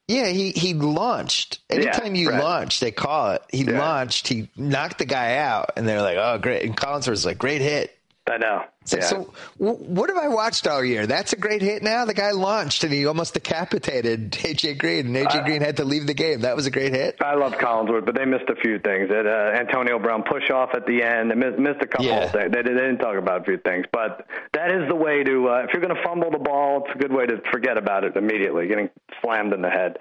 Yeah, 0.06 0.28
he 0.28 0.52
he 0.52 0.72
launched. 0.74 1.58
Anytime 1.68 2.14
you 2.14 2.30
right. 2.30 2.40
launch, 2.40 2.78
they 2.78 2.92
call 2.92 3.32
it. 3.32 3.42
He 3.50 3.64
Yeah. 3.64 3.80
launched. 3.80 4.28
He 4.28 4.50
knocked 4.56 4.98
the 4.98 5.04
guy 5.04 5.38
out, 5.38 5.72
and 5.76 5.88
they're 5.88 6.00
like, 6.00 6.16
"Oh, 6.16 6.38
great!" 6.38 6.62
And 6.64 6.76
Collinsworth's 6.76 7.26
like, 7.26 7.38
"Great 7.38 7.60
hit." 7.60 7.90
I 8.30 8.36
know. 8.38 8.62
So, 8.84 8.96
yeah. 8.98 9.02
so 9.04 9.34
w- 9.58 9.78
what 9.84 10.08
have 10.08 10.16
I 10.16 10.28
watched 10.28 10.68
all 10.68 10.84
year? 10.84 11.06
That's 11.08 11.32
a 11.32 11.36
great 11.36 11.60
hit 11.60 11.82
now. 11.82 12.04
The 12.04 12.14
guy 12.14 12.30
launched 12.30 12.84
and 12.84 12.92
he 12.92 13.04
almost 13.06 13.34
decapitated 13.34 14.30
AJ 14.32 14.78
Green, 14.78 15.06
and 15.06 15.16
AJ 15.16 15.40
Uh, 15.40 15.44
Green 15.44 15.60
had 15.60 15.78
to 15.78 15.84
leave 15.84 16.06
the 16.06 16.14
game. 16.14 16.42
That 16.42 16.54
was 16.54 16.66
a 16.66 16.70
great 16.70 16.92
hit. 16.94 17.16
I 17.20 17.34
love 17.34 17.54
Collinsworth, 17.54 18.06
but 18.06 18.14
they 18.14 18.24
missed 18.24 18.48
a 18.48 18.54
few 18.56 18.78
things. 18.78 19.08
That 19.08 19.26
uh, 19.26 19.58
Antonio 19.58 19.98
Brown 19.98 20.22
push 20.22 20.50
off 20.50 20.70
at 20.74 20.86
the 20.86 21.02
end. 21.02 21.30
They 21.30 21.34
missed, 21.34 21.58
missed 21.58 21.82
a 21.82 21.86
couple 21.86 22.06
Yeah. 22.06 22.26
They, 22.28 22.48
they 22.48 22.62
didn't 22.62 22.98
talk 22.98 23.16
about 23.16 23.40
a 23.40 23.44
few 23.44 23.58
things, 23.58 23.86
but 23.92 24.24
that 24.52 24.70
is 24.70 24.88
the 24.88 24.96
way 24.96 25.24
to. 25.24 25.48
Uh, 25.48 25.64
if 25.64 25.70
you're 25.74 25.82
going 25.82 25.94
to 25.94 26.02
fumble 26.04 26.30
the 26.30 26.38
ball, 26.38 26.84
it's 26.86 26.94
a 26.94 26.98
good 26.98 27.12
way 27.12 27.26
to 27.26 27.40
forget 27.50 27.76
about 27.76 28.04
it 28.04 28.16
immediately. 28.16 28.68
Getting 28.68 28.88
slammed 29.20 29.52
in 29.52 29.62
the 29.62 29.70
head. 29.70 29.98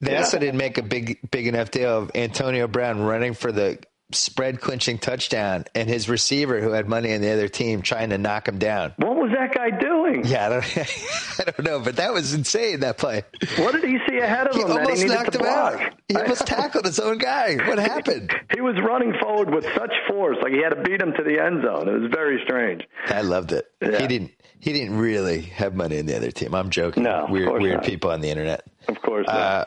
They 0.00 0.12
Yeah. 0.12 0.18
also 0.18 0.38
didn't 0.38 0.58
make 0.58 0.78
a 0.78 0.82
big 0.82 1.18
big 1.30 1.46
enough 1.46 1.70
deal 1.70 1.96
of 1.96 2.10
Antonio 2.14 2.66
Brown 2.66 3.00
running 3.02 3.34
for 3.34 3.52
the 3.52 3.78
spread 4.12 4.60
clinching 4.60 4.98
touchdown 4.98 5.64
and 5.74 5.88
his 5.88 6.08
receiver 6.08 6.60
who 6.60 6.70
had 6.70 6.88
money 6.88 7.12
on 7.14 7.20
the 7.20 7.30
other 7.32 7.48
team 7.48 7.82
trying 7.82 8.10
to 8.10 8.18
knock 8.18 8.46
him 8.46 8.58
down. 8.58 8.92
What 8.98 9.16
was 9.16 9.32
that 9.32 9.52
guy 9.52 9.70
doing? 9.70 10.24
Yeah, 10.24 10.46
I 10.46 10.48
don't, 10.48 10.78
I 11.40 11.44
don't 11.44 11.64
know, 11.64 11.80
but 11.80 11.96
that 11.96 12.12
was 12.12 12.32
insane. 12.32 12.80
That 12.80 12.98
play. 12.98 13.24
What 13.56 13.72
did 13.72 13.82
he 13.84 13.98
see 14.08 14.18
ahead 14.18 14.46
of 14.46 14.54
He 14.54 14.62
him 14.62 14.68
that 14.68 14.74
he 14.74 14.84
almost 14.84 15.06
knocked 15.06 15.34
him 15.34 15.40
block? 15.40 15.80
out. 15.80 15.94
He 16.08 16.14
almost 16.16 16.46
tackled 16.46 16.84
his 16.84 17.00
own 17.00 17.18
guy. 17.18 17.56
What 17.66 17.78
happened? 17.78 18.32
He 18.54 18.60
was 18.60 18.76
running 18.80 19.12
forward 19.20 19.52
with 19.52 19.64
such 19.74 19.92
force, 20.08 20.36
like 20.40 20.52
he 20.52 20.62
had 20.62 20.70
to 20.70 20.82
beat 20.82 21.00
him 21.02 21.12
to 21.16 21.24
the 21.24 21.42
end 21.42 21.64
zone. 21.64 21.88
It 21.88 22.00
was 22.00 22.10
very 22.14 22.40
strange. 22.44 22.82
I 23.08 23.22
loved 23.22 23.50
it. 23.52 23.66
Yeah. 23.82 23.98
He 23.98 24.06
didn't. 24.06 24.30
He 24.60 24.72
didn't 24.72 24.96
really 24.98 25.42
have 25.42 25.74
money 25.74 25.98
in 25.98 26.06
the 26.06 26.16
other 26.16 26.30
team. 26.30 26.54
I'm 26.54 26.70
joking. 26.70 27.02
No, 27.02 27.26
weird, 27.28 27.60
weird 27.60 27.82
people 27.82 28.10
on 28.10 28.20
the 28.20 28.30
internet. 28.30 28.62
Of 28.88 29.02
course. 29.02 29.26
Uh, 29.28 29.64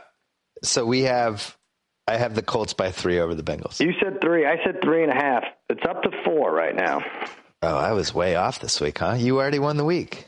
so 0.63 0.85
we 0.85 1.01
have. 1.01 1.55
I 2.09 2.17
have 2.17 2.35
the 2.35 2.41
Colts 2.41 2.73
by 2.73 2.91
three 2.91 3.19
over 3.19 3.35
the 3.35 3.43
Bengals. 3.43 3.79
you 3.79 3.93
said 4.01 4.19
three. 4.21 4.45
I 4.45 4.57
said 4.63 4.81
three 4.83 5.03
and 5.03 5.11
a 5.11 5.15
half. 5.15 5.43
It's 5.69 5.85
up 5.87 6.01
to 6.03 6.09
four 6.25 6.51
right 6.53 6.75
now. 6.75 7.01
Oh, 7.61 7.77
I 7.77 7.91
was 7.91 8.13
way 8.13 8.35
off 8.35 8.59
this 8.59 8.79
week, 8.81 8.99
huh? 8.99 9.15
You 9.17 9.37
already 9.39 9.59
won 9.59 9.77
the 9.77 9.85
week. 9.85 10.25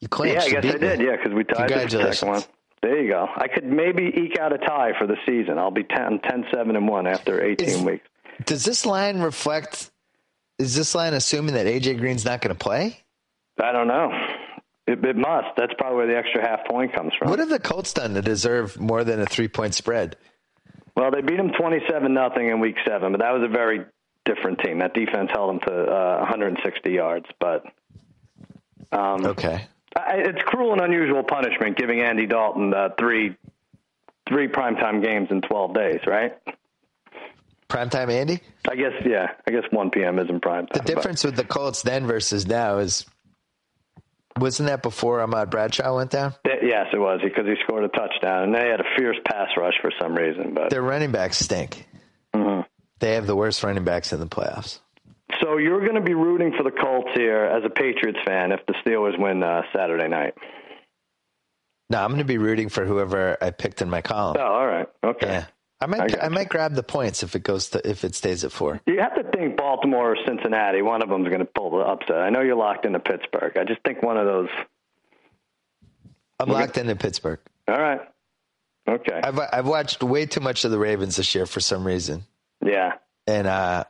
You 0.00 0.08
clinched. 0.08 0.34
Yeah, 0.34 0.58
I 0.58 0.60
guess 0.60 0.74
I 0.74 0.78
beat 0.78 0.82
me. 0.82 0.88
did. 0.88 1.00
Yeah, 1.00 1.16
because 1.16 1.32
we 1.34 1.44
tied 1.44 1.70
the 1.70 2.12
second 2.14 2.28
one. 2.28 2.42
There 2.82 3.02
you 3.02 3.10
go. 3.10 3.26
I 3.34 3.48
could 3.48 3.64
maybe 3.64 4.12
eke 4.14 4.38
out 4.38 4.52
a 4.52 4.58
tie 4.58 4.92
for 4.98 5.06
the 5.06 5.16
season. 5.26 5.58
I'll 5.58 5.70
be 5.70 5.82
10, 5.82 6.20
10 6.20 6.44
7 6.54 6.76
and 6.76 6.86
1 6.88 7.06
after 7.06 7.42
18 7.42 7.68
Is- 7.68 7.82
weeks. 7.82 8.06
Does 8.44 8.64
this 8.64 8.84
line 8.84 9.20
reflect? 9.20 9.90
Is 10.58 10.74
this 10.76 10.94
line 10.94 11.14
assuming 11.14 11.54
that 11.54 11.66
AJ 11.66 11.98
Green's 11.98 12.24
not 12.24 12.42
going 12.42 12.54
to 12.54 12.58
play? 12.58 13.02
I 13.62 13.72
don't 13.72 13.88
know. 13.88 14.10
It, 14.86 15.04
it 15.04 15.16
must. 15.16 15.48
That's 15.56 15.72
probably 15.78 15.96
where 15.96 16.06
the 16.06 16.16
extra 16.16 16.46
half 16.46 16.66
point 16.66 16.94
comes 16.94 17.12
from. 17.18 17.30
What 17.30 17.38
have 17.38 17.48
the 17.48 17.58
Colts 17.58 17.94
done 17.94 18.14
to 18.14 18.22
deserve 18.22 18.78
more 18.78 19.04
than 19.04 19.20
a 19.20 19.26
three 19.26 19.48
point 19.48 19.74
spread? 19.74 20.16
Well, 20.96 21.10
they 21.10 21.20
beat 21.20 21.36
them 21.36 21.50
27 21.52 22.12
nothing 22.14 22.48
in 22.48 22.58
week 22.60 22.76
seven, 22.86 23.12
but 23.12 23.20
that 23.20 23.32
was 23.32 23.42
a 23.44 23.48
very 23.52 23.84
different 24.24 24.58
team. 24.60 24.78
That 24.78 24.94
defense 24.94 25.30
held 25.32 25.50
them 25.50 25.60
to 25.68 25.72
uh, 25.72 26.18
160 26.20 26.90
yards. 26.90 27.26
But 27.38 27.64
um, 28.92 29.24
Okay. 29.26 29.66
I, 29.94 30.16
it's 30.16 30.40
cruel 30.42 30.72
and 30.72 30.80
unusual 30.80 31.22
punishment 31.22 31.76
giving 31.76 32.00
Andy 32.00 32.26
Dalton 32.26 32.72
uh, 32.74 32.88
three 32.98 33.36
three 34.28 34.48
primetime 34.48 35.02
games 35.04 35.28
in 35.30 35.40
12 35.40 35.74
days, 35.74 36.00
right? 36.06 36.32
Primetime 37.68 38.10
Andy? 38.10 38.40
I 38.68 38.74
guess, 38.76 38.92
yeah. 39.04 39.28
I 39.46 39.50
guess 39.50 39.62
1 39.70 39.90
p.m. 39.90 40.18
isn't 40.18 40.42
primetime. 40.42 40.72
The 40.72 40.78
but- 40.80 40.86
difference 40.86 41.24
with 41.24 41.36
the 41.36 41.44
Colts 41.44 41.82
then 41.82 42.06
versus 42.06 42.46
now 42.46 42.78
is 42.78 43.06
wasn't 44.38 44.68
that 44.68 44.82
before 44.82 45.20
Ahmad 45.20 45.50
Bradshaw 45.50 45.94
went 45.96 46.10
down? 46.10 46.34
Yes, 46.44 46.86
it 46.92 46.98
was 46.98 47.20
because 47.22 47.46
he 47.46 47.54
scored 47.64 47.84
a 47.84 47.88
touchdown, 47.88 48.44
and 48.44 48.54
they 48.54 48.68
had 48.68 48.80
a 48.80 48.84
fierce 48.96 49.16
pass 49.24 49.48
rush 49.56 49.74
for 49.80 49.90
some 50.00 50.14
reason. 50.14 50.54
But 50.54 50.70
Their 50.70 50.82
running 50.82 51.12
backs 51.12 51.38
stink. 51.38 51.86
Mhm. 52.34 52.64
They 52.98 53.14
have 53.14 53.26
the 53.26 53.36
worst 53.36 53.62
running 53.62 53.84
backs 53.84 54.12
in 54.12 54.20
the 54.20 54.26
playoffs. 54.26 54.80
so 55.40 55.58
you're 55.58 55.80
going 55.80 55.94
to 55.96 56.00
be 56.00 56.14
rooting 56.14 56.52
for 56.56 56.62
the 56.62 56.70
Colts 56.70 57.10
here 57.14 57.44
as 57.44 57.62
a 57.64 57.70
Patriots 57.70 58.18
fan 58.24 58.52
if 58.52 58.60
the 58.66 58.74
Steelers 58.84 59.18
win 59.18 59.42
uh, 59.42 59.62
Saturday 59.74 60.08
night. 60.08 60.34
No, 61.90 61.98
I'm 62.02 62.08
going 62.08 62.18
to 62.18 62.24
be 62.24 62.38
rooting 62.38 62.68
for 62.68 62.84
whoever 62.84 63.36
I 63.40 63.50
picked 63.50 63.80
in 63.82 63.88
my 63.90 64.02
column. 64.02 64.36
Oh, 64.38 64.42
all 64.44 64.66
right, 64.66 64.88
okay. 65.04 65.26
Yeah, 65.28 65.44
I 65.86 65.94
I 65.94 65.98
might 65.98 66.10
got 66.10 66.24
I, 66.24 66.28
might 66.28 66.48
grab 66.48 66.74
the 66.74 66.82
points 66.82 67.22
if 67.22 67.34
it 67.36 67.42
goes 67.42 67.70
to 67.70 67.88
if 67.88 68.04
it 68.04 68.14
stays 68.14 68.44
at 68.44 68.52
four. 68.52 68.80
You 68.86 69.00
have 69.00 69.14
to 69.14 69.22
think 69.36 69.56
Baltimore 69.56 70.12
or 70.12 70.16
Cincinnati. 70.26 70.82
One 70.82 71.02
of 71.02 71.08
them's 71.08 71.28
going 71.28 71.40
to 71.40 71.44
pull 71.44 71.70
the 71.70 71.78
upset. 71.78 72.16
I 72.18 72.30
know 72.30 72.40
you're 72.40 72.56
locked 72.56 72.84
into 72.84 72.98
Pittsburgh. 72.98 73.56
I 73.56 73.64
just 73.64 73.80
think 73.84 74.02
one 74.02 74.16
of 74.16 74.26
those. 74.26 74.48
I'm 76.40 76.48
locked 76.48 76.76
into 76.76 76.96
Pittsburgh. 76.96 77.40
All 77.68 77.78
right. 77.80 78.00
Okay. 78.88 79.20
I've 79.22 79.38
I've 79.52 79.66
watched 79.66 80.02
way 80.02 80.26
too 80.26 80.40
much 80.40 80.64
of 80.64 80.70
the 80.70 80.78
Ravens 80.78 81.16
this 81.16 81.34
year 81.34 81.46
for 81.46 81.60
some 81.60 81.86
reason, 81.86 82.24
Yeah. 82.64 82.92
and 83.26 83.46
uh, 83.46 83.84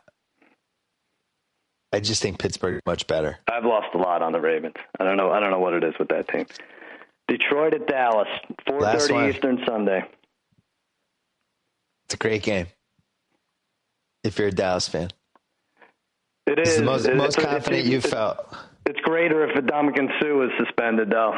I 1.92 2.00
just 2.00 2.22
think 2.22 2.38
Pittsburgh 2.38 2.76
is 2.76 2.80
much 2.86 3.06
better. 3.06 3.38
I've 3.50 3.64
lost 3.64 3.88
a 3.94 3.98
lot 3.98 4.22
on 4.22 4.32
the 4.32 4.40
Ravens. 4.40 4.74
I 4.98 5.04
don't 5.04 5.16
know. 5.16 5.30
I 5.32 5.40
don't 5.40 5.50
know 5.50 5.58
what 5.58 5.74
it 5.74 5.84
is 5.84 5.94
with 5.98 6.08
that 6.08 6.28
team. 6.28 6.46
Detroit 7.28 7.74
at 7.74 7.86
Dallas, 7.86 8.28
four 8.66 8.80
thirty 8.80 9.30
Eastern 9.30 9.62
Sunday. 9.66 10.04
It's 12.06 12.14
a 12.14 12.18
great 12.18 12.42
game. 12.44 12.66
If 14.22 14.38
you're 14.38 14.48
a 14.48 14.52
Dallas 14.52 14.88
fan, 14.88 15.10
It 16.46 16.58
it's 16.60 16.70
is 16.70 16.76
the 16.78 16.84
most 16.84 17.06
It- 17.06 17.16
most 17.16 17.38
it's- 17.38 17.52
confident 17.52 17.86
it's- 17.86 18.04
it's- 18.04 18.12
felt. 18.12 18.56
It's 18.86 19.00
greater 19.00 19.44
if 19.48 19.56
Ndamukong 19.56 20.08
Suh 20.20 20.42
is 20.42 20.50
suspended, 20.58 21.10
though. 21.10 21.34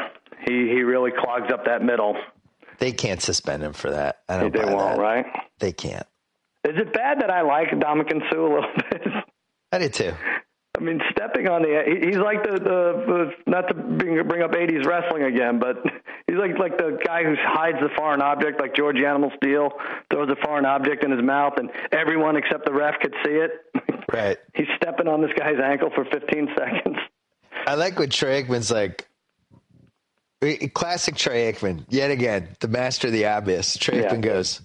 He 0.47 0.69
he 0.69 0.83
really 0.83 1.11
clogs 1.11 1.51
up 1.51 1.65
that 1.65 1.81
middle. 1.81 2.15
They 2.77 2.91
can't 2.91 3.19
suspend 3.21 3.63
him 3.63 3.73
for 3.73 3.89
that. 3.89 4.21
I 4.29 4.39
don't 4.39 4.53
They 4.53 4.63
won't, 4.63 4.97
that. 4.97 4.99
right? 4.99 5.25
They 5.57 5.71
can't. 5.71 6.05
Is 6.63 6.77
it 6.79 6.93
bad 6.93 7.19
that 7.21 7.31
I 7.31 7.41
like 7.41 7.69
Ndamukong 7.69 8.29
Suh 8.31 8.39
a 8.39 8.53
little 8.53 8.71
bit? 8.91 9.07
I 9.71 9.77
did 9.79 9.93
too. 9.95 10.13
I 10.79 10.81
mean, 10.81 11.01
stepping 11.11 11.47
on 11.49 11.61
the 11.63 11.83
he's 12.05 12.15
like 12.17 12.41
the 12.43 12.53
the, 12.53 13.03
the 13.05 13.51
not 13.51 13.67
to 13.67 13.73
bring, 13.73 14.25
bring 14.27 14.41
up 14.41 14.51
'80s 14.51 14.85
wrestling 14.85 15.23
again, 15.23 15.59
but 15.59 15.83
he's 16.27 16.37
like 16.37 16.57
like 16.57 16.77
the 16.77 16.97
guy 17.05 17.23
who 17.23 17.35
hides 17.37 17.77
the 17.81 17.89
foreign 17.97 18.21
object, 18.21 18.61
like 18.61 18.75
George 18.75 18.97
Animal 18.97 19.31
Steele 19.37 19.71
throws 20.11 20.29
a 20.29 20.35
foreign 20.45 20.65
object 20.65 21.03
in 21.03 21.11
his 21.11 21.21
mouth, 21.21 21.53
and 21.57 21.69
everyone 21.91 22.37
except 22.37 22.65
the 22.65 22.73
ref 22.73 22.95
could 23.01 23.13
see 23.25 23.31
it. 23.31 23.51
Right. 24.11 24.39
he's 24.55 24.65
stepping 24.75 25.07
on 25.07 25.21
this 25.21 25.29
guy's 25.37 25.59
ankle 25.63 25.91
for 25.93 26.03
15 26.03 26.49
seconds. 26.57 26.97
I 27.67 27.75
like 27.75 27.99
what 27.99 28.09
Troy 28.09 28.41
Aikman's 28.41 28.71
like. 28.71 29.07
eh, 30.41 30.67
Classic 30.73 31.15
Troy 31.15 31.51
Aikman, 31.51 31.85
yet 31.89 32.09
again, 32.09 32.47
the 32.59 32.67
master 32.67 33.07
of 33.09 33.13
the 33.13 33.27
obvious. 33.27 33.77
Troy 33.77 33.99
Yeah. 34.01 34.09
Aikman 34.11 34.21
goes, 34.21 34.61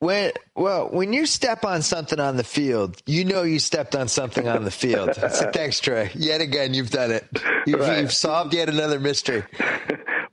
"When 0.00 0.32
well, 0.54 0.88
when 0.88 1.12
you 1.12 1.26
step 1.26 1.64
on 1.64 1.82
something 1.82 2.20
on 2.20 2.36
the 2.36 2.44
field, 2.44 3.00
you 3.06 3.24
know 3.24 3.42
you 3.42 3.58
stepped 3.58 3.94
on 3.94 4.08
something 4.08 4.46
on 4.48 4.64
the 4.64 4.70
field." 4.70 5.14
"Thanks, 5.16 5.80
trey 5.80 6.10
Yet 6.14 6.40
again, 6.40 6.74
you've 6.74 6.90
done 6.90 7.10
it. 7.10 7.26
You've, 7.66 7.80
Right. 7.80 8.00
you've 8.00 8.12
solved 8.12 8.54
yet 8.54 8.68
another 8.68 8.98
mystery." 9.00 9.42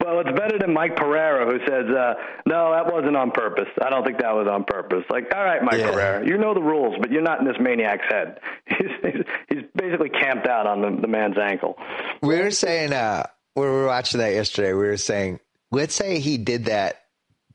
Well, 0.03 0.20
it's 0.28 0.38
better 0.38 0.57
than 0.59 0.74
Mike 0.74 0.95
Pereira, 0.97 1.45
who 1.45 1.59
says, 1.59 1.86
uh, 1.89 2.16
"No, 2.45 2.72
that 2.74 2.91
wasn't 2.91 3.16
on 3.16 3.32
purpose. 3.32 3.68
I 3.82 3.89
don't 3.89 4.03
think 4.03 4.18
that 4.20 4.34
was 4.34 4.45
on 4.51 4.66
purpose." 4.66 5.05
Like, 5.09 5.34
all 5.34 5.43
right, 5.43 5.64
Mike 5.64 5.80
Yeah. 5.80 5.91
Pereira, 5.91 6.28
you 6.28 6.38
know 6.38 6.53
the 6.53 6.62
rules, 6.62 6.95
but 6.99 7.12
you're 7.12 7.22
not 7.22 7.39
in 7.39 7.45
this 7.45 7.55
maniac's 7.62 8.03
head. 8.09 8.39
He's 8.66 8.89
he's, 9.03 9.24
he's 9.47 9.64
basically 9.76 10.09
camped 10.09 10.47
out 10.47 10.66
on 10.68 10.82
the, 10.82 11.01
the 11.01 11.07
man's 11.07 11.38
ankle. 11.38 11.78
We 12.22 12.39
were 12.39 12.51
saying 12.51 12.91
uh, 12.91 13.28
we 13.55 13.62
were 13.66 13.86
watching 13.86 14.20
that 14.20 14.34
yesterday. 14.34 14.74
We 14.74 14.80
were 14.88 14.97
saying, 14.97 15.39
let's 15.72 15.95
say 15.95 16.20
he 16.20 16.38
did 16.38 16.66
that, 16.66 17.01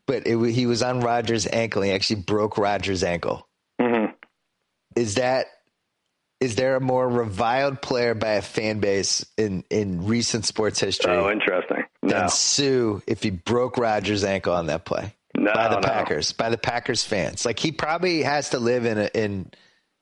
but 0.06 0.26
it, 0.26 0.38
he 0.52 0.66
was 0.66 0.82
on 0.82 1.00
Rodgers' 1.00 1.46
ankle. 1.46 1.82
He 1.82 1.90
actually 1.92 2.22
broke 2.22 2.58
Rodgers' 2.58 3.02
ankle. 3.04 3.46
hmm 3.80 4.06
is 4.96 5.16
that 5.16 5.46
is 6.40 6.54
there 6.56 6.76
a 6.76 6.80
more 6.80 7.08
reviled 7.08 7.80
player 7.82 8.14
by 8.14 8.32
a 8.32 8.42
fan 8.42 8.78
base 8.80 9.24
in 9.36 9.64
in 9.70 10.06
recent 10.06 10.44
sports 10.44 10.80
history 10.80 11.12
Oh, 11.12 11.30
interesting. 11.30 11.84
than 12.02 12.28
Suh 12.28 13.00
if 13.06 13.22
he 13.22 13.30
broke 13.30 13.76
Rodgers' 13.78 14.24
ankle 14.24 14.54
on 14.54 14.66
that 14.66 14.84
play 14.84 15.14
No, 15.36 15.52
by 15.54 15.68
the 15.68 15.80
no. 15.80 15.88
Packers 15.88 16.32
by 16.32 16.48
the 16.50 16.58
Packers 16.58 17.04
fans? 17.04 17.44
Like 17.44 17.58
he 17.58 17.72
probably 17.72 18.22
has 18.22 18.50
to 18.50 18.58
live 18.58 18.84
in 18.86 18.98
a, 18.98 19.10
in 19.14 19.50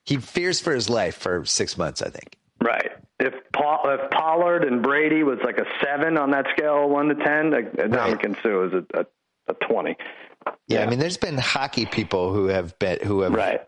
he 0.04 0.16
fears 0.18 0.60
for 0.60 0.72
his 0.74 0.88
life 0.90 1.16
for 1.16 1.44
six 1.44 1.76
months. 1.78 2.02
I 2.02 2.10
think. 2.10 2.36
right. 2.62 2.90
If 3.20 3.32
Paul, 3.52 3.80
if 3.86 4.10
Pollard 4.10 4.64
and 4.64 4.82
Brady 4.82 5.22
was 5.22 5.38
like 5.44 5.58
a 5.58 5.64
seven 5.82 6.18
on 6.18 6.32
that 6.32 6.46
scale, 6.56 6.88
one 6.88 7.08
to 7.08 7.14
ten, 7.14 7.50
like 7.52 7.72
Ndamukong 7.72 8.42
Suh 8.42 8.64
is 8.66 8.72
a, 8.92 9.00
a, 9.00 9.06
a 9.48 9.54
twenty. 9.54 9.96
Yeah, 10.68 10.82
I 10.82 10.86
mean, 10.86 10.98
there's 10.98 11.16
been 11.16 11.38
hockey 11.38 11.86
people 11.86 12.32
who 12.32 12.46
have 12.46 12.78
been 12.78 12.98
who 13.02 13.20
have 13.22 13.32
Right. 13.32 13.60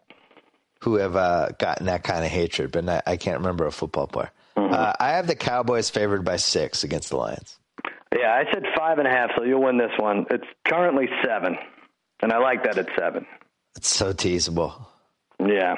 who 0.83 0.97
have 0.97 1.17
uh, 1.17 1.49
gotten 1.59 1.87
that 1.87 2.05
kind 2.05 2.25
of 2.25 2.31
hatred, 2.31 2.71
but 2.73 2.85
not, 2.85 3.03
I 3.07 3.17
can't 3.17 3.39
remember 3.39 3.67
a 3.67 3.73
football 3.73 4.07
player. 4.07 4.31
Mm-hmm. 4.57 4.75
Uh, 4.75 4.93
I 5.01 5.13
have 5.13 5.27
the 5.27 5.35
Cowboys 5.37 5.89
favored 5.91 6.25
by 6.25 6.37
six 6.37 6.85
against 6.85 7.11
the 7.11 7.17
Lions. 7.17 7.59
Yeah, 8.15 8.33
I 8.33 8.45
said 8.53 8.63
five 8.77 8.99
and 8.99 9.07
a 9.07 9.11
half, 9.11 9.31
so 9.37 9.43
you'll 9.45 9.63
win 9.63 9.79
this 9.79 9.91
one. 9.99 10.27
It's 10.31 10.47
currently 10.67 11.09
seven, 11.25 11.57
and 12.23 12.33
I 12.33 12.39
like 12.39 12.65
that 12.65 12.79
it's 12.79 12.91
seven. 12.99 13.27
It's 13.77 13.89
so 13.89 14.13
teasable. 14.13 14.75
Yeah. 15.39 15.77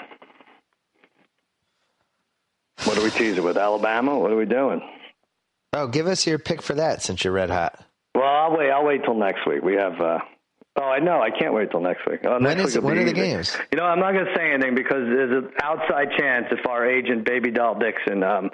What 2.85 2.97
are 2.99 3.03
we 3.03 3.11
teasing 3.11 3.43
with? 3.45 3.57
Alabama? 3.57 4.19
What 4.19 4.31
are 4.31 4.37
we 4.37 4.47
doing? 4.47 4.81
Oh, 5.73 5.89
give 5.89 6.07
us 6.07 6.27
your 6.27 6.39
pick 6.39 6.63
for 6.63 6.75
that 6.75 7.03
since 7.03 7.25
you're 7.25 7.33
red 7.33 7.51
hot. 7.51 7.85
Well, 8.19 8.27
I'll 8.29 8.57
wait. 8.57 8.71
I'll 8.71 8.85
wait 8.85 9.05
till 9.05 9.15
next 9.15 9.47
week. 9.47 9.63
We 9.63 9.75
have 9.77 10.01
uh, 10.01 10.19
Oh, 10.81 10.85
I 10.85 11.01
know. 11.01 11.21
I 11.21 11.31
can't 11.31 11.55
wait 11.55 11.71
till 11.73 11.81
next 11.81 12.07
week. 12.09 12.21
Oh, 12.25 12.33
when 12.35 12.43
next 12.43 12.63
is 12.71 12.77
week 12.77 12.85
when 12.85 12.99
are 12.99 13.05
the 13.05 13.11
easy. 13.11 13.15
games? 13.31 13.57
You 13.73 13.79
know, 13.79 13.85
I'm 13.85 13.99
not 13.99 14.13
going 14.13 14.27
to 14.27 14.35
say 14.37 14.53
anything 14.53 14.75
because 14.77 15.03
there's 15.09 15.45
an 15.45 15.51
outside 15.63 16.09
chance 16.17 16.47
if 16.53 16.65
our 16.67 16.87
agent 16.89 17.25
Baby 17.25 17.51
Doll 17.51 17.77
Dixon 17.79 18.23
um, 18.23 18.51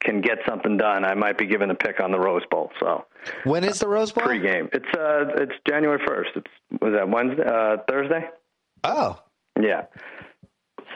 can 0.00 0.20
get 0.20 0.38
something 0.48 0.76
done, 0.76 1.04
I 1.04 1.14
might 1.14 1.38
be 1.38 1.46
given 1.46 1.70
a 1.70 1.74
pick 1.76 2.00
on 2.00 2.10
the 2.10 2.18
Rose 2.18 2.42
Bowl. 2.50 2.70
So 2.80 3.04
When 3.44 3.62
is 3.62 3.78
the 3.78 3.86
Rose 3.86 4.10
Bowl? 4.10 4.24
pregame. 4.24 4.68
It's 4.72 4.88
uh, 4.98 5.42
it's 5.42 5.52
January 5.68 5.98
1st. 6.00 6.36
It's 6.36 6.80
was 6.82 6.92
that 6.94 7.08
Wednesday? 7.08 7.44
Uh, 7.46 7.76
Thursday? 7.88 8.28
Oh, 8.82 9.20
Yeah. 9.60 9.82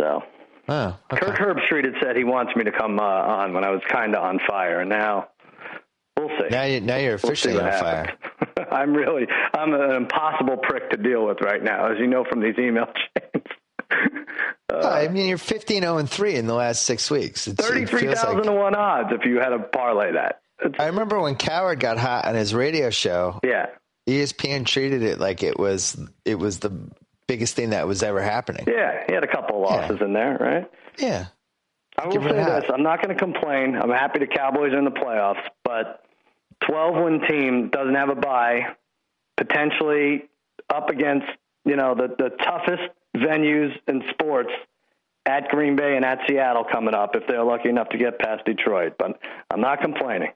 So 0.00 0.22
oh, 0.68 0.96
okay. 1.12 1.26
Kirk 1.26 1.36
Herbstreit 1.38 1.84
had 1.84 1.94
said 2.02 2.16
he 2.16 2.24
wants 2.24 2.56
me 2.56 2.64
to 2.64 2.72
come 2.72 2.98
uh, 2.98 3.02
on 3.02 3.52
when 3.52 3.62
I 3.64 3.70
was 3.70 3.82
kind 3.88 4.16
of 4.16 4.24
on 4.24 4.40
fire, 4.48 4.80
and 4.80 4.90
now 4.90 5.28
see. 6.48 6.54
Now 6.54 6.62
you 6.64 6.80
now 6.80 6.96
you're 6.96 7.18
We'll 7.22 7.32
officially 7.32 7.54
what 7.54 7.64
on 7.72 7.80
fire. 7.80 8.12
I'm 8.72 8.94
really 8.94 9.26
I'm 9.54 9.72
an 9.72 9.90
impossible 9.92 10.56
prick 10.58 10.90
to 10.90 10.96
deal 10.96 11.26
with 11.26 11.40
right 11.40 11.62
now, 11.62 11.92
as 11.92 11.98
you 11.98 12.06
know 12.06 12.24
from 12.28 12.40
these 12.40 12.54
email 12.58 12.86
chains. 13.16 13.44
Oh, 14.70 14.88
I 14.88 15.08
mean, 15.08 15.26
you're 15.28 15.38
15 15.38 15.82
0 15.82 15.98
and 15.98 16.10
3 16.10 16.34
in 16.34 16.46
the 16.46 16.54
last 16.54 16.82
six 16.82 17.10
weeks. 17.10 17.46
It's, 17.46 17.64
it 17.68 17.88
feels 17.88 18.24
like- 18.24 18.42
to 18.42 18.52
one 18.52 18.74
odds 18.74 19.10
if 19.12 19.24
you 19.24 19.36
had 19.38 19.50
to 19.50 19.58
parlay 19.60 20.12
that. 20.12 20.40
It's, 20.60 20.74
I 20.78 20.86
remember 20.86 21.20
when 21.20 21.34
Cowherd 21.36 21.80
got 21.80 21.98
hot 21.98 22.24
on 22.26 22.34
his 22.34 22.54
radio 22.54 22.90
show. 22.90 23.38
yeah, 23.44 23.66
ESPN 24.08 24.64
treated 24.66 25.02
it 25.02 25.18
like 25.18 25.42
it 25.42 25.58
was 25.58 25.96
it 26.24 26.36
was 26.38 26.60
the 26.60 26.70
biggest 27.26 27.54
thing 27.56 27.70
that 27.70 27.86
was 27.86 28.02
ever 28.02 28.22
happening. 28.22 28.64
yeah, 28.68 29.02
he 29.06 29.14
had 29.14 29.24
a 29.24 29.28
couple 29.28 29.56
of 29.64 29.70
losses 29.70 29.98
in 30.00 30.12
there, 30.12 30.36
right? 30.40 30.70
Yeah. 30.98 31.26
I 31.98 32.06
will 32.06 32.12
Give 32.14 32.22
say 32.22 32.32
this: 32.32 32.64
I'm 32.72 32.82
not 32.82 33.02
going 33.02 33.16
to 33.16 33.20
complain. 33.22 33.76
I'm 33.76 33.90
happy 33.90 34.20
the 34.20 34.26
Cowboys 34.26 34.72
are 34.72 34.78
in 34.78 34.84
the 34.84 34.90
playoffs, 34.90 35.42
but 35.64 36.03
12 36.66 37.04
win 37.04 37.20
team 37.28 37.68
doesn't 37.70 37.94
have 37.94 38.08
a 38.08 38.14
bye, 38.14 38.74
potentially 39.36 40.24
up 40.72 40.88
against 40.90 41.26
you 41.64 41.76
know 41.76 41.94
the 41.94 42.08
the 42.18 42.30
toughest 42.30 42.82
venues 43.16 43.72
in 43.88 44.02
sports 44.10 44.50
at 45.26 45.48
Green 45.48 45.76
Bay 45.76 45.96
and 45.96 46.04
at 46.04 46.20
Seattle 46.28 46.64
coming 46.70 46.94
up 46.94 47.16
if 47.16 47.26
they're 47.26 47.44
lucky 47.44 47.68
enough 47.68 47.88
to 47.90 47.98
get 47.98 48.18
past 48.18 48.44
Detroit. 48.44 48.94
But 48.98 49.20
I'm 49.50 49.60
not 49.60 49.80
complaining. 49.80 50.30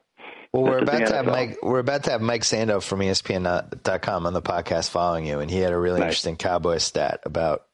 Well, 0.51 0.63
we're 0.63 0.79
about 0.79 1.05
to 1.07 1.15
have 1.15 1.25
Mike. 1.27 1.59
We're 1.61 1.79
about 1.79 2.05
to 2.05 2.11
have 2.11 2.21
Mike 2.21 2.41
Sando 2.41 2.81
from 2.81 2.99
ESPN.com 3.01 4.25
on 4.25 4.33
the 4.33 4.41
podcast 4.41 4.89
following 4.89 5.25
you, 5.27 5.39
and 5.39 5.49
he 5.49 5.59
had 5.59 5.73
a 5.73 5.77
really 5.77 5.99
Nice. 5.99 6.07
interesting 6.07 6.37
Cowboy 6.37 6.77
stat 6.79 7.21
about 7.23 7.67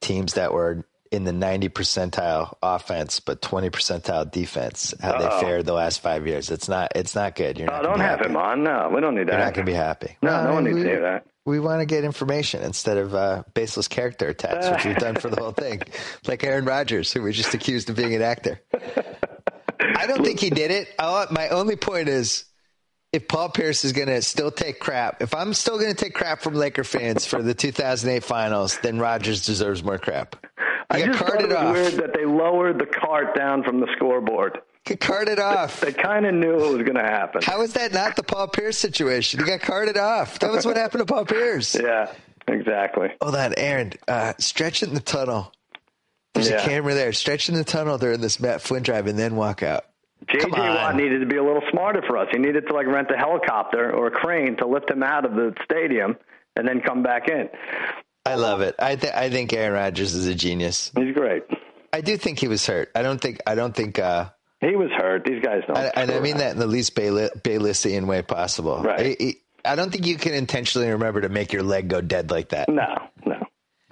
teams 0.00 0.34
that 0.34 0.52
were 0.52 0.84
in 1.10 1.24
the 1.24 1.32
90 1.32 1.68
percentile 1.70 2.54
offense 2.62 3.18
but 3.20 3.42
20 3.42 3.70
percentile 3.70 4.30
defense. 4.30 4.94
How 5.00 5.12
Uh-oh. 5.12 5.22
they 5.40 5.44
fared 5.44 5.66
the 5.66 5.72
last 5.72 6.00
five 6.00 6.26
years. 6.26 6.50
It's 6.50 6.68
not. 6.68 6.92
It's 6.94 7.14
not 7.14 7.34
good. 7.34 7.58
You're 7.58 7.70
Oh, 7.70 7.76
not. 7.76 7.82
don't 7.82 8.00
have 8.00 8.20
him 8.20 8.36
on. 8.36 8.62
No, 8.62 8.90
we 8.94 9.00
don't 9.00 9.14
need 9.14 9.28
that. 9.28 9.32
You're 9.32 9.38
not 9.44 9.54
going 9.54 9.66
to 9.66 9.72
be 9.72 9.76
happy. 9.76 10.16
No, 10.22 10.44
no 10.44 10.54
one 10.54 10.64
needs 10.64 10.76
we, 10.76 10.82
to 10.84 10.88
hear 10.88 11.00
that. 11.02 11.26
We 11.46 11.58
want 11.58 11.80
to 11.80 11.86
get 11.86 12.04
information 12.04 12.62
instead 12.62 12.96
of 12.98 13.14
uh, 13.14 13.42
baseless 13.54 13.88
character 13.88 14.28
attacks, 14.28 14.68
which 14.70 14.84
we've 14.84 14.96
done 14.96 15.16
for 15.16 15.30
the 15.30 15.40
whole 15.40 15.52
thing, 15.52 15.82
like 16.28 16.44
Aaron 16.44 16.64
Rodgers, 16.64 17.12
who 17.12 17.22
was 17.22 17.36
just 17.36 17.54
accused 17.54 17.88
of 17.90 17.96
being 17.96 18.14
an 18.14 18.22
actor. 18.22 18.60
I 19.80 20.06
don't 20.06 20.22
think 20.24 20.38
he 20.38 20.50
did 20.62 20.70
it. 20.70 20.88
I, 20.98 21.26
my 21.30 21.48
only 21.48 21.76
point 21.76 22.08
is, 22.08 22.44
if 23.12 23.26
Paul 23.26 23.48
Pierce 23.48 23.84
is 23.84 23.92
going 23.92 24.06
to 24.08 24.22
still 24.22 24.50
take 24.52 24.78
crap, 24.78 25.22
if 25.22 25.34
I'm 25.34 25.52
still 25.54 25.78
going 25.78 25.92
to 25.92 25.96
take 25.96 26.14
crap 26.14 26.42
from 26.42 26.54
Laker 26.54 26.84
fans 26.84 27.26
for 27.26 27.42
the 27.42 27.54
2008 27.54 28.22
Finals, 28.22 28.78
then 28.82 28.98
Rodgers 29.00 29.44
deserves 29.44 29.82
more 29.82 29.98
crap. 29.98 30.36
I 30.90 31.02
just 31.02 31.18
thought 31.18 31.40
it 31.40 31.46
was 31.48 31.56
off. 31.56 31.72
weird 31.74 31.92
that 31.94 32.12
they 32.14 32.24
lowered 32.24 32.78
the 32.78 32.86
cart 32.86 33.34
down 33.36 33.62
from 33.62 33.80
the 33.80 33.86
scoreboard. 33.96 34.58
Get 34.84 34.98
carted 35.00 35.38
off. 35.38 35.80
They 35.80 35.92
kind 35.92 36.26
of 36.26 36.34
knew 36.34 36.54
it 36.54 36.72
was 36.72 36.82
going 36.82 36.94
to 36.96 37.02
happen. 37.02 37.42
How 37.42 37.60
is 37.62 37.74
that 37.74 37.92
not 37.92 38.16
the 38.16 38.22
Paul 38.22 38.48
Pierce 38.48 38.78
situation? 38.78 39.38
He 39.40 39.46
got 39.46 39.60
carted 39.60 39.96
off. 39.98 40.38
That 40.40 40.50
was 40.50 40.64
what 40.66 40.76
happened 40.76 41.06
to 41.06 41.12
Paul 41.12 41.24
Pierce. 41.26 41.74
Yeah, 41.80 42.12
exactly. 42.48 43.10
Hold 43.20 43.36
on, 43.36 43.54
Aaron. 43.56 43.92
Uh, 44.08 44.32
stretch 44.38 44.82
in 44.82 44.94
the 44.94 45.00
tunnel. 45.00 45.52
There's 46.34 46.48
Yeah. 46.50 46.56
a 46.62 46.66
camera 46.66 46.94
there. 46.94 47.12
Stretch 47.12 47.48
in 47.48 47.54
the 47.54 47.64
tunnel 47.64 47.98
during 47.98 48.20
this 48.20 48.40
Matt 48.40 48.62
Flynn 48.62 48.82
drive 48.82 49.06
and 49.06 49.18
then 49.18 49.36
walk 49.36 49.62
out. 49.62 49.84
JJ. 50.28 50.50
Watt 50.50 50.96
needed 50.96 51.20
to 51.20 51.26
be 51.26 51.36
a 51.36 51.42
little 51.44 51.62
smarter 51.70 52.02
for 52.06 52.16
us. 52.16 52.28
He 52.32 52.38
needed 52.38 52.66
to 52.68 52.74
like 52.74 52.86
rent 52.86 53.10
a 53.10 53.16
helicopter 53.16 53.92
or 53.92 54.06
a 54.08 54.10
crane 54.10 54.56
to 54.58 54.66
lift 54.66 54.90
him 54.90 55.02
out 55.02 55.24
of 55.24 55.34
the 55.34 55.54
stadium 55.64 56.16
and 56.56 56.66
then 56.68 56.80
come 56.80 57.02
back 57.02 57.28
in. 57.28 57.48
I 58.26 58.34
love 58.34 58.60
it. 58.60 58.74
I, 58.78 58.96
th- 58.96 59.12
I 59.12 59.30
think 59.30 59.52
Aaron 59.52 59.72
Rodgers 59.72 60.14
is 60.14 60.26
a 60.26 60.34
genius. 60.34 60.92
He's 60.96 61.14
great. 61.14 61.42
I 61.92 62.00
do 62.02 62.16
think 62.16 62.38
he 62.38 62.48
was 62.48 62.66
hurt. 62.66 62.90
I 62.94 63.02
don't 63.02 63.20
think. 63.20 63.40
I 63.46 63.54
don't 63.54 63.74
think. 63.74 63.98
Uh, 63.98 64.26
He 64.60 64.76
was 64.76 64.90
hurt. 64.96 65.24
These 65.24 65.42
guys 65.42 65.62
don't. 65.66 65.76
I, 65.76 65.86
and 65.96 66.10
I 66.10 66.20
mean 66.20 66.36
that 66.36 66.52
in 66.52 66.58
the 66.58 66.66
least 66.66 66.94
Baylessian 66.94 68.06
way 68.06 68.22
possible. 68.22 68.82
Right. 68.82 69.16
I, 69.20 69.34
I 69.72 69.74
don't 69.74 69.90
think 69.90 70.06
you 70.06 70.16
can 70.16 70.34
intentionally 70.34 70.90
remember 70.90 71.22
to 71.22 71.28
make 71.28 71.52
your 71.52 71.62
leg 71.62 71.88
go 71.88 72.00
dead 72.00 72.30
like 72.30 72.50
that. 72.50 72.68
No, 72.68 72.94
no. 73.26 73.36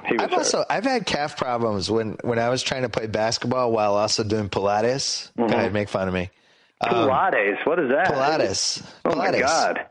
He 0.07 0.15
was 0.15 0.23
I've 0.23 0.31
hurt. 0.31 0.39
also 0.39 0.65
I've 0.71 0.85
had 0.85 1.05
calf 1.07 1.37
problems 1.37 1.91
when 1.91 2.17
when 2.23 2.39
I 2.39 2.51
was 2.51 2.63
trying 2.63 2.83
to 2.83 2.89
play 2.89 3.07
basketball 3.07 3.73
while 3.73 3.95
also 3.95 4.23
doing 4.25 4.49
Pilates. 4.49 5.31
Go 5.37 5.45
ahead, 5.47 5.73
make 5.73 5.89
fun 5.89 6.07
of 6.09 6.15
me. 6.15 6.31
Pilates. 6.83 7.67
What 7.67 7.79
is 7.81 7.91
that? 7.91 8.07
Pilates. 8.09 8.83
Oh 9.05 9.15
my 9.17 9.29
Pilates. 9.31 9.41
god. 9.41 9.87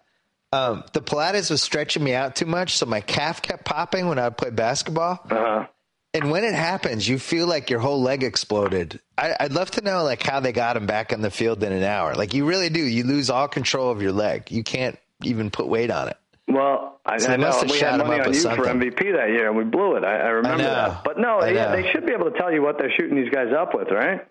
Um, 0.52 0.84
the 0.94 1.02
Pilates 1.02 1.50
was 1.52 1.62
stretching 1.62 2.04
me 2.04 2.14
out 2.14 2.36
too 2.36 2.46
much, 2.46 2.78
so 2.78 2.86
my 2.86 3.02
calf 3.02 3.42
kept 3.42 3.66
popping 3.66 4.08
when 4.08 4.18
I 4.18 4.26
would 4.26 4.38
play 4.38 4.50
basketball. 4.50 5.20
Uh-huh. 5.30 5.68
And 6.14 6.32
when 6.32 6.44
it 6.46 6.54
happens, 6.56 7.08
you 7.08 7.20
feel 7.20 7.48
like 7.48 7.70
your 7.70 7.80
whole 7.80 8.02
leg 8.02 8.24
exploded. 8.24 9.00
I, 9.18 9.36
I'd 9.40 9.52
love 9.52 9.70
to 9.72 9.82
know 9.82 10.04
like 10.04 10.24
how 10.24 10.40
they 10.40 10.54
got 10.54 10.78
him 10.78 10.86
back 10.88 11.12
on 11.14 11.22
the 11.22 11.30
field 11.30 11.62
in 11.64 11.72
an 11.74 11.84
hour. 11.84 12.16
Like 12.16 12.34
you 12.34 12.46
really 12.46 12.70
do. 12.70 12.80
You 12.80 13.04
lose 13.04 13.30
all 13.30 13.48
control 13.48 13.92
of 13.92 14.02
your 14.02 14.14
leg. 14.14 14.50
You 14.50 14.64
can't 14.64 14.98
even 15.22 15.52
put 15.52 15.68
weight 15.68 15.92
on 15.92 16.08
it. 16.08 16.18
Well, 16.48 17.02
I, 17.06 17.18
So 17.18 17.34
I 17.34 17.36
know 17.36 17.62
we 17.70 17.78
had 17.80 17.98
money 17.98 18.22
on 18.22 18.34
you 18.34 18.40
for. 18.40 18.48
MVP 18.64 19.16
that 19.18 19.30
year, 19.30 19.48
and 19.50 19.58
we 19.58 19.66
blew 19.66 19.98
it. 19.98 20.06
I, 20.06 20.16
I 20.18 20.28
remember 20.30 20.64
know. 20.64 20.70
that. 20.70 21.04
But 21.04 21.20
no, 21.20 21.44
yeah, 21.44 21.76
they 21.76 21.92
should 21.92 22.06
be 22.06 22.14
able 22.14 22.32
to 22.32 22.38
tell 22.38 22.54
you 22.54 22.62
what 22.62 22.78
they're 22.78 22.92
shooting 22.98 23.18
these 23.18 23.30
guys 23.30 23.50
up 23.54 23.76
with, 23.76 23.90
right? 23.92 24.26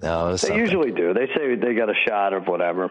No, 0.00 0.30
They 0.30 0.36
something. 0.38 0.58
usually 0.58 0.92
do. 0.92 1.12
They 1.12 1.26
say 1.36 1.56
they 1.56 1.74
got 1.74 1.90
a 1.90 1.94
shot 2.06 2.32
or 2.32 2.40
whatever. 2.40 2.90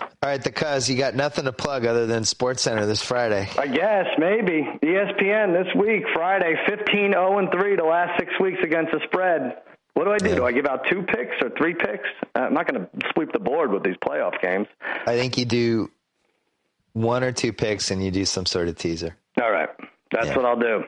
All 0.00 0.08
right, 0.30 0.42
the 0.42 0.50
cuz 0.50 0.88
you 0.90 0.96
got 0.96 1.14
nothing 1.14 1.44
to 1.44 1.52
plug 1.52 1.86
other 1.86 2.06
than 2.06 2.24
Sports 2.24 2.62
Center 2.62 2.86
this 2.86 3.02
Friday. 3.02 3.48
I 3.58 3.66
guess 3.66 4.06
maybe 4.18 4.62
ESPN 4.82 5.52
this 5.52 5.72
week, 5.74 6.04
Friday, 6.14 6.54
15 6.68 7.12
0 7.12 7.38
and 7.38 7.50
3 7.52 7.76
the 7.76 7.84
last 7.84 8.18
six 8.18 8.32
weeks 8.40 8.58
against 8.62 8.92
the 8.92 9.00
spread. 9.04 9.58
What 9.94 10.04
do 10.04 10.10
I 10.12 10.18
do? 10.18 10.28
Yeah. 10.28 10.34
Do 10.36 10.44
I 10.46 10.52
give 10.52 10.66
out 10.66 10.86
two 10.90 11.02
picks 11.02 11.40
or 11.40 11.50
three 11.56 11.74
picks? 11.74 12.08
I'm 12.34 12.52
not 12.52 12.66
going 12.70 12.82
to 12.86 12.88
sweep 13.14 13.32
the 13.32 13.38
board 13.38 13.72
with 13.72 13.82
these 13.82 13.96
playoff 13.96 14.38
games. 14.42 14.66
I 15.06 15.16
think 15.16 15.38
you 15.38 15.46
do 15.46 15.90
one 16.92 17.24
or 17.24 17.32
two 17.32 17.52
picks 17.52 17.90
and 17.90 18.04
you 18.04 18.10
do 18.10 18.24
some 18.26 18.44
sort 18.46 18.68
of 18.68 18.76
teaser. 18.76 19.16
All 19.40 19.50
right, 19.50 19.70
that's 20.12 20.26
Yeah. 20.28 20.36
what 20.36 20.44
I'll 20.44 20.58
do. 20.58 20.84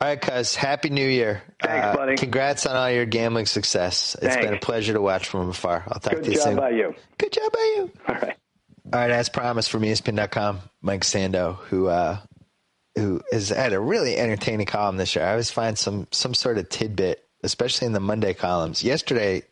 All 0.00 0.06
right, 0.08 0.20
cuz 0.20 0.54
happy 0.54 0.90
New 0.90 1.08
Year. 1.08 1.42
Thanks, 1.60 1.86
Uh, 1.86 1.94
buddy. 1.96 2.16
Congrats 2.16 2.66
on 2.66 2.76
all 2.76 2.90
your 2.90 3.04
gambling 3.06 3.46
success. 3.46 4.16
It's 4.22 4.36
been 4.36 4.54
a 4.54 4.58
pleasure 4.60 4.92
to 4.92 5.00
watch 5.00 5.26
from 5.28 5.48
afar. 5.50 5.82
I'll 5.88 5.98
talk 5.98 6.14
Good 6.14 6.24
to 6.24 6.30
you 6.30 6.36
Good 6.36 6.42
job 6.42 6.44
soon. 6.44 6.56
by 6.56 6.70
you. 6.70 6.94
Good 7.18 7.32
job 7.32 7.52
by 7.52 7.74
you. 7.76 7.92
All 8.08 8.14
right. 8.14 8.36
All 8.92 9.00
right, 9.00 9.10
as 9.10 9.28
promised 9.28 9.70
from 9.70 9.82
ESPN.com, 9.82 10.60
Mike 10.82 11.02
Sando, 11.02 11.56
who 11.64 11.88
uh, 11.88 12.18
who 12.94 13.20
has 13.32 13.48
had 13.50 13.72
a 13.72 13.80
really 13.80 14.16
entertaining 14.16 14.66
column 14.66 14.96
this 14.96 15.14
year. 15.16 15.24
I 15.24 15.30
always 15.32 15.50
find 15.50 15.76
some 15.76 16.06
some 16.12 16.32
sort 16.32 16.58
of 16.58 16.68
tidbit, 16.68 17.22
especially 17.42 17.86
in 17.88 17.92
the 17.92 18.00
Monday 18.00 18.34
columns. 18.34 18.82
Yesterday, 18.84 19.42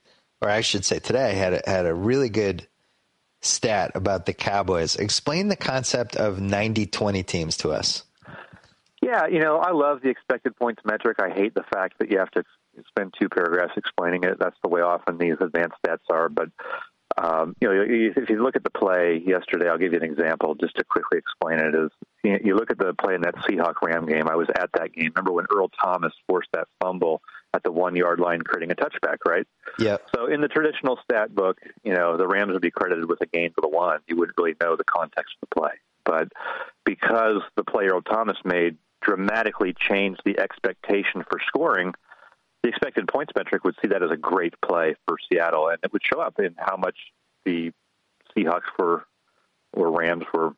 or 0.41 0.49
I 0.49 0.61
should 0.61 0.85
say 0.85 1.01
today, 1.01 1.35
had 1.35 1.55
a, 1.55 1.63
had 1.67 1.87
a 1.87 1.93
really 1.95 2.29
good 2.29 2.67
stat 3.43 3.91
about 3.97 4.27
the 4.27 4.33
Cowboys. 4.33 4.95
Explain 4.97 5.49
the 5.49 5.57
concept 5.57 6.17
of 6.17 6.39
90-20 6.39 7.27
teams 7.27 7.57
to 7.59 7.71
us. 7.73 8.05
Yeah, 9.07 9.29
you 9.29 9.39
know, 9.39 9.59
I 9.59 9.71
love 9.71 10.01
the 10.03 10.09
expected 10.09 10.57
points 10.57 10.83
metric. 10.85 11.19
I 11.23 11.31
hate 11.31 11.55
the 11.55 11.63
fact 11.73 12.01
that 12.01 12.11
you 12.11 12.19
have 12.19 12.31
to 12.33 12.43
spend 12.89 13.15
two 13.17 13.29
paragraphs 13.29 13.75
explaining 13.77 14.25
it. 14.25 14.37
That's 14.41 14.57
the 14.65 14.69
way 14.69 14.81
often 14.81 15.17
these 15.17 15.37
advanced 15.41 15.77
stats 15.87 16.01
are. 16.11 16.29
But 16.29 16.49
um, 17.17 17.55
you 17.61 17.69
know, 17.69 17.85
if 17.87 18.29
you 18.29 18.43
look 18.43 18.57
at 18.57 18.65
the 18.65 18.71
play 18.71 19.23
yesterday, 19.25 19.69
I'll 19.69 19.79
give 19.79 19.93
you 19.93 20.01
an 20.01 20.05
example 20.05 20.57
just 20.57 20.75
to 20.79 20.85
quickly 20.85 21.19
explain 21.19 21.61
it. 21.61 21.73
Is 21.77 21.91
you 22.25 22.57
look 22.57 22.73
at 22.73 22.79
the 22.79 22.95
play 22.95 23.15
in 23.15 23.21
that 23.21 23.37
Seahawk 23.37 23.75
Ram 23.81 24.07
game. 24.07 24.29
I 24.29 24.35
was 24.35 24.49
at 24.59 24.71
that 24.75 24.93
game. 24.93 25.13
Remember 25.15 25.31
when 25.31 25.47
Earl 25.55 25.69
Thomas 25.69 26.13
forced 26.29 26.49
that 26.55 26.67
fumble 26.83 27.23
at 27.55 27.63
the 27.63 27.71
one 27.71 27.95
yard 27.95 28.19
line, 28.19 28.41
creating 28.43 28.73
a 28.73 28.75
touchback, 28.75 29.19
right? 29.25 29.47
Yep. 29.79 30.09
So 30.17 30.27
in 30.27 30.41
the 30.41 30.49
traditional 30.49 30.99
stat 31.05 31.33
book, 31.33 31.59
you 31.85 31.95
know, 31.95 32.17
the 32.17 32.27
Rams 32.27 32.53
would 32.55 32.61
be 32.61 32.73
credited 32.73 33.09
with 33.09 33.21
a 33.21 33.27
gain 33.27 33.51
to 33.51 33.61
the 33.63 33.69
one. 33.69 34.01
You 34.09 34.17
wouldn't 34.17 34.37
really 34.37 34.57
know 34.61 34.75
the 34.75 34.85
context 34.85 35.37
of 35.41 35.49
the 35.49 35.61
play. 35.61 35.75
But 36.05 36.29
because 36.85 37.43
the 37.57 37.65
play 37.65 37.87
Earl 37.87 38.03
Thomas 38.03 38.37
made 38.45 38.77
dramatically 39.01 39.75
changed 39.79 40.21
the 40.25 40.39
expectation 40.39 41.25
for 41.29 41.39
scoring, 41.47 41.95
the 42.63 42.69
expected 42.69 43.07
points 43.09 43.33
metric 43.37 43.65
would 43.65 43.77
see 43.81 43.89
that 43.89 44.03
as 44.03 44.11
a 44.11 44.17
great 44.17 44.55
play 44.61 44.97
for 45.07 45.17
Seattle, 45.29 45.69
and 45.69 45.79
it 45.83 45.93
would 45.93 46.03
show 46.05 46.21
up 46.21 46.39
in 46.39 46.55
how 46.59 46.77
much 46.77 46.97
the 47.45 47.73
Seahawks 48.37 48.63
were 48.79 49.05
or 49.73 49.91
Rams 49.97 50.25
were 50.33 50.53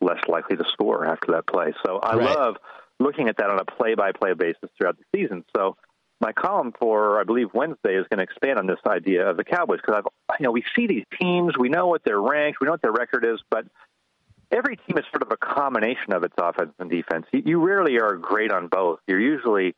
less 0.00 0.20
likely 0.28 0.56
to 0.56 0.64
score 0.72 1.06
after 1.06 1.32
that 1.32 1.46
play. 1.46 1.72
So 1.86 1.98
I 1.98 2.16
Right. 2.16 2.36
love 2.36 2.56
looking 3.00 3.28
at 3.28 3.36
that 3.38 3.50
on 3.50 3.58
a 3.58 3.64
play-by-play 3.64 4.34
basis 4.34 4.70
throughout 4.76 4.98
the 4.98 5.04
season. 5.14 5.44
So 5.56 5.76
my 6.20 6.32
column 6.32 6.72
for 6.78 7.20
I 7.20 7.24
believe 7.24 7.52
Wednesday 7.54 7.96
is 7.96 8.06
going 8.08 8.18
to 8.18 8.22
expand 8.24 8.58
on 8.58 8.66
this 8.66 8.78
idea 8.86 9.28
of 9.28 9.36
the 9.36 9.44
Cowboys 9.44 9.80
because 9.80 9.96
I've 9.96 10.36
you 10.40 10.44
know 10.44 10.52
we 10.52 10.64
see 10.74 10.86
these 10.86 11.04
teams, 11.20 11.56
we 11.58 11.68
know 11.68 11.86
what 11.86 12.02
they're 12.04 12.20
ranked, 12.20 12.60
we 12.60 12.66
know 12.66 12.72
what 12.72 12.82
their 12.82 12.92
record 12.92 13.24
is, 13.24 13.40
but 13.50 13.66
every 14.50 14.76
team 14.76 14.98
is 14.98 15.04
sort 15.10 15.22
of 15.22 15.32
a 15.32 15.36
combination 15.36 16.12
of 16.12 16.24
its 16.24 16.34
offense 16.38 16.72
and 16.78 16.90
defense. 16.90 17.26
You, 17.32 17.64
rarely 17.64 17.98
are 17.98 18.16
great 18.16 18.50
on 18.50 18.68
both. 18.68 19.00
You're 19.06 19.20
usually 19.20 19.74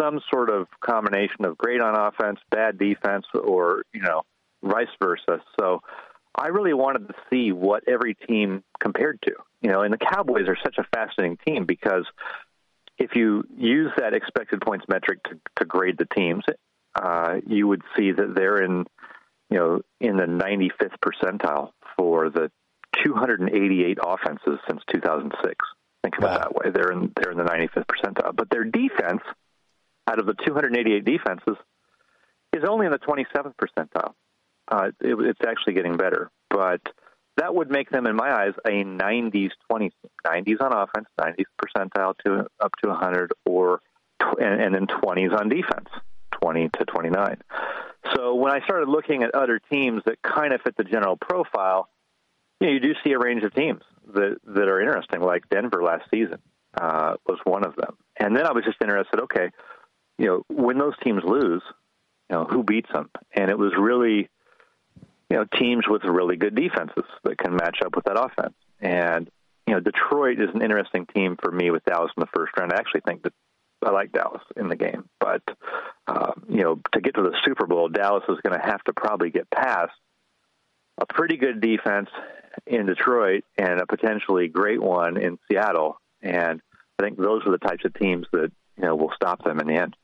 some 0.00 0.20
sort 0.30 0.50
of 0.50 0.68
combination 0.80 1.44
of 1.44 1.58
great 1.58 1.80
on 1.80 1.94
offense, 1.96 2.40
bad 2.50 2.78
defense, 2.78 3.26
or 3.34 3.82
you 3.92 4.02
know, 4.02 4.22
vice 4.62 4.88
versa. 5.02 5.40
So 5.58 5.80
I 6.34 6.48
really 6.48 6.74
wanted 6.74 7.08
to 7.08 7.14
see 7.30 7.52
what 7.52 7.84
every 7.88 8.14
team 8.14 8.62
compared 8.78 9.20
to. 9.22 9.32
You 9.60 9.70
know, 9.70 9.82
and 9.82 9.92
the 9.92 9.98
Cowboys 9.98 10.48
are 10.48 10.56
such 10.62 10.78
a 10.78 10.84
fascinating 10.94 11.38
team 11.46 11.64
because 11.64 12.06
if 12.98 13.14
you 13.14 13.44
use 13.56 13.90
that 13.98 14.14
expected 14.14 14.60
points 14.60 14.86
metric 14.88 15.22
to, 15.24 15.40
to 15.56 15.64
grade 15.64 15.98
the 15.98 16.06
teams, 16.06 16.44
uh, 16.94 17.36
you 17.46 17.66
would 17.66 17.82
see 17.96 18.12
that 18.12 18.34
they're 18.34 18.62
in, 18.62 18.84
you 19.50 19.58
know, 19.58 19.80
in 20.00 20.16
the 20.16 20.24
95th 20.24 20.96
percentile 21.04 21.70
for 21.96 22.30
the 22.30 22.50
288 23.04 23.98
offenses 24.02 24.58
since 24.68 24.82
2006. 24.92 25.54
Think 26.02 26.18
of 26.18 26.24
wow. 26.24 26.38
that 26.38 26.54
way. 26.54 26.70
They're 26.70 26.92
in 26.92 27.12
they're 27.16 27.32
in 27.32 27.38
the 27.38 27.44
95th 27.44 27.84
percentile, 27.86 28.34
but 28.34 28.48
their 28.50 28.64
defense, 28.64 29.22
out 30.06 30.18
of 30.18 30.26
the 30.26 30.34
288 30.34 31.04
defenses, 31.04 31.56
is 32.52 32.64
only 32.66 32.86
in 32.86 32.92
the 32.92 32.98
27th 32.98 33.54
percentile. 33.56 34.14
Uh, 34.68 34.90
it, 35.00 35.14
it's 35.20 35.40
actually 35.46 35.74
getting 35.74 35.96
better, 35.96 36.30
but 36.48 36.80
that 37.36 37.54
would 37.54 37.70
make 37.70 37.90
them, 37.90 38.06
in 38.06 38.16
my 38.16 38.30
eyes, 38.30 38.52
a 38.66 38.84
90s 38.84 39.50
20s, 39.70 39.92
90s 40.26 40.60
on 40.60 40.72
offense, 40.72 41.06
90s 41.18 41.44
percentile 41.62 42.14
to 42.24 42.46
up 42.60 42.72
to 42.82 42.88
100, 42.90 43.32
or 43.46 43.80
and, 44.38 44.60
and 44.60 44.74
then 44.74 44.86
20s 44.86 45.38
on 45.38 45.48
defense, 45.48 45.88
20 46.42 46.68
to 46.78 46.84
29. 46.84 47.36
So 48.14 48.34
when 48.34 48.52
I 48.52 48.60
started 48.64 48.88
looking 48.88 49.22
at 49.22 49.34
other 49.34 49.60
teams 49.70 50.02
that 50.06 50.20
kind 50.22 50.52
of 50.52 50.60
fit 50.62 50.76
the 50.76 50.84
general 50.84 51.16
profile, 51.16 51.88
you, 52.60 52.66
know, 52.66 52.72
you 52.72 52.80
do 52.80 52.94
see 53.02 53.12
a 53.12 53.18
range 53.18 53.42
of 53.42 53.54
teams 53.54 53.82
that 54.14 54.36
that 54.46 54.68
are 54.68 54.80
interesting, 54.80 55.20
like 55.20 55.48
Denver 55.48 55.82
last 55.82 56.04
season 56.10 56.38
uh, 56.80 57.16
was 57.26 57.38
one 57.44 57.64
of 57.64 57.76
them. 57.76 57.96
And 58.18 58.36
then 58.36 58.46
I 58.46 58.52
was 58.52 58.64
just 58.64 58.80
interested. 58.80 59.20
Okay, 59.20 59.50
you 60.18 60.26
know, 60.26 60.44
when 60.48 60.78
those 60.78 60.94
teams 61.02 61.22
lose, 61.24 61.62
you 62.28 62.36
know, 62.36 62.44
who 62.44 62.62
beats 62.62 62.90
them? 62.92 63.10
And 63.34 63.50
it 63.50 63.58
was 63.58 63.72
really 63.78 64.28
you 65.30 65.36
know, 65.36 65.44
teams 65.58 65.84
with 65.88 66.02
really 66.04 66.36
good 66.36 66.56
defenses 66.56 67.04
that 67.22 67.38
can 67.38 67.54
match 67.54 67.78
up 67.84 67.94
with 67.94 68.04
that 68.06 68.20
offense. 68.20 68.54
And, 68.80 69.30
you 69.66 69.74
know, 69.74 69.80
Detroit 69.80 70.40
is 70.40 70.48
an 70.52 70.62
interesting 70.62 71.06
team 71.06 71.36
for 71.40 71.52
me 71.52 71.70
with 71.70 71.84
Dallas 71.84 72.10
in 72.16 72.20
the 72.20 72.28
first 72.34 72.52
round. 72.58 72.72
I 72.72 72.78
actually 72.78 73.02
think 73.06 73.22
that 73.22 73.32
I 73.84 73.90
like 73.90 74.10
Dallas 74.10 74.42
in 74.56 74.68
the 74.68 74.76
game. 74.76 75.08
But, 75.20 75.42
um, 76.08 76.44
you 76.48 76.62
know, 76.62 76.80
to 76.92 77.00
get 77.00 77.14
to 77.14 77.22
the 77.22 77.36
Super 77.44 77.66
Bowl, 77.66 77.88
Dallas 77.88 78.24
is 78.28 78.38
going 78.42 78.58
to 78.58 78.66
have 78.66 78.82
to 78.84 78.92
probably 78.92 79.30
get 79.30 79.48
past 79.50 79.92
a 80.98 81.06
pretty 81.06 81.36
good 81.36 81.60
defense 81.60 82.10
in 82.66 82.86
Detroit 82.86 83.44
and 83.56 83.80
a 83.80 83.86
potentially 83.86 84.48
great 84.48 84.82
one 84.82 85.16
in 85.16 85.38
Seattle. 85.48 86.00
And 86.22 86.60
I 86.98 87.02
think 87.02 87.18
those 87.18 87.42
are 87.46 87.52
the 87.52 87.58
types 87.58 87.84
of 87.84 87.94
teams 87.94 88.26
that, 88.32 88.52
you 88.76 88.84
know, 88.84 88.96
will 88.96 89.12
stop 89.14 89.42
them 89.44 89.60
in 89.60 89.66
the 89.66 89.76
end. 89.76 89.96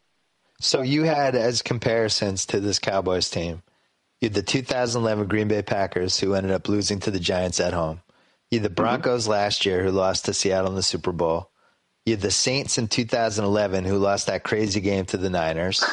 So 0.61 0.83
you 0.83 1.03
had 1.03 1.35
as 1.35 1.61
comparisons 1.63 2.47
to 2.47 2.61
this 2.61 2.79
Cowboys 2.79 3.31
team– 3.31 3.63
you 4.21 4.27
had 4.27 4.35
the 4.35 4.43
2011 4.43 5.29
Green 5.29 5.49
Bay 5.49 5.63
Packers, 5.63 6.19
who 6.19 6.35
ended 6.35 6.53
up 6.53 6.69
losing 6.69 7.01
to 7.01 7.11
the 7.11 7.21
Giants 7.21 7.61
at 7.61 7.75
home. 7.75 8.01
You 8.51 8.59
had 8.59 8.65
the 8.65 8.69
mm-hmm. 8.69 8.75
Broncos 8.75 9.25
mm-hmm. 9.25 9.33
last 9.33 9.67
year, 9.67 9.83
who 9.83 9.91
lost 9.91 10.25
to 10.25 10.35
Seattle 10.35 10.71
in 10.71 10.77
the 10.77 10.83
Super 10.83 11.13
Bowl. 11.13 11.51
You 12.07 12.15
had 12.15 12.23
the 12.23 12.31
Saints 12.31 12.79
in 12.79 12.89
2011, 12.89 13.85
who 13.85 13.99
lost 13.99 14.29
that 14.29 14.45
crazy 14.45 14.81
game 14.81 15.05
to 15.07 15.17
the 15.17 15.29
Niners. 15.29 15.85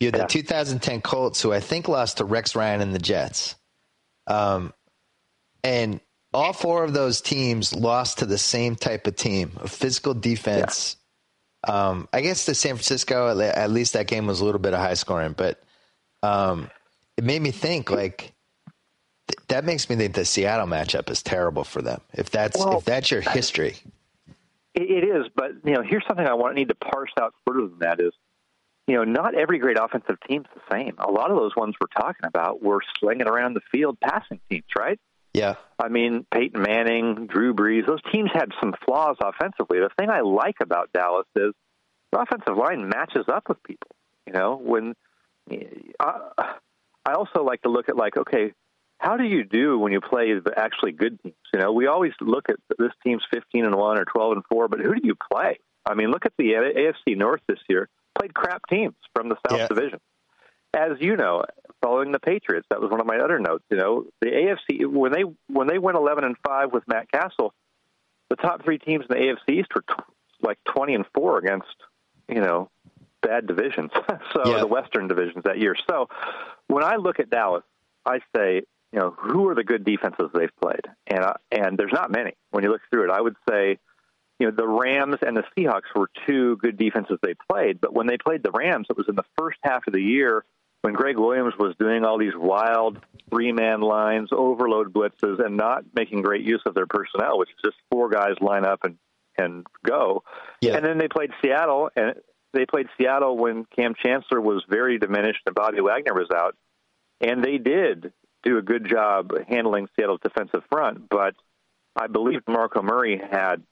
You 0.00 0.08
had 0.08 0.16
yeah. 0.16 0.22
the 0.22 0.28
2010 0.28 1.00
Colts, 1.00 1.40
who 1.40 1.52
I 1.52 1.60
think 1.60 1.88
lost 1.88 2.18
to 2.18 2.24
Rex 2.24 2.54
Ryan 2.54 2.80
and 2.80 2.94
the 2.94 2.98
Jets. 2.98 3.54
Um, 4.26 4.74
and 5.64 6.00
all 6.32 6.52
four 6.52 6.84
of 6.84 6.92
those 6.92 7.20
teams 7.20 7.74
lost 7.74 8.18
to 8.18 8.26
the 8.26 8.38
same 8.38 8.76
type 8.76 9.06
of 9.06 9.16
team, 9.16 9.52
a 9.60 9.68
physical 9.68 10.14
defense. 10.14 10.96
Yeah. 11.66 11.88
Um, 11.88 12.08
I 12.12 12.20
guess 12.20 12.46
the 12.46 12.54
San 12.54 12.74
Francisco, 12.74 13.38
at 13.40 13.70
least 13.70 13.94
that 13.94 14.06
game 14.06 14.26
was 14.26 14.40
a 14.40 14.44
little 14.44 14.60
bit 14.60 14.74
of 14.74 14.80
high 14.80 14.94
scoring, 14.94 15.34
but 15.36 15.60
um, 16.22 16.70
it 17.16 17.24
made 17.24 17.42
me 17.42 17.50
think 17.50 17.90
like 17.90 18.32
th- 19.26 19.38
that 19.48 19.64
makes 19.64 19.90
me 19.90 19.96
think 19.96 20.14
the 20.14 20.24
Seattle 20.24 20.66
matchup 20.66 21.10
is 21.10 21.22
terrible 21.22 21.64
for 21.64 21.82
them. 21.82 22.00
If 22.12 22.30
that's 22.30 22.58
well, 22.58 22.78
if 22.78 22.84
that's 22.84 23.10
your 23.10 23.20
history, 23.20 23.76
it, 24.74 24.82
it 24.82 25.04
is. 25.04 25.26
But 25.34 25.52
you 25.64 25.74
know, 25.74 25.82
here's 25.82 26.04
something 26.06 26.26
I 26.26 26.34
want 26.34 26.54
need 26.54 26.68
to 26.68 26.76
parse 26.76 27.10
out 27.20 27.34
further 27.46 27.68
than 27.68 27.78
that 27.80 28.00
is, 28.00 28.12
you 28.86 28.94
know, 28.94 29.04
not 29.04 29.34
every 29.34 29.58
great 29.58 29.78
offensive 29.78 30.16
team's 30.28 30.46
the 30.54 30.60
same. 30.72 30.94
A 30.98 31.10
lot 31.10 31.30
of 31.30 31.36
those 31.36 31.56
ones 31.56 31.74
we're 31.80 32.02
talking 32.02 32.26
about 32.26 32.62
were 32.62 32.80
slinging 33.00 33.28
around 33.28 33.54
the 33.54 33.62
field 33.72 33.98
passing 34.00 34.40
teams, 34.48 34.64
right? 34.78 35.00
Yeah. 35.34 35.54
I 35.78 35.88
mean, 35.88 36.26
Peyton 36.32 36.62
Manning, 36.62 37.26
Drew 37.26 37.54
Brees, 37.54 37.86
those 37.86 38.02
teams 38.12 38.30
had 38.32 38.50
some 38.60 38.74
flaws 38.84 39.16
offensively. 39.22 39.78
The 39.78 39.90
thing 39.98 40.10
I 40.10 40.20
like 40.20 40.56
about 40.62 40.90
Dallas 40.92 41.26
is 41.36 41.52
the 42.12 42.20
offensive 42.20 42.56
line 42.56 42.88
matches 42.88 43.26
up 43.32 43.48
with 43.48 43.62
people. 43.62 43.90
You 44.26 44.32
know, 44.32 44.56
when 44.56 44.94
uh, 46.00 46.18
I 47.04 47.12
also 47.12 47.42
like 47.42 47.62
to 47.62 47.70
look 47.70 47.88
at 47.88 47.96
like, 47.96 48.16
okay, 48.16 48.52
how 48.98 49.16
do 49.16 49.24
you 49.24 49.44
do 49.44 49.78
when 49.78 49.92
you 49.92 50.00
play 50.00 50.32
the 50.34 50.52
actually 50.56 50.92
good 50.92 51.20
teams? 51.22 51.36
You 51.52 51.60
know, 51.60 51.72
we 51.72 51.86
always 51.86 52.12
look 52.20 52.48
at 52.48 52.56
this 52.78 52.92
team's 53.04 53.22
15 53.32 53.64
and 53.64 53.74
one 53.74 53.98
or 53.98 54.04
12 54.04 54.32
and 54.32 54.42
four, 54.50 54.68
but 54.68 54.80
who 54.80 54.94
do 54.94 55.00
you 55.02 55.14
play? 55.32 55.58
I 55.86 55.94
mean, 55.94 56.10
look 56.10 56.26
at 56.26 56.32
the 56.36 56.52
AFC 56.52 57.16
North 57.16 57.40
this 57.48 57.60
year. 57.68 57.88
Played 58.18 58.34
crap 58.34 58.62
teams 58.68 58.96
from 59.14 59.28
the 59.28 59.36
South 59.48 59.60
yeah. 59.60 59.68
Division. 59.68 60.00
As 60.74 60.92
you 61.00 61.16
know, 61.16 61.44
following 61.82 62.12
the 62.12 62.18
Patriots, 62.18 62.66
that 62.70 62.80
was 62.80 62.90
one 62.90 63.00
of 63.00 63.06
my 63.06 63.18
other 63.18 63.38
notes. 63.38 63.64
You 63.70 63.76
know, 63.76 64.06
the 64.20 64.26
AFC 64.26 64.86
when 64.86 65.12
they 65.12 65.22
when 65.48 65.66
they 65.66 65.78
went 65.78 65.96
11 65.96 66.24
and 66.24 66.36
five 66.46 66.72
with 66.72 66.84
Matt 66.86 67.10
Cassel, 67.10 67.54
the 68.28 68.36
top 68.36 68.64
three 68.64 68.78
teams 68.78 69.06
in 69.08 69.16
the 69.16 69.22
AFC 69.22 69.60
East 69.60 69.68
were 69.74 69.82
t- 69.82 69.94
like 70.42 70.58
20 70.64 70.94
and 70.94 71.04
four 71.14 71.38
against 71.38 71.74
you 72.28 72.40
know 72.40 72.70
bad 73.22 73.46
divisions. 73.46 73.90
so 74.32 74.42
yeah. 74.44 74.60
the 74.60 74.66
Western 74.66 75.08
divisions 75.08 75.44
that 75.44 75.58
year. 75.58 75.74
So 75.88 76.08
when 76.66 76.84
I 76.84 76.96
look 76.96 77.20
at 77.20 77.30
Dallas, 77.30 77.64
I 78.04 78.20
say, 78.34 78.62
you 78.92 78.98
know, 78.98 79.14
who 79.18 79.48
are 79.48 79.54
the 79.54 79.64
good 79.64 79.84
defenses 79.84 80.30
they've 80.34 80.54
played? 80.62 80.86
And 81.06 81.20
uh, 81.20 81.34
and 81.50 81.78
there's 81.78 81.92
not 81.92 82.10
many. 82.10 82.32
When 82.50 82.64
you 82.64 82.70
look 82.70 82.82
through 82.90 83.04
it, 83.04 83.10
I 83.10 83.20
would 83.20 83.36
say, 83.48 83.78
you 84.38 84.46
know, 84.46 84.52
the 84.56 84.66
Rams 84.66 85.16
and 85.26 85.36
the 85.36 85.44
Seahawks 85.56 85.94
were 85.94 86.10
two 86.26 86.56
good 86.56 86.78
defenses 86.78 87.18
they 87.22 87.34
played. 87.50 87.80
But 87.80 87.92
when 87.92 88.06
they 88.06 88.16
played 88.16 88.42
the 88.42 88.52
Rams, 88.52 88.86
it 88.88 88.96
was 88.96 89.08
in 89.08 89.16
the 89.16 89.24
first 89.38 89.58
half 89.62 89.86
of 89.86 89.92
the 89.92 90.00
year 90.00 90.44
when 90.82 90.94
Gregg 90.94 91.18
Williams 91.18 91.54
was 91.58 91.74
doing 91.78 92.04
all 92.04 92.18
these 92.18 92.36
wild 92.36 92.98
three 93.30 93.52
man 93.52 93.80
lines, 93.80 94.30
overload 94.32 94.92
blitzes, 94.92 95.44
and 95.44 95.56
not 95.56 95.84
making 95.94 96.22
great 96.22 96.44
use 96.44 96.62
of 96.66 96.74
their 96.74 96.86
personnel, 96.86 97.38
which 97.38 97.50
is 97.50 97.56
just 97.64 97.76
four 97.90 98.08
guys 98.08 98.34
line 98.40 98.64
up 98.64 98.80
and 98.84 98.96
and 99.36 99.66
go. 99.84 100.24
Yeah. 100.60 100.76
And 100.76 100.84
then 100.84 100.98
they 100.98 101.08
played 101.08 101.30
Seattle, 101.42 101.90
and 101.94 102.14
they 102.52 102.66
played 102.66 102.86
Seattle 102.98 103.36
when 103.36 103.64
Kam 103.76 103.94
Chancellor 103.94 104.40
was 104.40 104.64
very 104.68 104.98
diminished 104.98 105.42
and 105.46 105.54
Bobby 105.54 105.80
Wagner 105.80 106.14
was 106.14 106.28
out, 106.34 106.56
and 107.20 107.44
they 107.44 107.58
did 107.58 108.12
do 108.42 108.58
a 108.58 108.62
good 108.62 108.88
job 108.88 109.32
handling 109.48 109.88
Seattle's 109.96 110.20
defensive 110.22 110.62
front. 110.70 111.08
But 111.08 111.34
I 111.96 112.06
believe 112.06 112.40
Marco 112.48 112.82
Murray 112.82 113.20
had 113.30 113.62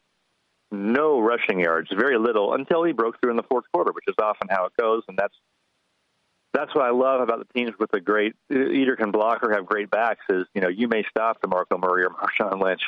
no 0.71 1.21
rushing 1.21 1.61
yards, 1.61 1.89
very 1.97 2.19
little, 2.19 2.55
until 2.55 2.85
he 2.85 2.93
broke 2.93 3.21
through 3.21 3.31
in 3.31 3.37
the 3.37 3.45
fourth 3.45 3.65
quarter, 3.73 3.93
which 3.93 4.05
is 4.09 4.17
often 4.21 4.49
how 4.51 4.67
it 4.67 4.73
goes, 4.79 5.03
and 5.09 5.17
that's 5.17 5.35
that's 6.57 6.75
what 6.75 6.85
I 6.85 6.91
love 6.91 7.21
about 7.21 7.39
the 7.39 7.53
teams 7.55 7.73
with 7.79 7.93
a 7.93 8.01
great 8.01 8.35
either 8.51 8.97
can 8.97 9.11
block 9.11 9.43
or 9.43 9.53
have 9.53 9.67
great 9.67 9.91
backs 9.91 10.25
is 10.29 10.47
you 10.55 10.61
know 10.61 10.69
you 10.69 10.89
may 10.89 11.05
stop 11.11 11.41
the 11.41 11.49
Marco 11.49 11.79
Murray 11.79 12.05
or 12.05 12.11
Marshawn 12.11 12.63
Lynch 12.63 12.83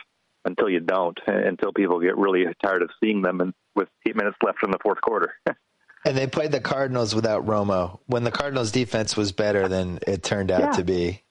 until 0.44 0.68
you 0.70 0.80
don't 0.80 1.18
until 1.26 1.72
people 1.72 2.00
get 2.00 2.16
really 2.16 2.46
tired 2.62 2.82
of 2.82 2.90
seeing 3.00 3.22
them 3.22 3.40
and 3.40 3.52
with 3.74 3.88
eight 4.06 4.16
minutes 4.16 4.36
left 4.42 4.62
in 4.64 4.70
the 4.70 4.78
fourth 4.82 5.00
quarter. 5.00 5.34
And 6.04 6.16
they 6.16 6.28
played 6.28 6.52
the 6.52 6.60
Cardinals 6.60 7.12
without 7.12 7.44
Romo. 7.44 7.98
When 8.06 8.22
the 8.22 8.30
Cardinals 8.30 8.70
defense 8.70 9.16
was 9.16 9.32
better 9.32 9.66
than 9.66 9.98
it 10.06 10.22
turned 10.22 10.52
out 10.52 10.60
yeah. 10.60 10.70
to 10.70 10.84
be 10.84 11.24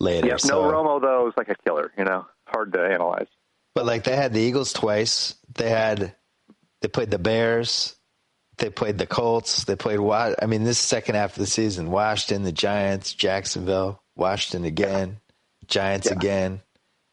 later. 0.00 0.26
Yeah, 0.26 0.36
so. 0.38 0.62
no 0.62 0.72
Romo 0.72 1.00
though 1.00 1.26
was 1.26 1.34
like 1.36 1.50
a 1.50 1.54
killer, 1.62 1.92
you 1.96 2.04
know. 2.04 2.26
Hard 2.46 2.72
to 2.72 2.80
analyze. 2.80 3.26
But 3.74 3.84
like 3.84 4.04
they 4.04 4.16
had 4.16 4.32
the 4.32 4.40
Eagles 4.40 4.72
twice. 4.72 5.34
They 5.54 5.68
had 5.68 6.14
they 6.80 6.88
played 6.88 7.10
the 7.10 7.18
Bears. 7.18 7.96
They 8.58 8.70
played 8.70 8.98
the 8.98 9.06
Colts. 9.06 9.64
They 9.64 9.76
played 9.76 10.00
I 10.00 10.46
mean 10.46 10.64
this 10.64 10.78
second 10.78 11.14
half 11.14 11.32
of 11.32 11.38
the 11.38 11.46
season, 11.46 11.90
Washington, 11.90 12.42
the 12.42 12.52
Giants, 12.52 13.14
Jacksonville, 13.14 14.02
Washington 14.16 14.64
again, 14.64 15.20
Giants 15.66 16.08
yeah. 16.08 16.14
again. 16.14 16.60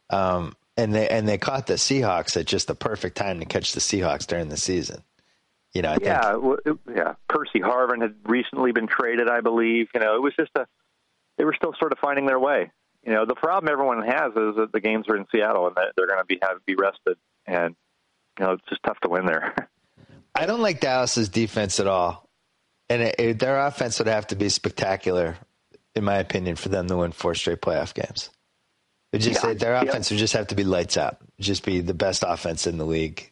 Um, 0.10 0.56
and 0.78 0.94
they 0.94 1.08
and 1.08 1.28
they 1.28 1.38
caught 1.38 1.68
the 1.68 1.76
Seahawks 1.76 2.38
at 2.38 2.46
just 2.46 2.68
the 2.68 2.76
perfect 2.76 3.16
time 3.16 3.40
to 3.40 3.46
catch 3.46 3.72
the 3.72 3.80
Seahawks 3.80 4.28
during 4.28 4.50
the 4.50 4.58
season. 4.58 5.04
You 5.74 5.82
know, 5.82 5.92
I 5.92 5.98
yeah, 6.02 6.36
well, 6.36 6.58
it, 6.66 6.78
yeah. 6.94 7.14
Percy 7.28 7.60
Harvin 7.60 8.02
had 8.02 8.16
recently 8.26 8.72
been 8.72 8.88
traded, 8.88 9.30
I 9.30 9.42
believe. 9.42 9.88
You 9.94 10.00
know, 10.00 10.16
it 10.16 10.22
was 10.22 10.34
just 10.38 10.52
a. 10.56 10.68
They 11.38 11.44
were 11.44 11.54
still 11.54 11.74
sort 11.80 11.92
of 11.92 12.00
finding 12.00 12.26
their 12.26 12.40
way. 12.40 12.72
You 13.04 13.14
know, 13.14 13.26
the 13.26 13.36
problem 13.36 13.72
everyone 13.72 14.02
has 14.04 14.32
is 14.32 14.56
that 14.56 14.70
the 14.74 14.80
games 14.80 15.06
are 15.10 15.18
in 15.18 15.26
Seattle 15.32 15.68
and 15.68 15.76
that 15.76 15.94
they're 15.96 16.08
going 16.08 16.20
to 16.20 16.26
be 16.26 16.40
have 16.42 16.66
be 16.66 16.76
rested, 16.76 17.18
and 17.46 17.76
you 18.40 18.46
know, 18.46 18.54
it's 18.54 18.64
just 18.70 18.82
tough 18.84 19.00
to 19.02 19.10
win 19.10 19.26
there. 19.26 19.54
I 20.36 20.46
don't 20.46 20.62
like 20.62 20.82
Dallas's 20.82 21.30
defense 21.30 21.80
at 21.80 21.88
all, 21.88 22.30
and 22.90 23.02
it, 23.02 23.16
it, 23.20 23.40
their 23.40 23.60
offense 23.60 24.00
would 24.00 24.08
have 24.08 24.28
to 24.28 24.36
be 24.36 24.50
spectacular, 24.50 25.38
in 25.96 26.04
my 26.04 26.18
opinion, 26.18 26.56
for 26.58 26.70
them 26.70 26.88
to 26.88 26.98
win 26.98 27.12
four 27.14 27.36
straight 27.36 27.62
playoff 27.62 27.94
games. 27.94 28.30
It 29.14 29.20
just 29.20 29.44
Yeah. 29.44 29.54
their 29.54 29.74
Yeah. 29.74 29.84
offense 29.84 30.10
would 30.12 30.20
just 30.20 30.34
have 30.34 30.48
to 30.48 30.56
be 30.56 30.66
lights 30.66 30.98
out. 30.98 31.18
Just 31.40 31.64
be 31.64 31.80
the 31.80 31.94
best 31.94 32.24
offense 32.28 32.68
in 32.68 32.78
the 32.78 32.86
league. 32.86 33.32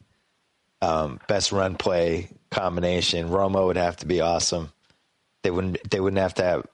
Um, 0.81 1.19
best 1.27 1.51
run 1.51 1.75
play 1.75 2.29
combination. 2.51 3.29
Romo 3.29 3.65
would 3.67 3.77
have 3.77 3.97
to 3.97 4.05
be 4.05 4.21
awesome. 4.21 4.71
They 5.43 5.51
wouldn't 5.51 5.89
they 5.89 5.99
wouldn't 5.99 6.21
have 6.21 6.35
to 6.35 6.43
have 6.43 6.65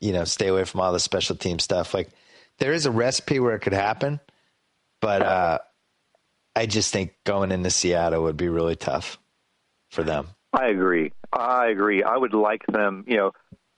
you 0.00 0.12
know, 0.12 0.24
stay 0.24 0.48
away 0.48 0.64
from 0.64 0.80
all 0.80 0.92
the 0.92 1.00
special 1.00 1.36
team 1.36 1.58
stuff. 1.58 1.94
Like 1.94 2.10
there 2.58 2.72
is 2.72 2.86
a 2.86 2.90
recipe 2.90 3.40
where 3.40 3.54
it 3.54 3.60
could 3.60 3.72
happen, 3.72 4.20
but 5.00 5.22
uh 5.22 5.58
I 6.54 6.66
just 6.66 6.92
think 6.92 7.14
going 7.24 7.50
into 7.52 7.70
Seattle 7.70 8.22
would 8.24 8.36
be 8.36 8.48
really 8.48 8.76
tough 8.76 9.18
for 9.96 10.04
them. 10.04 10.28
I 10.52 10.68
agree. 10.68 11.12
I 11.32 11.68
agree. 11.68 12.04
I 12.04 12.16
would 12.16 12.34
like 12.34 12.64
them. 12.68 13.04
You 13.08 13.16
know, 13.16 13.32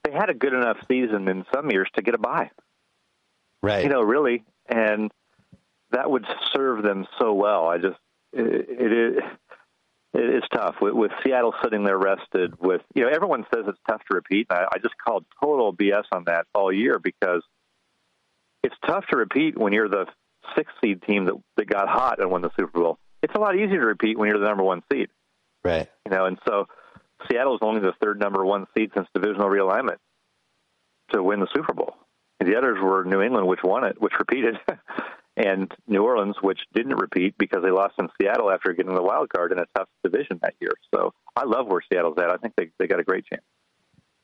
they 0.04 0.12
had 0.12 0.28
a 0.28 0.34
good 0.34 0.52
enough 0.52 0.76
season 0.90 1.28
in 1.28 1.46
some 1.54 1.70
years 1.70 1.88
to 1.94 2.02
get 2.02 2.14
a 2.14 2.18
bye. 2.18 2.50
Right. 3.62 3.84
You 3.84 3.88
know, 3.88 4.02
really, 4.02 4.44
and 4.68 5.10
that 5.92 6.10
would 6.10 6.26
serve 6.54 6.82
them 6.82 7.06
so 7.18 7.32
well. 7.32 7.66
I 7.66 7.78
just 7.78 7.98
it, 8.34 8.68
it 8.68 8.92
is. 8.92 9.22
It 10.14 10.36
is 10.36 10.42
tough 10.52 10.76
with, 10.80 10.94
with 10.94 11.12
Seattle 11.22 11.54
sitting 11.62 11.84
there 11.84 11.98
rested. 11.98 12.58
With 12.58 12.80
you 12.94 13.02
know, 13.02 13.10
everyone 13.10 13.44
says 13.54 13.64
it's 13.68 13.78
tough 13.88 14.00
to 14.10 14.16
repeat. 14.16 14.46
I, 14.48 14.64
I 14.72 14.78
just 14.78 14.94
called 14.96 15.24
total 15.42 15.72
BS 15.72 16.04
on 16.12 16.24
that 16.24 16.46
all 16.54 16.72
year 16.72 16.98
because 16.98 17.42
it's 18.62 18.74
tough 18.86 19.04
to 19.10 19.18
repeat 19.18 19.58
when 19.58 19.74
you're 19.74 19.88
the 19.88 20.06
sixth 20.56 20.74
seed 20.82 21.02
team 21.02 21.26
that 21.26 21.34
that 21.56 21.68
got 21.68 21.88
hot 21.88 22.20
and 22.20 22.30
won 22.30 22.42
the 22.42 22.50
Super 22.58 22.80
Bowl. 22.80 22.98
It's 23.22 23.34
a 23.34 23.38
lot 23.38 23.54
easier 23.54 23.80
to 23.80 23.86
repeat 23.86 24.18
when 24.18 24.30
you're 24.30 24.38
the 24.38 24.46
number 24.46 24.64
one 24.64 24.82
seed. 24.90 25.08
Right. 25.68 25.88
You 26.06 26.12
know, 26.12 26.24
and 26.26 26.38
so 26.46 26.66
Seattle 27.30 27.54
is 27.54 27.60
only 27.62 27.80
the 27.80 27.92
third 28.00 28.20
number 28.20 28.44
one 28.44 28.66
seed 28.76 28.90
since 28.94 29.08
divisional 29.14 29.48
realignment 29.48 29.96
to 31.12 31.22
win 31.22 31.40
the 31.40 31.48
Super 31.54 31.72
Bowl. 31.72 31.96
The 32.40 32.56
others 32.56 32.78
were 32.80 33.04
New 33.04 33.20
England, 33.20 33.46
which 33.46 33.60
won 33.64 33.84
it, 33.84 34.00
which 34.00 34.12
repeated, 34.18 34.56
and 35.36 35.72
New 35.88 36.02
Orleans, 36.02 36.36
which 36.40 36.60
didn't 36.72 36.96
repeat 36.96 37.34
because 37.36 37.62
they 37.62 37.70
lost 37.70 37.94
in 37.98 38.08
Seattle 38.20 38.50
after 38.50 38.72
getting 38.72 38.94
the 38.94 39.02
wild 39.02 39.28
card 39.30 39.52
in 39.52 39.58
a 39.58 39.66
tough 39.76 39.88
division 40.04 40.38
that 40.42 40.54
year. 40.60 40.72
So 40.94 41.12
I 41.34 41.44
love 41.44 41.66
where 41.66 41.80
Seattle's 41.92 42.16
at. 42.18 42.30
I 42.30 42.36
think 42.36 42.54
they 42.56 42.70
they 42.78 42.86
got 42.86 43.00
a 43.00 43.04
great 43.04 43.24
chance. 43.26 43.42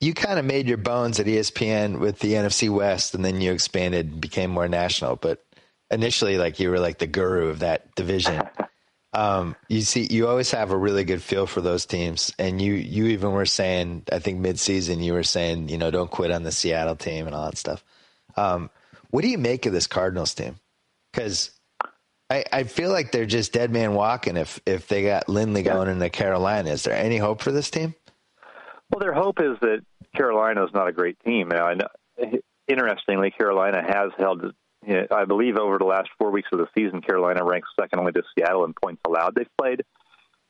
You 0.00 0.12
kind 0.12 0.38
of 0.38 0.44
made 0.44 0.68
your 0.68 0.76
bones 0.76 1.18
at 1.18 1.26
ESPN 1.26 1.98
with 1.98 2.18
the 2.18 2.34
NFC 2.34 2.68
West 2.68 3.14
and 3.14 3.24
then 3.24 3.40
you 3.40 3.52
expanded 3.52 4.12
and 4.12 4.20
became 4.20 4.50
more 4.50 4.68
national, 4.68 5.16
but 5.16 5.44
initially 5.90 6.36
like 6.36 6.60
you 6.60 6.70
were 6.70 6.80
like 6.80 6.98
the 6.98 7.06
guru 7.06 7.48
of 7.48 7.60
that 7.60 7.94
division. 7.94 8.42
Um, 9.14 9.54
you 9.68 9.82
see, 9.82 10.08
you 10.10 10.26
always 10.26 10.50
have 10.50 10.72
a 10.72 10.76
really 10.76 11.04
good 11.04 11.22
feel 11.22 11.46
for 11.46 11.60
those 11.60 11.86
teams, 11.86 12.34
and 12.36 12.60
you 12.60 12.74
you 12.74 13.06
even 13.06 13.30
were 13.32 13.46
saying, 13.46 14.02
I 14.10 14.18
think 14.18 14.40
mid-season, 14.40 15.00
you 15.00 15.12
were 15.12 15.22
saying, 15.22 15.68
you 15.68 15.78
know, 15.78 15.92
don't 15.92 16.10
quit 16.10 16.32
on 16.32 16.42
the 16.42 16.50
Seattle 16.50 16.96
team 16.96 17.26
and 17.26 17.34
all 17.34 17.44
that 17.46 17.56
stuff. 17.56 17.84
Um, 18.36 18.70
what 19.10 19.22
do 19.22 19.28
you 19.28 19.38
make 19.38 19.66
of 19.66 19.72
this 19.72 19.86
Cardinals 19.86 20.34
team? 20.34 20.56
Because 21.12 21.52
I, 22.28 22.44
I 22.52 22.64
feel 22.64 22.90
like 22.90 23.12
they're 23.12 23.26
just 23.26 23.52
dead 23.52 23.70
man 23.70 23.94
walking 23.94 24.36
if 24.36 24.60
if 24.66 24.88
they 24.88 25.04
got 25.04 25.28
Lindley 25.28 25.62
going 25.62 25.88
into 25.88 26.10
Carolina. 26.10 26.70
Is 26.70 26.82
there 26.82 26.96
any 26.96 27.18
hope 27.18 27.40
for 27.40 27.52
this 27.52 27.70
team? 27.70 27.94
Well, 28.90 28.98
their 28.98 29.14
hope 29.14 29.40
is 29.40 29.56
that 29.60 29.82
Carolina 30.16 30.64
is 30.64 30.70
not 30.74 30.88
a 30.88 30.92
great 30.92 31.18
team. 31.24 31.48
Now, 31.48 31.66
I 31.66 31.74
know, 31.74 31.88
interestingly, 32.66 33.30
Carolina 33.30 33.80
has 33.80 34.10
held. 34.18 34.52
I 35.10 35.24
believe 35.24 35.56
over 35.56 35.78
the 35.78 35.84
last 35.84 36.08
four 36.18 36.30
weeks 36.30 36.48
of 36.52 36.58
the 36.58 36.66
season, 36.76 37.00
Carolina 37.00 37.44
ranks 37.44 37.68
second 37.78 37.98
only 38.00 38.12
to 38.12 38.22
Seattle 38.36 38.64
in 38.64 38.74
points 38.74 39.00
allowed. 39.06 39.34
They've 39.34 39.46
played 39.58 39.82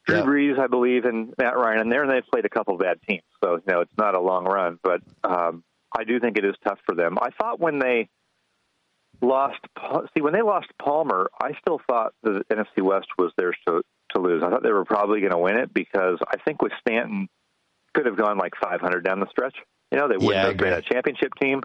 Drew 0.07 0.17
Yeah. 0.19 0.23
Brees, 0.25 0.59
I 0.59 0.67
believe, 0.67 1.05
and 1.05 1.35
Matt 1.39 1.57
Ryan 1.57 1.81
in 1.83 1.89
there, 1.89 2.03
and 2.03 2.11
they've 2.11 2.27
played 2.31 2.45
a 2.45 2.49
couple 2.51 2.75
of 2.75 2.81
bad 2.81 2.99
teams. 3.09 3.23
So, 3.43 3.57
you 3.57 3.63
know, 3.73 3.81
it's 3.81 3.97
not 3.99 4.15
a 4.15 4.21
long 4.21 4.45
run, 4.45 4.79
but 4.83 5.01
um, 5.23 5.63
I 5.97 6.05
do 6.05 6.21
think 6.21 6.37
it 6.39 6.45
is 6.45 6.55
tough 6.67 6.79
for 6.87 6.95
them. 6.95 7.17
I 7.21 7.31
thought 7.31 7.61
when 7.61 7.79
they 7.79 8.09
lost, 9.23 9.59
see, 10.15 10.21
when 10.23 10.33
they 10.33 10.43
lost 10.43 10.67
Palmer, 10.83 11.29
I 11.41 11.53
still 11.61 11.81
thought 11.89 12.13
the 12.23 12.43
NFC 12.53 12.83
West 12.83 13.09
was 13.19 13.33
theirs 13.37 13.57
to 13.69 13.83
to 14.15 14.21
lose. 14.21 14.43
I 14.45 14.51
thought 14.51 14.63
they 14.63 14.71
were 14.73 14.85
probably 14.85 15.21
going 15.21 15.33
to 15.33 15.39
win 15.39 15.57
it 15.59 15.73
because 15.75 16.19
I 16.29 16.37
think 16.45 16.63
with 16.63 16.73
Stanton 16.81 17.29
could 17.95 18.07
have 18.07 18.17
gone 18.17 18.39
like 18.39 18.53
500 18.63 19.05
down 19.05 19.19
the 19.21 19.27
stretch. 19.31 19.57
You 19.91 19.99
know, 19.99 20.09
they 20.09 20.17
wouldn't 20.17 20.35
Yeah, 20.35 20.47
have 20.49 20.57
been 20.57 20.73
a 20.73 20.83
championship 20.83 21.33
team. 21.41 21.63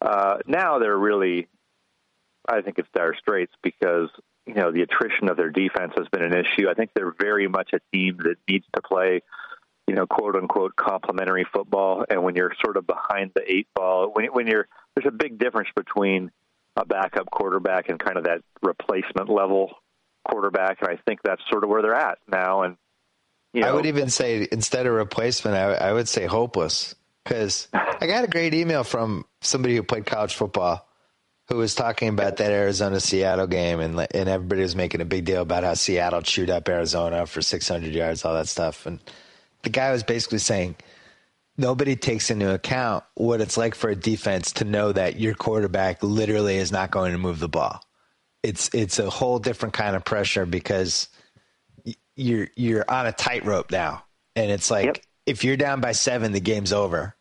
Uh, 0.00 0.38
now 0.46 0.78
they're 0.78 0.96
really, 0.96 1.48
I 2.48 2.60
think 2.60 2.78
it's 2.78 2.88
dire 2.94 3.14
straits 3.14 3.52
because 3.62 4.08
you 4.46 4.54
know 4.54 4.72
the 4.72 4.82
attrition 4.82 5.28
of 5.28 5.36
their 5.36 5.50
defense 5.50 5.92
has 5.96 6.08
been 6.08 6.22
an 6.22 6.34
issue. 6.34 6.68
I 6.68 6.74
think 6.74 6.90
they're 6.94 7.14
very 7.18 7.48
much 7.48 7.70
a 7.72 7.80
team 7.92 8.18
that 8.24 8.36
needs 8.48 8.66
to 8.74 8.82
play, 8.82 9.22
you 9.86 9.94
know, 9.94 10.06
quote 10.06 10.36
unquote 10.36 10.76
complementary 10.76 11.46
football. 11.52 12.04
And 12.08 12.22
when 12.22 12.34
you're 12.34 12.52
sort 12.64 12.76
of 12.76 12.86
behind 12.86 13.32
the 13.34 13.42
eight 13.50 13.68
ball, 13.74 14.10
when 14.12 14.26
when 14.26 14.46
you're 14.46 14.66
there's 14.94 15.06
a 15.06 15.16
big 15.16 15.38
difference 15.38 15.68
between 15.74 16.30
a 16.76 16.84
backup 16.84 17.30
quarterback 17.30 17.88
and 17.88 17.98
kind 17.98 18.16
of 18.16 18.24
that 18.24 18.40
replacement 18.62 19.28
level 19.28 19.70
quarterback, 20.28 20.78
and 20.80 20.90
I 20.90 20.96
think 21.06 21.20
that's 21.22 21.42
sort 21.50 21.64
of 21.64 21.70
where 21.70 21.82
they're 21.82 21.94
at 21.94 22.18
now. 22.26 22.62
And 22.62 22.76
you 23.52 23.60
know, 23.62 23.68
I 23.68 23.72
would 23.72 23.86
even 23.86 24.08
say 24.08 24.48
instead 24.50 24.86
of 24.86 24.94
replacement, 24.94 25.56
I, 25.56 25.74
I 25.74 25.92
would 25.92 26.08
say 26.08 26.26
hopeless. 26.26 26.94
Because 27.24 27.68
I 27.72 28.08
got 28.08 28.24
a 28.24 28.26
great 28.26 28.52
email 28.52 28.82
from 28.82 29.24
somebody 29.42 29.76
who 29.76 29.84
played 29.84 30.06
college 30.06 30.34
football 30.34 30.88
who 31.52 31.58
was 31.58 31.74
talking 31.74 32.08
about 32.08 32.38
that 32.38 32.50
Arizona 32.50 32.98
Seattle 32.98 33.46
game, 33.46 33.78
and 33.80 34.06
and 34.14 34.26
everybody 34.28 34.62
was 34.62 34.74
making 34.74 35.02
a 35.02 35.04
big 35.04 35.26
deal 35.26 35.42
about 35.42 35.64
how 35.64 35.74
Seattle 35.74 36.22
chewed 36.22 36.48
up 36.48 36.66
Arizona 36.66 37.26
for 37.26 37.42
600 37.42 37.92
yards, 37.92 38.24
all 38.24 38.32
that 38.34 38.48
stuff. 38.48 38.86
And 38.86 39.00
the 39.62 39.68
guy 39.68 39.92
was 39.92 40.02
basically 40.02 40.38
saying 40.38 40.76
nobody 41.58 41.94
takes 41.94 42.30
into 42.30 42.54
account 42.54 43.04
what 43.16 43.42
it's 43.42 43.58
like 43.58 43.74
for 43.74 43.90
a 43.90 43.94
defense 43.96 44.52
to 44.52 44.64
know 44.64 44.92
that 44.92 45.20
your 45.20 45.34
quarterback 45.34 46.02
literally 46.02 46.56
is 46.56 46.72
not 46.72 46.90
going 46.90 47.12
to 47.12 47.18
move 47.18 47.38
the 47.38 47.50
ball. 47.50 47.84
It's 48.42 48.70
it's 48.72 48.98
a 48.98 49.10
whole 49.10 49.38
different 49.38 49.74
kind 49.74 49.94
of 49.94 50.06
pressure 50.06 50.46
because 50.46 51.08
you're 52.16 52.48
you're 52.56 52.90
on 52.90 53.06
a 53.06 53.12
tightrope 53.12 53.70
now, 53.70 54.04
and 54.36 54.50
it's 54.50 54.70
like 54.70 54.86
Yep. 54.86 54.98
if 55.26 55.44
you're 55.44 55.58
down 55.58 55.82
by 55.82 55.92
seven, 55.92 56.32
the 56.32 56.40
game's 56.40 56.72
over, 56.72 57.14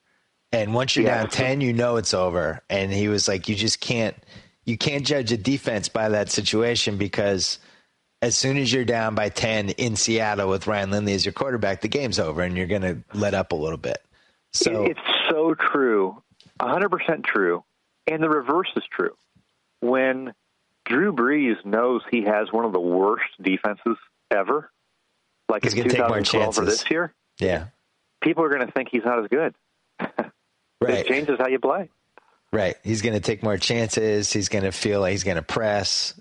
and 0.51 0.73
once 0.73 0.95
you're 0.95 1.05
Yeah. 1.05 1.19
down 1.21 1.29
ten, 1.29 1.61
you 1.61 1.73
know 1.73 1.97
it's 1.97 2.13
over. 2.13 2.61
And 2.69 2.91
he 2.91 3.07
was 3.07 3.27
like, 3.27 3.47
you 3.49 3.55
just 3.55 3.79
can't 3.79 4.15
you 4.65 4.77
can't 4.77 5.05
judge 5.05 5.31
a 5.31 5.37
defense 5.37 5.89
by 5.89 6.09
that 6.09 6.29
situation 6.29 6.97
because 6.97 7.57
as 8.21 8.35
soon 8.37 8.57
as 8.57 8.71
you're 8.71 8.85
down 8.85 9.15
by 9.15 9.29
ten 9.29 9.69
in 9.71 9.95
Seattle 9.95 10.47
with 10.49 10.67
Ryan 10.67 10.91
Lindley 10.91 11.13
as 11.13 11.25
your 11.25 11.33
quarterback, 11.33 11.81
the 11.81 11.87
game's 11.87 12.19
over, 12.19 12.41
and 12.43 12.55
you're 12.55 12.67
going 12.67 12.83
to 12.83 12.97
let 13.13 13.33
up 13.33 13.51
a 13.51 13.55
little 13.55 13.79
bit. 13.79 13.97
So 14.53 14.83
it's 14.85 14.99
so 15.29 15.55
true, 15.55 16.21
hundred 16.61 16.89
percent 16.89 17.23
true, 17.23 17.63
and 18.07 18.21
the 18.21 18.29
reverse 18.29 18.69
is 18.75 18.83
true. 18.91 19.15
When 19.79 20.33
Drew 20.85 21.13
Brees 21.13 21.63
knows 21.65 22.01
he 22.11 22.23
has 22.25 22.51
one 22.51 22.65
of 22.65 22.73
the 22.73 22.79
worst 22.79 23.25
defenses 23.41 23.97
ever, 24.29 24.69
like 25.49 25.63
He's 25.63 25.73
in 25.73 25.79
gonna 25.79 25.89
take 25.89 25.99
more 26.07 26.19
2012 26.19 26.47
or 26.49 26.61
chances. 26.61 26.81
this 26.81 26.91
year, 26.91 27.13
yeah, 27.39 27.65
people 28.21 28.43
are 28.43 28.49
going 28.49 28.65
to 28.65 28.71
think 28.71 28.89
he's 28.91 29.03
not 29.05 29.17
as 29.23 29.27
good. 29.29 29.55
Right. 30.81 30.99
It 30.99 31.07
changes 31.07 31.37
how 31.39 31.47
you 31.47 31.59
play. 31.59 31.89
Right. 32.51 32.75
He's 32.83 33.01
going 33.01 33.13
to 33.13 33.21
take 33.21 33.43
more 33.43 33.57
chances. 33.57 34.31
He's 34.31 34.49
going 34.49 34.65
to 34.65 34.71
feel 34.71 34.99
like 34.99 35.11
he's 35.11 35.23
going 35.23 35.37
to 35.37 35.41
press. 35.41 36.19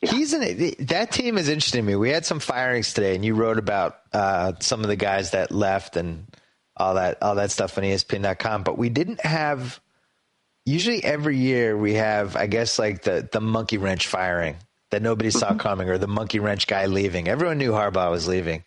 He's 0.00 0.32
in 0.32 0.74
that 0.86 1.10
team 1.10 1.38
is 1.38 1.48
interesting 1.48 1.82
to 1.82 1.86
me. 1.86 1.96
We 1.96 2.10
had 2.10 2.24
some 2.24 2.38
firings 2.38 2.92
today, 2.92 3.14
and 3.14 3.24
you 3.24 3.34
wrote 3.34 3.58
about 3.58 3.98
uh, 4.12 4.52
some 4.60 4.82
of 4.82 4.88
the 4.88 4.96
guys 4.96 5.30
that 5.32 5.50
left 5.50 5.96
and 5.96 6.26
all 6.76 6.94
that 6.94 7.22
all 7.22 7.34
that 7.36 7.50
stuff 7.50 7.76
on 7.78 7.84
ESPN.com. 7.84 8.62
But 8.62 8.78
we 8.78 8.88
didn't 8.88 9.24
have. 9.24 9.80
Usually, 10.66 11.02
every 11.02 11.38
year 11.38 11.76
we 11.76 11.94
have, 11.94 12.36
I 12.36 12.46
guess, 12.46 12.78
like 12.78 13.02
the 13.02 13.28
the 13.30 13.40
monkey 13.40 13.78
wrench 13.78 14.06
firing 14.06 14.56
that 14.90 15.02
nobody 15.02 15.30
saw 15.30 15.54
coming, 15.54 15.88
or 15.88 15.98
the 15.98 16.06
monkey 16.06 16.40
wrench 16.40 16.66
guy 16.66 16.86
leaving. 16.86 17.26
Everyone 17.26 17.58
knew 17.58 17.72
Harbaugh 17.72 18.10
was 18.10 18.28
leaving, 18.28 18.64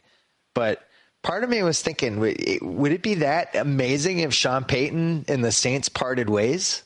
but 0.55 0.81
part 1.23 1.43
of 1.43 1.49
me 1.49 1.61
was 1.63 1.81
thinking, 1.81 2.19
would 2.19 2.39
it- 2.39 2.61
would 2.63 2.91
it 2.91 3.03
be 3.03 3.15
that 3.15 3.55
amazing 3.55 4.19
if 4.19 4.33
Sean 4.33 4.63
Payton 4.63 5.25
and 5.27 5.43
the 5.43 5.51
Saints 5.51 5.89
parted 5.89 6.29
ways? 6.29 6.83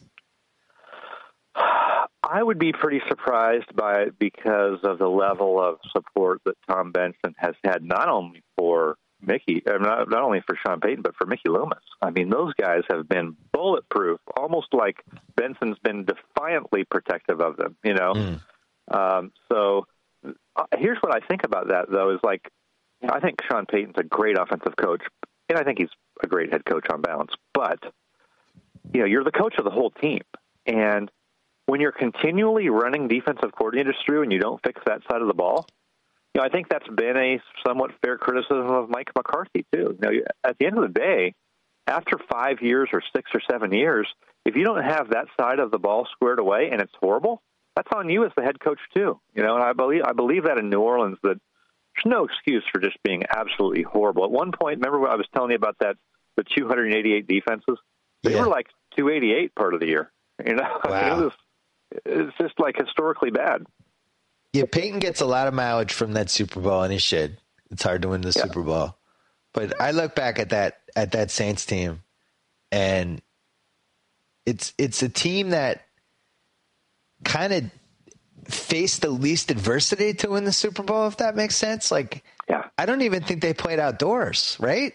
I 1.55 2.41
would 2.41 2.57
be 2.57 2.71
pretty 2.71 3.01
surprised 3.07 3.75
by 3.75 4.01
it 4.03 4.17
because 4.17 4.79
of 4.83 4.97
the 4.97 5.09
level 5.09 5.61
of 5.61 5.77
support 5.95 6.41
that 6.45 6.55
Tom 6.69 6.91
Benson 6.91 7.35
has 7.37 7.53
had, 7.63 7.83
not 7.83 8.07
only 8.09 8.41
for 8.57 8.95
Mickey, 9.21 9.61
uh, 9.67 9.77
not, 9.77 10.09
not 10.09 10.21
only 10.23 10.41
for 10.47 10.57
Sean 10.65 10.79
Payton, 10.79 11.01
but 11.03 11.15
for 11.15 11.25
Mickey 11.27 11.49
Loomis. 11.49 11.83
I 12.01 12.09
mean, 12.11 12.29
those 12.29 12.53
guys 12.59 12.81
have 12.89 13.07
been 13.07 13.35
bulletproof, 13.51 14.19
almost 14.35 14.73
like 14.73 15.03
Benson's 15.35 15.77
been 15.83 16.05
defiantly 16.05 16.85
protective 16.85 17.39
of 17.39 17.57
them. 17.57 17.75
You 17.83 17.93
know, 17.93 18.13
um, 18.91 19.31
so 19.51 19.85
uh, 20.55 20.65
here's 20.77 20.97
what 21.01 21.13
I 21.15 21.25
think 21.27 21.43
about 21.43 21.67
that, 21.69 21.89
though: 21.91 22.11
is 22.11 22.19
like 22.23 22.49
I 23.11 23.19
think 23.19 23.41
Sean 23.49 23.65
Payton's 23.65 23.95
a 23.97 24.03
great 24.03 24.37
offensive 24.37 24.75
coach, 24.75 25.01
and 25.49 25.57
I 25.57 25.63
think 25.63 25.79
he's 25.79 25.89
a 26.21 26.27
great 26.27 26.51
head 26.51 26.65
coach 26.65 26.85
on 26.91 27.01
balance. 27.01 27.33
But 27.53 27.79
you 28.93 29.01
know, 29.01 29.05
you're 29.05 29.23
the 29.23 29.31
coach 29.31 29.55
of 29.57 29.65
the 29.65 29.71
whole 29.71 29.91
team, 29.91 30.21
and 30.65 31.09
when 31.65 31.81
you're 31.81 31.91
continually 31.91 32.69
running 32.69 33.07
defensive 33.07 33.51
coordinators 33.51 33.95
through 34.05 34.23
and 34.23 34.31
you 34.31 34.39
don't 34.39 34.61
fix 34.63 34.81
that 34.85 35.01
side 35.09 35.21
of 35.21 35.27
the 35.27 35.33
ball, 35.33 35.65
you 36.33 36.41
know, 36.41 36.45
I 36.45 36.49
think 36.49 36.67
that's 36.69 36.87
been 36.87 37.15
a 37.15 37.39
somewhat 37.65 37.91
fair 38.01 38.17
criticism 38.17 38.69
of 38.69 38.89
Mike 38.89 39.11
McCarthy 39.15 39.65
too. 39.71 39.97
You 39.97 39.99
know, 40.01 40.11
at 40.43 40.57
the 40.57 40.65
end 40.65 40.77
of 40.77 40.83
the 40.83 40.99
day, 40.99 41.33
after 41.87 42.17
five 42.31 42.61
years 42.61 42.89
or 42.91 43.01
six 43.15 43.31
or 43.33 43.41
seven 43.49 43.73
years, 43.73 44.07
if 44.45 44.55
you 44.55 44.63
don't 44.63 44.83
have 44.83 45.11
that 45.11 45.27
side 45.39 45.59
of 45.59 45.71
the 45.71 45.79
ball 45.79 46.07
squared 46.11 46.39
away 46.39 46.69
and 46.71 46.81
it's 46.81 46.93
horrible, 46.99 47.41
that's 47.75 47.89
on 47.95 48.09
you 48.09 48.25
as 48.25 48.31
the 48.35 48.43
head 48.43 48.59
coach 48.59 48.79
too. 48.93 49.19
You 49.33 49.43
know, 49.43 49.55
and 49.55 49.63
I 49.63 49.73
believe 49.73 50.03
I 50.03 50.13
believe 50.13 50.43
that 50.45 50.57
in 50.57 50.69
New 50.69 50.81
Orleans 50.81 51.17
that 51.23 51.39
there's 51.95 52.11
no 52.11 52.25
excuse 52.25 52.63
for 52.71 52.79
just 52.79 52.97
being 53.03 53.23
absolutely 53.35 53.83
horrible. 53.83 54.23
At 54.23 54.31
one 54.31 54.51
point, 54.51 54.77
remember 54.77 54.99
what 54.99 55.11
I 55.11 55.15
was 55.15 55.27
telling 55.33 55.51
you 55.51 55.55
about 55.55 55.77
that 55.79 55.95
the 56.37 56.43
288 56.43 57.27
defenses? 57.27 57.77
They 58.23 58.33
yeah. 58.33 58.41
were 58.41 58.47
like 58.47 58.67
288 58.95 59.55
part 59.55 59.73
of 59.73 59.79
the 59.79 59.87
year. 59.87 60.11
You 60.45 60.55
know, 60.55 60.63
wow. 60.63 60.79
I 60.85 61.09
mean, 61.09 61.19
it 61.19 61.23
was 61.23 61.33
it's 62.05 62.37
just 62.37 62.59
like 62.59 62.75
historically 62.77 63.31
bad. 63.31 63.65
Yeah, 64.53 64.65
Payton 64.71 64.99
gets 64.99 65.21
a 65.21 65.25
lot 65.25 65.47
of 65.47 65.53
mileage 65.53 65.93
from 65.93 66.13
that 66.13 66.29
Super 66.29 66.59
Bowl, 66.59 66.83
and 66.83 66.91
he 66.91 66.99
should. 66.99 67.37
It's 67.71 67.83
hard 67.83 68.03
to 68.03 68.09
win 68.09 68.21
the 68.21 68.33
yeah. 68.35 68.43
Super 68.43 68.61
Bowl, 68.61 68.95
but 69.53 69.79
I 69.81 69.91
look 69.91 70.15
back 70.15 70.39
at 70.39 70.49
that 70.49 70.81
at 70.95 71.11
that 71.13 71.31
Saints 71.31 71.65
team, 71.65 72.03
and 72.71 73.21
it's 74.45 74.73
it's 74.77 75.01
a 75.01 75.09
team 75.09 75.49
that 75.49 75.83
kind 77.23 77.53
of 77.53 77.63
faced 78.45 79.01
the 79.01 79.09
least 79.09 79.51
adversity 79.51 80.13
to 80.15 80.29
win 80.29 80.43
the 80.43 80.51
Super 80.51 80.83
Bowl, 80.83 81.07
if 81.07 81.17
that 81.17 81.35
makes 81.35 81.55
sense. 81.55 81.91
Like, 81.91 82.23
yeah. 82.49 82.65
I 82.77 82.85
don't 82.85 83.01
even 83.01 83.23
think 83.23 83.41
they 83.41 83.53
played 83.53 83.79
outdoors, 83.79 84.57
right? 84.59 84.93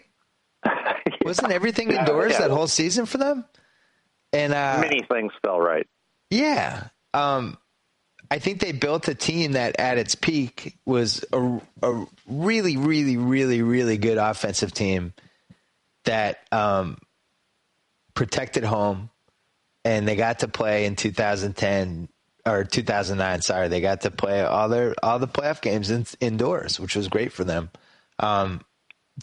yeah. 0.65 0.93
Wasn't 1.25 1.51
everything 1.51 1.91
indoors 1.91 2.33
yeah, 2.33 2.41
that 2.41 2.51
whole 2.51 2.67
season 2.67 3.05
for 3.05 3.17
them? 3.17 3.45
And 4.31 4.53
uh, 4.53 4.79
many 4.81 5.03
things 5.11 5.31
fell 5.43 5.59
right. 5.59 5.87
Yeah. 6.29 6.87
Um, 7.13 7.57
I 8.31 8.39
think 8.39 8.59
they 8.59 8.71
built 8.71 9.07
a 9.07 9.15
team 9.15 9.53
that 9.53 9.79
at 9.79 9.97
its 9.97 10.13
peak 10.15 10.77
was 10.85 11.25
a, 11.33 11.59
a 11.81 12.05
really, 12.27 12.77
really, 12.77 13.17
really, 13.17 13.61
really 13.63 13.97
good 13.97 14.17
offensive 14.17 14.71
team 14.71 15.13
that 16.05 16.39
um, 16.51 16.97
protected 18.13 18.63
home, 18.63 19.09
and 19.83 20.07
they 20.07 20.15
got 20.15 20.39
to 20.39 20.47
play 20.47 20.85
in 20.85 20.95
2010 20.95 22.07
or 22.45 22.63
2009. 22.63 23.41
Sorry, 23.41 23.67
they 23.67 23.81
got 23.81 24.01
to 24.01 24.11
play 24.11 24.43
all 24.43 24.69
their 24.69 24.95
all 25.03 25.19
the 25.19 25.27
playoff 25.27 25.61
games 25.61 25.89
in, 25.89 26.05
indoors, 26.19 26.79
which 26.79 26.95
was 26.95 27.07
great 27.07 27.31
for 27.31 27.43
them. 27.43 27.69
Um, 28.19 28.61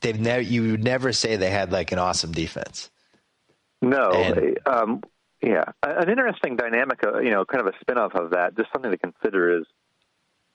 they've 0.00 0.18
never 0.18 0.40
you 0.40 0.72
would 0.72 0.84
never 0.84 1.12
say 1.12 1.36
they 1.36 1.50
had 1.50 1.72
like 1.72 1.92
an 1.92 1.98
awesome 1.98 2.32
defense. 2.32 2.90
No, 3.82 4.10
and, 4.10 4.58
um, 4.66 5.02
yeah, 5.42 5.64
an 5.82 6.08
interesting 6.08 6.56
dynamic, 6.56 7.00
uh, 7.06 7.18
you 7.18 7.30
know, 7.30 7.44
kind 7.44 7.66
of 7.66 7.74
a 7.74 7.84
spinoff 7.84 8.14
of 8.14 8.30
that. 8.30 8.56
Just 8.56 8.72
something 8.72 8.90
to 8.90 8.96
consider 8.96 9.58
is, 9.58 9.66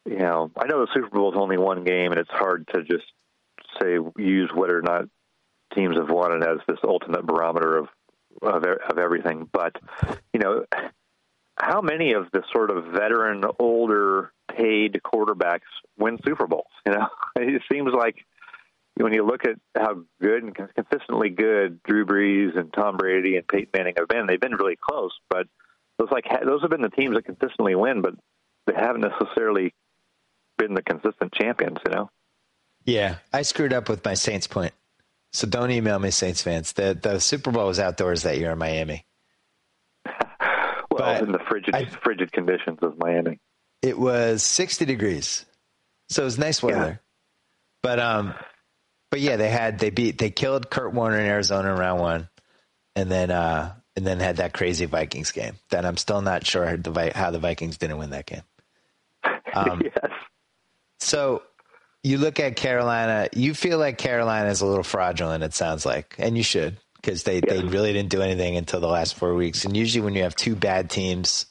you 0.06 0.18
know, 0.18 0.52
I 0.58 0.68
know 0.68 0.82
the 0.82 0.92
Super 0.94 1.10
Bowl 1.10 1.32
is 1.32 1.38
only 1.40 1.58
one 1.58 1.84
game, 1.84 2.12
and 2.12 2.20
it's 2.20 2.32
hard 2.32 2.68
to 2.74 2.84
just 2.84 3.06
say 3.82 3.98
use 4.18 4.52
whether 4.54 4.78
or 4.78 4.82
not 4.82 5.06
teams 5.76 5.98
have 5.98 6.10
won 6.10 6.34
it 6.34 6.46
as 6.46 6.58
this 6.68 6.80
ultimate 6.84 7.26
barometer 7.26 7.78
of 7.78 7.88
of, 8.42 8.64
of 8.64 8.98
everything. 8.98 9.48
But 9.52 9.76
you 10.34 10.40
know, 10.40 10.66
how 11.62 11.80
many 11.80 12.14
of 12.14 12.26
the 12.34 12.42
sort 12.52 12.72
of 12.72 12.86
veteran, 12.86 13.44
older, 13.60 14.32
paid 14.50 15.00
quarterbacks 15.06 15.70
win 15.98 16.18
Super 16.26 16.48
Bowls? 16.48 16.66
You 16.86 16.94
know, 16.94 17.08
it 17.36 17.62
seems 17.72 17.94
like 17.94 18.16
when 18.96 19.14
you 19.14 19.26
look 19.26 19.46
at 19.46 19.58
how 19.78 20.02
good 20.22 20.44
and 20.44 20.56
consistently 20.56 21.30
good 21.30 21.82
Drew 21.84 22.06
Brees 22.06 22.58
and 22.58 22.74
Tom 22.74 22.98
Brady 22.98 23.38
and 23.38 23.48
Peyton 23.48 23.70
Manning 23.76 23.94
have 23.98 24.08
been, 24.08 24.26
they've 24.28 24.40
been 24.40 24.56
really 24.56 24.76
close. 24.76 25.12
But 25.30 25.48
those 26.00 26.10
like 26.12 26.26
those 26.44 26.62
have 26.62 26.72
been 26.72 26.82
the 26.82 26.90
teams 26.90 27.16
that 27.16 27.26
consistently 27.26 27.76
win, 27.76 28.02
but 28.02 28.16
they 28.66 28.74
haven't 28.74 29.02
necessarily 29.02 29.74
been 30.58 30.74
the 30.74 30.82
consistent 30.82 31.32
champions. 31.34 31.78
You 31.86 31.94
know. 31.94 32.10
Yeah, 32.86 33.18
I 33.32 33.44
screwed 33.44 33.74
up 33.74 33.88
with 33.88 34.04
my 34.04 34.16
Saints 34.16 34.48
point. 34.48 34.74
So 35.34 35.48
don't 35.48 35.72
email 35.72 36.00
me, 36.00 36.10
Saints 36.10 36.42
fans. 36.42 36.74
The 36.74 36.98
the 37.00 37.20
Super 37.20 37.52
Bowl 37.52 37.68
was 37.68 37.80
outdoors 37.80 38.24
that 38.24 38.40
year 38.40 38.52
in 38.52 38.58
Miami. 38.58 39.06
Well, 40.92 41.14
but 41.14 41.24
in 41.24 41.32
the 41.32 41.40
frigid 41.40 41.76
I, 41.76 41.86
frigid 41.86 42.32
conditions 42.32 42.80
of 42.82 42.98
Miami. 42.98 43.40
It 43.82 43.98
was 43.98 44.44
sixty 44.44 44.86
degrees, 44.86 45.46
so 46.10 46.24
it 46.24 46.26
was 46.26 46.38
nice 46.38 46.62
weather. 46.62 46.80
Yeah. 46.80 46.96
But 47.82 48.00
um, 48.00 48.34
but 49.10 49.20
yeah, 49.22 49.38
they 49.38 49.50
had 49.50 49.80
they 49.80 49.90
beat 49.90 50.18
they 50.18 50.30
killed 50.30 50.70
Kurt 50.70 50.94
Warner 50.94 51.20
in 51.20 51.26
Arizona 51.26 51.72
in 51.72 51.80
round 51.80 52.02
one, 52.02 52.30
and 52.96 53.10
then 53.10 53.32
uh 53.32 53.74
and 53.96 54.06
then 54.06 54.20
had 54.20 54.38
that 54.38 54.54
crazy 54.54 54.86
Vikings 54.86 55.32
game. 55.32 55.56
That 55.70 55.86
I'm 55.86 55.98
still 55.98 56.22
not 56.22 56.46
sure 56.46 56.66
how 56.66 56.76
the, 56.76 57.12
how 57.14 57.32
the 57.32 57.40
Vikings 57.40 57.78
didn't 57.78 57.98
win 57.98 58.12
that 58.12 58.26
game. 58.26 58.44
Um, 59.54 59.82
yes. 59.86 60.12
So 61.00 61.44
you 62.04 62.18
look 62.18 62.40
at 62.40 62.56
Carolina, 62.56 63.28
you 63.34 63.54
feel 63.54 63.78
like 63.78 63.98
Carolina 63.98 64.50
is 64.50 64.62
a 64.62 64.66
little 64.66 64.84
fraudulent, 64.84 65.44
it 65.44 65.54
sounds 65.54 65.86
like, 65.86 66.16
and 66.18 66.38
you 66.38 66.44
should 66.44 66.78
because 67.02 67.24
they, 67.24 67.36
yeah. 67.36 67.54
they 67.54 67.64
really 67.64 67.94
didn't 67.94 68.10
do 68.10 68.22
anything 68.22 68.58
until 68.58 68.80
the 68.80 68.88
last 68.88 69.16
four 69.16 69.34
weeks. 69.34 69.66
And 69.66 69.76
usually, 69.76 70.04
when 70.04 70.16
you 70.16 70.24
have 70.24 70.36
two 70.36 70.56
bad 70.56 70.90
teams 70.90 71.48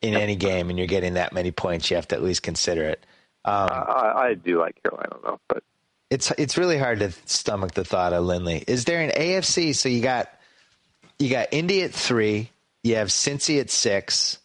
in 0.00 0.14
any 0.14 0.36
game 0.36 0.68
and 0.68 0.78
you're 0.78 0.88
getting 0.88 1.14
that 1.14 1.32
many 1.32 1.50
points, 1.50 1.90
you 1.90 1.96
have 1.96 2.08
to 2.08 2.16
at 2.16 2.22
least 2.22 2.42
consider 2.42 2.84
it. 2.84 3.04
Um, 3.44 3.68
I, 3.70 4.12
I, 4.16 4.34
do 4.34 4.60
like 4.60 4.80
Carolina 4.82 5.16
though, 5.24 5.40
but 5.48 5.64
it's 6.10 6.30
it's 6.38 6.56
really 6.56 6.78
hard 6.78 7.00
to 7.00 7.10
stomach 7.26 7.72
the 7.72 7.84
thought 7.84 8.12
of 8.12 8.24
Lindley. 8.24 8.62
Is 8.68 8.84
there 8.84 9.00
an 9.00 9.10
AFC? 9.10 9.74
So 9.74 9.88
you 9.88 10.00
got 10.00 10.28
you 11.18 11.28
got 11.28 11.48
Indy 11.50 11.82
at 11.82 11.92
three, 11.92 12.50
you 12.84 12.96
have 12.96 13.08
Cincy 13.08 13.58
at 13.58 13.68
six, 13.68 14.38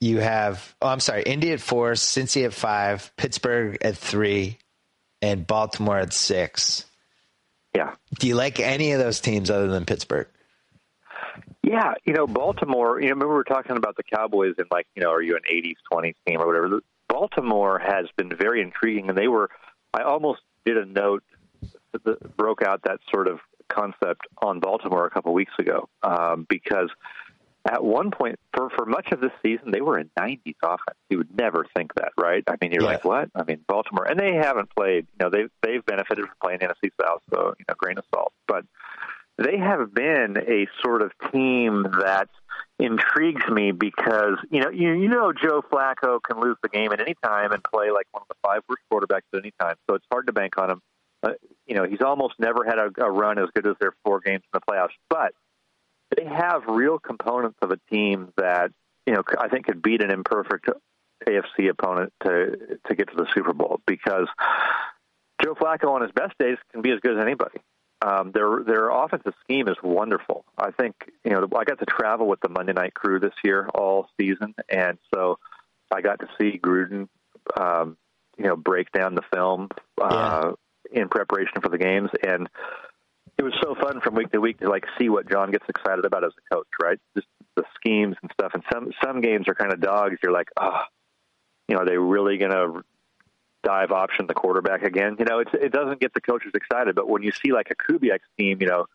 you 0.00 0.18
have 0.18 0.74
oh 0.82 0.88
I'm 0.88 1.00
sorry, 1.00 1.22
Indy 1.22 1.52
at 1.52 1.60
four, 1.60 1.92
Cincy 1.92 2.44
at 2.44 2.52
five, 2.52 3.10
Pittsburgh 3.16 3.78
at 3.80 3.96
three, 3.96 4.58
and 5.22 5.46
Baltimore 5.46 5.98
at 5.98 6.12
six. 6.12 6.84
Yeah. 7.74 7.94
Do 8.18 8.28
you 8.28 8.34
like 8.34 8.60
any 8.60 8.92
of 8.92 9.00
those 9.00 9.20
teams 9.20 9.50
other 9.50 9.68
than 9.68 9.84
Pittsburgh? 9.84 10.28
Yeah, 11.62 11.94
you 12.04 12.12
know, 12.12 12.26
Baltimore, 12.26 13.00
you 13.00 13.06
know, 13.06 13.14
remember 13.14 13.28
we 13.28 13.34
were 13.34 13.44
talking 13.44 13.76
about 13.76 13.96
the 13.96 14.02
Cowboys 14.02 14.54
and 14.58 14.66
like, 14.70 14.86
you 14.94 15.02
know, 15.02 15.10
are 15.10 15.22
you 15.22 15.36
an 15.36 15.42
80s, 15.50 15.76
20s 15.92 16.14
team 16.26 16.40
or 16.40 16.46
whatever? 16.46 16.80
Baltimore 17.08 17.78
has 17.78 18.06
been 18.16 18.32
very 18.36 18.60
intriguing, 18.60 19.08
and 19.08 19.16
they 19.16 19.28
were, 19.28 19.48
I 19.94 20.02
almost 20.02 20.40
did 20.66 20.76
a 20.76 20.84
note 20.84 21.22
that 22.04 22.36
broke 22.36 22.62
out 22.62 22.82
that 22.84 22.98
sort 23.12 23.28
of 23.28 23.38
concept 23.68 24.26
on 24.42 24.60
Baltimore 24.60 25.06
a 25.06 25.10
couple 25.10 25.32
weeks 25.32 25.52
ago 25.58 25.88
um, 26.02 26.46
because 26.48 26.90
at 27.70 27.84
one 27.84 28.10
point 28.10 28.38
for 28.56 28.70
for 28.70 28.86
much 28.86 29.08
of 29.12 29.20
this 29.20 29.30
season 29.44 29.70
they 29.70 29.80
were 29.80 29.98
a 29.98 30.04
90s 30.18 30.54
offense. 30.62 30.98
You 31.08 31.18
would 31.18 31.36
never 31.36 31.64
think 31.76 31.94
that, 31.94 32.12
right? 32.18 32.42
I 32.48 32.56
mean, 32.60 32.72
you're 32.72 32.82
yeah. 32.82 32.88
like, 32.88 33.04
what? 33.04 33.30
I 33.34 33.44
mean, 33.44 33.64
Baltimore, 33.66 34.04
and 34.04 34.18
they 34.18 34.34
haven't 34.34 34.74
played. 34.74 35.06
You 35.12 35.24
know, 35.24 35.30
they've 35.30 35.50
they've 35.62 35.84
benefited 35.84 36.24
from 36.24 36.34
playing 36.42 36.60
NFC 36.60 36.90
South, 37.00 37.22
so 37.32 37.54
you 37.58 37.64
know, 37.68 37.74
grain 37.76 37.98
of 37.98 38.04
salt. 38.12 38.32
But 38.48 38.64
they 39.38 39.58
have 39.58 39.94
been 39.94 40.36
a 40.36 40.66
sort 40.82 41.02
of 41.02 41.12
team 41.32 41.86
that 42.00 42.28
intrigues 42.78 43.48
me 43.48 43.72
because 43.72 44.38
you 44.50 44.60
know 44.60 44.70
you, 44.70 44.92
you 44.92 45.08
know 45.08 45.32
Joe 45.32 45.62
Flacco 45.62 46.20
can 46.22 46.40
lose 46.40 46.56
the 46.62 46.68
game 46.68 46.92
at 46.92 47.00
any 47.00 47.14
time 47.22 47.52
and 47.52 47.62
play 47.62 47.90
like 47.90 48.06
one 48.12 48.22
of 48.22 48.28
the 48.28 48.34
five 48.42 48.62
worst 48.68 48.82
quarterbacks 48.92 49.22
at 49.32 49.40
any 49.40 49.52
time, 49.60 49.76
so 49.88 49.94
it's 49.94 50.06
hard 50.10 50.26
to 50.26 50.32
bank 50.32 50.58
on 50.58 50.70
him. 50.70 50.82
Uh, 51.22 51.30
you 51.66 51.76
know, 51.76 51.84
he's 51.84 52.00
almost 52.00 52.34
never 52.40 52.64
had 52.64 52.78
a, 52.78 52.90
a 53.04 53.10
run 53.10 53.38
as 53.38 53.48
good 53.54 53.66
as 53.66 53.76
their 53.80 53.92
four 54.04 54.18
games 54.18 54.42
in 54.52 54.60
the 54.60 54.60
playoffs, 54.60 54.88
but 55.08 55.32
they 56.16 56.24
have 56.24 56.62
real 56.66 56.98
components 56.98 57.58
of 57.62 57.70
a 57.70 57.78
team 57.90 58.32
that 58.36 58.70
you 59.06 59.14
know 59.14 59.22
I 59.38 59.48
think 59.48 59.66
could 59.66 59.82
beat 59.82 60.02
an 60.02 60.10
imperfect 60.10 60.68
AFC 61.26 61.70
opponent 61.70 62.12
to 62.24 62.78
to 62.86 62.94
get 62.94 63.08
to 63.10 63.16
the 63.16 63.26
Super 63.34 63.52
Bowl 63.52 63.80
because 63.86 64.28
Joe 65.42 65.54
Flacco 65.54 65.90
on 65.90 66.02
his 66.02 66.12
best 66.12 66.36
days 66.38 66.58
can 66.72 66.82
be 66.82 66.90
as 66.90 67.00
good 67.00 67.18
as 67.18 67.22
anybody. 67.22 67.60
Um, 68.04 68.32
their 68.32 68.64
their 68.64 68.90
offensive 68.90 69.34
scheme 69.42 69.68
is 69.68 69.76
wonderful. 69.82 70.44
I 70.58 70.70
think 70.72 70.94
you 71.24 71.30
know 71.30 71.46
I 71.56 71.64
got 71.64 71.78
to 71.78 71.86
travel 71.86 72.26
with 72.26 72.40
the 72.40 72.48
Monday 72.48 72.72
Night 72.72 72.94
Crew 72.94 73.20
this 73.20 73.34
year 73.44 73.68
all 73.68 74.08
season, 74.20 74.54
and 74.68 74.98
so 75.14 75.38
I 75.92 76.00
got 76.00 76.18
to 76.20 76.28
see 76.40 76.58
Gruden, 76.58 77.08
um, 77.56 77.96
you 78.36 78.44
know, 78.44 78.56
break 78.56 78.90
down 78.92 79.14
the 79.14 79.22
film 79.32 79.68
uh, 80.00 80.52
yeah. 80.90 81.02
in 81.02 81.08
preparation 81.08 81.60
for 81.62 81.68
the 81.68 81.78
games, 81.78 82.10
and 82.26 82.48
it 83.38 83.42
was 83.42 83.54
so 83.62 83.74
fun 83.74 84.00
from 84.00 84.14
week 84.14 84.30
to 84.32 84.40
week 84.40 84.58
to 84.60 84.68
like 84.68 84.84
see 84.98 85.08
what 85.08 85.28
John 85.28 85.50
gets 85.50 85.64
excited 85.68 86.04
about 86.04 86.24
as 86.24 86.32
a 86.38 86.54
coach, 86.54 86.68
right? 86.82 86.98
Just 87.16 87.26
the 87.56 87.64
schemes 87.74 88.16
and 88.22 88.30
stuff. 88.32 88.52
And 88.54 88.62
some 88.72 88.92
some 89.04 89.20
games 89.20 89.48
are 89.48 89.54
kind 89.54 89.72
of 89.72 89.80
dogs. 89.80 90.18
You're 90.22 90.32
like, 90.32 90.48
ah, 90.58 90.84
oh, 90.84 90.92
you 91.68 91.74
know, 91.74 91.82
are 91.82 91.86
they 91.86 91.96
really 91.96 92.38
going 92.38 92.52
to 92.52 92.82
dive 93.62 93.92
option 93.92 94.26
the 94.26 94.34
quarterback 94.34 94.82
again? 94.82 95.16
You 95.18 95.24
know, 95.24 95.38
it's, 95.38 95.50
it 95.54 95.72
doesn't 95.72 96.00
get 96.00 96.12
the 96.14 96.20
coaches 96.20 96.52
excited. 96.54 96.94
But 96.94 97.08
when 97.08 97.22
you 97.22 97.32
see 97.32 97.52
like 97.52 97.70
a 97.70 97.92
Kubiak's 97.92 98.28
team, 98.38 98.60
you 98.60 98.68
know, 98.68 98.86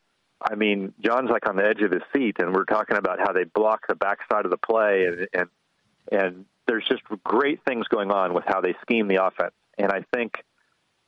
I 0.41 0.55
mean, 0.55 0.93
John's 1.03 1.29
like 1.31 1.49
on 1.49 1.55
the 1.55 1.65
edge 1.65 1.81
of 1.81 1.91
his 1.91 2.03
seat, 2.15 2.37
and 2.39 2.53
we're 2.53 2.65
talking 2.65 2.97
about 2.97 3.19
how 3.19 3.33
they 3.33 3.43
block 3.43 3.87
the 3.87 3.95
backside 3.95 4.45
of 4.45 4.51
the 4.51 4.57
play, 4.57 5.05
and 5.05 5.27
and 5.33 5.49
and 6.11 6.45
there's 6.67 6.85
just 6.87 7.01
great 7.23 7.59
things 7.65 7.87
going 7.87 8.11
on 8.11 8.33
with 8.33 8.43
how 8.45 8.61
they 8.61 8.75
scheme 8.81 9.07
the 9.07 9.23
offense. 9.23 9.53
And 9.77 9.91
I 9.91 10.03
think 10.13 10.43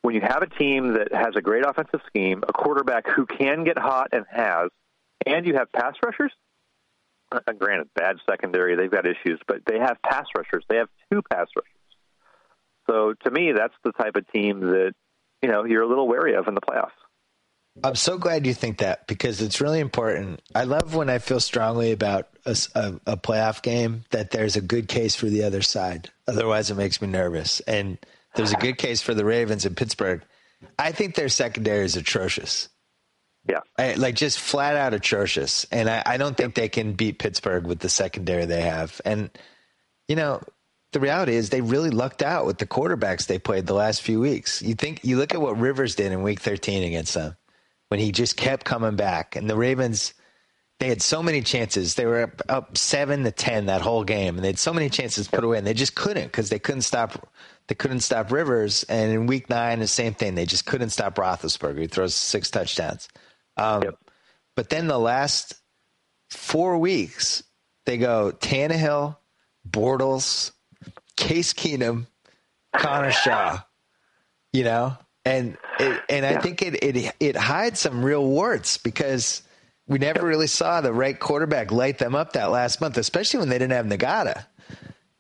when 0.02 0.16
you 0.16 0.22
have 0.22 0.42
a 0.42 0.48
team 0.48 0.94
that 0.94 1.14
has 1.14 1.36
a 1.36 1.42
great 1.42 1.66
offensive 1.66 2.02
scheme, 2.08 2.44
a 2.48 2.54
quarterback 2.54 3.08
who 3.08 3.26
can 3.26 3.64
get 3.64 3.78
hot 3.78 4.10
and 4.12 4.26
has, 4.30 4.70
and 5.26 5.46
you 5.46 5.56
have 5.56 5.72
pass 5.72 5.96
rushers, 6.04 6.32
uh, 7.32 7.40
granted, 7.58 7.90
bad 7.96 8.18
secondary, 8.30 8.76
they've 8.76 8.92
got 8.92 9.06
issues, 9.06 9.40
but 9.48 9.62
they 9.66 9.78
have 9.78 9.98
pass 10.02 10.26
rushers. 10.36 10.64
They 10.70 10.78
have 10.78 10.90
two 11.12 11.22
pass 11.30 11.48
rushers. 11.56 11.74
So 12.90 13.14
to 13.26 13.32
me, 13.32 13.52
that's 13.52 13.74
the 13.84 13.92
type 13.92 14.16
of 14.16 14.28
team 14.32 14.62
that, 14.62 14.94
you 15.42 15.50
know, 15.50 15.64
you're 15.66 15.84
a 15.84 15.88
little 15.88 16.08
wary 16.08 16.36
of 16.36 16.48
in 16.48 16.56
the 16.56 16.62
playoffs. 16.62 16.90
I'm 17.84 17.96
so 17.96 18.18
glad 18.18 18.48
you 18.48 18.54
think 18.54 18.80
that 18.80 19.08
because 19.08 19.42
it's 19.42 19.62
really 19.62 19.80
important. 19.80 20.42
I 20.56 20.64
love 20.64 20.96
when 20.96 21.10
I 21.10 21.20
feel 21.20 21.40
strongly 21.40 21.92
about 21.92 22.28
a, 22.46 22.58
a, 22.76 23.00
a, 23.06 23.18
playoff 23.18 23.62
game 23.62 24.04
that 24.10 24.32
there's 24.32 24.56
a 24.56 24.62
good 24.62 24.88
case 24.88 25.16
for 25.16 25.28
the 25.28 25.44
other 25.44 25.62
side. 25.62 26.10
Otherwise, 26.28 26.72
it 26.72 26.76
makes 26.76 27.02
me 27.02 27.08
nervous. 27.08 27.62
And 27.62 27.98
there's 28.40 28.54
a 28.54 28.58
good 28.58 28.78
case 28.78 29.02
for 29.02 29.14
the 29.14 29.26
Ravens 29.26 29.66
in 29.66 29.76
Pittsburgh. 29.76 30.24
I 30.78 30.92
think 30.92 31.16
their 31.16 31.30
secondary 31.30 31.86
is 31.86 31.96
atrocious. 31.96 32.70
Yeah. 33.48 33.62
I, 33.78 33.94
like 33.94 34.16
just 34.16 34.40
flat 34.40 34.76
out 34.76 34.94
atrocious. 34.94 35.66
And 35.72 35.90
I, 35.90 36.04
I 36.06 36.18
don't 36.18 36.38
think 36.38 36.56
they 36.56 36.70
can 36.70 36.94
beat 36.94 37.20
Pittsburgh 37.20 37.66
with 37.66 37.80
the 37.80 37.90
secondary 37.90 38.46
they 38.46 38.62
have. 38.62 39.02
And, 39.04 39.30
you 40.08 40.16
know, 40.16 40.42
the 40.92 41.00
reality 41.00 41.36
is 41.36 41.50
they 41.50 41.62
really 41.62 41.90
lucked 41.90 42.22
out 42.22 42.46
with 42.46 42.58
the 42.58 42.68
quarterbacks 42.68 43.28
they 43.28 43.40
played 43.40 43.68
the 43.68 43.74
last 43.74 44.02
few 44.02 44.20
weeks. 44.20 44.62
You 44.62 44.74
think 44.74 45.04
you 45.04 45.18
look 45.18 45.34
at 45.34 45.42
what 45.42 45.60
Rivers 45.60 45.96
did 45.96 46.12
in 46.12 46.24
week 46.24 46.40
13 46.40 46.84
against 46.84 47.14
them 47.14 47.36
when 47.90 48.00
he 48.00 48.12
just 48.12 48.38
kept 48.38 48.66
coming 48.66 48.96
back 48.96 49.36
and 49.36 49.50
the 49.50 49.58
Ravens 49.58 50.14
they 50.80 50.88
had 50.88 51.02
so 51.02 51.22
many 51.22 51.42
chances. 51.42 51.96
They 51.96 52.06
were 52.06 52.22
up, 52.22 52.42
up 52.48 52.78
7 52.78 53.26
to 53.26 53.32
10 53.32 53.66
that 53.66 53.82
whole 53.82 54.06
game 54.06 54.36
and 54.36 54.44
they 54.44 54.50
had 54.50 54.60
so 54.60 54.74
many 54.74 54.90
chances 54.90 55.28
put 55.28 55.44
away 55.44 55.58
and 55.58 55.68
they 55.68 55.74
just 55.74 55.94
couldn't 55.94 56.32
cuz 56.32 56.50
they 56.50 56.60
couldn't 56.60 56.84
stop 56.84 57.30
they 57.70 57.76
couldn't 57.76 58.00
stop 58.00 58.32
Rivers 58.32 58.84
and 58.90 59.12
in 59.12 59.28
week 59.28 59.50
9 59.50 59.80
the 59.80 59.88
same 59.88 60.16
thing. 60.16 60.34
They 60.34 60.48
just 60.48 60.66
couldn't 60.66 60.90
stop 60.90 61.16
Roethlisberger. 61.16 61.80
He 61.80 61.88
throws 61.88 62.16
six 62.16 62.50
touchdowns. 62.50 63.08
Um, 63.58 63.84
yep. 63.84 63.96
but 64.56 64.70
then 64.70 64.88
the 64.88 64.98
last 64.98 65.54
4 66.32 66.80
weeks 66.80 67.44
they 67.86 67.98
go 67.98 68.32
Tannehill, 68.32 69.18
Bortles, 69.70 70.52
Case 71.16 71.54
Keenum, 71.54 72.08
Connor 72.76 73.12
Shaw, 73.12 73.60
you 74.52 74.64
know, 74.64 74.98
and 75.26 75.56
it, 75.80 76.02
and 76.10 76.26
I 76.26 76.40
think 76.40 76.62
it, 76.62 76.84
it 76.84 77.14
it 77.20 77.36
hides 77.36 77.80
some 77.80 78.04
real 78.04 78.26
warts 78.26 78.78
because 78.78 79.44
we 79.88 80.00
never 80.00 80.26
really 80.26 80.48
saw 80.48 80.82
the 80.82 80.94
right 80.94 81.20
quarterback 81.20 81.72
light 81.72 81.98
them 81.98 82.16
up 82.16 82.34
that 82.34 82.52
last 82.52 82.80
month, 82.80 82.98
especially 82.98 83.40
when 83.40 83.50
they 83.50 83.58
didn't 83.58 83.74
have 83.74 83.86
Ngata. 83.86 84.46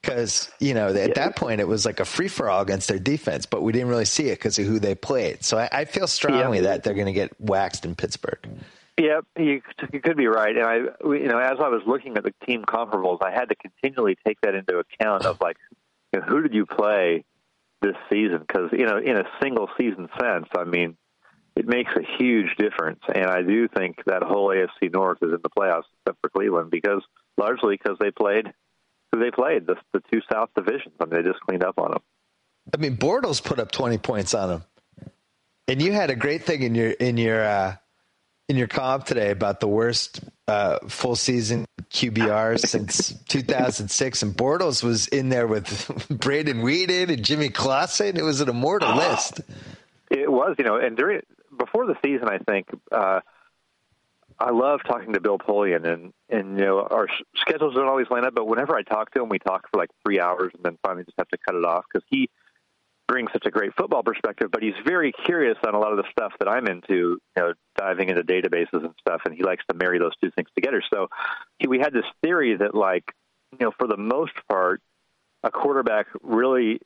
Because 0.01 0.49
you 0.59 0.73
know 0.73 0.87
at 0.87 1.15
that 1.15 1.35
point 1.35 1.59
it 1.59 1.67
was 1.67 1.85
like 1.85 1.99
a 1.99 2.05
free 2.05 2.29
for 2.29 2.49
all 2.49 2.61
against 2.61 2.87
their 2.87 2.99
defense, 2.99 3.45
but 3.45 3.61
we 3.61 3.73
didn't 3.73 3.89
really 3.89 4.05
see 4.05 4.27
it 4.27 4.39
because 4.39 4.57
of 4.57 4.65
who 4.65 4.79
they 4.79 4.95
played. 4.95 5.43
So 5.43 5.57
I, 5.57 5.69
I 5.71 5.85
feel 5.85 6.07
strongly 6.07 6.61
that 6.61 6.83
they're 6.83 6.93
going 6.93 7.07
to 7.07 7.13
get 7.13 7.39
waxed 7.39 7.83
in 7.83 7.95
Pittsburgh. 7.95 8.39
Yep, 8.97 9.25
you, 9.37 9.61
you 9.93 10.01
could 10.01 10.17
be 10.17 10.27
right. 10.27 10.55
And 10.55 10.65
I, 10.65 10.75
you 11.05 11.27
know, 11.27 11.37
as 11.37 11.57
I 11.59 11.69
was 11.69 11.81
looking 11.85 12.17
at 12.17 12.23
the 12.23 12.33
team 12.45 12.63
comparables, 12.63 13.19
I 13.21 13.31
had 13.31 13.49
to 13.49 13.55
continually 13.55 14.17
take 14.25 14.41
that 14.41 14.55
into 14.55 14.77
account 14.77 15.25
of 15.25 15.39
like 15.41 15.57
you 16.13 16.19
know, 16.19 16.25
who 16.25 16.41
did 16.41 16.53
you 16.53 16.65
play 16.65 17.23
this 17.81 17.95
season? 18.11 18.39
Because 18.39 18.71
you 18.71 18.85
know, 18.85 18.97
in 18.97 19.17
a 19.17 19.23
single 19.41 19.69
season 19.77 20.09
sense, 20.19 20.47
I 20.57 20.65
mean, 20.65 20.97
it 21.55 21.67
makes 21.67 21.91
a 21.95 22.01
huge 22.17 22.55
difference. 22.57 22.99
And 23.13 23.25
I 23.25 23.41
do 23.41 23.67
think 23.67 24.03
that 24.05 24.23
whole 24.23 24.47
AFC 24.47 24.91
North 24.91 25.19
is 25.21 25.31
in 25.33 25.39
the 25.41 25.49
playoffs, 25.49 25.83
except 26.01 26.19
for 26.21 26.29
Cleveland, 26.29 26.71
because 26.71 27.03
largely 27.37 27.77
because 27.77 27.97
they 27.99 28.11
played 28.11 28.51
who 29.11 29.19
they 29.19 29.31
played 29.31 29.67
the 29.67 29.75
the 29.93 30.01
two 30.11 30.21
South 30.31 30.49
divisions. 30.55 30.93
I 30.99 31.05
mean, 31.05 31.21
they 31.21 31.29
just 31.29 31.41
cleaned 31.41 31.63
up 31.63 31.77
on 31.77 31.91
them. 31.91 32.01
I 32.73 32.77
mean, 32.77 32.97
Bortles 32.97 33.43
put 33.43 33.59
up 33.59 33.71
twenty 33.71 33.97
points 33.97 34.33
on 34.33 34.49
them, 34.49 34.63
and 35.67 35.81
you 35.81 35.91
had 35.91 36.09
a 36.09 36.15
great 36.15 36.43
thing 36.43 36.61
in 36.61 36.75
your 36.75 36.91
in 36.91 37.17
your. 37.17 37.43
Uh, 37.43 37.75
in 38.49 38.57
your 38.57 38.67
comp 38.67 39.05
today 39.05 39.29
about 39.29 39.59
the 39.59 39.67
worst 39.67 40.21
uh, 40.47 40.79
full 40.87 41.15
season 41.15 41.65
QBR 41.91 42.59
since 42.67 43.13
2006, 43.27 44.23
and 44.23 44.35
Bortles 44.35 44.83
was 44.83 45.07
in 45.07 45.29
there 45.29 45.47
with 45.47 46.07
Brandon 46.09 46.63
Weeden 46.63 47.09
and 47.09 47.23
Jimmy 47.23 47.49
Clausen. 47.49 48.17
It 48.17 48.23
was 48.23 48.41
an 48.41 48.49
immortal 48.49 48.95
list. 48.95 49.41
It 50.09 50.29
was, 50.29 50.55
you 50.57 50.65
know, 50.65 50.77
and 50.77 50.97
during 50.97 51.21
before 51.57 51.85
the 51.85 51.95
season, 52.03 52.27
I 52.27 52.39
think 52.39 52.67
uh, 52.91 53.19
I 54.39 54.51
love 54.51 54.79
talking 54.87 55.13
to 55.13 55.19
Bill 55.19 55.37
Polian, 55.37 55.85
and 55.85 56.13
and 56.29 56.57
you 56.57 56.65
know 56.65 56.87
our 56.89 57.07
schedules 57.35 57.75
don't 57.75 57.87
always 57.87 58.07
line 58.09 58.25
up, 58.25 58.33
but 58.35 58.47
whenever 58.47 58.75
I 58.75 58.83
talk 58.83 59.11
to 59.13 59.21
him, 59.21 59.29
we 59.29 59.39
talk 59.39 59.67
for 59.71 59.79
like 59.79 59.89
three 60.05 60.19
hours, 60.19 60.51
and 60.55 60.63
then 60.63 60.77
finally 60.83 61.03
just 61.03 61.17
have 61.17 61.27
to 61.29 61.37
cut 61.45 61.55
it 61.55 61.65
off 61.65 61.83
because 61.91 62.05
he 62.09 62.29
brings 63.09 63.31
such 63.33 63.45
a 63.45 63.51
great 63.51 63.75
football 63.75 64.03
perspective, 64.03 64.49
but 64.51 64.61
he's 64.61 64.75
very 64.85 65.11
curious 65.25 65.57
on 65.65 65.73
a 65.73 65.79
lot 65.79 65.91
of 65.91 65.97
the 65.97 66.03
stuff 66.11 66.31
that 66.39 66.47
I'm 66.47 66.67
into, 66.67 66.93
you 66.93 67.19
know, 67.35 67.53
diving 67.75 68.09
into 68.09 68.21
databases 68.21 68.85
and 68.85 68.93
stuff, 68.99 69.21
and 69.25 69.33
he 69.33 69.43
likes 69.43 69.63
to 69.67 69.75
marry 69.75 69.97
those 69.97 70.15
two 70.23 70.29
things 70.31 70.47
together. 70.55 70.83
So 70.93 71.09
he, 71.57 71.67
we 71.67 71.79
had 71.79 71.91
this 71.91 72.05
theory 72.21 72.55
that, 72.55 72.75
like, 72.75 73.03
you 73.51 73.65
know, 73.65 73.71
for 73.79 73.87
the 73.87 73.97
most 73.97 74.33
part, 74.47 74.81
a 75.43 75.49
quarterback 75.49 76.05
really 76.21 76.79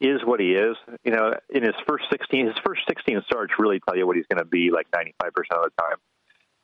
is 0.00 0.24
what 0.24 0.40
he 0.40 0.54
is. 0.54 0.76
You 1.04 1.12
know, 1.12 1.34
in 1.50 1.62
his 1.62 1.74
first 1.86 2.04
16, 2.10 2.46
his 2.46 2.56
first 2.64 2.82
16 2.88 3.22
starts 3.26 3.52
really 3.58 3.80
tell 3.86 3.96
you 3.96 4.06
what 4.06 4.16
he's 4.16 4.26
going 4.26 4.42
to 4.42 4.48
be 4.48 4.70
like 4.70 4.90
95% 4.90 5.10
of 5.26 5.36
the 5.50 5.70
time. 5.78 5.98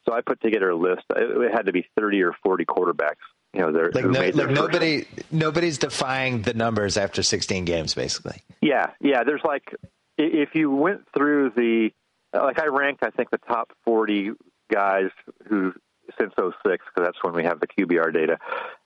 So 0.07 0.15
I 0.15 0.21
put 0.21 0.41
together 0.41 0.71
a 0.71 0.77
list. 0.77 1.03
It 1.17 1.53
had 1.53 1.67
to 1.67 1.73
be 1.73 1.87
30 1.97 2.23
or 2.23 2.33
40 2.45 2.65
quarterbacks 2.65 3.17
you 3.55 3.61
know, 3.61 3.73
they're 3.73 3.93
like, 3.93 4.05
no, 4.05 4.21
like 4.21 4.51
nobody, 4.51 5.07
nobody's 5.31 5.79
defying 5.79 6.43
the 6.43 6.55
numbers 6.55 6.97
after 6.97 7.23
16 7.23 7.65
games, 7.65 7.95
basically. 7.95 8.43
Yeah, 8.61 8.91
yeah. 9.01 9.23
There's 9.23 9.43
like, 9.45 9.77
if 10.19 10.51
you 10.55 10.71
went 10.71 11.03
through 11.17 11.51
the, 11.51 11.91
like 12.33 12.59
I 12.59 12.67
ranked, 12.67 13.05
I 13.05 13.11
think 13.11 13.31
the 13.31 13.39
top 13.39 13.71
40 13.85 14.33
guys 14.73 15.11
who 15.49 15.73
since 16.21 16.35
06 16.37 16.55
because 16.65 16.83
that's 16.97 17.19
when 17.23 17.33
we 17.33 17.45
have 17.45 17.61
the 17.61 17.67
QBR 17.67 18.13
data, 18.13 18.39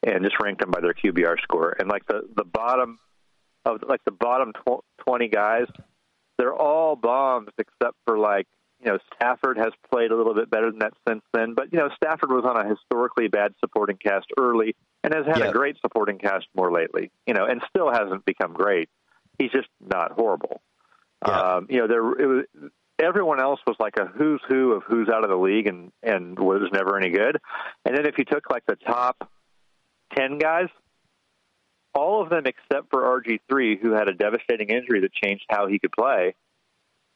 and 0.06 0.22
just 0.22 0.36
ranked 0.40 0.60
them 0.60 0.70
by 0.70 0.80
their 0.80 0.94
QBR 0.94 1.40
score. 1.42 1.74
And 1.78 1.88
like 1.88 2.06
the 2.06 2.22
the 2.36 2.44
bottom 2.44 2.98
of 3.64 3.82
like 3.88 4.04
the 4.04 4.12
bottom 4.12 4.52
tw- 4.52 4.84
20 5.04 5.28
guys, 5.28 5.64
they're 6.38 6.54
all 6.54 6.94
bombs 6.94 7.48
except 7.58 7.96
for 8.06 8.18
like 8.18 8.46
you 8.80 8.92
know, 8.92 8.98
Stafford 9.14 9.58
has 9.58 9.72
played 9.90 10.10
a 10.10 10.16
little 10.16 10.34
bit 10.34 10.50
better 10.50 10.70
than 10.70 10.78
that 10.80 10.92
since 11.06 11.22
then. 11.32 11.54
But, 11.54 11.72
you 11.72 11.78
know, 11.78 11.88
Stafford 11.96 12.30
was 12.30 12.44
on 12.44 12.56
a 12.56 12.68
historically 12.68 13.28
bad 13.28 13.54
supporting 13.60 13.96
cast 13.96 14.26
early 14.38 14.76
and 15.02 15.12
has 15.14 15.26
had 15.26 15.42
a 15.42 15.52
great 15.52 15.76
supporting 15.80 16.18
cast 16.18 16.46
more 16.54 16.70
lately, 16.70 17.10
you 17.26 17.34
know, 17.34 17.44
and 17.44 17.60
still 17.68 17.90
hasn't 17.90 18.24
become 18.24 18.52
great. 18.52 18.88
He's 19.38 19.50
just 19.50 19.68
not 19.80 20.12
horrible. 20.12 20.60
Yeah. 21.26 21.56
Um, 21.56 21.66
you 21.68 21.78
know, 21.78 21.88
there 21.88 22.12
it 22.12 22.26
was, 22.26 22.70
everyone 23.00 23.40
else 23.40 23.60
was 23.66 23.76
like 23.80 23.96
a 23.98 24.06
who's 24.06 24.40
who 24.48 24.72
of 24.72 24.84
who's 24.84 25.08
out 25.08 25.24
of 25.24 25.30
the 25.30 25.36
league 25.36 25.66
and, 25.66 25.90
and 26.02 26.38
was 26.38 26.68
never 26.72 26.96
any 26.96 27.10
good. 27.10 27.38
And 27.84 27.96
then 27.96 28.06
if 28.06 28.16
you 28.18 28.24
took 28.24 28.50
like 28.50 28.64
the 28.66 28.76
top 28.76 29.28
10 30.16 30.38
guys, 30.38 30.68
all 31.94 32.22
of 32.22 32.30
them 32.30 32.44
except 32.46 32.90
for 32.90 33.02
RG3, 33.02 33.80
who 33.80 33.92
had 33.92 34.08
a 34.08 34.14
devastating 34.14 34.68
injury 34.68 35.00
that 35.00 35.12
changed 35.12 35.46
how 35.48 35.66
he 35.66 35.80
could 35.80 35.92
play– 35.92 36.36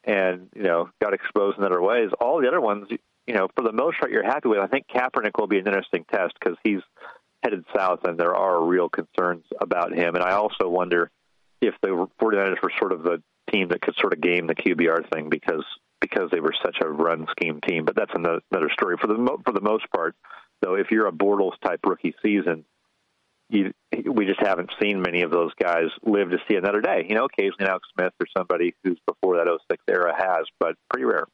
and 0.05 0.49
you 0.55 0.63
know 0.63 0.91
got 1.01 1.15
exposed 1.15 1.59
in 1.59 1.65
other 1.65 1.81
ways. 1.81 2.11
All 2.21 2.41
the 2.41 2.49
other 2.49 2.61
ones, 2.61 2.89
you 3.27 3.35
know, 3.35 3.49
for 3.57 3.63
the 3.63 3.73
most 3.73 3.99
part, 3.99 4.13
you're 4.13 4.25
happy 4.25 4.49
with. 4.49 4.59
I 4.59 4.67
think 4.67 4.87
Kaepernick 4.89 5.39
will 5.39 5.47
be 5.47 5.59
an 5.59 5.67
interesting 5.67 6.05
test 6.11 6.35
because 6.39 6.59
he's 6.65 6.81
headed 7.43 7.65
south, 7.77 8.01
and 8.05 8.19
there 8.19 8.35
are 8.35 8.65
real 8.65 8.89
concerns 8.89 9.45
about 9.61 9.93
him. 9.93 10.15
And 10.15 10.25
I 10.25 10.33
also 10.33 10.69
wonder 10.69 11.11
if 11.61 11.75
the 11.83 12.09
49ers 12.21 12.63
were 12.63 12.73
sort 12.79 12.93
of 12.93 13.03
the 13.03 13.23
team 13.51 13.69
that 13.69 13.81
could 13.81 13.97
sort 13.97 14.13
of 14.13 14.21
game 14.21 14.47
the 14.47 14.55
QBR 14.55 15.11
thing 15.13 15.29
because 15.29 15.65
because 16.01 16.31
they 16.33 16.41
were 16.41 16.55
such 16.63 16.79
a 16.83 16.89
run 16.89 17.27
scheme 17.31 17.61
team. 17.61 17.85
But 17.85 17.95
that's 17.97 18.13
another, 18.15 18.41
another 18.51 18.71
story. 18.73 18.97
For 19.01 19.07
the 19.07 19.39
for 19.45 19.53
the 19.53 19.61
most 19.61 19.91
part, 19.95 20.15
though, 20.61 20.75
if 20.75 20.91
you're 20.91 21.07
a 21.07 21.13
Bortles 21.13 21.59
type 21.65 21.81
rookie 21.85 22.15
season, 22.23 22.65
you, 23.53 23.73
we 24.11 24.25
just 24.25 24.41
haven't 24.41 24.71
seen 24.81 25.03
many 25.03 25.23
of 25.23 25.31
those 25.31 25.53
guys 25.61 25.87
live 26.03 26.31
to 26.31 26.39
see 26.49 26.57
another 26.57 26.81
day. 26.81 27.07
You 27.09 27.15
know, 27.15 27.27
occasionally 27.27 27.69
Alex 27.69 27.87
Smith 27.95 28.13
or 28.19 28.27
somebody 28.37 28.75
who's 28.83 28.99
before 29.07 29.37
that 29.37 29.47
06 29.71 29.83
era 29.89 30.15
has, 30.17 30.47
but 30.59 30.75
pretty 30.91 31.05
rare. 31.05 31.27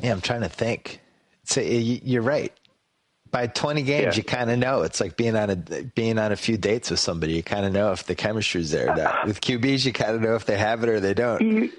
Yeah, 0.00 0.12
I'm 0.12 0.20
trying 0.20 0.42
to 0.42 0.48
think. 0.48 1.00
So 1.44 1.60
you're 1.60 2.22
right. 2.22 2.52
By 3.30 3.46
20 3.46 3.82
games, 3.82 4.04
yeah. 4.04 4.14
you 4.16 4.22
kind 4.24 4.50
of 4.50 4.58
know. 4.58 4.82
It's 4.82 5.00
like 5.00 5.16
being 5.16 5.36
on 5.36 5.50
a 5.50 5.56
being 5.56 6.18
on 6.18 6.32
a 6.32 6.36
few 6.36 6.56
dates 6.56 6.90
with 6.90 6.98
somebody. 6.98 7.34
You 7.34 7.44
kind 7.44 7.64
of 7.64 7.72
know 7.72 7.92
if 7.92 8.04
the 8.04 8.16
chemistry's 8.16 8.72
there. 8.72 8.90
Or 8.90 8.96
not. 8.96 9.24
With 9.26 9.40
QBs, 9.40 9.86
you 9.86 9.92
kind 9.92 10.16
of 10.16 10.20
know 10.20 10.34
if 10.34 10.46
they 10.46 10.58
have 10.58 10.82
it 10.82 10.88
or 10.88 10.98
they 10.98 11.14
don't. 11.14 11.40
You, 11.40 11.72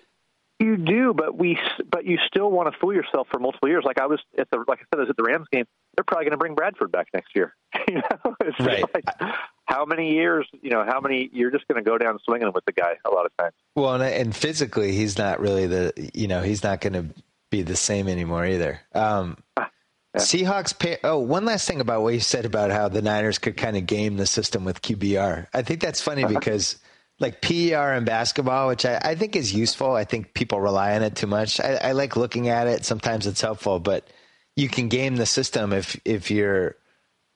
you 0.61 0.77
do, 0.77 1.13
but 1.13 1.37
we 1.37 1.59
but 1.89 2.05
you 2.05 2.17
still 2.27 2.51
want 2.51 2.71
to 2.71 2.79
fool 2.79 2.93
yourself 2.93 3.27
for 3.31 3.39
multiple 3.39 3.67
years. 3.67 3.83
Like 3.85 3.99
I 3.99 4.05
was 4.05 4.19
at 4.37 4.49
the 4.51 4.63
like 4.67 4.79
I 4.79 4.83
said, 4.83 4.97
I 4.97 5.01
was 5.01 5.09
at 5.09 5.17
the 5.17 5.23
Rams 5.23 5.47
game. 5.51 5.65
They're 5.95 6.03
probably 6.03 6.25
going 6.25 6.31
to 6.31 6.37
bring 6.37 6.55
Bradford 6.55 6.91
back 6.91 7.07
next 7.13 7.35
year. 7.35 7.55
you 7.87 7.95
know, 7.95 8.35
it's 8.41 8.59
right. 8.59 8.83
Like, 8.93 9.33
how 9.65 9.85
many 9.85 10.13
years? 10.13 10.47
You 10.61 10.69
know, 10.69 10.85
how 10.85 11.01
many? 11.01 11.29
You're 11.33 11.51
just 11.51 11.67
going 11.67 11.83
to 11.83 11.89
go 11.89 11.97
down 11.97 12.19
swinging 12.23 12.51
with 12.53 12.65
the 12.65 12.71
guy 12.71 12.93
a 13.05 13.09
lot 13.09 13.25
of 13.25 13.35
times. 13.37 13.53
Well, 13.75 13.93
and, 13.95 14.03
and 14.03 14.35
physically, 14.35 14.93
he's 14.93 15.17
not 15.17 15.39
really 15.39 15.67
the. 15.67 16.11
You 16.13 16.27
know, 16.27 16.41
he's 16.41 16.63
not 16.63 16.81
going 16.81 16.93
to 16.93 17.05
be 17.49 17.61
the 17.61 17.75
same 17.75 18.07
anymore 18.07 18.45
either. 18.45 18.79
Um, 18.93 19.37
ah, 19.57 19.69
yeah. 20.15 20.21
Seahawks 20.21 20.77
pay. 20.77 20.97
Oh, 21.03 21.19
one 21.19 21.45
last 21.45 21.67
thing 21.67 21.81
about 21.81 22.01
what 22.01 22.13
you 22.13 22.19
said 22.19 22.45
about 22.45 22.71
how 22.71 22.89
the 22.89 23.01
Niners 23.01 23.39
could 23.39 23.57
kind 23.57 23.77
of 23.77 23.85
game 23.85 24.17
the 24.17 24.25
system 24.25 24.65
with 24.65 24.81
QBR. 24.81 25.47
I 25.53 25.61
think 25.61 25.81
that's 25.81 26.01
funny 26.01 26.23
uh-huh. 26.23 26.39
because 26.39 26.77
like 27.21 27.41
PER 27.41 27.93
in 27.93 28.03
basketball, 28.03 28.67
which 28.67 28.85
I, 28.85 28.99
I, 29.01 29.15
think 29.15 29.35
is 29.35 29.53
useful. 29.53 29.93
I 29.93 30.03
think 30.03 30.33
people 30.33 30.59
rely 30.59 30.95
on 30.95 31.03
it 31.03 31.15
too 31.15 31.27
much. 31.27 31.59
I, 31.59 31.75
I, 31.75 31.91
like 31.91 32.15
looking 32.15 32.49
at 32.49 32.67
it. 32.67 32.83
Sometimes 32.83 33.27
it's 33.27 33.39
helpful, 33.39 33.79
but 33.79 34.07
you 34.55 34.67
can 34.67 34.89
game 34.89 35.15
the 35.15 35.27
system 35.27 35.71
if 35.71 35.99
if 36.03 36.31
you're 36.31 36.75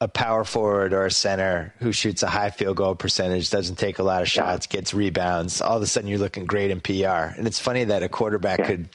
a 0.02 0.08
power 0.08 0.44
forward 0.44 0.92
or 0.92 1.06
a 1.06 1.12
center 1.12 1.74
who 1.80 1.92
shoots 1.92 2.24
a 2.24 2.28
high 2.28 2.50
field 2.50 2.78
goal 2.78 2.96
percentage, 2.96 3.50
doesn't 3.50 3.78
take 3.78 4.00
a 4.00 4.04
lot 4.04 4.22
of 4.22 4.30
shots, 4.30 4.68
gets 4.68 4.94
rebounds. 4.94 5.62
All 5.62 5.78
of 5.78 5.84
a 5.84 5.88
sudden, 5.88 6.10
you're 6.10 6.20
looking 6.20 6.46
great 6.46 6.72
in 6.72 6.82
PR. 6.82 7.34
And 7.38 7.48
it's 7.48 7.60
funny 7.60 7.86
that 7.86 8.04
a 8.04 8.10
quarterback 8.10 8.60
yeah. 8.60 8.68
could 8.68 8.90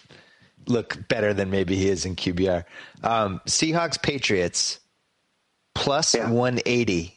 look 0.67 1.09
better 1.09 1.33
than 1.33 1.51
maybe 1.51 1.77
he 1.77 1.89
is 1.89 2.05
in 2.05 2.17
QBR. 2.17 2.65
Um, 3.03 3.41
Seahawks 3.47 4.01
Patriots 4.01 4.79
plus 5.75 6.15
Yeah. 6.15 6.31
180 6.31 7.17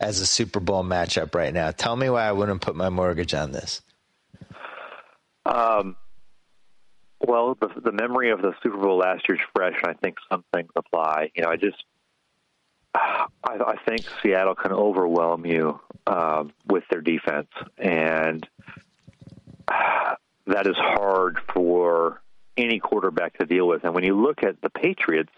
as 0.00 0.20
a 0.20 0.26
Super 0.26 0.60
Bowl 0.60 0.84
matchup 0.84 1.34
right 1.34 1.52
now. 1.52 1.70
Tell 1.70 1.96
me 1.96 2.08
why 2.10 2.24
I 2.26 2.32
wouldn't 2.32 2.60
put 2.60 2.76
my 2.76 2.88
mortgage 2.88 3.34
on 3.34 3.52
this. 3.52 3.82
Um, 5.44 5.96
well, 7.20 7.56
the, 7.60 7.68
the 7.80 7.92
memory 7.92 8.30
of 8.30 8.42
the 8.42 8.52
Super 8.62 8.76
Bowl 8.76 8.98
last 8.98 9.28
year's 9.28 9.40
fresh, 9.54 9.74
and 9.82 9.90
I 9.90 9.94
think 9.94 10.16
some 10.30 10.44
things 10.54 10.70
apply. 10.76 11.30
You 11.34 11.42
know, 11.42 11.50
I 11.50 11.56
just, 11.56 11.82
I, 12.94 13.26
I 13.44 13.76
think 13.86 14.04
Seattle 14.22 14.54
can 14.54 14.72
overwhelm 14.72 15.44
you 15.46 15.80
um, 16.06 16.52
with 16.66 16.84
their 16.90 17.00
defense, 17.00 17.48
and 17.76 18.46
that 20.46 20.66
is 20.66 20.76
hard 20.76 21.38
for 21.52 22.22
any 22.56 22.78
quarterback 22.78 23.38
to 23.38 23.46
deal 23.46 23.66
with. 23.66 23.84
And 23.84 23.94
when 23.94 24.04
you 24.04 24.20
look 24.20 24.42
at 24.42 24.60
the 24.60 24.70
Patriots, 24.70 25.32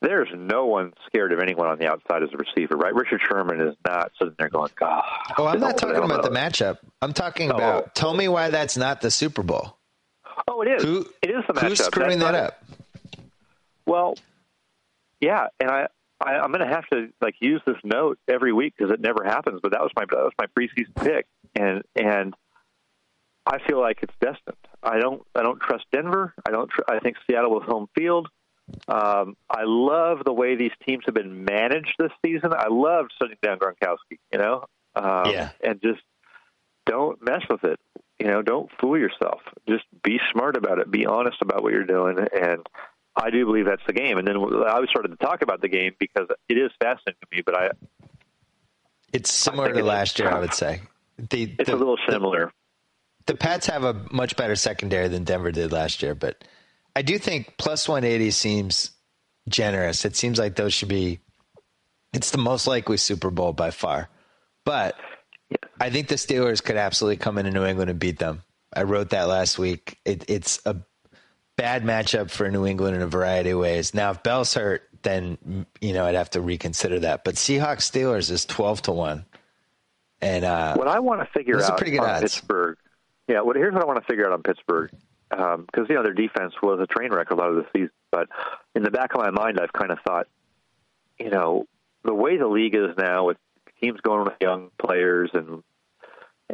there's 0.00 0.28
no 0.34 0.66
one 0.66 0.92
scared 1.06 1.32
of 1.32 1.40
anyone 1.40 1.66
on 1.66 1.78
the 1.78 1.86
outside 1.86 2.22
as 2.22 2.28
a 2.32 2.36
receiver, 2.36 2.76
right? 2.76 2.94
Richard 2.94 3.20
Sherman 3.28 3.60
is 3.60 3.74
not 3.86 4.12
sitting 4.18 4.34
there 4.38 4.48
going, 4.48 4.70
"God." 4.78 5.02
Oh, 5.36 5.46
I'm 5.46 5.60
not 5.60 5.76
talking 5.76 6.02
about 6.02 6.22
the 6.22 6.30
matchup. 6.30 6.78
I'm 7.02 7.12
talking 7.12 7.50
about. 7.50 7.84
Oh. 7.84 7.90
Tell 7.94 8.14
me 8.14 8.28
why 8.28 8.50
that's 8.50 8.76
not 8.76 9.00
the 9.00 9.10
Super 9.10 9.42
Bowl. 9.42 9.76
Oh, 10.46 10.62
it 10.62 10.68
is. 10.68 10.82
Who 10.82 11.06
it 11.22 11.30
is 11.30 11.44
the 11.46 11.54
matchup. 11.54 11.68
Who's 11.68 11.84
screwing 11.84 12.18
That's 12.20 12.32
that 12.32 12.34
up? 12.34 12.64
Well, 13.86 14.14
yeah, 15.20 15.46
and 15.58 15.70
I, 15.70 15.86
I 16.20 16.34
I'm 16.34 16.52
going 16.52 16.66
to 16.66 16.72
have 16.72 16.86
to 16.92 17.08
like 17.20 17.34
use 17.40 17.60
this 17.66 17.78
note 17.82 18.18
every 18.28 18.52
week 18.52 18.74
because 18.76 18.92
it 18.92 19.00
never 19.00 19.24
happens. 19.24 19.60
But 19.62 19.72
that 19.72 19.80
was 19.80 19.90
my 19.96 20.04
that 20.08 20.16
was 20.16 20.32
my 20.38 20.46
preseason 20.46 20.94
pick, 20.94 21.26
and 21.56 21.82
and 21.96 22.34
I 23.46 23.58
feel 23.66 23.80
like 23.80 23.98
it's 24.02 24.14
destined. 24.20 24.56
I 24.82 24.98
don't 25.00 25.26
I 25.34 25.42
don't 25.42 25.60
trust 25.60 25.86
Denver. 25.92 26.34
I 26.46 26.50
don't. 26.52 26.70
Tr- 26.70 26.82
I 26.88 27.00
think 27.00 27.16
Seattle 27.28 27.50
was 27.50 27.64
home 27.66 27.88
field. 27.96 28.28
Um, 28.86 29.36
I 29.50 29.62
love 29.64 30.18
the 30.24 30.32
way 30.32 30.56
these 30.56 30.72
teams 30.86 31.04
have 31.06 31.14
been 31.14 31.44
managed 31.44 31.94
this 31.98 32.12
season. 32.24 32.52
I 32.56 32.68
love 32.68 33.06
shutting 33.20 33.36
down 33.42 33.58
Gronkowski. 33.58 34.18
You 34.32 34.38
know, 34.38 34.64
um, 34.94 35.30
Yeah. 35.32 35.50
and 35.62 35.80
just 35.82 36.00
don't 36.86 37.22
mess 37.22 37.42
with 37.50 37.64
it. 37.64 37.78
You 38.18 38.26
know, 38.26 38.42
don't 38.42 38.70
fool 38.80 38.98
yourself. 38.98 39.40
Just 39.68 39.84
be 40.02 40.18
smart 40.32 40.56
about 40.56 40.78
it. 40.78 40.90
Be 40.90 41.06
honest 41.06 41.36
about 41.40 41.62
what 41.62 41.72
you're 41.72 41.84
doing. 41.84 42.18
And 42.18 42.66
I 43.14 43.30
do 43.30 43.44
believe 43.46 43.66
that's 43.66 43.82
the 43.86 43.92
game. 43.92 44.18
And 44.18 44.26
then 44.26 44.36
I 44.36 44.84
started 44.90 45.08
to 45.08 45.16
talk 45.24 45.42
about 45.42 45.60
the 45.60 45.68
game 45.68 45.92
because 45.98 46.26
it 46.48 46.54
is 46.58 46.70
fascinating 46.80 47.20
to 47.20 47.36
me. 47.36 47.42
But 47.44 47.54
I, 47.56 47.70
It's 49.12 49.30
similar 49.32 49.66
think 49.66 49.78
to 49.78 49.84
last 49.84 50.18
year, 50.18 50.28
I 50.30 50.40
would 50.40 50.54
say. 50.54 50.80
The, 51.18 51.54
it's 51.58 51.68
the, 51.68 51.74
a 51.74 51.76
little 51.76 51.98
similar. 52.08 52.52
the 53.26 53.34
Pats 53.34 53.66
have 53.66 53.84
a 53.84 53.94
much 54.12 54.36
better 54.36 54.56
secondary 54.56 55.08
than 55.08 55.24
Denver 55.24 55.50
did 55.52 55.72
last 55.72 56.02
year, 56.02 56.14
but 56.14 56.42
I 56.98 57.02
do 57.02 57.16
think 57.16 57.54
plus 57.58 57.88
180 57.88 58.32
seems 58.32 58.90
generous. 59.48 60.04
It 60.04 60.16
seems 60.16 60.36
like 60.36 60.56
those 60.56 60.74
should 60.74 60.88
be. 60.88 61.20
It's 62.12 62.32
the 62.32 62.38
most 62.38 62.66
likely 62.66 62.96
Super 62.96 63.30
Bowl 63.30 63.52
by 63.52 63.70
far, 63.70 64.08
but 64.64 64.96
I 65.80 65.90
think 65.90 66.08
the 66.08 66.16
Steelers 66.16 66.60
could 66.60 66.74
absolutely 66.74 67.18
come 67.18 67.38
into 67.38 67.52
New 67.52 67.64
England 67.64 67.88
and 67.88 68.00
beat 68.00 68.18
them. 68.18 68.42
I 68.74 68.82
wrote 68.82 69.10
that 69.10 69.28
last 69.28 69.60
week. 69.60 69.96
It, 70.04 70.24
it's 70.26 70.60
a 70.66 70.74
bad 71.54 71.84
matchup 71.84 72.32
for 72.32 72.50
New 72.50 72.66
England 72.66 72.96
in 72.96 73.02
a 73.02 73.06
variety 73.06 73.50
of 73.50 73.60
ways. 73.60 73.94
Now, 73.94 74.10
if 74.10 74.24
Bell's 74.24 74.52
hurt, 74.52 74.82
then 75.02 75.66
you 75.80 75.92
know 75.92 76.04
I'd 76.04 76.16
have 76.16 76.30
to 76.30 76.40
reconsider 76.40 76.98
that. 76.98 77.22
But 77.22 77.36
Seahawks 77.36 77.88
Steelers 77.88 78.28
is 78.28 78.44
12 78.44 78.82
to 78.82 78.92
one, 78.92 79.24
and 80.20 80.44
uh, 80.44 80.74
What 80.74 80.88
I 80.88 80.98
want 80.98 81.20
to 81.20 81.26
figure 81.26 81.62
out 81.62 81.76
pretty 81.76 81.92
good 81.92 82.00
on 82.00 82.10
odds. 82.10 82.22
Pittsburgh, 82.22 82.76
yeah. 83.28 83.42
What 83.42 83.54
here's 83.54 83.72
what 83.72 83.84
I 83.84 83.86
want 83.86 84.00
to 84.00 84.04
figure 84.04 84.26
out 84.26 84.32
on 84.32 84.42
Pittsburgh, 84.42 84.90
because 85.30 85.86
you 85.88 85.94
know 85.94 86.02
their 86.02 86.14
defense 86.14 86.54
was 86.62 86.80
a 86.80 86.86
train 86.86 87.12
wreck 87.12 87.30
a 87.30 87.34
lot 87.34 87.50
of 87.50 87.56
the 87.56 87.66
season. 87.74 87.90
But 88.10 88.28
in 88.74 88.82
the 88.82 88.90
back 88.90 89.14
of 89.14 89.20
my 89.20 89.30
mind, 89.30 89.58
I've 89.60 89.72
kind 89.72 89.90
of 89.90 89.98
thought, 90.06 90.26
you 91.18 91.30
know, 91.30 91.66
the 92.04 92.14
way 92.14 92.38
the 92.38 92.46
league 92.46 92.74
is 92.74 92.96
now 92.96 93.26
with 93.26 93.36
teams 93.82 94.00
going 94.00 94.24
with 94.24 94.34
young 94.40 94.70
players 94.78 95.30
and 95.34 95.62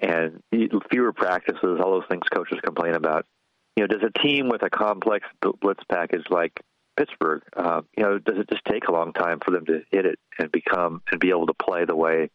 and 0.03 0.43
fewer 0.91 1.13
practices, 1.13 1.81
all 1.81 1.93
those 1.93 2.09
things 2.11 2.25
coaches 2.33 2.59
complain 2.63 2.95
about. 2.95 3.27
You 3.77 3.83
know, 3.83 3.87
does 3.89 4.09
a 4.09 4.19
team 4.19 4.49
with 4.49 4.63
a 4.63 4.71
complex 4.71 5.27
blitz 5.61 5.83
package 5.89 6.25
like 6.31 6.53
Pittsburgh, 6.97 7.43
uh, 7.57 7.83
you 7.97 8.05
know, 8.05 8.19
does 8.19 8.39
it 8.39 8.49
just 8.49 8.65
take 8.65 8.87
a 8.89 8.93
long 8.93 9.13
time 9.13 9.41
for 9.45 9.51
them 9.51 9.67
to 9.67 9.83
hit 9.91 10.07
it 10.07 10.19
and 10.39 10.51
become 10.53 11.03
and 11.11 11.21
be 11.21 11.31
able 11.31 11.47
to 11.47 11.55
play 11.55 11.85
the 11.85 11.97
way 11.97 12.31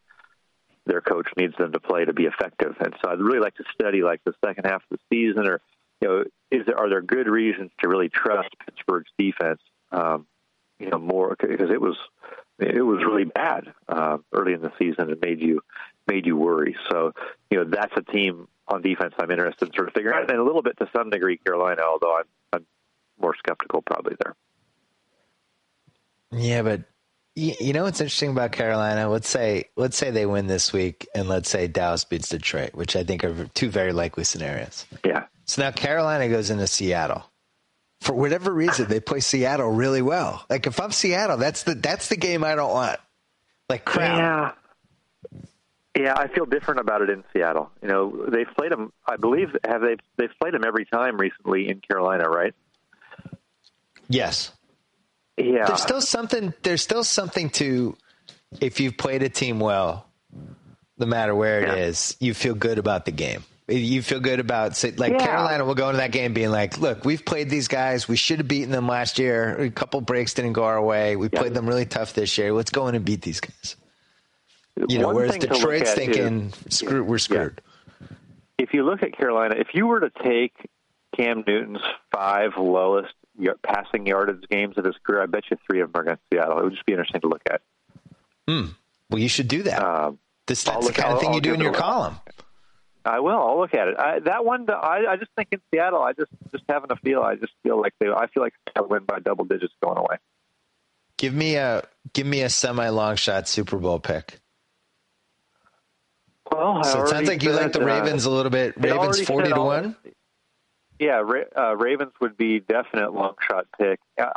their 0.86 1.02
coach 1.02 1.28
needs 1.38 1.56
them 1.58 1.72
to 1.72 1.80
play 1.80 2.06
to 2.06 2.14
be 2.14 2.26
effective? 2.26 2.76
And 2.80 2.94
so 3.02 3.10
I'd 3.10 3.20
really 3.20 3.40
like 3.40 3.56
to 3.56 3.64
study 3.74 4.02
like 4.04 4.22
the 4.26 4.34
second 4.44 4.66
half 4.66 4.84
of 4.92 4.98
the 4.98 5.16
season, 5.16 5.48
or 5.48 5.62
you 6.02 6.08
know, 6.08 6.24
is 6.52 6.66
there 6.66 6.78
are 6.78 6.90
there 6.90 7.02
good 7.02 7.28
reasons 7.28 7.72
to 7.80 7.88
really 7.88 8.10
trust 8.10 8.50
Pittsburgh's 8.66 9.12
defense? 9.18 9.62
Um, 9.92 10.28
you 10.80 10.90
know, 10.90 11.00
more 11.00 11.36
because 11.40 11.70
it 11.70 11.82
was 11.82 11.98
it 12.60 12.86
was 12.86 13.04
really 13.06 13.26
bad 13.26 13.74
uh, 13.88 14.18
early 14.34 14.54
in 14.54 14.62
the 14.62 14.72
season 14.78 15.10
and 15.12 15.20
made 15.22 15.42
you 15.42 15.62
made 16.08 16.26
you 16.26 16.36
worry. 16.38 16.76
So 16.90 17.14
you 17.50 17.58
know, 17.58 17.70
that's 17.70 17.94
a 17.96 18.02
team 18.02 18.48
on 18.68 18.82
defense 18.82 19.14
I'm 19.20 19.32
interested 19.32 19.70
in 19.70 19.74
sort 19.74 19.88
of 19.88 19.94
figuring 19.94 20.16
out, 20.16 20.30
and 20.30 20.40
a 20.40 20.44
little 20.44 20.62
bit 20.62 20.78
to 20.78 20.90
some 20.96 21.10
degree 21.10 21.38
Carolina, 21.38 21.82
although 21.82 22.18
I'm, 22.18 22.26
I'm 22.54 22.66
more 23.20 23.36
skeptical 23.38 23.82
probably 23.82 24.16
there. 24.24 24.36
Yeah, 26.32 26.62
but 26.62 26.84
you, 27.36 27.54
you 27.60 27.74
know 27.74 27.84
what's 27.84 28.02
interesting 28.02 28.32
about 28.32 28.52
Carolina? 28.52 29.10
Let's 29.10 29.30
say 29.30 29.66
let's 29.76 29.98
say 29.98 30.12
they 30.12 30.26
win 30.26 30.48
this 30.48 30.72
week, 30.72 31.08
and 31.16 31.28
let's 31.28 31.50
say 31.50 31.68
Dallas 31.68 32.04
beats 32.04 32.30
Detroit, 32.30 32.74
which 32.74 32.96
I 32.96 33.04
think 33.04 33.24
are 33.24 33.46
two 33.54 33.70
very 33.70 33.94
likely 33.94 34.24
scenarios. 34.24 34.86
Yeah. 35.06 35.26
So 35.50 35.64
now 35.64 35.72
Carolina 35.72 36.30
goes 36.30 36.52
into 36.52 36.68
Seattle. 36.68 37.24
For 38.02 38.14
whatever 38.14 38.54
reason, 38.54 38.88
they 38.88 39.00
play 39.00 39.20
Seattle 39.20 39.72
really 39.72 40.04
well. 40.04 40.46
Like 40.48 40.68
if 40.68 40.80
I'm 40.80 40.92
Seattle, 40.92 41.38
that's 41.38 41.64
the 41.64 41.74
that's 41.74 42.08
the 42.08 42.18
game 42.18 42.44
I 42.44 42.54
don't 42.54 42.70
want. 42.72 43.00
Like 43.68 43.84
crap. 43.84 44.56
Yeah. 45.34 45.40
Yeah, 45.98 46.14
I 46.16 46.28
feel 46.28 46.46
different 46.46 46.82
about 46.82 47.02
it 47.02 47.10
in 47.10 47.24
Seattle. 47.34 47.72
You 47.82 47.88
know, 47.88 48.26
they've 48.28 48.46
played 48.56 48.72
them. 48.72 48.94
I 49.08 49.18
believe 49.18 49.50
have 49.68 49.82
they 49.82 49.96
they've 50.18 50.30
played 50.40 50.54
them 50.54 50.62
every 50.68 50.86
time 50.86 51.18
recently 51.18 51.68
in 51.68 51.82
Carolina, 51.82 52.30
right? 52.30 52.54
Yes. 54.08 54.52
Yeah. 55.36 55.66
There's 55.66 55.82
still 55.82 56.02
something. 56.02 56.54
There's 56.62 56.84
still 56.84 57.04
something 57.04 57.50
to 57.52 57.98
if 58.62 58.80
you've 58.80 58.98
played 58.98 59.24
a 59.24 59.30
team 59.30 59.60
well, 59.60 60.06
no 61.00 61.08
matter 61.08 61.34
where 61.34 61.62
it 61.62 61.70
Yeah. 61.70 61.86
is, 61.86 62.16
you 62.20 62.36
feel 62.36 62.54
good 62.54 62.78
about 62.78 63.06
the 63.06 63.12
game. 63.12 63.44
You 63.70 64.02
feel 64.02 64.20
good 64.20 64.40
about 64.40 64.76
say, 64.76 64.92
like 64.92 65.14
Yeah. 65.14 65.26
Carolina 65.26 65.64
will 65.66 65.76
go 65.76 65.88
into 65.90 65.98
that 65.98 66.12
game 66.12 66.34
being 66.34 66.50
like, 66.52 66.78
"Look, 66.80 67.06
we've 67.06 67.24
played 67.24 67.50
these 67.50 67.68
guys. 67.68 68.08
We 68.08 68.18
should 68.18 68.40
have 68.40 68.48
beaten 68.48 68.72
them 68.72 68.88
last 68.88 69.20
year. 69.20 69.56
A 69.60 69.70
couple 69.70 70.02
breaks 70.02 70.34
didn't 70.34 70.54
go 70.54 70.64
our 70.64 70.82
way. 70.82 71.16
We 71.16 71.30
Yeah. 71.32 71.40
played 71.40 71.54
them 71.54 71.68
really 71.68 71.86
tough 71.86 72.14
this 72.14 72.38
year. 72.38 72.52
Let's 72.54 72.72
go 72.72 72.88
in 72.88 72.96
and 72.96 73.06
beat 73.06 73.22
these 73.22 73.40
guys." 73.40 73.76
You 74.88 75.00
know, 75.00 75.08
One 75.08 75.16
whereas 75.16 75.32
thing 75.32 75.42
to 75.42 75.48
look 75.48 75.58
Detroit's 75.58 75.94
thinking, 75.94 76.54
is- 76.68 76.78
"Screw, 76.78 77.04
we're 77.04 77.18
screwed." 77.18 77.62
if 78.58 78.74
you 78.74 78.84
look 78.84 79.04
at 79.04 79.14
Carolina, 79.18 79.56
if 79.58 79.68
you 79.74 79.86
were 79.88 80.00
to 80.02 80.12
take 80.24 80.54
Cam 81.16 81.44
Newton's 81.46 81.82
five 82.12 82.52
lowest 82.58 83.14
passing 83.64 84.06
yardage 84.06 84.44
games 84.50 84.78
of 84.78 84.84
his 84.86 84.96
career, 85.06 85.22
I 85.22 85.26
bet 85.28 85.44
you 85.50 85.58
three 85.70 85.82
of 85.82 85.92
them 85.94 86.00
are 86.02 86.04
against 86.04 86.24
Seattle. 86.32 86.60
It 86.60 86.64
would 86.64 86.74
just 86.74 86.86
be 86.86 86.94
interesting 86.94 87.22
to 87.22 87.28
look 87.28 87.42
at. 87.50 87.62
Hmm. 88.48 88.66
Well, 89.10 89.20
you 89.20 89.30
should 89.30 89.48
do 89.48 89.64
that. 89.64 89.82
Um, 89.82 90.20
this, 90.46 90.64
that's 90.64 90.88
the 90.88 90.94
kind 90.94 91.08
of 91.10 91.14
I'll- 91.16 91.20
thing 91.20 91.30
you 91.30 91.36
I'll 91.36 91.42
do 91.42 91.54
in 91.54 91.62
your 91.62 91.72
it 91.72 91.78
column. 91.78 92.16
I 93.06 93.20
will. 93.22 93.40
I'll 93.40 93.60
look 93.60 93.74
at 93.74 93.88
it. 93.88 93.96
I, 93.98 94.20
that 94.20 94.44
one, 94.44 94.70
I, 94.70 95.06
I 95.10 95.16
just 95.18 95.32
think 95.36 95.50
in 95.52 95.62
Seattle, 95.74 96.02
I 96.02 96.14
just 96.14 96.32
just 96.52 96.64
having 96.68 96.92
a 96.92 96.96
feel. 96.98 97.22
I 97.22 97.36
just 97.36 97.54
feel 97.64 97.80
like 97.80 97.94
they. 98.00 98.08
I 98.10 98.28
feel 98.28 98.44
like 98.44 98.54
they'll 98.76 98.88
win 98.88 99.04
by 99.06 99.20
double 99.20 99.46
digits 99.46 99.74
going 99.82 99.98
away. 99.98 100.18
Give 101.18 101.34
me 101.34 101.56
a 101.56 101.86
give 102.14 102.28
me 102.28 102.42
a 102.42 102.50
semi 102.50 102.90
long 102.90 103.16
shot 103.16 103.48
Super 103.48 103.78
Bowl 103.78 104.00
pick. 104.00 104.40
Well, 106.52 106.80
I 106.80 106.82
So 106.84 107.04
it 107.04 107.08
sounds 107.10 107.28
like 107.28 107.44
you 107.44 107.52
like 107.52 107.72
the 107.72 107.82
uh, 107.82 107.86
Ravens 107.86 108.26
a 108.26 108.30
little 108.30 108.50
bit. 108.50 108.76
Ravens 108.78 109.22
forty 109.22 109.52
to 109.52 109.62
one. 109.62 109.96
Yeah, 111.00 111.22
Ra- 111.24 111.44
uh, 111.58 111.78
Ravens 111.78 112.12
would 112.20 112.36
be 112.36 112.60
definite 112.60 113.14
long 113.14 113.36
shot 113.50 113.68
pick. 113.78 114.00
Uh, 114.22 114.30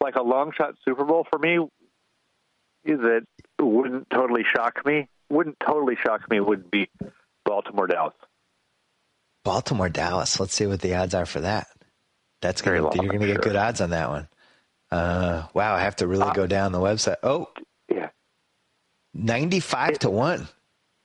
like 0.00 0.16
a 0.16 0.22
long 0.22 0.52
shot 0.56 0.74
Super 0.84 1.04
Bowl 1.04 1.26
for 1.30 1.38
me, 1.38 1.58
is 2.84 2.98
that 3.00 3.24
wouldn't 3.60 4.08
totally 4.10 4.44
shock 4.54 4.84
me. 4.86 5.08
Wouldn't 5.28 5.58
totally 5.60 5.96
shock 6.02 6.30
me 6.30 6.40
would 6.40 6.70
be 6.70 6.88
Baltimore 7.46 7.86
Dallas. 7.86 8.14
Baltimore 9.44 9.88
Dallas. 9.88 10.38
Let's 10.40 10.54
see 10.54 10.66
what 10.66 10.80
the 10.80 10.94
odds 10.96 11.14
are 11.14 11.24
for 11.26 11.40
that. 11.40 11.68
That's 12.42 12.60
gonna 12.60 12.82
long, 12.82 12.92
you're 12.96 13.12
gonna 13.12 13.26
get 13.26 13.34
sure. 13.34 13.42
good 13.42 13.56
odds 13.56 13.80
on 13.80 13.90
that 13.90 14.10
one. 14.10 14.28
Uh, 14.90 15.46
wow, 15.54 15.74
I 15.74 15.80
have 15.80 15.96
to 15.96 16.06
really 16.06 16.30
go 16.34 16.46
down 16.46 16.72
the 16.72 16.78
website. 16.80 17.16
Oh, 17.22 17.48
Yeah, 17.88 18.10
95 19.14 20.00
to 20.00 20.10
one. 20.10 20.48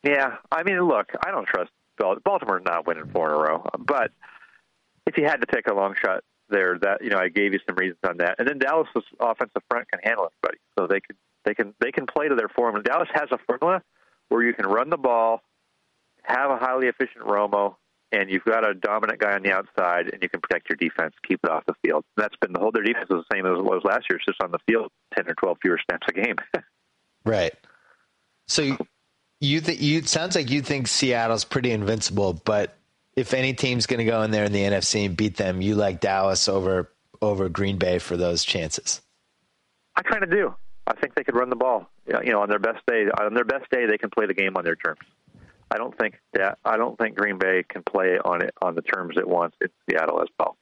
yeah. 0.04 0.38
I 0.52 0.64
mean, 0.64 0.82
look, 0.82 1.08
I 1.26 1.32
don't 1.32 1.48
trust 1.48 1.72
Bal- 1.98 2.20
Baltimore's 2.24 2.64
not 2.66 2.86
winning 2.86 3.10
four 3.12 3.30
in 3.30 3.36
a 3.36 3.38
row, 3.38 3.66
but 3.80 4.12
if 5.08 5.18
you 5.18 5.26
had 5.26 5.42
to 5.42 5.48
take 5.48 5.68
a 5.68 5.74
long 5.74 5.96
shot 6.00 6.24
there, 6.50 6.78
that 6.80 7.04
you 7.04 7.10
know, 7.10 7.18
I 7.18 7.30
gave 7.30 7.54
you 7.54 7.60
some 7.66 7.76
reasons 7.76 8.00
on 8.08 8.18
that. 8.18 8.36
And 8.40 8.48
then 8.48 8.60
Dallas's 8.60 9.04
offensive 9.20 9.62
front 9.70 9.90
can 9.90 10.00
handle 10.04 10.30
anybody, 10.44 10.60
so 10.78 10.88
they 10.88 11.00
can 11.00 11.16
they 11.46 11.54
can 11.54 11.74
they 11.80 11.92
can 11.92 12.06
play 12.06 12.28
to 12.28 12.36
their 12.36 12.50
form. 12.50 12.76
And 12.76 12.84
Dallas 12.84 13.10
has 13.14 13.30
a 13.32 13.38
formula 13.48 13.82
where 14.30 14.44
you 14.44 14.54
can 14.54 14.66
run 14.68 14.90
the 14.90 14.98
ball, 14.98 15.42
have 16.24 16.52
a 16.52 16.58
highly 16.58 16.88
efficient 16.88 17.26
Romo, 17.26 17.76
and 18.12 18.30
you've 18.30 18.44
got 18.44 18.68
a 18.68 18.74
dominant 18.74 19.20
guy 19.20 19.34
on 19.34 19.44
the 19.44 19.52
outside, 19.52 20.10
and 20.12 20.22
you 20.22 20.30
can 20.30 20.42
protect 20.42 20.70
your 20.70 20.76
defense, 20.76 21.14
keep 21.28 21.40
it 21.44 21.50
off 21.50 21.64
the 21.66 21.76
field. 21.84 22.04
That's 22.18 22.36
been 22.42 22.54
the 22.54 22.60
whole. 22.60 22.72
Their 22.72 22.84
defense 22.84 23.08
is 23.10 23.24
the 23.30 23.36
same 23.36 23.46
as 23.46 23.58
it 23.58 23.64
was 23.64 23.82
last 23.84 24.06
year. 24.10 24.18
It's 24.18 24.26
just 24.26 24.42
on 24.42 24.52
the 24.52 24.60
field, 24.68 24.92
ten 25.16 25.30
or 25.30 25.36
twelve 25.36 25.58
fewer 25.62 25.80
snaps 25.90 26.08
a 26.10 26.14
game. 26.14 26.36
right. 27.26 27.54
So 28.48 28.78
you 29.40 29.62
think 29.62 29.82
you 29.82 30.02
sounds 30.04 30.36
like 30.36 30.50
you 30.50 30.62
think 30.62 30.88
Seattle's 30.88 31.46
pretty 31.46 31.72
invincible, 31.72 32.34
but 32.34 32.78
if 33.16 33.34
any 33.34 33.54
team's 33.54 33.86
going 33.86 34.00
to 34.00 34.06
go 34.06 34.22
in 34.24 34.32
there 34.32 34.46
in 34.46 34.52
the 34.52 34.62
NFC 34.62 35.06
and 35.06 35.18
beat 35.18 35.38
them, 35.38 35.62
you 35.62 35.76
like 35.76 36.00
Dallas 36.00 36.48
over 36.48 36.92
over 37.22 37.50
Green 37.50 37.78
Bay 37.78 38.00
for 38.00 38.18
those 38.18 38.44
chances. 38.44 39.02
I 39.96 40.02
kind 40.02 40.24
of 40.24 40.32
do. 40.32 40.56
I 40.88 40.94
think 40.94 41.16
they 41.16 41.24
could 41.24 41.36
run 41.36 41.50
the 41.50 41.56
ball. 41.56 41.90
You 42.08 42.32
know, 42.32 42.42
on 42.42 42.50
their 42.50 42.60
best 42.60 42.86
day, 42.88 43.06
on 43.20 43.34
their 43.34 43.46
best 43.46 43.70
day, 43.70 43.86
they 43.86 43.98
can 43.98 44.10
play 44.10 44.26
the 44.26 44.34
game 44.34 44.58
on 44.58 44.64
their 44.64 44.76
terms. 44.76 45.00
I 45.72 45.78
don't 45.78 45.98
think 45.98 46.20
that 46.34 46.58
I 46.66 46.76
don't 46.76 46.98
think 46.98 47.16
Green 47.16 47.38
Bay 47.38 47.64
can 47.68 47.82
play 47.84 48.18
on 48.24 48.44
it 48.44 48.54
on 48.62 48.76
the 48.76 48.82
terms 48.82 49.16
it 49.18 49.28
wants 49.28 49.56
in 49.62 49.70
Seattle 49.90 50.22
as 50.22 50.28
well. 50.38 50.58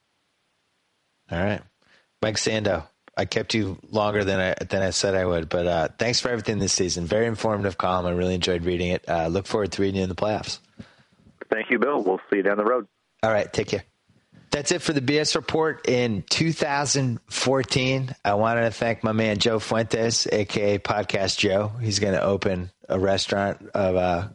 All 1.32 1.44
right, 1.44 1.62
Mike 2.22 2.36
Sando. 2.36 2.86
I 3.18 3.26
kept 3.26 3.54
you 3.54 3.78
longer 3.90 4.24
than 4.24 4.40
I 4.40 4.64
than 4.64 4.82
I 4.82 4.92
said 4.92 5.16
I 5.16 5.26
would, 5.26 5.50
but 5.50 5.68
uh, 5.68 5.88
thanks 5.98 6.20
for 6.20 6.30
everything 6.30 6.60
this 6.60 6.74
season. 6.74 7.06
Very 7.06 7.26
informative 7.26 7.78
column. 7.78 8.06
I 8.06 8.12
really 8.12 8.36
enjoyed 8.36 8.64
reading 8.64 8.92
it. 8.92 9.04
Uh, 9.10 9.28
look 9.28 9.48
forward 9.48 9.72
to 9.74 9.82
reading 9.82 9.98
you 9.98 10.04
in 10.04 10.10
the 10.10 10.16
playoffs. 10.16 10.60
Thank 11.52 11.72
you, 11.72 11.80
Bill. 11.80 12.02
We'll 12.02 12.22
see 12.30 12.38
you 12.38 12.44
down 12.44 12.58
the 12.58 12.64
road. 12.64 12.88
All 13.24 13.32
right, 13.32 13.52
take 13.52 13.68
care. 13.68 13.84
That's 14.52 14.72
it 14.72 14.82
for 14.82 14.94
the 14.94 15.02
BS 15.02 15.36
report 15.36 15.88
in 15.88 16.24
2014. 16.30 18.16
I 18.26 18.34
wanted 18.34 18.62
to 18.62 18.72
thank 18.72 19.04
my 19.04 19.12
man 19.12 19.38
Joe 19.38 19.60
Fuentes, 19.60 20.28
aka 20.32 20.80
Podcast 20.80 21.38
Joe. 21.38 21.72
He's 21.82 22.00
going 22.00 22.14
to 22.14 22.24
open 22.24 22.72
a 22.88 23.00
restaurant 23.00 23.70
of 23.74 23.96
uh, 23.96 24.28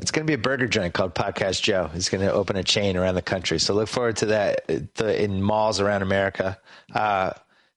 it's 0.00 0.10
going 0.10 0.26
to 0.26 0.30
be 0.30 0.34
a 0.34 0.38
burger 0.38 0.66
joint 0.66 0.94
called 0.94 1.14
Podcast 1.14 1.62
Joe. 1.62 1.90
He's 1.92 2.08
going 2.08 2.26
to 2.26 2.32
open 2.32 2.56
a 2.56 2.64
chain 2.64 2.96
around 2.96 3.14
the 3.14 3.22
country. 3.22 3.58
So 3.58 3.74
look 3.74 3.88
forward 3.88 4.16
to 4.18 4.26
that 4.26 4.68
in 5.00 5.42
malls 5.42 5.80
around 5.80 6.02
America. 6.02 6.58
Uh, 6.92 7.32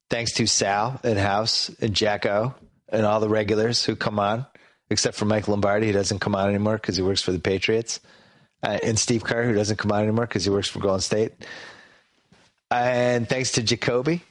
thanks 0.09 0.33
to 0.33 0.47
Sal 0.47 0.99
and 1.03 1.19
House 1.19 1.69
and 1.79 1.93
Jacko 1.93 2.55
and 2.89 3.05
all 3.05 3.19
the 3.19 3.29
regulars 3.29 3.85
who 3.85 3.95
come 3.95 4.19
on, 4.19 4.45
except 4.89 5.15
for 5.15 5.25
Mike 5.25 5.47
Lombardi. 5.47 5.87
He 5.87 5.91
doesn't 5.91 6.19
come 6.19 6.35
on 6.35 6.49
anymore 6.49 6.75
because 6.75 6.95
he 6.95 7.03
works 7.03 7.21
for 7.21 7.31
the 7.31 7.39
Patriots. 7.39 7.99
Uh, 8.63 8.79
and 8.83 8.97
Steve 8.99 9.23
Kerr, 9.23 9.43
who 9.43 9.53
doesn't 9.53 9.77
come 9.77 9.91
on 9.91 10.03
anymore 10.03 10.27
because 10.27 10.43
he 10.43 10.49
works 10.51 10.67
for 10.67 10.79
Golden 10.79 11.01
State. 11.01 11.33
And 12.69 13.27
thanks 13.27 13.53
to 13.53 13.63
Jacoby 13.63 14.21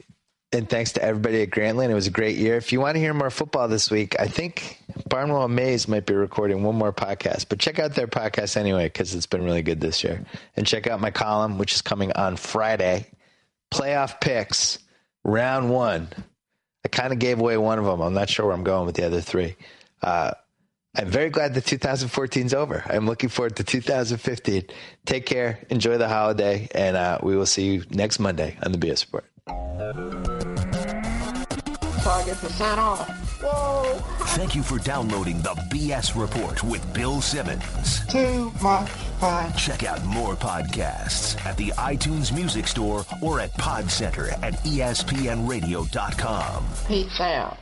and 0.53 0.69
thanks 0.69 0.93
to 0.93 1.03
everybody 1.03 1.41
at 1.41 1.49
Grantland. 1.49 1.89
It 1.89 1.93
was 1.93 2.07
a 2.07 2.11
great 2.11 2.35
year. 2.35 2.57
If 2.57 2.73
you 2.73 2.81
want 2.81 2.95
to 2.95 2.99
hear 2.99 3.13
more 3.13 3.29
football 3.29 3.67
this 3.67 3.89
week, 3.89 4.19
I 4.19 4.27
think 4.27 4.81
Barnwell 5.07 5.47
Mays 5.47 5.87
might 5.87 6.05
be 6.05 6.13
recording 6.13 6.63
one 6.63 6.75
more 6.75 6.91
podcast, 6.91 7.45
but 7.47 7.59
check 7.59 7.79
out 7.79 7.95
their 7.95 8.07
podcast 8.07 8.57
anyway 8.57 8.85
because 8.85 9.15
it's 9.15 9.25
been 9.25 9.43
really 9.43 9.61
good 9.61 9.79
this 9.79 10.03
year. 10.03 10.25
And 10.55 10.67
check 10.67 10.87
out 10.87 10.99
my 10.99 11.11
column, 11.11 11.57
which 11.57 11.73
is 11.73 11.81
coming 11.81 12.11
on 12.13 12.35
Friday. 12.35 13.07
Playoff 13.73 14.19
picks, 14.19 14.79
round 15.23 15.69
one. 15.69 16.09
I 16.83 16.89
kind 16.89 17.13
of 17.13 17.19
gave 17.19 17.39
away 17.39 17.57
one 17.57 17.79
of 17.79 17.85
them. 17.85 18.01
I'm 18.01 18.13
not 18.13 18.29
sure 18.29 18.45
where 18.47 18.55
I'm 18.55 18.63
going 18.63 18.85
with 18.85 18.95
the 18.95 19.05
other 19.05 19.21
three. 19.21 19.55
Uh, 20.01 20.31
I'm 20.93 21.07
very 21.07 21.29
glad 21.29 21.53
that 21.53 21.65
2014 21.65 22.47
is 22.47 22.53
over. 22.53 22.83
I'm 22.85 23.05
looking 23.05 23.29
forward 23.29 23.55
to 23.57 23.63
2015. 23.63 24.63
Take 25.05 25.25
care, 25.25 25.59
enjoy 25.69 25.97
the 25.97 26.09
holiday, 26.09 26.67
and 26.75 26.97
uh, 26.97 27.19
we 27.23 27.37
will 27.37 27.45
see 27.45 27.67
you 27.67 27.83
next 27.91 28.19
Monday 28.19 28.57
on 28.61 28.73
the 28.73 28.77
BS 28.77 29.05
Report. 29.05 29.30
5% 32.01 32.77
off. 32.77 33.07
Whoa. 33.41 33.97
Thank 34.35 34.55
you 34.55 34.63
for 34.63 34.79
downloading 34.79 35.39
the 35.41 35.53
BS 35.71 36.19
Report 36.19 36.63
with 36.63 36.91
Bill 36.93 37.21
Simmons. 37.21 38.05
Too 38.07 38.51
much 38.61 38.89
fun. 39.19 39.53
Check 39.53 39.83
out 39.83 40.03
more 40.05 40.35
podcasts 40.35 41.39
at 41.45 41.55
the 41.57 41.69
iTunes 41.71 42.33
Music 42.33 42.67
Store 42.67 43.05
or 43.21 43.39
at 43.39 43.53
Pod 43.57 43.89
Center 43.91 44.29
at 44.41 44.53
ESPNRadio.com. 44.63 46.65
Peace 46.87 47.19
out. 47.19 47.57